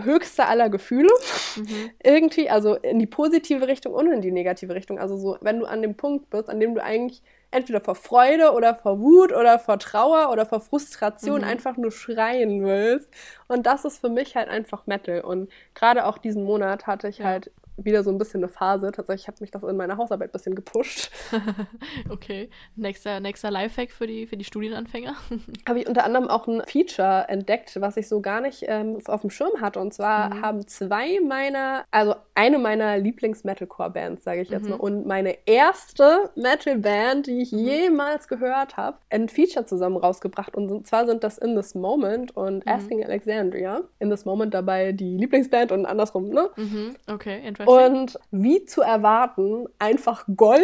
höchste 0.00 0.46
aller 0.46 0.68
Gefühle. 0.68 1.10
Mhm. 1.56 1.90
Irgendwie, 2.02 2.48
also 2.48 2.76
in 2.76 3.00
die 3.00 3.06
positive 3.06 3.66
Richtung 3.66 3.94
und 3.94 4.12
in 4.12 4.20
die 4.20 4.30
negative 4.30 4.76
Richtung. 4.76 5.00
Also 5.00 5.16
so, 5.16 5.38
wenn 5.40 5.58
du 5.58 5.66
an 5.66 5.82
dem 5.82 5.96
Punkt 5.96 6.30
bist, 6.30 6.48
an 6.48 6.60
dem 6.60 6.76
du 6.76 6.84
eigentlich 6.84 7.22
entweder 7.50 7.80
vor 7.80 7.94
Freude 7.94 8.52
oder 8.52 8.74
vor 8.74 9.00
Wut 9.00 9.32
oder 9.32 9.58
vor 9.58 9.78
Trauer 9.78 10.30
oder 10.30 10.46
vor 10.46 10.60
Frustration 10.60 11.40
mhm. 11.40 11.46
einfach 11.46 11.76
nur 11.76 11.90
schreien 11.90 12.64
willst. 12.64 13.08
Und 13.46 13.66
das 13.66 13.84
ist 13.84 14.00
für 14.00 14.10
mich 14.10 14.36
halt 14.36 14.48
einfach 14.48 14.86
Metal. 14.86 15.20
Und 15.22 15.50
gerade 15.74 16.04
auch 16.06 16.18
diesen 16.18 16.44
Monat 16.44 16.86
hatte 16.86 17.08
ich 17.08 17.18
ja. 17.18 17.24
halt 17.24 17.50
wieder 17.84 18.02
so 18.02 18.10
ein 18.10 18.18
bisschen 18.18 18.42
eine 18.42 18.48
Phase. 18.48 18.92
Tatsächlich 18.92 19.28
hat 19.28 19.40
mich 19.40 19.50
das 19.50 19.62
in 19.62 19.76
meiner 19.76 19.96
Hausarbeit 19.96 20.30
ein 20.30 20.32
bisschen 20.32 20.54
gepusht. 20.54 21.10
okay. 22.10 22.50
Nächster, 22.76 23.20
nächster 23.20 23.50
Lifehack 23.50 23.92
für 23.92 24.06
die, 24.06 24.26
für 24.26 24.36
die 24.36 24.44
Studienanfänger. 24.44 25.14
Habe 25.68 25.80
ich 25.80 25.88
unter 25.88 26.04
anderem 26.04 26.28
auch 26.28 26.46
ein 26.46 26.62
Feature 26.66 27.26
entdeckt, 27.28 27.80
was 27.80 27.96
ich 27.96 28.08
so 28.08 28.20
gar 28.20 28.40
nicht 28.40 28.64
ähm, 28.66 28.98
auf 29.06 29.20
dem 29.20 29.30
Schirm 29.30 29.60
hatte. 29.60 29.78
Und 29.78 29.94
zwar 29.94 30.34
mhm. 30.34 30.42
haben 30.42 30.66
zwei 30.66 31.20
meiner, 31.20 31.84
also 31.90 32.14
eine 32.34 32.58
meiner 32.58 32.98
Lieblings-Metalcore-Bands, 32.98 34.24
sage 34.24 34.42
ich 34.42 34.50
jetzt 34.50 34.64
mhm. 34.64 34.70
mal, 34.70 34.76
und 34.76 35.06
meine 35.06 35.36
erste 35.46 36.30
Metal-Band, 36.34 37.26
die 37.26 37.42
ich 37.42 37.52
mhm. 37.52 37.58
jemals 37.58 38.28
gehört 38.28 38.76
habe, 38.76 38.98
ein 39.10 39.28
Feature 39.28 39.66
zusammen 39.66 39.96
rausgebracht. 39.96 40.56
Und 40.56 40.86
zwar 40.86 41.06
sind 41.06 41.22
das 41.22 41.38
In 41.38 41.54
This 41.54 41.74
Moment 41.74 42.36
und 42.36 42.66
mhm. 42.66 42.72
Asking 42.72 43.04
Alexandria. 43.04 43.82
In 43.98 44.10
This 44.10 44.24
Moment 44.24 44.54
dabei 44.54 44.92
die 44.92 45.16
Lieblingsband 45.16 45.72
und 45.72 45.86
andersrum, 45.86 46.28
ne? 46.28 46.50
Mhm. 46.56 46.96
Okay, 47.06 47.46
interessant. 47.46 47.67
Und 47.68 48.18
wie 48.30 48.64
zu 48.64 48.80
erwarten, 48.80 49.66
einfach 49.78 50.24
Gold. 50.34 50.62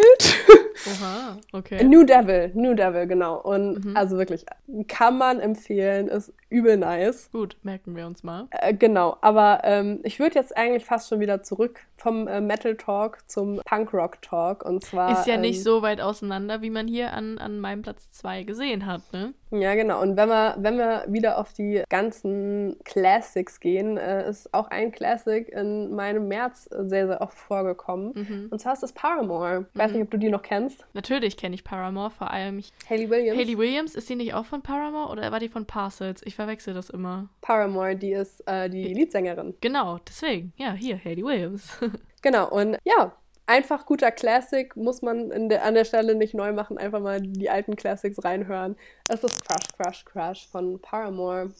Oha, 0.86 1.36
okay. 1.52 1.84
New 1.84 2.04
Devil, 2.04 2.50
New 2.54 2.72
Devil, 2.72 3.06
genau. 3.06 3.42
Und 3.42 3.84
mhm. 3.84 3.94
also 3.94 4.16
wirklich, 4.16 4.46
kann 4.88 5.18
man 5.18 5.38
empfehlen, 5.38 6.08
ist 6.08 6.32
übel 6.54 6.76
nice. 6.76 7.30
Gut, 7.32 7.56
merken 7.62 7.96
wir 7.96 8.06
uns 8.06 8.22
mal. 8.22 8.46
Äh, 8.50 8.74
genau, 8.74 9.16
aber 9.20 9.62
ähm, 9.64 10.00
ich 10.04 10.20
würde 10.20 10.36
jetzt 10.36 10.56
eigentlich 10.56 10.84
fast 10.84 11.08
schon 11.08 11.18
wieder 11.18 11.42
zurück 11.42 11.80
vom 11.96 12.28
äh, 12.28 12.40
Metal 12.40 12.76
Talk 12.76 13.18
zum 13.28 13.60
Punk 13.64 13.92
Rock 13.92 14.22
Talk. 14.22 14.64
Und 14.64 14.84
zwar. 14.84 15.18
Ist 15.18 15.26
ja 15.26 15.34
ähm, 15.34 15.40
nicht 15.40 15.62
so 15.62 15.82
weit 15.82 16.00
auseinander, 16.00 16.62
wie 16.62 16.70
man 16.70 16.86
hier 16.86 17.12
an, 17.12 17.38
an 17.38 17.58
meinem 17.58 17.82
Platz 17.82 18.10
2 18.12 18.44
gesehen 18.44 18.86
hat, 18.86 19.02
ne? 19.12 19.34
Ja, 19.50 19.74
genau. 19.74 20.02
Und 20.02 20.16
wenn 20.16 20.28
wir, 20.28 20.56
wenn 20.58 20.78
wir 20.78 21.04
wieder 21.08 21.38
auf 21.38 21.52
die 21.52 21.82
ganzen 21.88 22.76
Classics 22.84 23.60
gehen, 23.60 23.96
äh, 23.96 24.28
ist 24.28 24.52
auch 24.52 24.68
ein 24.68 24.90
Classic 24.90 25.48
in 25.48 25.94
meinem 25.94 26.28
März 26.28 26.68
sehr, 26.70 27.06
sehr 27.06 27.20
oft 27.20 27.38
vorgekommen. 27.38 28.12
Mhm. 28.14 28.48
Und 28.50 28.58
zwar 28.58 28.72
ist 28.72 28.82
es 28.82 28.92
Paramore. 28.92 29.66
Ich 29.72 29.78
weiß 29.78 29.90
mhm. 29.90 29.96
nicht, 29.98 30.04
ob 30.06 30.10
du 30.10 30.18
die 30.18 30.28
noch 30.28 30.42
kennst. 30.42 30.84
Natürlich 30.92 31.36
kenne 31.36 31.54
ich 31.54 31.64
Paramore, 31.64 32.10
vor 32.10 32.30
allem. 32.30 32.58
Ich 32.58 32.72
Hayley 32.88 33.08
Williams. 33.08 33.38
Hayley 33.38 33.58
Williams, 33.58 33.94
ist 33.94 34.08
die 34.08 34.16
nicht 34.16 34.34
auch 34.34 34.44
von 34.44 34.62
Paramore 34.62 35.10
oder 35.10 35.30
war 35.30 35.40
die 35.40 35.48
von 35.48 35.66
Parcels? 35.66 36.22
Ich 36.24 36.34
verwechsel 36.44 36.74
das 36.74 36.90
immer. 36.90 37.28
Paramore, 37.40 37.96
die 37.96 38.12
ist 38.12 38.46
äh, 38.46 38.68
die 38.68 38.92
Leadsängerin. 38.92 39.54
Genau, 39.60 39.98
deswegen. 40.06 40.52
Ja, 40.56 40.72
hier, 40.72 40.98
Hayley 41.02 41.24
Williams. 41.24 41.68
genau, 42.22 42.48
und 42.50 42.76
ja, 42.84 43.12
einfach 43.46 43.86
guter 43.86 44.10
Classic, 44.10 44.74
muss 44.76 45.00
man 45.00 45.48
der, 45.48 45.64
an 45.64 45.74
der 45.74 45.84
Stelle 45.84 46.14
nicht 46.14 46.34
neu 46.34 46.52
machen, 46.52 46.76
einfach 46.76 47.00
mal 47.00 47.20
die 47.20 47.48
alten 47.48 47.76
Classics 47.76 48.22
reinhören. 48.22 48.76
Es 49.08 49.24
ist 49.24 49.42
Crush, 49.46 49.74
Crush, 49.76 50.04
Crush 50.04 50.48
von 50.48 50.78
Paramore. 50.80 51.50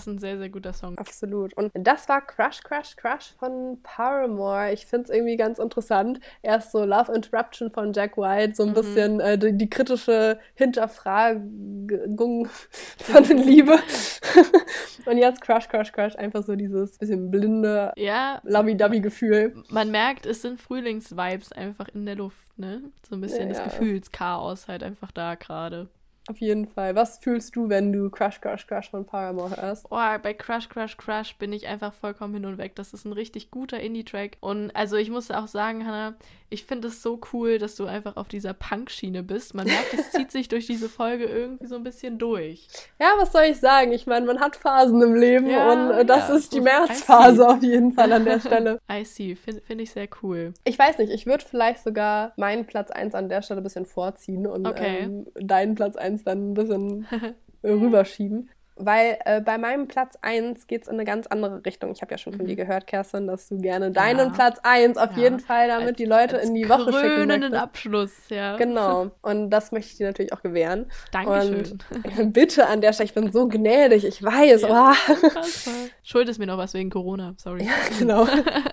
Das 0.00 0.06
ist 0.06 0.14
ein 0.14 0.18
sehr, 0.18 0.38
sehr 0.38 0.48
guter 0.48 0.72
Song. 0.72 0.96
Absolut. 0.96 1.52
Und 1.58 1.70
das 1.74 2.08
war 2.08 2.22
Crush, 2.22 2.62
Crush, 2.62 2.96
Crush 2.96 3.34
von 3.38 3.78
Paramore. 3.82 4.72
Ich 4.72 4.86
finde 4.86 5.04
es 5.04 5.10
irgendwie 5.10 5.36
ganz 5.36 5.58
interessant. 5.58 6.20
Erst 6.40 6.72
so 6.72 6.86
Love 6.86 7.12
Interruption 7.12 7.70
von 7.70 7.92
Jack 7.92 8.16
White, 8.16 8.54
so 8.54 8.62
ein 8.62 8.70
mhm. 8.70 8.74
bisschen 8.74 9.20
äh, 9.20 9.36
die, 9.36 9.52
die, 9.52 9.68
kritische 9.68 10.38
Hinterfragung 10.54 12.48
von 12.98 13.24
Liebe. 13.24 13.78
Und 15.04 15.18
jetzt 15.18 15.42
Crush, 15.42 15.68
Crush, 15.68 15.92
Crush, 15.92 16.16
einfach 16.16 16.44
so 16.44 16.56
dieses 16.56 16.96
bisschen 16.96 17.30
blinde, 17.30 17.92
ja, 17.96 18.40
lovey-dovey-Gefühl. 18.44 19.64
Man 19.68 19.90
merkt, 19.90 20.24
es 20.24 20.40
sind 20.40 20.62
Frühlingsvibes 20.62 21.52
einfach 21.52 21.88
in 21.88 22.06
der 22.06 22.16
Luft, 22.16 22.58
ne? 22.58 22.84
So 23.06 23.16
ein 23.16 23.20
bisschen 23.20 23.48
ja, 23.48 23.48
das 23.48 23.58
ja. 23.58 23.64
Gefühlschaos 23.64 24.66
halt 24.66 24.82
einfach 24.82 25.12
da 25.12 25.34
gerade. 25.34 25.90
Auf 26.30 26.38
jeden 26.38 26.68
Fall. 26.68 26.94
Was 26.94 27.18
fühlst 27.18 27.56
du, 27.56 27.68
wenn 27.68 27.92
du 27.92 28.08
Crush, 28.08 28.40
Crush, 28.40 28.64
Crush 28.68 28.88
von 28.88 29.04
Paramore 29.04 29.56
hörst? 29.56 29.86
Oh, 29.90 29.96
bei 30.22 30.32
Crush, 30.32 30.68
Crush, 30.68 30.96
Crush 30.96 31.34
bin 31.38 31.52
ich 31.52 31.66
einfach 31.66 31.92
vollkommen 31.92 32.34
hin 32.34 32.46
und 32.46 32.56
weg. 32.56 32.76
Das 32.76 32.92
ist 32.92 33.04
ein 33.04 33.12
richtig 33.12 33.50
guter 33.50 33.80
Indie-Track. 33.80 34.36
Und 34.38 34.70
also 34.76 34.94
ich 34.94 35.10
muss 35.10 35.32
auch 35.32 35.48
sagen, 35.48 35.84
Hannah, 35.84 36.14
ich 36.50 36.64
finde 36.64 36.88
es 36.88 37.00
so 37.00 37.20
cool, 37.32 37.58
dass 37.58 37.76
du 37.76 37.86
einfach 37.86 38.16
auf 38.16 38.28
dieser 38.28 38.52
Punk-Schiene 38.52 39.22
bist. 39.22 39.54
Man 39.54 39.66
merkt, 39.66 39.94
es 39.94 40.10
zieht 40.10 40.32
sich 40.32 40.48
durch 40.48 40.66
diese 40.66 40.88
Folge 40.88 41.24
irgendwie 41.24 41.66
so 41.66 41.76
ein 41.76 41.84
bisschen 41.84 42.18
durch. 42.18 42.66
Ja, 43.00 43.12
was 43.18 43.32
soll 43.32 43.44
ich 43.44 43.58
sagen? 43.58 43.92
Ich 43.92 44.06
meine, 44.06 44.26
man 44.26 44.40
hat 44.40 44.56
Phasen 44.56 45.00
im 45.00 45.14
Leben 45.14 45.48
ja, 45.48 45.72
und 45.72 45.90
äh, 45.92 46.04
das 46.04 46.28
ja, 46.28 46.34
ist 46.34 46.52
die 46.52 46.60
Märzphase 46.60 47.48
auf 47.48 47.62
jeden 47.62 47.92
Fall 47.92 48.12
an 48.12 48.24
der 48.24 48.40
Stelle. 48.40 48.80
I 48.90 49.04
see, 49.04 49.36
finde 49.36 49.62
find 49.62 49.80
ich 49.80 49.92
sehr 49.92 50.08
cool. 50.22 50.52
Ich 50.64 50.78
weiß 50.78 50.98
nicht, 50.98 51.12
ich 51.12 51.24
würde 51.26 51.44
vielleicht 51.48 51.84
sogar 51.84 52.32
meinen 52.36 52.66
Platz 52.66 52.90
1 52.90 53.14
an 53.14 53.28
der 53.28 53.42
Stelle 53.42 53.60
ein 53.60 53.64
bisschen 53.64 53.86
vorziehen 53.86 54.46
und 54.46 54.66
okay. 54.66 54.98
ähm, 55.02 55.26
deinen 55.34 55.76
Platz 55.76 55.96
1 55.96 56.24
dann 56.24 56.50
ein 56.50 56.54
bisschen 56.54 57.06
rüberschieben 57.62 58.50
weil 58.84 59.18
äh, 59.24 59.40
bei 59.40 59.58
meinem 59.58 59.88
Platz 59.88 60.16
1 60.22 60.66
geht 60.66 60.82
es 60.82 60.88
in 60.88 60.94
eine 60.94 61.04
ganz 61.04 61.26
andere 61.26 61.64
Richtung. 61.64 61.92
Ich 61.92 62.02
habe 62.02 62.12
ja 62.12 62.18
schon 62.18 62.32
von 62.32 62.44
mhm. 62.44 62.48
dir 62.48 62.56
gehört, 62.56 62.86
Kerstin, 62.86 63.26
dass 63.26 63.48
du 63.48 63.58
gerne 63.58 63.90
deinen 63.90 64.28
ja. 64.28 64.34
Platz 64.34 64.58
1 64.62 64.96
auf 64.96 65.12
ja. 65.12 65.22
jeden 65.24 65.40
Fall, 65.40 65.68
damit 65.68 65.88
als, 65.88 65.96
die 65.96 66.04
Leute 66.04 66.36
in 66.38 66.54
die 66.54 66.68
Woche 66.68 66.92
schicken 66.92 67.26
möchtest. 67.26 67.54
Abschluss, 67.54 68.12
ja. 68.28 68.56
Genau. 68.56 69.10
Und 69.22 69.50
das 69.50 69.72
möchte 69.72 69.92
ich 69.92 69.98
dir 69.98 70.06
natürlich 70.06 70.32
auch 70.32 70.42
gewähren. 70.42 70.86
Dankeschön. 71.12 71.78
Und 72.18 72.32
bitte 72.32 72.66
an 72.66 72.80
der 72.80 72.92
Stelle, 72.92 73.06
ich 73.06 73.14
bin 73.14 73.32
so 73.32 73.48
gnädig, 73.48 74.04
ich 74.04 74.22
weiß. 74.22 74.62
Ja. 74.62 74.92
Oh. 75.08 75.20
Schuldest 76.02 76.38
mir 76.38 76.46
noch 76.46 76.58
was 76.58 76.74
wegen 76.74 76.90
Corona, 76.90 77.34
sorry. 77.36 77.64
Ja, 77.64 77.72
genau. 77.98 78.26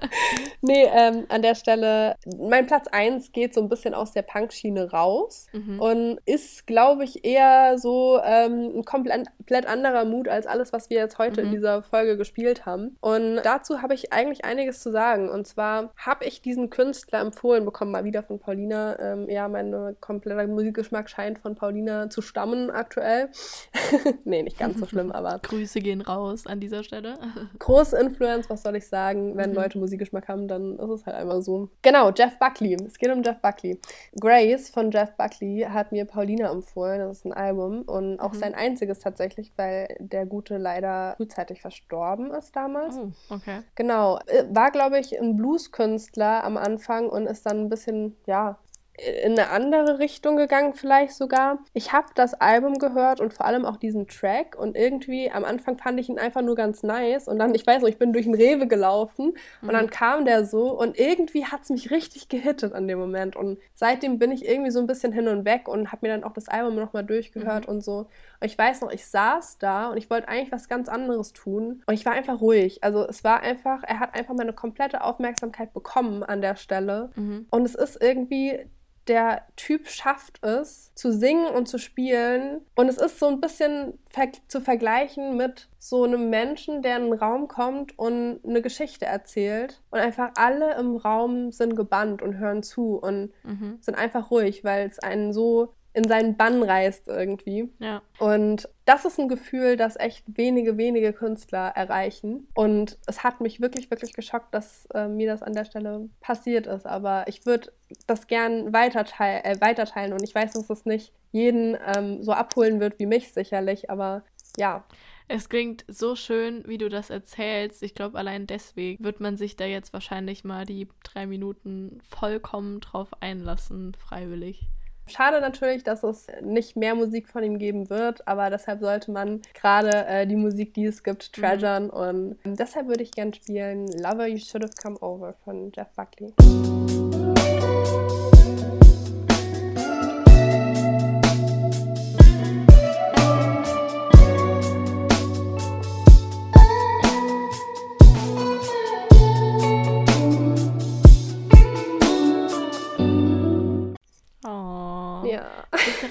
nee, 0.62 0.86
ähm, 0.94 1.26
an 1.30 1.42
der 1.42 1.56
Stelle, 1.56 2.16
mein 2.40 2.66
Platz 2.68 2.88
1 2.88 3.32
geht 3.32 3.54
so 3.54 3.62
ein 3.62 3.70
bisschen 3.70 3.94
aus 3.94 4.12
der 4.12 4.22
Punk-Schiene 4.22 4.92
raus 4.92 5.48
mhm. 5.54 5.80
und 5.80 6.20
ist, 6.26 6.68
glaube 6.68 7.04
ich, 7.04 7.26
eher 7.26 7.78
so 7.78 8.20
ähm, 8.24 8.78
ein 8.78 8.86
komplett, 8.86 9.28
komplett 9.38 9.66
anderer 9.66 9.97
anderer 9.98 10.06
Mut 10.06 10.28
als 10.28 10.48
alles, 10.48 10.74
was 10.74 10.90
wir 10.90 10.98
jetzt 10.98 11.18
heute 11.18 11.42
mhm. 11.42 11.48
in 11.48 11.54
dieser 11.54 11.82
Folge 11.84 12.18
gespielt 12.18 12.66
haben. 12.66 12.98
Und 13.02 13.38
dazu 13.44 13.82
habe 13.82 13.94
ich 13.94 14.14
eigentlich 14.14 14.46
einiges 14.46 14.82
zu 14.82 14.92
sagen. 14.92 15.30
Und 15.30 15.48
zwar 15.48 15.92
habe 15.98 16.26
ich 16.26 16.42
diesen 16.42 16.70
Künstler 16.70 17.20
empfohlen 17.20 17.66
bekommen, 17.66 17.92
mal 17.92 18.04
wieder 18.04 18.24
von 18.24 18.40
Paulina. 18.40 18.98
Ähm, 19.00 19.30
ja, 19.30 19.48
mein 19.48 19.96
kompletter 20.00 20.48
Musikgeschmack 20.48 21.10
scheint 21.10 21.40
von 21.40 21.56
Paulina 21.56 22.10
zu 22.10 22.22
stammen 22.22 22.70
aktuell. 22.70 23.30
nee, 24.26 24.44
nicht 24.44 24.60
ganz 24.60 24.80
so 24.80 24.86
schlimm, 24.86 25.12
aber. 25.12 25.40
Grüße 25.44 25.80
gehen 25.80 26.02
raus 26.02 26.46
an 26.48 26.60
dieser 26.60 26.84
Stelle. 26.84 27.18
Große 27.60 27.98
Influence, 27.98 28.50
was 28.50 28.64
soll 28.64 28.76
ich 28.76 28.88
sagen? 28.88 29.36
Wenn 29.36 29.52
mhm. 29.52 29.56
Leute 29.56 29.78
Musikgeschmack 29.78 30.28
haben, 30.28 30.48
dann 30.48 30.78
ist 30.78 30.90
es 30.90 31.06
halt 31.06 31.16
einfach 31.16 31.42
so. 31.42 31.70
Genau, 31.82 32.12
Jeff 32.12 32.38
Buckley. 32.40 32.76
Es 32.86 32.98
geht 32.98 33.12
um 33.12 33.24
Jeff 33.24 33.40
Buckley. 33.42 33.80
Grace 34.20 34.70
von 34.70 34.92
Jeff 34.92 35.16
Buckley 35.18 35.66
hat 35.70 35.92
mir 35.92 36.06
Paulina 36.06 36.52
empfohlen. 36.52 37.00
Das 37.00 37.18
ist 37.18 37.26
ein 37.26 37.34
Album 37.34 37.84
und 37.84 38.20
auch 38.20 38.34
mhm. 38.34 38.38
sein 38.38 38.56
einziges 38.56 39.00
tatsächlich, 39.00 39.52
weil 39.56 39.87
der 40.00 40.26
Gute 40.26 40.58
leider 40.58 41.14
frühzeitig 41.18 41.62
verstorben 41.62 42.32
ist 42.32 42.56
damals. 42.56 42.98
Oh, 42.98 43.12
okay. 43.30 43.62
Genau. 43.76 44.20
Äh, 44.28 44.46
war, 44.50 44.72
glaube 44.72 45.00
ich, 45.00 45.20
ein 45.20 45.36
Blueskünstler 45.36 46.44
am 46.44 46.58
Anfang 46.58 47.10
und 47.10 47.26
ist 47.26 47.46
dann 47.46 47.62
ein 47.62 47.70
bisschen, 47.70 48.16
ja, 48.26 48.58
in 48.98 49.34
eine 49.34 49.52
andere 49.52 50.00
Richtung 50.00 50.38
gegangen, 50.38 50.74
vielleicht 50.74 51.14
sogar. 51.14 51.60
Ich 51.74 51.94
habe 51.94 52.08
das 52.16 52.34
Album 52.34 52.80
gehört 52.80 53.22
und 53.22 53.32
vor 53.32 53.46
allem 53.46 53.64
auch 53.64 53.78
diesen 53.78 54.08
Track 54.08 54.56
und 54.58 54.76
irgendwie 54.76 55.30
am 55.30 55.46
Anfang 55.46 55.78
fand 55.78 56.00
ich 56.00 56.10
ihn 56.10 56.18
einfach 56.18 56.42
nur 56.42 56.56
ganz 56.56 56.82
nice 56.82 57.28
und 57.28 57.38
dann, 57.38 57.54
ich 57.54 57.66
weiß 57.66 57.82
noch, 57.82 57.90
ich 57.90 58.00
bin 58.00 58.12
durch 58.12 58.26
den 58.26 58.34
Rewe 58.34 58.68
gelaufen 58.68 59.34
mhm. 59.62 59.68
und 59.68 59.74
dann 59.74 59.86
mhm. 59.86 59.92
kam 59.92 60.26
der 60.26 60.46
so 60.46 60.72
und 60.78 61.00
irgendwie 61.00 61.46
hat 61.46 61.62
es 61.62 61.70
mich 61.70 61.92
richtig 61.92 62.28
gehittet 62.28 62.74
an 62.74 62.88
dem 62.88 62.98
Moment 62.98 63.36
und 63.36 63.60
seitdem 63.76 64.18
bin 64.18 64.32
ich 64.32 64.48
irgendwie 64.48 64.72
so 64.72 64.80
ein 64.80 64.88
bisschen 64.88 65.12
hin 65.12 65.28
und 65.28 65.46
weg 65.46 65.68
und 65.68 65.92
habe 65.92 66.08
mir 66.08 66.14
dann 66.14 66.24
auch 66.24 66.34
das 66.34 66.50
Album 66.50 66.76
nochmal 66.76 67.04
durchgehört 67.04 67.68
mhm. 67.68 67.76
und 67.76 67.82
so. 67.84 68.08
Und 68.40 68.48
ich 68.48 68.58
weiß 68.58 68.82
noch, 68.82 68.92
ich 68.92 69.06
saß 69.06 69.58
da 69.58 69.90
und 69.90 69.98
ich 69.98 70.10
wollte 70.10 70.28
eigentlich 70.28 70.52
was 70.52 70.68
ganz 70.68 70.90
anderes 70.90 71.34
tun 71.34 71.84
und 71.86 71.94
ich 71.94 72.06
war 72.06 72.14
einfach 72.14 72.42
ruhig. 72.42 72.84
Also 72.84 73.08
es 73.08 73.24
war 73.24 73.42
einfach, 73.42 73.84
er 73.84 74.00
hat 74.00 74.16
einfach 74.16 74.36
meine 74.36 74.54
komplette 74.54 75.04
Aufmerksamkeit 75.04 75.74
bekommen 75.74 76.24
an 76.24 76.42
der 76.42 76.56
Stelle 76.56 77.12
mhm. 77.16 77.48
und 77.50 77.66
es 77.66 77.76
ist 77.76 78.02
irgendwie 78.02 78.68
der 79.08 79.44
Typ 79.56 79.88
schafft 79.88 80.44
es, 80.44 80.94
zu 80.96 81.12
singen 81.12 81.48
und 81.48 81.68
zu 81.68 81.78
spielen. 81.78 82.62
Und 82.76 82.90
es 82.90 82.98
ist 82.98 83.20
so 83.20 83.28
ein 83.28 83.40
bisschen 83.40 84.00
ver 84.08 84.30
zu 84.48 84.62
vergleichen 84.62 85.38
mit 85.38 85.70
so 85.80 86.04
einem 86.04 86.30
Menschen, 86.30 86.82
der 86.82 86.98
in 86.98 87.04
einen 87.04 87.14
Raum 87.14 87.48
kommt 87.48 87.98
und 87.98 88.40
eine 88.46 88.62
Geschichte 88.62 89.06
erzählt. 89.06 89.82
Und 89.90 90.00
einfach 90.00 90.32
alle 90.36 90.76
im 90.78 90.98
Raum 90.98 91.52
sind 91.52 91.76
gebannt 91.76 92.22
und 92.22 92.38
hören 92.38 92.64
zu 92.64 92.96
und 92.98 93.32
mhm. 93.44 93.78
sind 93.82 93.96
einfach 93.96 94.32
ruhig, 94.32 94.64
weil 94.64 94.88
es 94.88 95.00
einen 95.00 95.34
so 95.34 95.74
in 95.98 96.08
seinen 96.08 96.38
Bann 96.38 96.62
reißt 96.62 97.08
irgendwie. 97.08 97.72
Ja. 97.80 98.04
Und 98.20 98.70
das 98.86 99.04
ist 99.04 99.20
ein 99.20 99.28
Gefühl, 99.28 99.78
das 99.78 100.00
echt 100.00 100.24
wenige, 100.28 100.78
wenige 100.78 101.12
Künstler 101.12 101.70
erreichen. 101.70 102.48
Und 102.54 103.00
es 103.08 103.24
hat 103.24 103.42
mich 103.42 103.62
wirklich, 103.62 103.90
wirklich 103.90 104.14
geschockt, 104.14 104.54
dass 104.54 104.86
äh, 104.94 105.08
mir 105.08 105.28
das 105.28 105.42
an 105.42 105.54
der 105.54 105.66
Stelle 105.66 106.08
passiert 106.22 106.68
ist. 106.68 106.86
Aber 106.86 107.26
ich 107.28 107.48
würde 107.48 107.72
das 108.06 108.28
gern 108.28 108.74
weiterteil 108.74 109.42
äh, 109.44 109.60
weiterteilen. 109.60 110.14
Und 110.14 110.22
ich 110.22 110.36
weiß, 110.36 110.54
dass 110.54 110.70
es 110.70 110.86
nicht 110.86 111.14
jeden 111.32 111.76
ähm, 111.88 112.22
so 112.22 112.32
abholen 112.32 112.80
wird 112.80 113.00
wie 113.00 113.08
mich 113.08 113.34
sicherlich. 113.34 113.90
Aber 113.90 114.22
ja. 114.56 114.84
Es 115.28 115.50
klingt 115.50 115.84
so 115.88 116.16
schön, 116.16 116.64
wie 116.68 116.78
du 116.78 116.90
das 116.90 117.10
erzählst. 117.10 117.82
Ich 117.82 117.96
glaube, 117.96 118.20
allein 118.20 118.46
deswegen 118.46 119.04
wird 119.04 119.20
man 119.20 119.36
sich 119.36 119.56
da 119.56 119.66
jetzt 119.66 119.94
wahrscheinlich 119.94 120.44
mal 120.44 120.64
die 120.64 120.88
drei 121.04 121.26
Minuten 121.26 122.02
vollkommen 122.08 122.82
drauf 122.82 123.10
einlassen, 123.20 123.96
freiwillig. 123.96 124.68
Schade 125.08 125.42
natürlich, 125.42 125.84
dass 125.84 126.04
es 126.04 126.28
nicht 126.42 126.76
mehr 126.76 126.96
Musik 126.96 127.30
von 127.30 127.44
ihm 127.44 127.58
geben 127.58 127.90
wird, 127.90 128.28
aber 128.28 128.50
deshalb 128.50 128.82
sollte 128.82 129.12
man 129.12 129.42
gerade 129.54 130.06
äh, 130.06 130.28
die 130.28 130.36
Musik, 130.36 130.74
die 130.74 130.86
es 130.86 131.04
gibt, 131.04 131.32
mhm. 131.36 131.42
treasuren. 131.42 131.84
Mhm. 131.86 131.90
Und 131.92 132.60
deshalb 132.60 132.88
würde 132.88 133.04
ich 133.04 133.12
gern 133.12 133.34
spielen 133.34 133.88
Lover 133.88 134.28
You 134.28 134.38
Should 134.38 134.64
Have 134.64 134.74
Come 134.82 135.00
Over 135.00 135.34
von 135.44 135.72
Jeff 135.74 135.88
Buckley. 135.96 136.34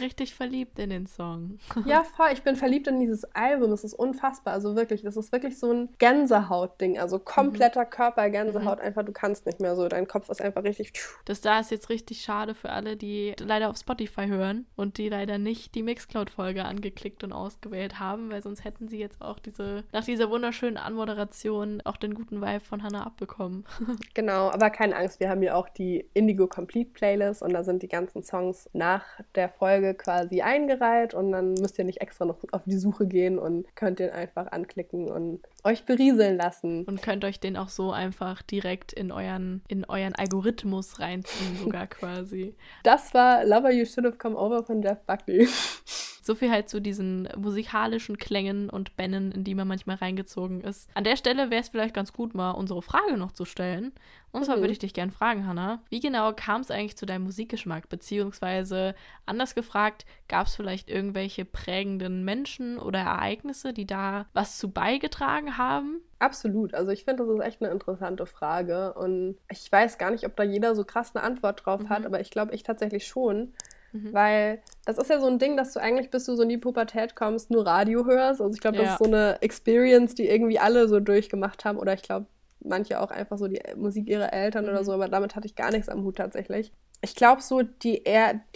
Richtig 0.06 0.34
verliebt 0.34 0.78
in 0.78 0.90
den 0.90 1.06
Song. 1.06 1.58
Ja, 1.84 2.02
voll. 2.02 2.28
Ich 2.32 2.42
bin 2.42 2.56
verliebt 2.56 2.88
in 2.88 2.98
dieses 2.98 3.24
Album. 3.34 3.70
Es 3.72 3.84
ist 3.84 3.94
unfassbar. 3.94 4.54
Also 4.54 4.74
wirklich, 4.74 5.02
das 5.02 5.16
ist 5.16 5.30
wirklich 5.30 5.58
so 5.58 5.70
ein 5.70 5.88
Gänsehaut-Ding. 5.98 6.98
Also 6.98 7.18
kompletter 7.18 7.84
mhm. 7.84 7.90
Körper 7.90 8.30
Gänsehaut. 8.30 8.78
Mhm. 8.78 8.84
Einfach, 8.84 9.04
du 9.04 9.12
kannst 9.12 9.46
nicht 9.46 9.60
mehr 9.60 9.76
so. 9.76 9.86
Dein 9.88 10.08
Kopf 10.08 10.28
ist 10.30 10.42
einfach 10.42 10.64
richtig. 10.64 10.92
Das 11.26 11.40
da 11.40 11.60
ist 11.60 11.70
jetzt 11.70 11.90
richtig 11.90 12.22
schade 12.22 12.54
für 12.54 12.70
alle, 12.70 12.96
die 12.96 13.34
leider 13.38 13.68
auf 13.68 13.76
Spotify 13.76 14.26
hören 14.26 14.66
und 14.74 14.98
die 14.98 15.08
leider 15.08 15.38
nicht 15.38 15.74
die 15.74 15.82
Mixcloud-Folge 15.82 16.64
angeklickt 16.64 17.22
und 17.24 17.32
ausgewählt 17.32 17.98
haben, 18.00 18.30
weil 18.30 18.42
sonst 18.42 18.64
hätten 18.64 18.88
sie 18.88 18.98
jetzt 18.98 19.22
auch 19.22 19.38
diese, 19.38 19.84
nach 19.92 20.04
dieser 20.04 20.30
wunderschönen 20.30 20.76
Anmoderation 20.76 21.82
auch 21.84 21.96
den 21.96 22.14
guten 22.14 22.40
Vibe 22.40 22.60
von 22.60 22.82
Hannah 22.82 23.06
abbekommen. 23.06 23.64
genau, 24.14 24.50
aber 24.50 24.70
keine 24.70 24.96
Angst, 24.96 25.20
wir 25.20 25.28
haben 25.28 25.42
ja 25.42 25.54
auch 25.54 25.68
die 25.68 26.08
Indigo 26.14 26.46
Complete 26.46 26.90
Playlist 26.90 27.42
und 27.42 27.52
da 27.52 27.62
sind 27.62 27.82
die 27.82 27.88
ganzen 27.88 28.22
Songs 28.22 28.68
nach 28.72 29.04
der 29.34 29.48
Folge 29.48 29.94
quasi 29.96 30.42
eingereiht 30.42 31.14
und 31.14 31.32
dann 31.32 31.54
müsst 31.54 31.78
ihr 31.78 31.84
nicht 31.84 32.00
extra 32.00 32.24
noch 32.24 32.38
auf 32.52 32.62
die 32.64 32.76
Suche 32.76 33.06
gehen 33.06 33.38
und 33.38 33.66
könnt 33.74 33.98
den 33.98 34.10
einfach 34.10 34.46
anklicken 34.48 35.10
und 35.10 35.40
euch 35.64 35.84
berieseln 35.84 36.36
lassen. 36.36 36.84
Und 36.84 37.02
könnt 37.02 37.24
euch 37.24 37.40
den 37.40 37.56
auch 37.56 37.68
so 37.68 37.92
einfach 37.92 38.42
direkt 38.42 38.92
in 38.92 39.12
euren, 39.12 39.62
in 39.68 39.84
euren 39.84 40.14
Algorithmus 40.14 41.00
reinziehen, 41.00 41.56
sogar 41.56 41.86
quasi. 41.86 42.54
Das 42.82 43.14
war 43.14 43.44
Lover 43.44 43.72
You 43.72 43.84
Should 43.84 44.06
Have 44.06 44.18
Come 44.18 44.36
Over 44.36 44.64
von 44.64 44.82
Jeff 44.82 45.00
Buckley. 45.06 45.48
So 46.26 46.34
viel 46.34 46.50
halt 46.50 46.68
zu 46.68 46.80
diesen 46.80 47.28
musikalischen 47.36 48.18
Klängen 48.18 48.68
und 48.68 48.96
Bännen, 48.96 49.30
in 49.30 49.44
die 49.44 49.54
man 49.54 49.68
manchmal 49.68 49.94
reingezogen 49.94 50.60
ist. 50.60 50.90
An 50.94 51.04
der 51.04 51.16
Stelle 51.16 51.50
wäre 51.50 51.60
es 51.60 51.68
vielleicht 51.68 51.94
ganz 51.94 52.12
gut, 52.12 52.34
mal 52.34 52.50
unsere 52.50 52.82
Frage 52.82 53.16
noch 53.16 53.30
zu 53.30 53.44
stellen. 53.44 53.92
Und 54.32 54.44
zwar 54.44 54.56
mhm. 54.56 54.62
würde 54.62 54.72
ich 54.72 54.80
dich 54.80 54.92
gerne 54.92 55.12
fragen, 55.12 55.46
Hannah, 55.46 55.84
wie 55.88 56.00
genau 56.00 56.32
kam 56.32 56.62
es 56.62 56.72
eigentlich 56.72 56.96
zu 56.96 57.06
deinem 57.06 57.22
Musikgeschmack? 57.22 57.88
Beziehungsweise 57.88 58.96
anders 59.24 59.54
gefragt, 59.54 60.04
gab 60.26 60.48
es 60.48 60.56
vielleicht 60.56 60.90
irgendwelche 60.90 61.44
prägenden 61.44 62.24
Menschen 62.24 62.80
oder 62.80 62.98
Ereignisse, 62.98 63.72
die 63.72 63.86
da 63.86 64.26
was 64.32 64.58
zu 64.58 64.72
beigetragen 64.72 65.56
haben? 65.56 66.00
Absolut. 66.18 66.74
Also 66.74 66.90
ich 66.90 67.04
finde, 67.04 67.24
das 67.24 67.32
ist 67.32 67.40
echt 67.40 67.62
eine 67.62 67.70
interessante 67.70 68.26
Frage. 68.26 68.94
Und 68.94 69.36
ich 69.48 69.70
weiß 69.70 69.96
gar 69.96 70.10
nicht, 70.10 70.26
ob 70.26 70.34
da 70.34 70.42
jeder 70.42 70.74
so 70.74 70.82
krass 70.82 71.14
eine 71.14 71.24
Antwort 71.24 71.64
drauf 71.64 71.82
mhm. 71.82 71.88
hat, 71.88 72.04
aber 72.04 72.18
ich 72.18 72.30
glaube 72.30 72.52
ich 72.52 72.64
tatsächlich 72.64 73.06
schon. 73.06 73.54
Mhm. 73.96 74.12
Weil 74.12 74.60
das 74.84 74.98
ist 74.98 75.10
ja 75.10 75.20
so 75.20 75.26
ein 75.26 75.38
Ding, 75.38 75.56
dass 75.56 75.72
du 75.72 75.80
eigentlich, 75.80 76.10
bis 76.10 76.24
du 76.24 76.36
so 76.36 76.42
in 76.42 76.48
die 76.48 76.58
Pubertät 76.58 77.16
kommst, 77.16 77.50
nur 77.50 77.66
Radio 77.66 78.06
hörst. 78.06 78.40
Also 78.40 78.54
ich 78.54 78.60
glaube, 78.60 78.78
das 78.78 78.92
ist 78.92 78.98
so 78.98 79.04
eine 79.04 79.38
Experience, 79.42 80.14
die 80.14 80.28
irgendwie 80.28 80.58
alle 80.58 80.88
so 80.88 81.00
durchgemacht 81.00 81.64
haben. 81.64 81.78
Oder 81.78 81.94
ich 81.94 82.02
glaube, 82.02 82.26
manche 82.60 83.00
auch 83.00 83.10
einfach 83.10 83.38
so 83.38 83.48
die 83.48 83.60
Musik 83.76 84.08
ihrer 84.08 84.32
Eltern 84.32 84.64
mhm. 84.64 84.70
oder 84.70 84.84
so, 84.84 84.92
aber 84.92 85.08
damit 85.08 85.34
hatte 85.34 85.46
ich 85.46 85.54
gar 85.54 85.70
nichts 85.70 85.88
am 85.88 86.04
Hut 86.04 86.16
tatsächlich. 86.16 86.72
Ich 87.02 87.14
glaube, 87.14 87.42
so 87.42 87.62
die, 87.62 88.02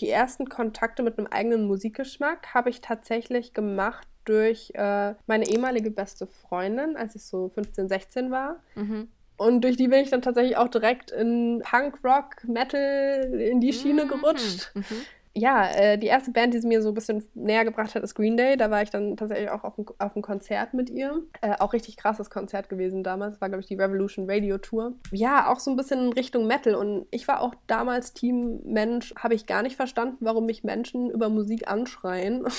die 0.01 0.09
ersten 0.09 0.49
Kontakte 0.49 1.03
mit 1.03 1.19
einem 1.19 1.27
eigenen 1.27 1.67
Musikgeschmack 1.67 2.55
habe 2.55 2.71
ich 2.71 2.81
tatsächlich 2.81 3.53
gemacht 3.53 4.07
durch 4.25 4.73
äh, 4.75 5.15
meine 5.27 5.49
ehemalige 5.49 5.91
beste 5.91 6.27
Freundin, 6.27 6.97
als 6.97 7.15
ich 7.15 7.25
so 7.25 7.49
15, 7.49 7.89
16 7.89 8.31
war. 8.31 8.61
Mhm. 8.75 9.09
Und 9.37 9.62
durch 9.62 9.77
die 9.77 9.89
bin 9.89 10.01
ich 10.01 10.11
dann 10.11 10.23
tatsächlich 10.23 10.57
auch 10.57 10.69
direkt 10.69 11.11
in 11.11 11.62
Punk, 11.65 11.99
Rock, 12.05 12.45
Metal 12.45 13.41
in 13.41 13.61
die 13.61 13.73
Schiene 13.73 14.05
mhm. 14.05 14.09
gerutscht. 14.09 14.71
Mhm 14.75 14.85
ja, 15.32 15.66
äh, 15.70 15.97
die 15.97 16.09
erste 16.09 16.32
Band, 16.32 16.55
die 16.55 16.59
sie 16.59 16.66
mir 16.66 16.82
so 16.82 16.89
ein 16.89 16.94
bisschen 16.94 17.23
näher 17.35 17.65
gebracht 17.65 17.94
hat, 17.94 18.02
ist 18.02 18.15
Green 18.15 18.36
Day. 18.36 18.57
Da 18.57 18.70
war 18.70 18.82
ich 18.82 18.90
dann 18.90 19.16
tatsächlich 19.16 19.51
auch 19.51 19.62
auf, 19.62 19.78
ein, 19.78 19.86
einem 19.98 20.23
Konzert 20.23 20.74
mit 20.74 20.90
ihr. 20.90 21.23
Äh, 21.40 21.55
auch 21.61 21.73
richtig 21.73 21.97
krasses 21.97 22.31
Konzert 22.31 22.69
gewesen 22.69 23.05
damals. 23.05 23.40
War, 23.40 23.48
glaube 23.48 23.61
ich, 23.61 23.69
die 23.69 23.77
Revolution 23.77 24.28
Radio 24.28 24.59
Tour. 24.59 24.94
Ja, 25.12 25.48
auch 25.48 25.61
so 25.61 25.70
ein 25.70 25.77
bisschen 25.77 26.07
in 26.07 26.12
Richtung 26.12 26.47
Metal. 26.48 26.74
Und 26.74 27.07
ich 27.12 27.28
war 27.28 27.40
auch 27.40 27.55
damals 27.69 28.12
Team-Mensch. 28.12 29.15
Habe 29.16 29.35
ich 29.35 29.47
gar 29.47 29.62
nicht 29.62 29.77
verstanden, 29.77 30.16
warum 30.20 30.47
mich 30.47 30.65
Menschen 30.65 31.11
über 31.11 31.28
Musik 31.28 31.69
anschreien. 31.69 32.44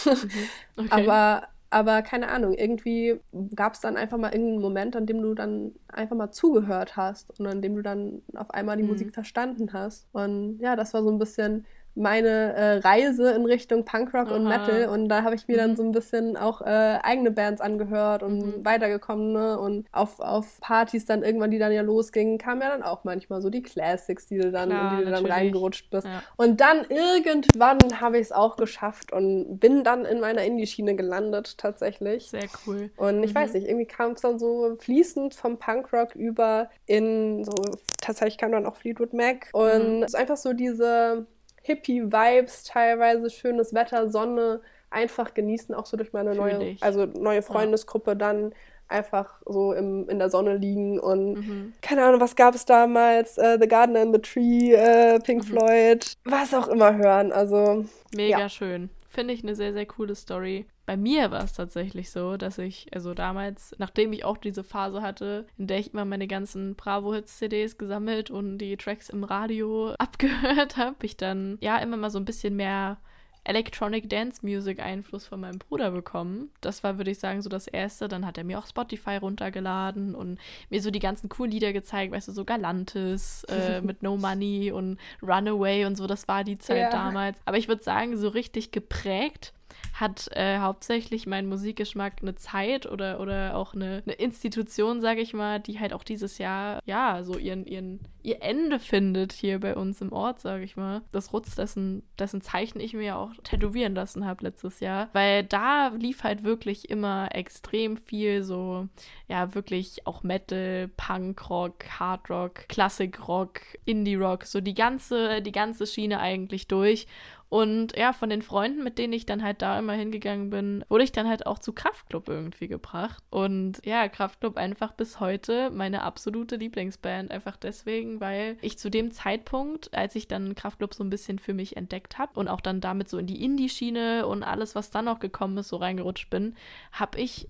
Mhm. 0.78 0.86
Okay. 0.86 1.08
Aber 1.08 1.48
aber 1.72 2.02
keine 2.02 2.28
Ahnung, 2.28 2.54
irgendwie 2.54 3.22
gab 3.56 3.76
es 3.76 3.80
dann 3.80 3.96
einfach 3.96 4.18
mal 4.18 4.34
irgendeinen 4.34 4.62
Moment, 4.62 4.96
an 4.98 5.06
dem 5.06 5.22
du 5.22 5.34
dann 5.34 5.72
einfach 5.88 6.18
mal 6.18 6.32
zugehört 6.32 6.98
hast 6.98 7.40
und 7.40 7.48
an 7.48 7.62
dem 7.62 7.76
du 7.78 7.82
dann 7.82 8.22
auf 8.36 8.52
einmal 8.52 8.76
die 8.76 8.84
mhm. 8.84 8.90
Musik 8.90 9.14
verstanden 9.14 9.72
hast. 9.72 10.06
Und 10.12 10.60
ja, 10.60 10.76
das 10.76 10.94
war 10.94 11.02
so 11.02 11.10
ein 11.10 11.18
bisschen 11.18 11.66
meine 11.96 12.54
äh, 12.54 12.78
Reise 12.78 13.32
in 13.32 13.46
Richtung 13.46 13.86
Punkrock 13.86 14.28
Aha. 14.28 14.36
und 14.36 14.44
Metal 14.46 14.90
und 14.90 15.10
da 15.10 15.24
habe 15.24 15.36
ich 15.36 15.48
mir 15.48 15.58
dann 15.58 15.72
mhm. 15.72 15.76
so 15.76 15.84
ein 15.84 15.92
bisschen 15.92 16.38
auch 16.38 16.62
äh, 16.62 17.00
eigene 17.04 17.32
Bands 17.32 17.62
angehört 17.62 18.24
und 18.24 18.38
mhm. 18.40 18.66
weitergekommen 18.66 19.34
ne? 19.34 19.60
und 19.60 19.88
auf, 19.92 20.20
auf 20.20 20.60
Partys 20.62 21.06
dann 21.06 21.24
irgendwann, 21.24 21.52
die 21.52 21.60
dann 21.60 21.72
ja 21.72 21.82
losgingen, 21.82 22.38
kamen 22.38 22.62
ja 22.62 22.70
dann 22.70 22.84
auch 22.84 23.04
manchmal 23.04 23.42
so 23.42 23.50
die 23.50 23.62
Classics, 23.62 24.28
die 24.28 24.38
du 24.38 24.52
dann, 24.52 24.70
Klar, 24.70 24.92
in 24.92 25.00
die 25.00 25.06
du 25.06 25.12
dann 25.12 25.26
reingerutscht 25.26 25.90
bist. 25.90 26.08
Ja. 26.08 26.24
Und 26.38 26.62
dann 26.62 26.86
irgendwann 26.90 27.80
habe 28.00 28.18
ich 28.18 28.24
es 28.24 28.32
auch 28.32 28.56
geschafft 28.56 29.12
und 29.12 29.60
bin 29.60 29.84
dann 29.84 30.06
in 30.06 30.20
meiner 30.20 30.44
Indie-Schiene 30.44 30.96
gelandet 30.96 31.58
tatsächlich. 31.58 32.30
Sehr 32.30 32.48
cool. 32.66 32.90
Und 32.98 33.24
ich 33.24 33.34
mhm. 33.34 33.36
weiß 33.36 33.54
nicht, 33.54 33.68
irgendwie 33.68 33.86
kam 33.86 34.12
es 34.12 34.22
dann 34.22 34.40
so 34.40 34.76
fließend 34.80 35.36
vom 35.36 35.58
Punkrock 35.58 36.16
über 36.16 36.70
in 36.86 37.44
so, 37.44 37.54
tatsächlich 38.00 38.38
kam 38.38 38.52
dann 38.52 38.66
auch 38.66 38.76
Fleetwood 38.76 39.14
Mac 39.14 39.50
und 39.54 39.98
mhm. 39.98 40.04
es 40.04 40.14
ist 40.14 40.16
einfach 40.16 40.38
so 40.38 40.54
diese 40.54 41.26
Hippie-Vibes 41.62 42.64
teilweise, 42.64 43.30
schönes 43.30 43.74
Wetter, 43.74 44.10
Sonne, 44.10 44.62
einfach 44.90 45.34
genießen, 45.34 45.74
auch 45.74 45.86
so 45.86 45.98
durch 45.98 46.14
meine 46.14 46.36
neue, 46.36 46.76
also 46.82 47.06
neue 47.06 47.42
Freundesgruppe 47.42 48.16
dann 48.16 48.54
einfach 48.92 49.42
so 49.46 49.74
im, 49.74 50.08
in 50.10 50.20
der 50.20 50.30
Sonne 50.30 50.58
liegen 50.58 51.00
und 51.00 51.34
mhm. 51.36 51.74
keine 51.82 52.04
Ahnung, 52.04 52.20
was 52.20 52.36
gab 52.36 52.54
es 52.56 52.66
damals? 52.66 53.38
Uh, 53.38 53.58
the 53.60 53.68
Garden 53.68 53.96
and 53.96 54.14
the 54.14 54.22
Tree, 54.22 54.76
uh, 54.76 55.18
Pink 55.20 55.44
mhm. 55.44 55.48
Floyd, 55.48 56.18
was 56.26 56.54
auch 56.54 56.68
immer 56.68 56.98
hören. 56.98 57.32
Also 57.32 57.86
mega 58.16 58.40
ja. 58.40 58.50
schön. 58.50 58.90
Finde 59.08 59.34
ich 59.34 59.44
eine 59.44 59.56
sehr, 59.56 59.74
sehr 59.74 59.86
coole 59.86 60.16
Story. 60.16 60.66
Bei 60.92 60.98
mir 60.98 61.32
war 61.32 61.46
es 61.46 61.54
tatsächlich 61.54 62.12
so, 62.12 62.36
dass 62.36 62.58
ich, 62.58 62.88
also 62.94 63.14
damals, 63.14 63.74
nachdem 63.78 64.12
ich 64.12 64.26
auch 64.26 64.36
diese 64.36 64.62
Phase 64.62 65.02
hatte, 65.02 65.48
in 65.58 65.68
der 65.68 65.80
ich 65.80 65.94
immer 65.94 66.04
meine 66.04 66.28
ganzen 66.28 66.76
Bravo-Hits-CDs 66.76 67.78
gesammelt 67.78 68.30
und 68.30 68.58
die 68.58 68.76
Tracks 68.76 69.08
im 69.08 69.24
Radio 69.24 69.94
abgehört 70.00 70.76
habe, 70.76 70.98
ich 71.04 71.16
dann 71.16 71.58
ja 71.62 71.78
immer 71.78 71.96
mal 71.96 72.10
so 72.10 72.20
ein 72.20 72.26
bisschen 72.26 72.58
mehr 72.58 72.98
Electronic 73.46 74.10
Dance 74.10 74.46
Music 74.46 74.82
Einfluss 74.82 75.26
von 75.26 75.40
meinem 75.40 75.60
Bruder 75.60 75.92
bekommen. 75.92 76.52
Das 76.60 76.84
war, 76.84 76.98
würde 76.98 77.12
ich 77.12 77.20
sagen, 77.20 77.42
so 77.42 77.48
das 77.48 77.68
erste. 77.68 78.10
Dann 78.10 78.26
hat 78.26 78.38
er 78.38 78.44
mir 78.44 78.60
auch 78.60 78.68
Spotify 78.68 79.16
runtergeladen 79.16 80.14
und 80.14 80.40
mir 80.70 80.82
so 80.82 80.92
die 80.92 81.00
ganzen 81.00 81.30
coolen 81.30 81.52
Lieder 81.52 81.72
gezeigt, 81.72 82.12
weißt 82.12 82.28
du, 82.28 82.34
so 82.34 82.44
Galantis 82.44 83.46
äh, 83.46 83.80
mit 83.86 84.04
No 84.04 84.18
Money 84.18 84.74
und 84.74 85.00
Runaway 85.24 85.86
und 85.86 85.96
so. 85.96 86.06
Das 86.06 86.28
war 86.28 86.44
die 86.44 86.58
Zeit 86.58 86.78
ja. 86.78 86.90
damals. 86.90 87.40
Aber 87.46 87.58
ich 87.58 87.70
würde 87.70 87.82
sagen, 87.82 88.18
so 88.18 88.28
richtig 88.28 88.72
geprägt 88.72 89.54
hat 89.94 90.30
äh, 90.32 90.58
hauptsächlich 90.58 91.28
mein 91.28 91.48
Musikgeschmack 91.48 92.18
eine 92.22 92.36
Zeit 92.36 92.86
oder, 92.86 93.20
oder 93.20 93.56
auch 93.56 93.74
eine, 93.74 94.02
eine 94.06 94.16
Institution, 94.16 95.00
sage 95.00 95.22
ich 95.22 95.34
mal, 95.34 95.60
die 95.60 95.80
halt 95.80 95.94
auch 95.94 96.04
dieses 96.04 96.38
Jahr, 96.38 96.80
ja, 96.86 97.24
so 97.24 97.38
ihren, 97.38 97.66
ihren, 97.66 98.00
ihr 98.24 98.42
Ende 98.42 98.80
findet 98.80 99.32
hier 99.32 99.60
bei 99.60 99.76
uns 99.76 100.02
im 100.02 100.12
Ort, 100.12 100.40
sage 100.40 100.64
ich 100.64 100.76
mal. 100.76 101.02
Das 101.12 101.34
Rutz, 101.34 101.56
dessen, 101.56 102.04
dessen 102.18 102.42
Zeichen 102.42 102.80
ich 102.80 102.94
mir 102.94 103.04
ja 103.04 103.16
auch 103.18 103.32
tätowieren 103.44 103.94
lassen 103.94 104.26
habe 104.26 104.44
letztes 104.44 104.80
Jahr. 104.80 105.10
Weil 105.14 105.44
da 105.44 105.90
lief 105.90 106.24
halt 106.24 106.44
wirklich 106.44 106.90
immer 106.90 107.30
extrem 107.36 107.98
viel 107.98 108.44
so, 108.44 108.88
ja, 109.28 109.54
wirklich 109.54 110.08
auch 110.08 110.24
Metal, 110.24 110.90
Punkrock, 110.98 111.86
Hardrock, 112.00 112.68
Klassikrock, 112.70 113.62
Indie-Rock, 113.86 114.46
so 114.46 114.62
die 114.62 114.74
ganze, 114.74 115.42
die 115.42 115.52
ganze 115.52 115.86
Schiene 115.86 116.20
eigentlich 116.20 116.68
durch. 116.68 117.08
Und 117.52 117.98
ja, 117.98 118.14
von 118.14 118.30
den 118.30 118.42
Freunden, 118.42 118.82
mit 118.82 118.98
denen 118.98 119.12
ich 119.12 119.26
dann 119.26 119.44
halt 119.44 119.62
da 119.62 119.78
immer 119.78 119.92
hingegangen 119.92 120.52
bin, 120.52 120.86
wurde 120.88 121.04
ich 121.04 121.12
dann 121.12 121.28
halt 121.28 121.46
auch 121.46 121.60
zu 121.60 121.74
Kraftklub 121.74 122.30
irgendwie 122.30 122.70
gebracht. 122.70 123.22
Und 123.30 123.86
ja, 123.86 124.08
Kraftklub 124.08 124.56
einfach 124.56 124.94
bis 124.94 125.20
heute 125.20 125.70
meine 125.70 126.04
absolute 126.04 126.56
Lieblingsband. 126.56 127.30
Einfach 127.30 127.58
deswegen, 127.58 128.22
weil 128.22 128.58
ich 128.62 128.80
zu 128.80 128.90
dem 128.90 129.12
Zeitpunkt, 129.12 129.94
als 129.94 130.16
ich 130.16 130.30
dann 130.30 130.56
Kraftklub 130.56 130.94
so 130.94 131.04
ein 131.04 131.10
bisschen 131.10 131.40
für 131.40 131.54
mich 131.54 131.76
entdeckt 131.76 132.18
habe 132.18 132.40
und 132.40 132.48
auch 132.48 132.62
dann 132.62 132.80
damit 132.80 133.10
so 133.10 133.18
in 133.18 133.28
die 133.28 133.44
Indie-Schiene 133.44 134.28
und 134.28 134.44
alles, 134.44 134.74
was 134.74 134.90
dann 134.90 135.04
noch 135.04 135.20
gekommen 135.20 135.58
ist, 135.58 135.68
so 135.68 135.76
reingerutscht 135.76 136.30
bin, 136.30 136.56
habe 136.94 137.20
ich 137.20 137.50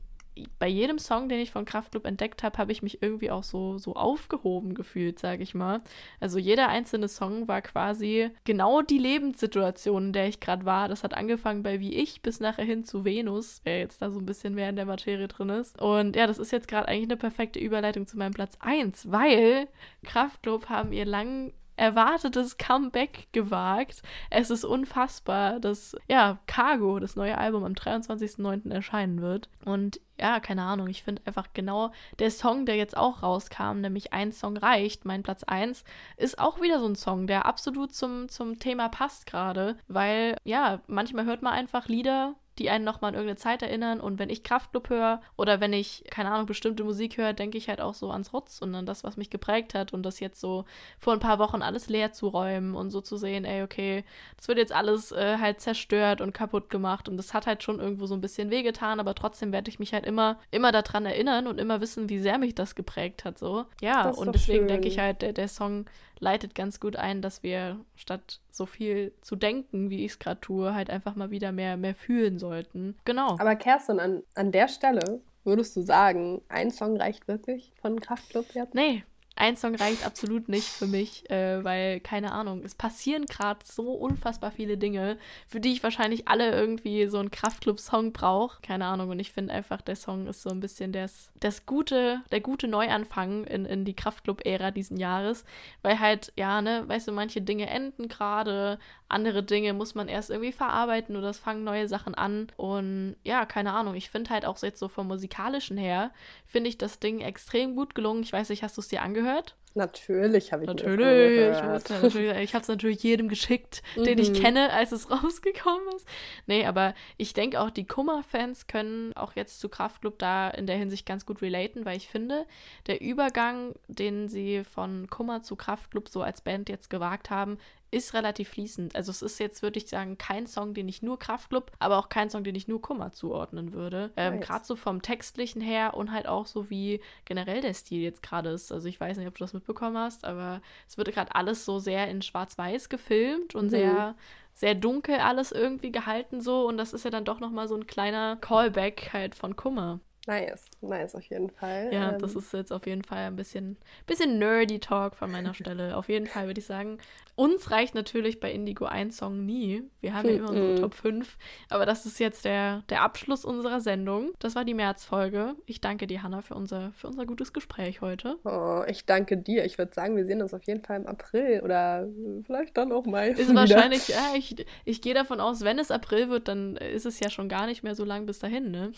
bei 0.60 0.68
jedem 0.68 0.98
Song, 0.98 1.30
den 1.30 1.40
ich 1.40 1.52
von 1.52 1.66
Kraftklub 1.66 2.06
entdeckt 2.06 2.44
habe, 2.44 2.58
habe 2.58 2.72
ich 2.72 2.82
mich 2.82 3.02
irgendwie 3.02 3.32
auch 3.32 3.44
so, 3.44 3.78
so 3.78 3.96
aufgehoben 3.96 4.74
gefühlt, 4.74 5.20
sage 5.20 5.44
ich 5.44 5.54
mal. 5.54 5.82
Also 6.20 6.40
jeder 6.40 6.70
einzelne 6.70 7.08
Song 7.08 7.48
war 7.48 7.62
quasi 7.62 8.30
genau 8.46 8.82
die 8.82 8.98
Lebenssituation, 8.98 10.08
in 10.08 10.14
der 10.14 10.28
ich 10.28 10.40
gerade 10.40 10.66
war. 10.66 10.88
Das 10.88 11.04
hat 11.04 11.14
angefangen 11.16 11.64
bei 11.64 11.80
Wie 11.80 11.94
ich 11.94 12.22
bis 12.22 12.40
nachher 12.40 12.66
hin 12.66 12.84
zu 12.84 13.04
Venus, 13.04 13.62
wer 13.64 13.80
jetzt 13.80 14.02
da 14.02 14.10
so 14.10 14.20
ein 14.20 14.26
bisschen 14.26 14.56
mehr 14.56 14.70
in 14.70 14.78
der 14.78 14.86
Materie 14.86 15.28
drin 15.28 15.50
ist. 15.50 15.80
Und 15.82 16.16
ja, 16.16 16.28
das 16.28 16.40
ist 16.40 16.52
jetzt 16.52 16.68
gerade 16.68 16.88
eigentlich 16.88 17.10
eine 17.10 17.18
perfekte 17.18 17.60
Überleitung 17.60 18.08
zu 18.08 18.18
meinem 18.18 18.34
Platz 18.34 18.58
1, 18.62 19.12
weil 19.12 19.68
Kraftklub 20.04 20.70
haben 20.70 20.94
ihr 20.94 21.06
lang 21.06 21.54
erwartetes 21.82 22.58
Comeback 22.58 23.28
gewagt. 23.32 24.04
Es 24.30 24.52
ist 24.52 24.64
unfassbar, 24.64 25.60
dass 25.60 25.96
ja 26.08 26.38
Cargo, 26.46 27.00
das 27.00 27.16
neue 27.16 27.38
Album 27.38 27.64
am 27.64 27.74
23.09. 27.74 28.72
erscheinen 28.72 29.22
wird. 29.22 29.50
Und 29.66 30.00
ja, 30.22 30.40
keine 30.40 30.64
Ahnung, 30.64 30.88
ich 30.88 31.04
finde 31.04 31.22
einfach 31.26 31.48
genau 31.54 31.92
der 32.20 32.32
Song, 32.32 32.66
der 32.66 32.76
jetzt 32.76 32.96
auch 32.96 33.24
rauskam, 33.24 33.82
nämlich 33.82 34.14
Ein 34.14 34.32
Song 34.32 34.56
reicht, 34.56 35.04
mein 35.04 35.24
Platz 35.24 35.44
1, 35.44 35.84
ist 36.18 36.40
auch 36.40 36.62
wieder 36.62 36.80
so 36.80 36.86
ein 36.86 36.96
Song, 36.96 37.28
der 37.28 37.46
absolut 37.46 37.94
zum, 37.94 38.30
zum 38.30 38.60
Thema 38.60 38.88
passt 38.90 39.26
gerade, 39.26 39.78
weil 39.88 40.38
ja, 40.44 40.82
manchmal 40.88 41.26
hört 41.26 41.42
man 41.42 41.54
einfach 41.54 41.88
Lieder, 41.88 42.36
die 42.62 42.70
einen 42.70 42.86
nochmal 42.86 43.10
an 43.10 43.16
irgendeine 43.16 43.38
Zeit 43.38 43.62
erinnern. 43.62 44.00
Und 44.00 44.20
wenn 44.20 44.30
ich 44.30 44.44
Kraftclub 44.44 44.90
höre 44.90 45.22
oder 45.38 45.60
wenn 45.60 45.74
ich, 45.74 46.04
keine 46.10 46.32
Ahnung, 46.32 46.46
bestimmte 46.46 46.84
Musik 46.84 47.18
höre, 47.18 47.34
denke 47.34 47.58
ich 47.58 47.70
halt 47.70 47.82
auch 47.82 47.94
so 47.94 48.12
ans 48.12 48.34
Rotz 48.34 48.60
und 48.62 48.74
an 48.76 48.86
das, 48.86 49.04
was 49.04 49.18
mich 49.18 49.30
geprägt 49.30 49.74
hat. 49.74 49.94
Und 49.94 50.04
das 50.04 50.20
jetzt 50.20 50.40
so 50.40 50.66
vor 51.00 51.14
ein 51.14 51.20
paar 51.20 51.40
Wochen 51.40 51.62
alles 51.62 51.90
leer 51.90 52.12
zu 52.12 52.28
räumen 52.28 52.76
und 52.76 52.92
so 52.92 53.02
zu 53.02 53.18
sehen, 53.18 53.46
ey, 53.46 53.64
okay, 53.64 54.04
das 54.38 54.48
wird 54.48 54.58
jetzt 54.58 54.74
alles 54.74 55.12
äh, 55.12 55.38
halt 55.40 55.62
zerstört 55.62 56.22
und 56.22 56.34
kaputt 56.34 56.70
gemacht. 56.70 57.10
Und 57.10 57.18
das 57.18 57.34
hat 57.34 57.48
halt 57.48 57.64
schon 57.64 57.80
irgendwo 57.80 58.06
so 58.06 58.14
ein 58.14 58.22
bisschen 58.22 58.50
wehgetan, 58.50 59.00
aber 59.00 59.16
trotzdem 59.16 59.52
werde 59.52 59.70
ich 59.70 59.80
mich 59.80 59.94
halt 59.94 60.06
immer, 60.06 60.38
immer 60.52 60.72
daran 60.72 61.06
erinnern 61.06 61.48
und 61.48 61.60
immer 61.60 61.82
wissen, 61.82 62.10
wie 62.10 62.20
sehr 62.20 62.38
mich 62.38 62.56
das 62.56 62.76
geprägt 62.76 63.26
hat. 63.26 63.40
So. 63.40 63.66
Ja, 63.82 64.10
und 64.10 64.34
deswegen 64.34 64.68
denke 64.68 64.88
ich 64.88 65.00
halt, 65.00 65.22
der, 65.22 65.34
der 65.34 65.48
Song 65.48 65.86
leitet 66.22 66.56
ganz 66.56 66.80
gut 66.80 66.96
ein, 66.96 67.22
dass 67.22 67.44
wir 67.44 67.80
statt 67.96 68.40
so 68.50 68.66
viel 68.66 69.12
zu 69.22 69.36
denken, 69.36 69.90
wie 69.90 70.06
ich 70.06 70.14
es 70.14 70.20
gerade 70.20 70.40
tue, 70.40 70.74
halt 70.74 70.90
einfach 70.90 71.16
mal 71.16 71.32
wieder 71.32 71.52
mehr, 71.52 71.76
mehr 71.76 71.96
fühlen 71.96 72.40
sollten. 72.40 72.96
Genau. 73.04 73.38
Aber 73.40 73.56
Kerstin, 73.56 74.00
an, 74.00 74.24
an 74.36 74.52
der 74.52 74.70
Stelle 74.70 75.20
würdest 75.44 75.76
du 75.76 75.82
sagen, 75.82 76.42
ein 76.48 76.72
Song 76.72 76.98
reicht 76.98 77.28
wirklich 77.28 77.74
von 77.82 78.00
Kraftclub 78.00 78.54
jetzt? 78.54 78.76
Nee, 78.76 79.04
ein 79.42 79.58
Song 79.58 79.74
reicht 79.74 80.06
absolut 80.06 80.50
nicht 80.50 80.68
für 80.68 80.86
mich, 80.86 81.28
äh, 81.32 81.64
weil, 81.64 82.00
keine 82.00 82.32
Ahnung, 82.32 82.62
es 82.64 82.76
passieren 82.76 83.26
gerade 83.26 83.62
so 83.66 83.94
unfassbar 83.94 84.52
viele 84.52 84.78
Dinge, 84.78 85.18
für 85.48 85.60
die 85.60 85.72
ich 85.72 85.82
wahrscheinlich 85.82 86.28
alle 86.28 86.52
irgendwie 86.52 87.08
so 87.08 87.18
einen 87.18 87.32
Kraftclub-Song 87.32 88.14
brauche. 88.14 88.62
Keine 88.62 88.86
Ahnung, 88.86 89.10
und 89.10 89.20
ich 89.20 89.32
finde 89.32 89.52
einfach, 89.52 89.82
der 89.82 89.96
Song 89.96 90.28
ist 90.28 90.44
so 90.44 90.52
ein 90.52 90.60
bisschen 90.60 90.92
das, 90.92 91.32
das 91.40 91.66
gute, 91.66 92.22
der 92.32 92.42
gute 92.42 92.68
Neuanfang 92.68 93.46
in, 93.46 93.66
in 93.66 93.84
die 93.84 93.96
Kraftclub-Ära 93.96 94.70
diesen 94.70 94.98
Jahres, 94.98 95.44
weil 95.82 96.00
halt, 96.00 96.32
ja, 96.36 96.62
ne, 96.62 96.84
weißt 96.88 97.08
du, 97.08 97.12
manche 97.12 97.42
Dinge 97.42 97.68
enden 97.68 98.10
gerade, 98.10 98.78
andere 99.12 99.44
Dinge 99.44 99.74
muss 99.74 99.96
man 99.96 100.08
erst 100.08 100.30
irgendwie 100.30 100.52
verarbeiten 100.52 101.16
oder 101.16 101.30
es 101.30 101.40
fangen 101.40 101.64
neue 101.64 101.88
Sachen 101.88 102.16
an. 102.16 102.48
Und 102.58 103.16
ja, 103.24 103.46
keine 103.46 103.74
Ahnung, 103.74 103.96
ich 103.96 104.10
finde 104.10 104.30
halt 104.30 104.46
auch 104.46 104.62
jetzt 104.62 104.80
so 104.80 104.88
vom 104.88 105.08
musikalischen 105.08 105.78
her, 105.78 106.12
finde 106.46 106.70
ich 106.70 106.78
das 106.78 107.00
Ding 107.00 107.20
extrem 107.22 107.76
gut 107.76 107.96
gelungen. 107.96 108.24
Ich 108.24 108.32
weiß 108.32 108.50
nicht, 108.50 108.64
hast 108.64 108.78
du 108.78 108.82
es 108.82 108.88
dir 108.88 109.02
angehört? 109.02 109.31
Natürlich 109.74 110.52
habe 110.52 110.64
ich 110.64 110.68
Natürlich, 110.68 111.56
ich, 111.56 111.64
natürlich, 111.64 112.38
ich 112.40 112.54
habe 112.54 112.62
es 112.62 112.68
natürlich 112.68 113.04
jedem 113.04 113.30
geschickt, 113.30 113.82
den 113.96 114.18
mhm. 114.18 114.20
ich 114.20 114.34
kenne, 114.34 114.72
als 114.74 114.92
es 114.92 115.10
rausgekommen 115.12 115.88
ist. 115.96 116.06
Nee, 116.46 116.66
aber 116.66 116.94
ich 117.18 117.34
denke 117.34 117.62
auch, 117.62 117.70
die 117.70 117.88
Kummer-Fans 117.88 118.68
können 118.68 119.14
auch 119.16 119.34
jetzt 119.36 119.62
zu 119.62 119.70
Kraftclub 119.70 120.20
da 120.20 120.50
in 120.50 120.68
der 120.68 120.76
Hinsicht 120.76 121.06
ganz 121.06 121.26
gut 121.26 121.42
relaten, 121.42 121.86
weil 121.86 121.96
ich 121.96 122.10
finde, 122.10 122.46
der 122.88 123.00
Übergang, 123.00 123.74
den 123.88 124.28
sie 124.28 124.66
von 124.66 125.10
Kummer 125.10 125.42
zu 125.42 125.56
Kraftclub 125.56 126.10
so 126.10 126.22
als 126.22 126.42
Band 126.42 126.68
jetzt 126.68 126.90
gewagt 126.90 127.30
haben, 127.30 127.58
ist 127.92 128.14
relativ 128.14 128.50
fließend. 128.50 128.96
Also 128.96 129.12
es 129.12 129.22
ist 129.22 129.40
jetzt, 129.40 129.62
würde 129.62 129.78
ich 129.78 129.88
sagen, 129.88 130.18
kein 130.18 130.48
Song, 130.48 130.74
den 130.74 130.88
ich 130.88 131.02
nur 131.02 131.20
Kraftclub, 131.20 131.72
aber 131.78 131.98
auch 131.98 132.08
kein 132.08 132.30
Song, 132.30 132.44
den 132.44 132.56
ich 132.56 132.70
nur 132.70 132.82
Kummer 132.82 133.12
zuordnen 133.12 133.74
würde. 133.74 134.12
Ähm, 134.16 134.36
nice. 134.36 134.48
Gerade 134.48 134.66
so 134.66 134.76
vom 134.78 135.02
Textlichen 135.02 135.62
her 135.62 135.94
und 135.94 136.12
halt 136.12 136.26
auch 136.26 136.48
so 136.48 136.70
wie 136.70 137.02
generell 137.26 137.60
der 137.60 137.74
Stil 137.74 138.02
jetzt 138.02 138.24
gerade 138.24 138.50
ist. 138.50 138.72
Also 138.72 138.88
ich 138.88 139.00
weiß 139.00 139.18
nicht, 139.18 139.28
ob 139.28 139.36
du 139.36 139.44
das 139.44 139.54
mitbekommen 139.54 139.98
hast, 139.98 140.24
aber 140.24 140.62
es 140.88 140.98
wird 140.98 141.12
gerade 141.12 141.36
alles 141.36 141.66
so 141.66 141.80
sehr 141.80 142.08
in 142.08 142.22
Schwarz-Weiß 142.22 142.88
gefilmt 142.88 143.56
und 143.56 143.66
mhm. 143.66 143.70
sehr 143.70 144.16
sehr 144.54 144.76
dunkel 144.76 145.16
alles 145.16 145.54
irgendwie 145.54 145.94
gehalten 145.94 146.42
so 146.42 146.68
und 146.68 146.78
das 146.78 146.94
ist 146.94 147.06
ja 147.06 147.10
dann 147.10 147.24
doch 147.24 147.40
noch 147.40 147.52
mal 147.52 147.70
so 147.70 147.76
ein 147.76 147.88
kleiner 147.88 148.36
Callback 148.36 149.12
halt 149.14 149.34
von 149.34 149.56
Kummer. 149.56 150.02
Nice, 150.28 150.66
nice 150.82 151.16
auf 151.16 151.24
jeden 151.24 151.50
Fall. 151.50 151.90
Ja, 151.92 152.12
ähm, 152.12 152.20
das 152.20 152.36
ist 152.36 152.54
jetzt 152.54 152.72
auf 152.72 152.86
jeden 152.86 153.04
Fall 153.04 153.26
ein 153.26 153.36
bisschen, 153.36 153.78
bisschen 154.06 154.38
nerdy 154.38 154.80
Talk 154.80 155.16
von 155.16 155.32
meiner 155.32 155.54
Stelle. 155.56 155.98
auf 155.98 156.10
jeden 156.10 156.28
Fall 156.28 156.46
würde 156.46 156.60
ich 156.60 156.68
sagen, 156.68 157.00
uns 157.36 157.72
reicht 157.72 157.96
natürlich 157.96 158.40
bei 158.40 158.52
Indigo 158.52 158.86
ein 158.86 159.10
Song 159.10 159.46
nie. 159.46 159.84
Wir 160.00 160.14
haben 160.14 160.30
ja 160.30 160.36
immer 160.36 160.50
unsere 160.50 160.76
Top 160.76 160.94
5. 160.94 161.38
Aber 161.70 161.88
das 161.88 162.06
ist 162.06 162.20
jetzt 162.20 162.46
der, 162.46 162.84
der 162.90 163.02
Abschluss 163.02 163.46
unserer 163.46 163.80
Sendung. 163.80 164.32
Das 164.38 164.54
war 164.54 164.64
die 164.64 164.76
Märzfolge. 164.76 165.56
Ich 165.66 165.82
danke 165.82 166.06
dir, 166.06 166.22
Hanna, 166.22 166.42
für 166.42 166.54
unser, 166.54 166.92
für 166.96 167.08
unser 167.08 167.26
gutes 167.26 167.52
Gespräch 167.52 168.02
heute. 168.02 168.38
Oh, 168.44 168.84
ich 168.88 169.06
danke 169.06 169.38
dir. 169.38 169.66
Ich 169.66 169.80
würde 169.80 169.94
sagen, 169.94 170.18
wir 170.18 170.26
sehen 170.26 170.44
uns 170.44 170.54
auf 170.54 170.64
jeden 170.66 170.84
Fall 170.84 170.98
im 170.98 171.08
April 171.08 171.62
oder 171.64 172.08
vielleicht 172.46 172.78
dann 172.78 172.92
auch 172.92 173.06
mal. 173.06 173.30
Ist 173.30 173.50
wieder. 173.50 173.56
wahrscheinlich, 173.56 174.10
ja, 174.10 174.34
ich, 174.36 174.64
ich 174.86 175.02
gehe 175.02 175.16
davon 175.16 175.40
aus, 175.40 175.62
wenn 175.62 175.80
es 175.80 175.90
April 175.90 176.30
wird, 176.30 176.48
dann 176.48 176.76
ist 176.76 177.08
es 177.08 177.20
ja 177.20 177.30
schon 177.30 177.50
gar 177.50 177.66
nicht 177.66 177.82
mehr 177.82 177.96
so 177.96 178.06
lang 178.06 178.28
bis 178.28 178.38
dahin, 178.40 178.70
ne? 178.70 178.92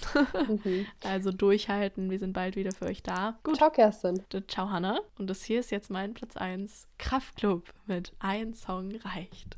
Mhm. 0.47 0.85
Also 1.13 1.31
durchhalten. 1.31 2.09
Wir 2.09 2.17
sind 2.17 2.33
bald 2.33 2.55
wieder 2.55 2.71
für 2.71 2.85
euch 2.85 3.03
da. 3.03 3.37
Gut. 3.43 3.57
Ciao, 3.57 3.69
Kerstin. 3.69 4.23
Ciao, 4.47 4.71
Hanna. 4.71 4.99
Und 5.19 5.29
das 5.29 5.43
hier 5.43 5.59
ist 5.59 5.69
jetzt 5.69 5.91
mein 5.91 6.15
Platz 6.15 6.35
1. 6.35 6.87
Kraftclub 6.97 7.71
mit 7.85 8.13
Ein 8.17 8.55
Song 8.55 8.89
reicht. 8.95 9.55